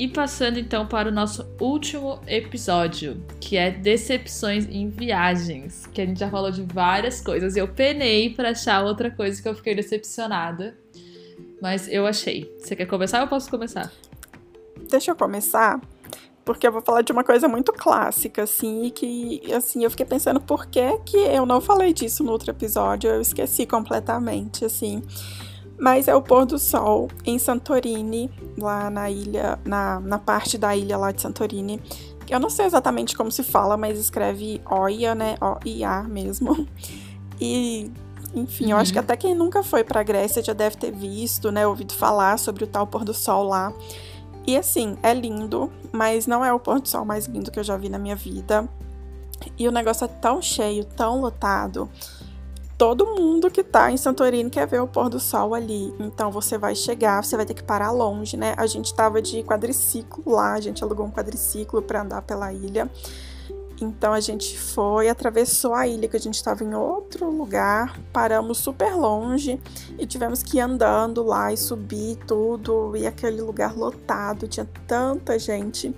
E 0.00 0.08
passando 0.08 0.58
então 0.58 0.86
para 0.86 1.10
o 1.10 1.12
nosso 1.12 1.46
último 1.60 2.20
episódio, 2.26 3.22
que 3.38 3.58
é 3.58 3.70
decepções 3.70 4.66
em 4.66 4.88
viagens, 4.88 5.86
que 5.92 6.00
a 6.00 6.06
gente 6.06 6.18
já 6.18 6.30
falou 6.30 6.50
de 6.50 6.62
várias 6.62 7.20
coisas. 7.20 7.54
Eu 7.54 7.68
penei 7.68 8.30
para 8.30 8.52
achar 8.52 8.82
outra 8.82 9.10
coisa 9.10 9.42
que 9.42 9.46
eu 9.46 9.54
fiquei 9.54 9.74
decepcionada, 9.74 10.74
mas 11.60 11.86
eu 11.86 12.06
achei. 12.06 12.50
Você 12.58 12.74
quer 12.74 12.86
começar 12.86 13.18
ou 13.18 13.24
eu 13.24 13.28
posso 13.28 13.50
começar? 13.50 13.92
Deixa 14.88 15.10
eu 15.10 15.14
começar, 15.14 15.78
porque 16.46 16.66
eu 16.66 16.72
vou 16.72 16.80
falar 16.80 17.02
de 17.02 17.12
uma 17.12 17.22
coisa 17.22 17.46
muito 17.46 17.70
clássica, 17.70 18.44
assim, 18.44 18.86
e 18.86 18.90
que, 18.90 19.52
assim, 19.52 19.84
eu 19.84 19.90
fiquei 19.90 20.06
pensando 20.06 20.40
por 20.40 20.64
que 20.64 20.96
que 21.04 21.18
eu 21.18 21.44
não 21.44 21.60
falei 21.60 21.92
disso 21.92 22.24
no 22.24 22.32
outro 22.32 22.50
episódio, 22.50 23.10
eu 23.10 23.20
esqueci 23.20 23.66
completamente, 23.66 24.64
assim 24.64 25.02
mas 25.80 26.08
é 26.08 26.14
o 26.14 26.20
pôr 26.20 26.44
do 26.44 26.58
sol 26.58 27.08
em 27.24 27.38
Santorini, 27.38 28.30
lá 28.58 28.90
na 28.90 29.10
ilha, 29.10 29.58
na, 29.64 29.98
na 29.98 30.18
parte 30.18 30.58
da 30.58 30.76
ilha 30.76 30.98
lá 30.98 31.10
de 31.10 31.22
Santorini. 31.22 31.80
Eu 32.28 32.38
não 32.38 32.50
sei 32.50 32.66
exatamente 32.66 33.16
como 33.16 33.32
se 33.32 33.42
fala, 33.42 33.78
mas 33.78 33.98
escreve 33.98 34.60
Oia, 34.70 35.14
né? 35.14 35.36
O-I-A 35.40 36.02
mesmo. 36.04 36.68
E, 37.42 37.90
enfim, 38.34 38.66
uhum. 38.66 38.70
eu 38.72 38.76
acho 38.76 38.92
que 38.92 38.98
uhum. 38.98 39.04
até 39.04 39.16
quem 39.16 39.34
nunca 39.34 39.62
foi 39.62 39.82
pra 39.82 40.02
Grécia 40.02 40.42
já 40.42 40.52
deve 40.52 40.76
ter 40.76 40.92
visto, 40.92 41.50
né? 41.50 41.66
Ouvido 41.66 41.94
falar 41.94 42.38
sobre 42.38 42.64
o 42.64 42.66
tal 42.66 42.86
pôr 42.86 43.02
do 43.02 43.14
sol 43.14 43.44
lá. 43.44 43.72
E 44.46 44.58
assim, 44.58 44.98
é 45.02 45.14
lindo, 45.14 45.72
mas 45.90 46.26
não 46.26 46.44
é 46.44 46.52
o 46.52 46.60
pôr 46.60 46.80
do 46.80 46.86
sol 46.86 47.02
mais 47.02 47.24
lindo 47.24 47.50
que 47.50 47.58
eu 47.58 47.64
já 47.64 47.78
vi 47.78 47.88
na 47.88 47.98
minha 47.98 48.14
vida. 48.14 48.68
E 49.58 49.66
o 49.66 49.72
negócio 49.72 50.04
é 50.04 50.08
tão 50.08 50.42
cheio, 50.42 50.84
tão 50.84 51.22
lotado 51.22 51.88
todo 52.80 53.04
mundo 53.04 53.50
que 53.50 53.62
tá 53.62 53.92
em 53.92 53.98
Santorini 53.98 54.48
quer 54.48 54.66
ver 54.66 54.80
o 54.80 54.88
pôr 54.88 55.10
do 55.10 55.20
sol 55.20 55.54
ali. 55.54 55.92
Então 56.00 56.32
você 56.32 56.56
vai 56.56 56.74
chegar, 56.74 57.22
você 57.22 57.36
vai 57.36 57.44
ter 57.44 57.52
que 57.52 57.62
parar 57.62 57.90
longe, 57.90 58.38
né? 58.38 58.54
A 58.56 58.66
gente 58.66 58.94
tava 58.94 59.20
de 59.20 59.42
quadriciclo 59.42 60.32
lá, 60.32 60.54
a 60.54 60.60
gente 60.62 60.82
alugou 60.82 61.04
um 61.04 61.10
quadriciclo 61.10 61.82
para 61.82 62.00
andar 62.00 62.22
pela 62.22 62.50
ilha. 62.54 62.90
Então 63.82 64.14
a 64.14 64.20
gente 64.20 64.58
foi, 64.58 65.10
atravessou 65.10 65.74
a 65.74 65.86
ilha, 65.86 66.08
que 66.08 66.16
a 66.16 66.20
gente 66.20 66.36
estava 66.36 66.64
em 66.64 66.74
outro 66.74 67.30
lugar, 67.30 68.00
paramos 68.14 68.56
super 68.56 68.94
longe 68.94 69.60
e 69.98 70.06
tivemos 70.06 70.42
que 70.42 70.56
ir 70.56 70.60
andando 70.60 71.22
lá 71.22 71.52
e 71.52 71.58
subir 71.58 72.16
tudo, 72.26 72.96
e 72.96 73.06
aquele 73.06 73.42
lugar 73.42 73.76
lotado, 73.76 74.48
tinha 74.48 74.66
tanta 74.86 75.38
gente. 75.38 75.94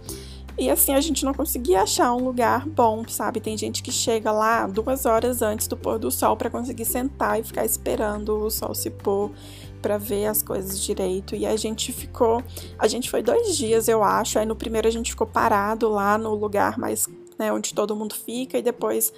E 0.59 0.71
assim 0.71 0.95
a 0.95 1.01
gente 1.01 1.25
não 1.25 1.33
conseguia 1.33 1.83
achar 1.83 2.13
um 2.15 2.25
lugar 2.25 2.67
bom, 2.67 3.05
sabe? 3.09 3.41
Tem 3.41 3.57
gente 3.57 3.83
que 3.83 3.91
chega 3.91 4.31
lá 4.31 4.67
duas 4.67 5.07
horas 5.07 5.41
antes 5.41 5.67
do 5.67 5.77
pôr 5.77 5.99
do 5.99 6.11
sol 6.11 6.37
para 6.37 6.51
conseguir 6.51 6.85
sentar 6.85 7.41
e 7.41 7.43
ficar 7.43 7.65
esperando 7.65 8.39
o 8.39 8.51
sol 8.51 8.75
se 8.75 8.91
pôr 8.91 9.31
para 9.81 9.99
ver 9.99 10.27
as 10.27 10.43
coisas 10.43 10.81
direito. 10.81 11.35
E 11.35 11.47
a 11.47 11.57
gente 11.57 11.93
ficou, 11.93 12.43
a 12.79 12.87
gente 12.87 13.11
foi 13.11 13.23
dois 13.23 13.57
dias, 13.57 13.89
eu 13.89 14.05
acho. 14.05 14.39
Aí 14.39 14.47
no 14.47 14.55
primeiro 14.55 14.87
a 14.87 14.91
gente 14.91 15.11
ficou 15.11 15.27
parado 15.27 15.89
lá 15.89 16.17
no 16.19 16.35
lugar 16.35 16.79
mais, 16.79 17.09
né, 17.39 17.53
onde 17.53 17.75
todo 17.75 17.97
mundo 17.97 18.15
fica, 18.15 18.59
e 18.59 18.63
depois 18.63 19.13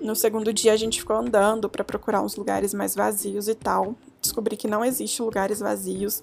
no 0.00 0.14
segundo 0.14 0.52
dia 0.52 0.72
a 0.72 0.76
gente 0.76 1.00
ficou 1.00 1.16
andando 1.16 1.68
para 1.68 1.84
procurar 1.84 2.20
uns 2.20 2.36
lugares 2.36 2.74
mais 2.74 2.94
vazios 2.94 3.48
e 3.48 3.54
tal. 3.54 3.94
Descobri 4.20 4.56
que 4.56 4.68
não 4.68 4.84
existe 4.84 5.22
lugares 5.22 5.60
vazios, 5.60 6.22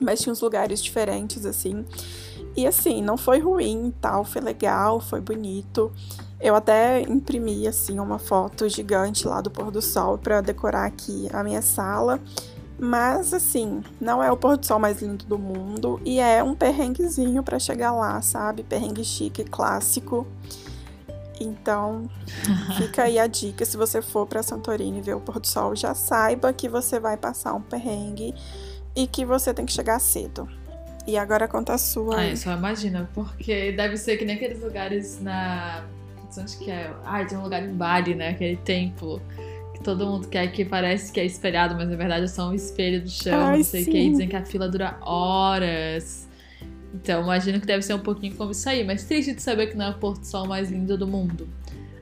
mas 0.00 0.20
tinha 0.20 0.32
uns 0.32 0.40
lugares 0.40 0.82
diferentes 0.82 1.44
assim. 1.44 1.84
E 2.56 2.66
assim, 2.66 3.02
não 3.02 3.16
foi 3.16 3.38
ruim 3.38 3.92
tal, 4.00 4.24
foi 4.24 4.40
legal, 4.40 5.00
foi 5.00 5.20
bonito. 5.20 5.92
Eu 6.40 6.54
até 6.54 7.02
imprimi 7.02 7.68
assim 7.68 7.98
uma 7.98 8.18
foto 8.18 8.68
gigante 8.68 9.26
lá 9.26 9.40
do 9.40 9.50
pôr 9.50 9.70
do 9.70 9.82
sol 9.82 10.16
para 10.18 10.40
decorar 10.40 10.86
aqui 10.86 11.28
a 11.32 11.44
minha 11.44 11.62
sala. 11.62 12.20
Mas 12.78 13.34
assim, 13.34 13.82
não 14.00 14.22
é 14.22 14.32
o 14.32 14.36
pôr 14.36 14.56
do 14.56 14.64
sol 14.64 14.78
mais 14.78 15.02
lindo 15.02 15.26
do 15.26 15.38
mundo 15.38 16.00
e 16.02 16.18
é 16.18 16.42
um 16.42 16.54
perrenguezinho 16.54 17.42
para 17.42 17.58
chegar 17.58 17.92
lá, 17.92 18.22
sabe? 18.22 18.62
Perrengue 18.62 19.04
chique, 19.04 19.44
clássico. 19.44 20.26
Então, 21.38 22.08
fica 22.78 23.04
aí 23.04 23.18
a 23.18 23.26
dica, 23.26 23.64
se 23.64 23.76
você 23.76 24.00
for 24.00 24.26
para 24.26 24.42
Santorini 24.42 25.00
ver 25.00 25.14
o 25.14 25.20
pôr 25.20 25.38
do 25.40 25.46
sol, 25.46 25.76
já 25.76 25.94
saiba 25.94 26.52
que 26.52 26.68
você 26.68 26.98
vai 26.98 27.16
passar 27.18 27.54
um 27.54 27.62
perrengue 27.62 28.34
e 28.96 29.06
que 29.06 29.24
você 29.24 29.52
tem 29.52 29.66
que 29.66 29.72
chegar 29.72 29.98
cedo. 29.98 30.48
E 31.06 31.16
agora 31.16 31.48
conta 31.48 31.74
a 31.74 31.78
sua. 31.78 32.16
Ai, 32.16 32.36
só 32.36 32.52
imagina, 32.52 33.08
porque 33.14 33.72
deve 33.72 33.96
ser 33.96 34.16
que 34.16 34.24
nem 34.24 34.36
aqueles 34.36 34.62
lugares 34.62 35.20
na. 35.20 35.84
Onde 36.38 36.56
que 36.58 36.70
é? 36.70 36.92
Ai, 37.04 37.26
tem 37.26 37.36
um 37.36 37.42
lugar 37.42 37.62
em 37.62 37.72
Bali, 37.72 38.14
né? 38.14 38.30
Aquele 38.30 38.56
templo. 38.56 39.20
Que 39.74 39.80
todo 39.80 40.06
mundo 40.06 40.28
quer 40.28 40.46
que 40.52 40.64
parece 40.64 41.10
que 41.10 41.18
é 41.18 41.24
espelhado, 41.24 41.74
mas 41.74 41.88
na 41.88 41.96
verdade 41.96 42.24
é 42.24 42.28
só 42.28 42.48
um 42.48 42.54
espelho 42.54 43.02
do 43.02 43.10
chão, 43.10 43.40
Ai, 43.40 43.56
não 43.58 43.64
sei 43.64 43.82
o 43.82 43.84
que. 43.86 43.98
E 43.98 44.10
dizem 44.10 44.28
que 44.28 44.36
a 44.36 44.44
fila 44.44 44.68
dura 44.68 44.96
horas. 45.00 46.28
Então, 46.94 47.22
imagino 47.22 47.60
que 47.60 47.66
deve 47.66 47.82
ser 47.82 47.94
um 47.94 48.00
pouquinho 48.00 48.34
como 48.36 48.50
isso 48.50 48.68
aí, 48.68 48.84
mas 48.84 49.04
triste 49.04 49.32
de 49.32 49.42
saber 49.42 49.68
que 49.68 49.76
não 49.76 49.86
é 49.86 49.90
o 49.90 49.94
Porto 49.94 50.24
Sol 50.24 50.46
mais 50.46 50.70
lindo 50.70 50.98
do 50.98 51.06
mundo. 51.06 51.48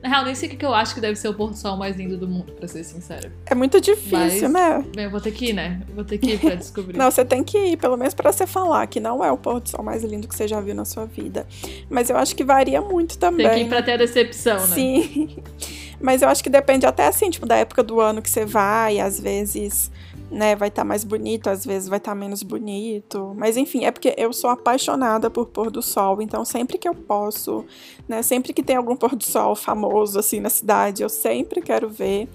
Na 0.01 0.09
real, 0.09 0.23
nem 0.23 0.33
sei 0.33 0.49
o 0.49 0.57
que 0.57 0.65
eu 0.65 0.73
acho 0.73 0.95
que 0.95 1.01
deve 1.01 1.15
ser 1.17 1.27
o 1.27 1.33
pôr 1.33 1.49
do 1.49 1.57
sol 1.57 1.75
mais 1.75 1.95
lindo 1.97 2.17
do 2.17 2.27
mundo, 2.27 2.53
pra 2.53 2.67
ser 2.67 2.83
sincera. 2.83 3.31
É 3.45 3.53
muito 3.53 3.81
difícil, 3.81 4.49
Mas, 4.49 4.85
né? 4.95 5.05
Eu 5.05 5.11
vou 5.11 5.19
ter 5.19 5.31
que 5.31 5.49
ir, 5.49 5.53
né? 5.53 5.81
Eu 5.89 5.95
vou 5.95 6.03
ter 6.05 6.17
que 6.17 6.31
ir 6.31 6.39
pra 6.39 6.55
descobrir. 6.55 6.97
não, 6.97 7.11
você 7.11 7.25
tem 7.25 7.43
que 7.43 7.57
ir, 7.57 7.77
pelo 7.77 7.97
menos 7.97 8.13
pra 8.13 8.31
você 8.31 8.47
falar 8.47 8.87
que 8.87 8.99
não 8.99 9.23
é 9.23 9.31
o 9.31 9.37
pôr 9.37 9.59
do 9.59 9.69
sol 9.69 9.83
mais 9.83 10.03
lindo 10.03 10.27
que 10.27 10.35
você 10.35 10.47
já 10.47 10.61
viu 10.61 10.73
na 10.73 10.85
sua 10.85 11.05
vida. 11.05 11.45
Mas 11.89 12.09
eu 12.09 12.17
acho 12.17 12.35
que 12.35 12.43
varia 12.43 12.81
muito 12.81 13.17
também. 13.17 13.47
Tem 13.47 13.59
que 13.59 13.65
ir 13.65 13.69
pra 13.69 13.81
ter 13.81 13.93
a 13.93 13.97
decepção, 13.97 14.55
né? 14.67 14.75
Sim. 14.75 15.37
Mas 16.01 16.21
eu 16.21 16.29
acho 16.29 16.41
que 16.41 16.49
depende 16.49 16.85
até 16.85 17.07
assim, 17.07 17.29
tipo, 17.29 17.45
da 17.45 17.57
época 17.57 17.83
do 17.83 17.99
ano 17.99 18.21
que 18.21 18.29
você 18.29 18.45
vai, 18.45 19.01
às 19.01 19.19
vezes 19.19 19.91
né, 20.31 20.55
vai 20.55 20.67
estar 20.69 20.81
tá 20.81 20.87
mais 20.87 21.03
bonito, 21.03 21.49
às 21.49 21.65
vezes 21.65 21.89
vai 21.89 21.97
estar 21.97 22.11
tá 22.11 22.15
menos 22.15 22.43
bonito. 22.43 23.33
Mas 23.37 23.57
enfim, 23.57 23.85
é 23.85 23.91
porque 23.91 24.13
eu 24.17 24.31
sou 24.31 24.49
apaixonada 24.49 25.29
por 25.29 25.47
pôr 25.47 25.71
do 25.71 25.81
sol, 25.81 26.21
então 26.21 26.45
sempre 26.45 26.77
que 26.77 26.87
eu 26.87 26.93
posso, 26.93 27.65
né, 28.07 28.21
sempre 28.21 28.53
que 28.53 28.63
tem 28.63 28.75
algum 28.75 28.95
pôr 28.95 29.15
do 29.15 29.23
sol 29.23 29.55
famoso 29.55 30.19
assim 30.19 30.39
na 30.39 30.49
cidade, 30.49 31.03
eu 31.03 31.09
sempre 31.09 31.61
quero 31.61 31.89
ver. 31.89 32.27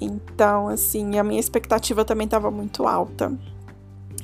Então, 0.00 0.68
assim, 0.68 1.18
a 1.18 1.24
minha 1.24 1.40
expectativa 1.40 2.04
também 2.04 2.26
estava 2.26 2.50
muito 2.50 2.86
alta. 2.86 3.32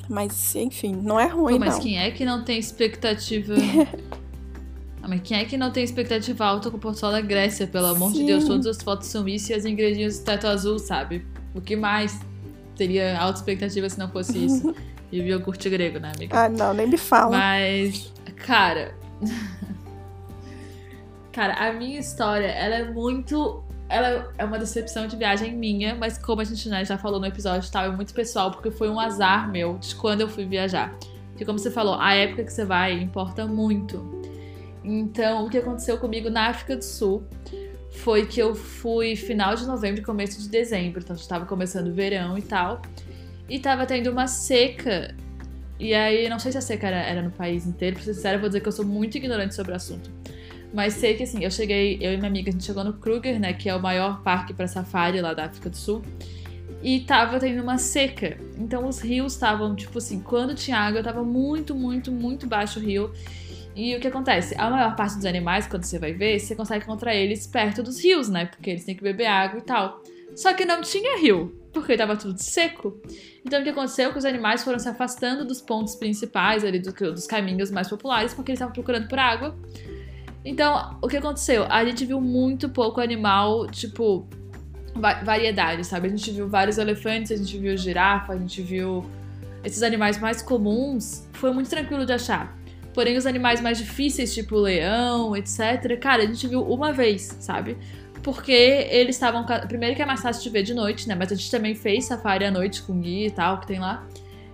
Mas, 0.08 0.54
enfim, 0.54 0.94
não 0.94 1.18
é 1.18 1.26
ruim, 1.26 1.54
Pô, 1.54 1.60
mas 1.60 1.74
não. 1.74 1.80
quem 1.80 1.98
é 1.98 2.10
que 2.10 2.24
não 2.24 2.44
tem 2.44 2.58
expectativa... 2.58 3.54
Ah, 5.04 5.08
mas 5.08 5.20
quem 5.24 5.36
é 5.36 5.44
que 5.44 5.56
não 5.56 5.72
tem 5.72 5.82
expectativa 5.82 6.44
alta 6.44 6.70
com 6.70 6.76
o 6.76 6.80
Porto 6.80 7.00
Sol 7.00 7.10
da 7.10 7.20
Grécia? 7.20 7.66
Pelo 7.66 7.86
amor 7.86 8.12
Sim. 8.12 8.18
de 8.18 8.26
Deus, 8.26 8.44
todas 8.44 8.66
as 8.68 8.80
fotos 8.80 9.08
são 9.08 9.28
isso 9.28 9.50
e 9.50 9.54
as 9.56 9.64
ingredientes 9.64 10.20
do 10.20 10.24
teto 10.24 10.46
azul, 10.46 10.78
sabe? 10.78 11.26
O 11.56 11.60
que 11.60 11.74
mais? 11.74 12.20
Teria 12.76 13.18
alta 13.18 13.38
expectativa 13.38 13.88
se 13.88 13.98
não 13.98 14.08
fosse 14.08 14.44
isso. 14.44 14.74
E 15.12 15.20
o 15.20 15.24
iogurte 15.24 15.68
grego, 15.68 16.00
né, 16.00 16.10
amiga? 16.16 16.44
Ah, 16.44 16.48
não, 16.48 16.72
nem 16.72 16.86
me 16.86 16.96
fala. 16.96 17.36
Mas, 17.36 18.10
cara. 18.46 18.94
cara, 21.30 21.52
a 21.52 21.70
minha 21.74 22.00
história, 22.00 22.46
ela 22.46 22.76
é 22.76 22.90
muito. 22.90 23.62
Ela 23.90 24.32
é 24.38 24.44
uma 24.46 24.58
decepção 24.58 25.06
de 25.06 25.14
viagem 25.14 25.54
minha, 25.54 25.94
mas 25.94 26.16
como 26.16 26.40
a 26.40 26.44
gente 26.44 26.66
né, 26.66 26.82
já 26.82 26.96
falou 26.96 27.20
no 27.20 27.26
episódio 27.26 27.70
tal, 27.70 27.84
é 27.84 27.90
muito 27.90 28.14
pessoal, 28.14 28.50
porque 28.50 28.70
foi 28.70 28.88
um 28.88 28.98
azar 28.98 29.50
meu 29.50 29.76
de 29.76 29.94
quando 29.94 30.22
eu 30.22 30.28
fui 30.30 30.46
viajar. 30.46 30.96
Porque, 31.28 31.44
como 31.44 31.58
você 31.58 31.70
falou, 31.70 31.96
a 32.00 32.14
época 32.14 32.44
que 32.44 32.52
você 32.52 32.64
vai 32.64 32.94
importa 32.94 33.46
muito. 33.46 34.22
Então, 34.82 35.44
o 35.44 35.50
que 35.50 35.58
aconteceu 35.58 35.98
comigo 35.98 36.30
na 36.30 36.48
África 36.48 36.74
do 36.74 36.84
Sul 36.84 37.22
foi 37.92 38.26
que 38.26 38.40
eu 38.40 38.54
fui 38.54 39.14
final 39.16 39.54
de 39.54 39.66
novembro, 39.66 40.02
começo 40.02 40.40
de 40.40 40.48
dezembro, 40.48 41.00
então 41.00 41.14
estava 41.14 41.46
começando 41.46 41.88
o 41.88 41.92
verão 41.92 42.36
e 42.36 42.42
tal. 42.42 42.82
E 43.48 43.58
tava 43.58 43.86
tendo 43.86 44.10
uma 44.10 44.26
seca 44.26 45.14
E 45.78 45.94
aí, 45.94 46.28
não 46.28 46.38
sei 46.38 46.52
se 46.52 46.58
a 46.58 46.60
seca 46.60 46.86
era, 46.86 46.98
era 46.98 47.22
no 47.22 47.30
país 47.30 47.66
inteiro, 47.66 47.96
pra 47.96 48.04
ser 48.04 48.14
sincero, 48.14 48.38
vou 48.38 48.48
dizer 48.48 48.60
que 48.60 48.68
eu 48.68 48.72
sou 48.72 48.84
muito 48.84 49.16
ignorante 49.16 49.54
sobre 49.54 49.72
o 49.72 49.74
assunto. 49.74 50.10
Mas 50.72 50.94
sei 50.94 51.14
que 51.14 51.24
assim, 51.24 51.44
eu 51.44 51.50
cheguei, 51.50 51.98
eu 52.00 52.12
e 52.12 52.16
minha 52.16 52.28
amiga, 52.28 52.48
a 52.50 52.52
gente 52.52 52.64
chegou 52.64 52.82
no 52.84 52.94
Kruger, 52.94 53.38
né, 53.38 53.52
que 53.52 53.68
é 53.68 53.74
o 53.74 53.80
maior 53.80 54.22
parque 54.22 54.54
para 54.54 54.66
safari 54.66 55.20
lá 55.20 55.34
da 55.34 55.44
África 55.46 55.68
do 55.68 55.76
Sul. 55.76 56.02
E 56.82 57.00
tava 57.00 57.38
tendo 57.38 57.62
uma 57.62 57.78
seca. 57.78 58.38
Então 58.56 58.88
os 58.88 59.00
rios 59.00 59.34
estavam, 59.34 59.74
tipo 59.76 59.98
assim, 59.98 60.20
quando 60.20 60.54
tinha 60.54 60.78
água, 60.78 61.02
tava 61.02 61.22
muito, 61.22 61.74
muito, 61.74 62.10
muito 62.10 62.46
baixo 62.46 62.80
o 62.80 62.82
rio. 62.82 63.12
E 63.74 63.96
o 63.96 64.00
que 64.00 64.08
acontece? 64.08 64.54
A 64.58 64.68
maior 64.68 64.94
parte 64.94 65.16
dos 65.16 65.24
animais, 65.24 65.66
quando 65.66 65.84
você 65.84 65.98
vai 65.98 66.12
ver, 66.12 66.38
você 66.38 66.54
consegue 66.54 66.84
encontrar 66.84 67.14
eles 67.14 67.46
perto 67.46 67.82
dos 67.82 68.02
rios, 68.02 68.28
né? 68.28 68.46
Porque 68.46 68.70
eles 68.70 68.84
têm 68.84 68.94
que 68.94 69.02
beber 69.02 69.26
água 69.26 69.58
e 69.58 69.62
tal. 69.62 70.02
Só 70.36 70.52
que 70.54 70.64
não 70.64 70.80
tinha 70.80 71.18
rio, 71.18 71.54
porque 71.72 71.92
estava 71.92 72.16
tudo 72.16 72.38
seco. 72.38 73.00
Então 73.44 73.60
o 73.60 73.62
que 73.62 73.70
aconteceu? 73.70 74.12
Que 74.12 74.18
os 74.18 74.24
animais 74.24 74.62
foram 74.62 74.78
se 74.78 74.88
afastando 74.88 75.44
dos 75.44 75.60
pontos 75.60 75.94
principais 75.94 76.64
ali, 76.64 76.78
dos 76.78 77.26
caminhos 77.26 77.70
mais 77.70 77.88
populares, 77.88 78.34
porque 78.34 78.50
eles 78.50 78.58
estavam 78.58 78.72
procurando 78.72 79.08
por 79.08 79.18
água. 79.18 79.56
Então, 80.44 80.98
o 81.00 81.08
que 81.08 81.16
aconteceu? 81.16 81.64
A 81.64 81.84
gente 81.84 82.04
viu 82.04 82.20
muito 82.20 82.68
pouco 82.68 83.00
animal, 83.00 83.66
tipo, 83.68 84.26
variedade, 85.24 85.84
sabe? 85.84 86.08
A 86.08 86.10
gente 86.10 86.30
viu 86.30 86.48
vários 86.48 86.78
elefantes, 86.78 87.30
a 87.30 87.36
gente 87.36 87.56
viu 87.58 87.76
girafa, 87.76 88.32
a 88.32 88.38
gente 88.38 88.60
viu 88.60 89.04
esses 89.62 89.82
animais 89.82 90.18
mais 90.18 90.42
comuns. 90.42 91.28
Foi 91.32 91.52
muito 91.52 91.70
tranquilo 91.70 92.04
de 92.04 92.12
achar. 92.12 92.58
Porém, 92.94 93.16
os 93.16 93.26
animais 93.26 93.60
mais 93.60 93.78
difíceis, 93.78 94.34
tipo 94.34 94.56
leão, 94.56 95.34
etc., 95.36 95.98
cara, 95.98 96.22
a 96.22 96.26
gente 96.26 96.46
viu 96.46 96.62
uma 96.62 96.92
vez, 96.92 97.36
sabe? 97.40 97.76
Porque 98.22 98.52
eles 98.52 99.16
estavam. 99.16 99.44
Primeiro 99.66 99.96
que 99.96 100.02
é 100.02 100.06
mais 100.06 100.20
fácil 100.20 100.42
de 100.42 100.50
ver 100.50 100.62
de 100.62 100.74
noite, 100.74 101.08
né? 101.08 101.14
Mas 101.14 101.32
a 101.32 101.34
gente 101.34 101.50
também 101.50 101.74
fez 101.74 102.04
safari 102.04 102.44
à 102.44 102.50
noite 102.50 102.82
com 102.82 103.00
guia 103.00 103.26
e 103.26 103.30
tal, 103.30 103.60
que 103.60 103.66
tem 103.66 103.80
lá. 103.80 104.06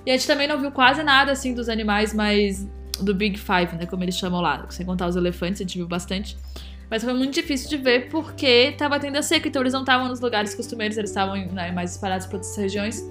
E 0.06 0.10
a 0.10 0.16
gente 0.16 0.27
também 0.27 0.47
não 0.47 0.59
viu 0.59 0.70
quase 0.70 1.02
nada, 1.02 1.32
assim, 1.32 1.52
dos 1.52 1.69
animais 1.69 2.15
mais. 2.15 2.66
do 3.01 3.15
Big 3.15 3.39
Five, 3.39 3.77
né? 3.77 3.86
Como 3.86 4.02
eles 4.05 4.16
chamam 4.16 4.40
lá. 4.40 4.66
Sem 4.70 4.86
contar 4.86 5.06
os 5.09 5.16
elefantes, 5.16 5.60
a 5.60 5.65
gente 5.65 5.77
viu 5.77 5.86
bastante. 5.86 6.36
Mas 6.90 7.05
foi 7.05 7.12
muito 7.12 7.35
difícil 7.35 7.69
de 7.69 7.77
ver 7.77 8.09
porque 8.09 8.73
tava 8.78 8.98
tendo 8.98 9.16
a 9.16 9.23
seca, 9.23 9.48
então 9.48 9.60
eles 9.60 9.74
não 9.74 9.81
estavam 9.81 10.09
nos 10.09 10.20
lugares 10.20 10.55
costumeiros, 10.55 10.97
eles 10.97 11.10
estavam 11.10 11.36
né, 11.36 11.70
mais 11.70 11.93
espalhados 11.93 12.27
por 12.27 12.36
outras 12.36 12.56
regiões 12.56 13.02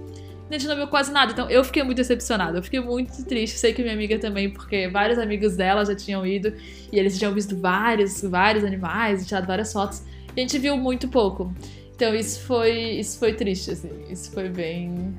a 0.49 0.53
gente 0.57 0.67
não 0.67 0.75
viu 0.75 0.87
quase 0.87 1.11
nada. 1.11 1.31
Então 1.31 1.49
eu 1.49 1.63
fiquei 1.63 1.83
muito 1.83 1.97
decepcionada. 1.97 2.57
Eu 2.57 2.63
fiquei 2.63 2.79
muito 2.79 3.23
triste. 3.25 3.57
Sei 3.57 3.73
que 3.73 3.81
minha 3.81 3.93
amiga 3.93 4.17
também, 4.17 4.49
porque 4.49 4.87
vários 4.87 5.19
amigos 5.19 5.55
dela 5.55 5.85
já 5.85 5.95
tinham 5.95 6.25
ido 6.25 6.53
e 6.91 6.97
eles 6.97 7.17
tinham 7.17 7.33
visto 7.33 7.57
vários, 7.57 8.21
vários 8.21 8.63
animais, 8.63 9.25
tirado 9.25 9.45
várias 9.45 9.73
fotos. 9.73 10.03
E 10.35 10.39
a 10.39 10.41
gente 10.41 10.57
viu 10.57 10.77
muito 10.77 11.07
pouco. 11.07 11.53
Então 11.95 12.13
isso 12.13 12.41
foi, 12.41 12.91
isso 12.91 13.19
foi 13.19 13.33
triste, 13.33 13.71
assim. 13.71 13.91
Isso 14.09 14.31
foi 14.31 14.49
bem. 14.49 15.17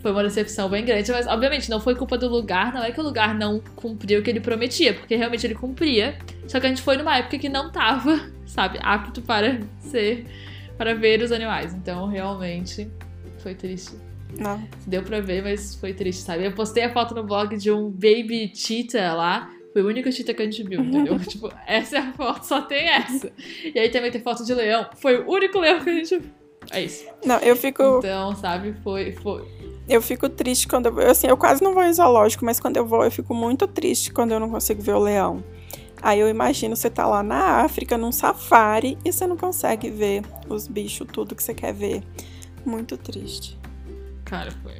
Foi 0.00 0.12
uma 0.12 0.22
decepção 0.22 0.68
bem 0.68 0.84
grande, 0.84 1.10
mas 1.10 1.26
obviamente 1.26 1.68
não 1.68 1.80
foi 1.80 1.96
culpa 1.96 2.16
do 2.16 2.28
lugar, 2.28 2.72
não 2.72 2.84
é 2.84 2.92
que 2.92 3.00
o 3.00 3.02
lugar 3.02 3.34
não 3.34 3.60
cumpriu 3.74 4.20
o 4.20 4.22
que 4.22 4.30
ele 4.30 4.38
prometia, 4.38 4.94
porque 4.94 5.16
realmente 5.16 5.44
ele 5.44 5.56
cumpria. 5.56 6.16
Só 6.46 6.60
que 6.60 6.66
a 6.66 6.68
gente 6.68 6.82
foi 6.82 6.96
numa 6.96 7.16
época 7.16 7.36
que 7.36 7.48
não 7.48 7.72
tava, 7.72 8.30
sabe, 8.46 8.78
apto 8.80 9.20
para 9.20 9.58
ser 9.80 10.24
para 10.78 10.94
ver 10.94 11.20
os 11.20 11.32
animais. 11.32 11.74
Então, 11.74 12.06
realmente 12.06 12.88
foi 13.38 13.56
triste. 13.56 14.07
Não. 14.36 14.62
Deu 14.86 15.02
pra 15.02 15.20
ver, 15.20 15.42
mas 15.42 15.74
foi 15.74 15.92
triste, 15.92 16.22
sabe? 16.22 16.44
Eu 16.44 16.52
postei 16.52 16.84
a 16.84 16.92
foto 16.92 17.14
no 17.14 17.24
blog 17.24 17.56
de 17.56 17.70
um 17.70 17.90
baby 17.90 18.52
cheetah 18.54 19.14
lá. 19.14 19.50
Foi 19.72 19.82
o 19.82 19.86
único 19.86 20.10
cheetah 20.10 20.34
que 20.34 20.42
a 20.42 20.44
gente 20.44 20.62
viu, 20.62 20.80
entendeu? 20.80 21.18
tipo, 21.24 21.50
essa 21.66 21.96
é 21.96 22.00
a 22.00 22.12
foto, 22.12 22.44
só 22.44 22.62
tem 22.62 22.88
essa. 22.88 23.32
E 23.74 23.78
aí 23.78 23.88
também 23.90 24.10
tem 24.10 24.20
foto 24.20 24.44
de 24.44 24.54
leão. 24.54 24.86
Foi 24.96 25.20
o 25.20 25.30
único 25.30 25.58
leão 25.58 25.80
que 25.80 25.90
a 25.90 25.94
gente 25.94 26.18
viu. 26.18 26.30
É 26.70 26.82
isso. 26.82 27.06
Não, 27.24 27.38
eu 27.38 27.56
fico. 27.56 27.98
Então, 27.98 28.34
sabe, 28.36 28.74
foi. 28.82 29.12
foi. 29.12 29.46
Eu 29.88 30.02
fico 30.02 30.28
triste 30.28 30.68
quando 30.68 30.86
eu. 30.86 31.10
Assim, 31.10 31.26
eu 31.26 31.36
quase 31.36 31.62
não 31.62 31.72
vou 31.72 31.82
em 31.82 31.92
zoológico, 31.92 32.44
mas 32.44 32.60
quando 32.60 32.76
eu 32.76 32.84
vou, 32.84 33.04
eu 33.04 33.10
fico 33.10 33.32
muito 33.34 33.66
triste 33.66 34.12
quando 34.12 34.32
eu 34.32 34.40
não 34.40 34.50
consigo 34.50 34.82
ver 34.82 34.92
o 34.92 34.98
leão. 34.98 35.42
Aí 36.02 36.20
eu 36.20 36.28
imagino 36.28 36.76
você 36.76 36.90
tá 36.90 37.06
lá 37.06 37.22
na 37.22 37.62
África, 37.62 37.96
num 37.96 38.12
safari, 38.12 38.96
e 39.04 39.12
você 39.12 39.26
não 39.26 39.36
consegue 39.36 39.90
ver 39.90 40.22
os 40.48 40.68
bichos, 40.68 41.06
tudo 41.12 41.34
que 41.34 41.42
você 41.42 41.54
quer 41.54 41.72
ver. 41.72 42.02
Muito 42.64 42.96
triste. 42.96 43.58
Cara, 44.28 44.50
foi, 44.62 44.74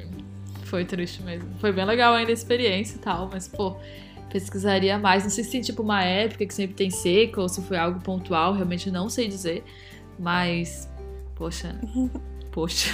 foi 0.65 0.85
triste 0.85 1.23
mesmo. 1.23 1.49
Foi 1.59 1.71
bem 1.71 1.83
legal 1.83 2.13
ainda 2.13 2.31
a 2.31 2.33
experiência 2.33 2.95
e 2.95 2.99
tal, 2.99 3.29
mas, 3.31 3.47
pô, 3.47 3.75
pesquisaria 4.31 4.97
mais. 4.97 5.23
Não 5.23 5.29
sei 5.31 5.43
se 5.43 5.51
tem, 5.51 5.61
tipo, 5.61 5.81
uma 5.81 6.03
época 6.03 6.45
que 6.45 6.53
sempre 6.53 6.75
tem 6.75 6.91
seca 6.91 7.41
ou 7.41 7.49
se 7.49 7.61
foi 7.63 7.77
algo 7.77 7.99
pontual, 7.99 8.53
realmente 8.53 8.91
não 8.91 9.09
sei 9.09 9.27
dizer. 9.27 9.63
Mas, 10.19 10.87
poxa, 11.35 11.75
poxa. 12.51 12.91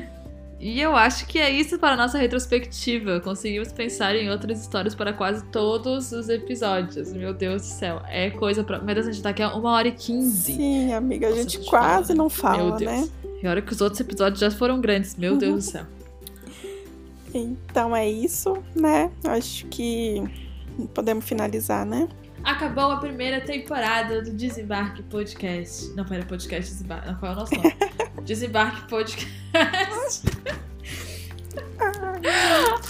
e 0.58 0.80
eu 0.80 0.96
acho 0.96 1.26
que 1.26 1.38
é 1.38 1.50
isso 1.50 1.78
para 1.78 1.92
a 1.92 1.96
nossa 1.98 2.16
retrospectiva. 2.16 3.20
Conseguimos 3.20 3.70
pensar 3.70 4.16
em 4.16 4.30
outras 4.30 4.58
histórias 4.58 4.94
para 4.94 5.12
quase 5.12 5.44
todos 5.46 6.12
os 6.12 6.30
episódios. 6.30 7.12
Meu 7.12 7.34
Deus 7.34 7.60
do 7.60 7.68
céu, 7.68 8.00
é 8.08 8.30
coisa 8.30 8.64
pra. 8.64 8.78
Meu 8.78 8.94
Deus, 8.94 9.06
a 9.06 9.12
gente 9.12 9.22
tá 9.22 9.30
aqui 9.30 9.42
há 9.42 9.54
uma 9.54 9.72
hora 9.72 9.88
e 9.88 9.92
quinze. 9.92 10.54
Sim, 10.54 10.94
amiga, 10.94 11.28
a 11.28 11.32
gente 11.32 11.58
quase 11.66 12.08
fala, 12.08 12.16
não 12.16 12.30
fala, 12.30 12.78
né? 12.78 13.06
E 13.42 13.46
olha 13.46 13.62
que 13.62 13.72
os 13.72 13.80
outros 13.80 14.00
episódios 14.00 14.40
já 14.40 14.50
foram 14.50 14.80
grandes, 14.80 15.16
meu 15.16 15.36
Deus 15.36 15.66
do 15.66 15.70
céu. 15.70 15.86
Então 17.32 17.96
é 17.96 18.08
isso, 18.08 18.62
né? 18.74 19.10
Acho 19.24 19.66
que 19.66 20.22
podemos 20.92 21.24
finalizar, 21.24 21.86
né? 21.86 22.08
Acabou 22.42 22.90
a 22.90 22.96
primeira 22.96 23.40
temporada 23.40 24.22
do 24.22 24.32
Desembarque 24.32 25.02
Podcast. 25.04 25.92
Não, 25.94 26.04
pera, 26.04 26.24
podcast 26.24 26.72
Desembarque. 26.72 27.08
Não, 27.08 27.14
qual 27.16 27.32
é 27.32 27.34
o 27.34 27.38
nosso 27.38 27.54
nome? 27.54 27.76
Desembarque 28.24 28.88
Podcast. 28.88 30.22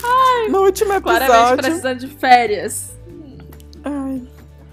Ai, 0.02 0.48
no 0.48 0.62
último 0.64 0.92
episódio. 0.92 1.26
Claramente 1.26 1.62
precisando 1.62 1.98
de 1.98 2.06
férias. 2.08 2.92
Ai. 3.84 4.22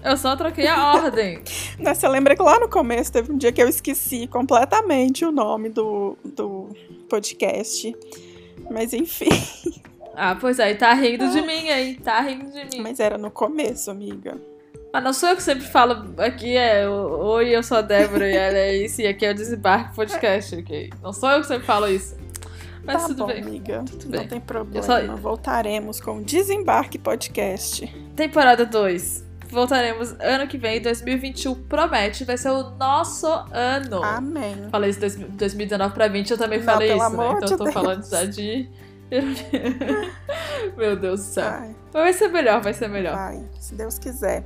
Eu 0.04 0.16
só 0.16 0.36
troquei 0.36 0.66
a 0.66 0.94
ordem. 0.94 1.42
Né, 1.78 1.94
você 1.94 2.08
lembra 2.08 2.34
que 2.34 2.42
lá 2.42 2.58
no 2.58 2.68
começo 2.68 3.12
teve 3.12 3.30
um 3.32 3.36
dia 3.36 3.52
que 3.52 3.62
eu 3.62 3.68
esqueci 3.68 4.26
completamente 4.26 5.24
o 5.24 5.30
nome 5.30 5.68
do, 5.68 6.16
do 6.24 6.68
podcast. 7.08 7.94
Mas 8.70 8.92
enfim. 8.92 9.28
Ah, 10.20 10.34
pois 10.34 10.58
aí, 10.58 10.74
tá 10.74 10.92
rindo 10.94 11.30
de 11.30 11.40
mim 11.42 11.68
aí, 11.68 11.94
tá 11.94 12.20
rindo 12.20 12.50
de 12.50 12.64
mim. 12.64 12.82
Mas 12.82 12.98
era 12.98 13.16
no 13.16 13.30
começo, 13.30 13.88
amiga. 13.88 14.36
Mas 14.92 15.04
não 15.04 15.12
sou 15.12 15.28
eu 15.28 15.36
que 15.36 15.42
sempre 15.44 15.64
falo 15.64 16.12
aqui 16.18 16.56
é 16.56 16.88
Oi, 16.88 17.50
eu 17.54 17.62
sou 17.62 17.76
a 17.78 17.82
Débora 17.82 18.28
e 18.28 18.34
ela 18.34 18.58
é 18.58 18.76
isso, 18.78 19.00
e 19.00 19.06
aqui 19.06 19.24
é 19.24 19.30
o 19.30 19.34
Desembarque 19.34 19.94
Podcast, 19.94 20.56
ok? 20.56 20.90
Não 21.00 21.12
sou 21.12 21.30
eu 21.30 21.40
que 21.42 21.46
sempre 21.46 21.64
falo 21.64 21.86
isso. 21.86 22.16
Mas 22.82 23.02
tá 23.02 23.06
tudo 23.06 23.18
bom, 23.18 23.26
bem. 23.28 23.42
amiga. 23.42 23.84
Tudo 23.88 24.04
não 24.06 24.18
bem. 24.18 24.26
tem 24.26 24.40
problema. 24.40 24.84
só- 24.84 25.16
Voltaremos 25.16 26.00
com 26.00 26.16
o 26.16 26.24
Desembarque 26.24 26.98
Podcast. 26.98 27.86
Temporada 28.16 28.66
2. 28.66 29.24
Voltaremos 29.50 30.14
ano 30.20 30.46
que 30.46 30.58
vem, 30.58 30.80
2021 30.80 31.54
promete, 31.64 32.24
vai 32.24 32.36
ser 32.36 32.50
o 32.50 32.70
nosso 32.70 33.26
ano. 33.50 34.02
Amém. 34.02 34.68
Falei 34.70 34.90
isso 34.90 35.00
2019 35.00 35.94
pra 35.94 36.08
20, 36.08 36.30
eu 36.30 36.38
também 36.38 36.58
Não, 36.58 36.64
falei 36.66 36.94
isso, 36.94 37.10
né? 37.10 37.26
Então 37.32 37.38
de 37.46 37.52
eu 37.52 37.58
tô 37.58 37.64
Deus. 37.64 37.74
falando 37.74 38.04
já 38.08 38.24
de. 38.24 38.68
Meu 40.76 40.96
Deus 40.96 41.20
do 41.20 41.26
céu. 41.26 41.48
Ai, 41.48 41.74
Mas 41.92 42.02
vai 42.02 42.12
ser 42.12 42.28
melhor, 42.28 42.60
vai 42.60 42.74
ser 42.74 42.88
melhor. 42.88 43.14
vai, 43.16 43.42
se 43.58 43.74
Deus 43.74 43.98
quiser. 43.98 44.44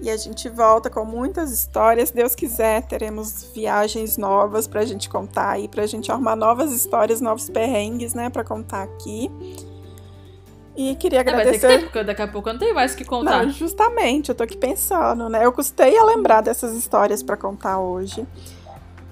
E 0.00 0.10
a 0.10 0.16
gente 0.16 0.48
volta 0.48 0.90
com 0.90 1.04
muitas 1.04 1.50
histórias. 1.52 2.08
Se 2.08 2.14
Deus 2.14 2.34
quiser, 2.34 2.82
teremos 2.82 3.50
viagens 3.54 4.16
novas 4.16 4.66
pra 4.66 4.84
gente 4.84 5.08
contar 5.08 5.50
aí, 5.50 5.68
pra 5.68 5.86
gente 5.86 6.10
arrumar 6.10 6.36
novas 6.36 6.72
histórias, 6.72 7.20
novos 7.20 7.48
perrengues, 7.48 8.12
né, 8.12 8.28
pra 8.28 8.42
contar 8.44 8.82
aqui. 8.82 9.30
E 10.76 10.94
queria 10.96 11.20
É, 11.20 11.24
ter 11.24 11.30
que 11.30 11.40
agradecer. 11.40 11.68
ter, 11.68 11.78
porque 11.84 12.02
daqui 12.02 12.22
a 12.22 12.26
pouco 12.28 12.48
eu 12.48 12.54
não 12.54 12.60
tenho 12.60 12.74
mais 12.74 12.94
o 12.94 12.96
que 12.96 13.04
contar. 13.04 13.44
Não, 13.44 13.50
justamente, 13.50 14.28
eu 14.28 14.34
tô 14.34 14.42
aqui 14.42 14.56
pensando, 14.56 15.28
né? 15.28 15.44
Eu 15.44 15.52
custei 15.52 15.96
a 15.96 16.04
lembrar 16.04 16.40
dessas 16.40 16.74
histórias 16.74 17.22
pra 17.22 17.36
contar 17.36 17.78
hoje. 17.78 18.26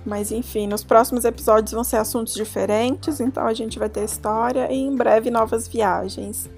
Mas 0.04 0.32
enfim, 0.32 0.66
nos 0.66 0.82
próximos 0.82 1.24
episódios 1.24 1.72
vão 1.72 1.84
ser 1.84 1.96
assuntos 1.98 2.34
diferentes, 2.34 3.20
então 3.20 3.46
a 3.46 3.54
gente 3.54 3.78
vai 3.78 3.88
ter 3.88 4.02
história 4.04 4.66
e 4.72 4.76
em 4.76 4.96
breve 4.96 5.30
novas 5.30 5.68
viagens. 5.68 6.50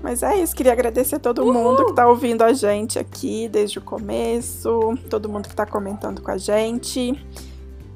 Mas 0.00 0.22
é 0.22 0.36
isso, 0.36 0.54
queria 0.54 0.72
agradecer 0.72 1.16
a 1.16 1.18
todo 1.18 1.44
mundo 1.44 1.86
que 1.86 1.92
tá 1.94 2.08
ouvindo 2.08 2.42
a 2.42 2.52
gente 2.52 2.98
aqui 2.98 3.48
desde 3.48 3.78
o 3.78 3.82
começo, 3.82 4.96
todo 5.10 5.28
mundo 5.28 5.48
que 5.48 5.54
tá 5.54 5.66
comentando 5.66 6.22
com 6.22 6.30
a 6.30 6.36
gente. 6.38 7.14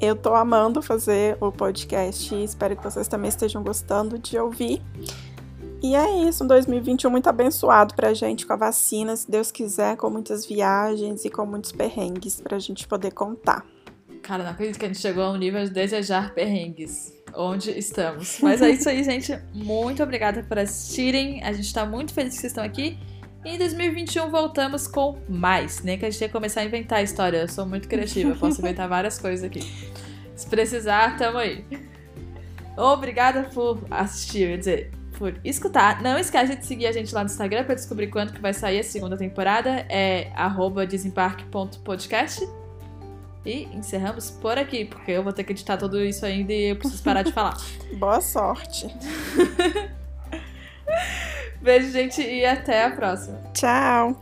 Eu 0.00 0.14
tô 0.14 0.34
amando 0.34 0.82
fazer 0.82 1.36
o 1.40 1.50
podcast 1.50 2.34
espero 2.44 2.76
que 2.76 2.82
vocês 2.84 3.08
também 3.08 3.28
estejam 3.28 3.62
gostando 3.62 4.18
de 4.18 4.38
ouvir. 4.38 4.82
E 5.86 5.94
é 5.94 6.28
isso, 6.28 6.42
um 6.42 6.48
2021 6.48 7.08
muito 7.08 7.28
abençoado 7.28 7.94
pra 7.94 8.12
gente 8.12 8.44
com 8.44 8.52
a 8.52 8.56
vacina, 8.56 9.14
se 9.14 9.30
Deus 9.30 9.52
quiser, 9.52 9.96
com 9.96 10.10
muitas 10.10 10.44
viagens 10.44 11.24
e 11.24 11.30
com 11.30 11.46
muitos 11.46 11.70
perrengues 11.70 12.40
pra 12.40 12.58
gente 12.58 12.88
poder 12.88 13.12
contar. 13.12 13.64
Cara, 14.20 14.42
não 14.42 14.50
acredito 14.50 14.80
que 14.80 14.84
a 14.84 14.88
gente 14.88 15.00
chegou 15.00 15.22
a 15.22 15.30
um 15.30 15.36
nível 15.36 15.62
de 15.62 15.70
desejar 15.70 16.34
perrengues. 16.34 17.14
Onde 17.32 17.70
estamos. 17.78 18.40
Mas 18.42 18.62
é 18.62 18.70
isso 18.70 18.88
aí, 18.88 19.04
gente. 19.04 19.38
Muito 19.54 20.02
obrigada 20.02 20.42
por 20.42 20.58
assistirem. 20.58 21.40
A 21.44 21.52
gente 21.52 21.72
tá 21.72 21.86
muito 21.86 22.12
feliz 22.12 22.34
que 22.34 22.40
vocês 22.40 22.50
estão 22.50 22.64
aqui. 22.64 22.98
E 23.44 23.50
em 23.50 23.58
2021 23.58 24.28
voltamos 24.28 24.88
com 24.88 25.16
mais. 25.28 25.84
Nem 25.84 25.96
que 25.96 26.04
a 26.04 26.10
gente 26.10 26.18
que 26.18 26.32
começar 26.32 26.62
a 26.62 26.64
inventar 26.64 27.04
história. 27.04 27.38
Eu 27.38 27.48
sou 27.48 27.64
muito 27.64 27.86
criativa, 27.86 28.34
posso 28.34 28.60
inventar 28.60 28.88
várias 28.88 29.20
coisas 29.20 29.44
aqui. 29.44 29.60
Se 30.34 30.48
precisar, 30.48 31.16
tamo 31.16 31.38
aí. 31.38 31.64
Obrigada 32.76 33.44
por 33.54 33.78
assistir, 33.88 34.48
quer 34.48 34.58
dizer, 34.58 34.95
por 35.18 35.34
escutar. 35.44 36.02
Não 36.02 36.18
esquece 36.18 36.56
de 36.56 36.64
seguir 36.64 36.86
a 36.86 36.92
gente 36.92 37.14
lá 37.14 37.22
no 37.22 37.30
Instagram 37.30 37.64
para 37.64 37.74
descobrir 37.74 38.08
quando 38.08 38.32
que 38.32 38.40
vai 38.40 38.54
sair 38.54 38.80
a 38.80 38.84
segunda 38.84 39.16
temporada. 39.16 39.86
É 39.88 40.30
desembarque.podcast. 40.88 42.46
E 43.44 43.64
encerramos 43.72 44.30
por 44.30 44.58
aqui, 44.58 44.84
porque 44.84 45.12
eu 45.12 45.22
vou 45.22 45.32
ter 45.32 45.44
que 45.44 45.52
editar 45.52 45.76
tudo 45.76 46.04
isso 46.04 46.26
ainda 46.26 46.52
e 46.52 46.70
eu 46.70 46.76
preciso 46.76 47.02
parar 47.02 47.22
de 47.22 47.32
falar. 47.32 47.56
Boa 47.94 48.20
sorte. 48.20 48.88
Beijo, 51.62 51.90
gente, 51.92 52.20
e 52.20 52.44
até 52.44 52.84
a 52.84 52.90
próxima. 52.90 53.38
Tchau. 53.54 54.20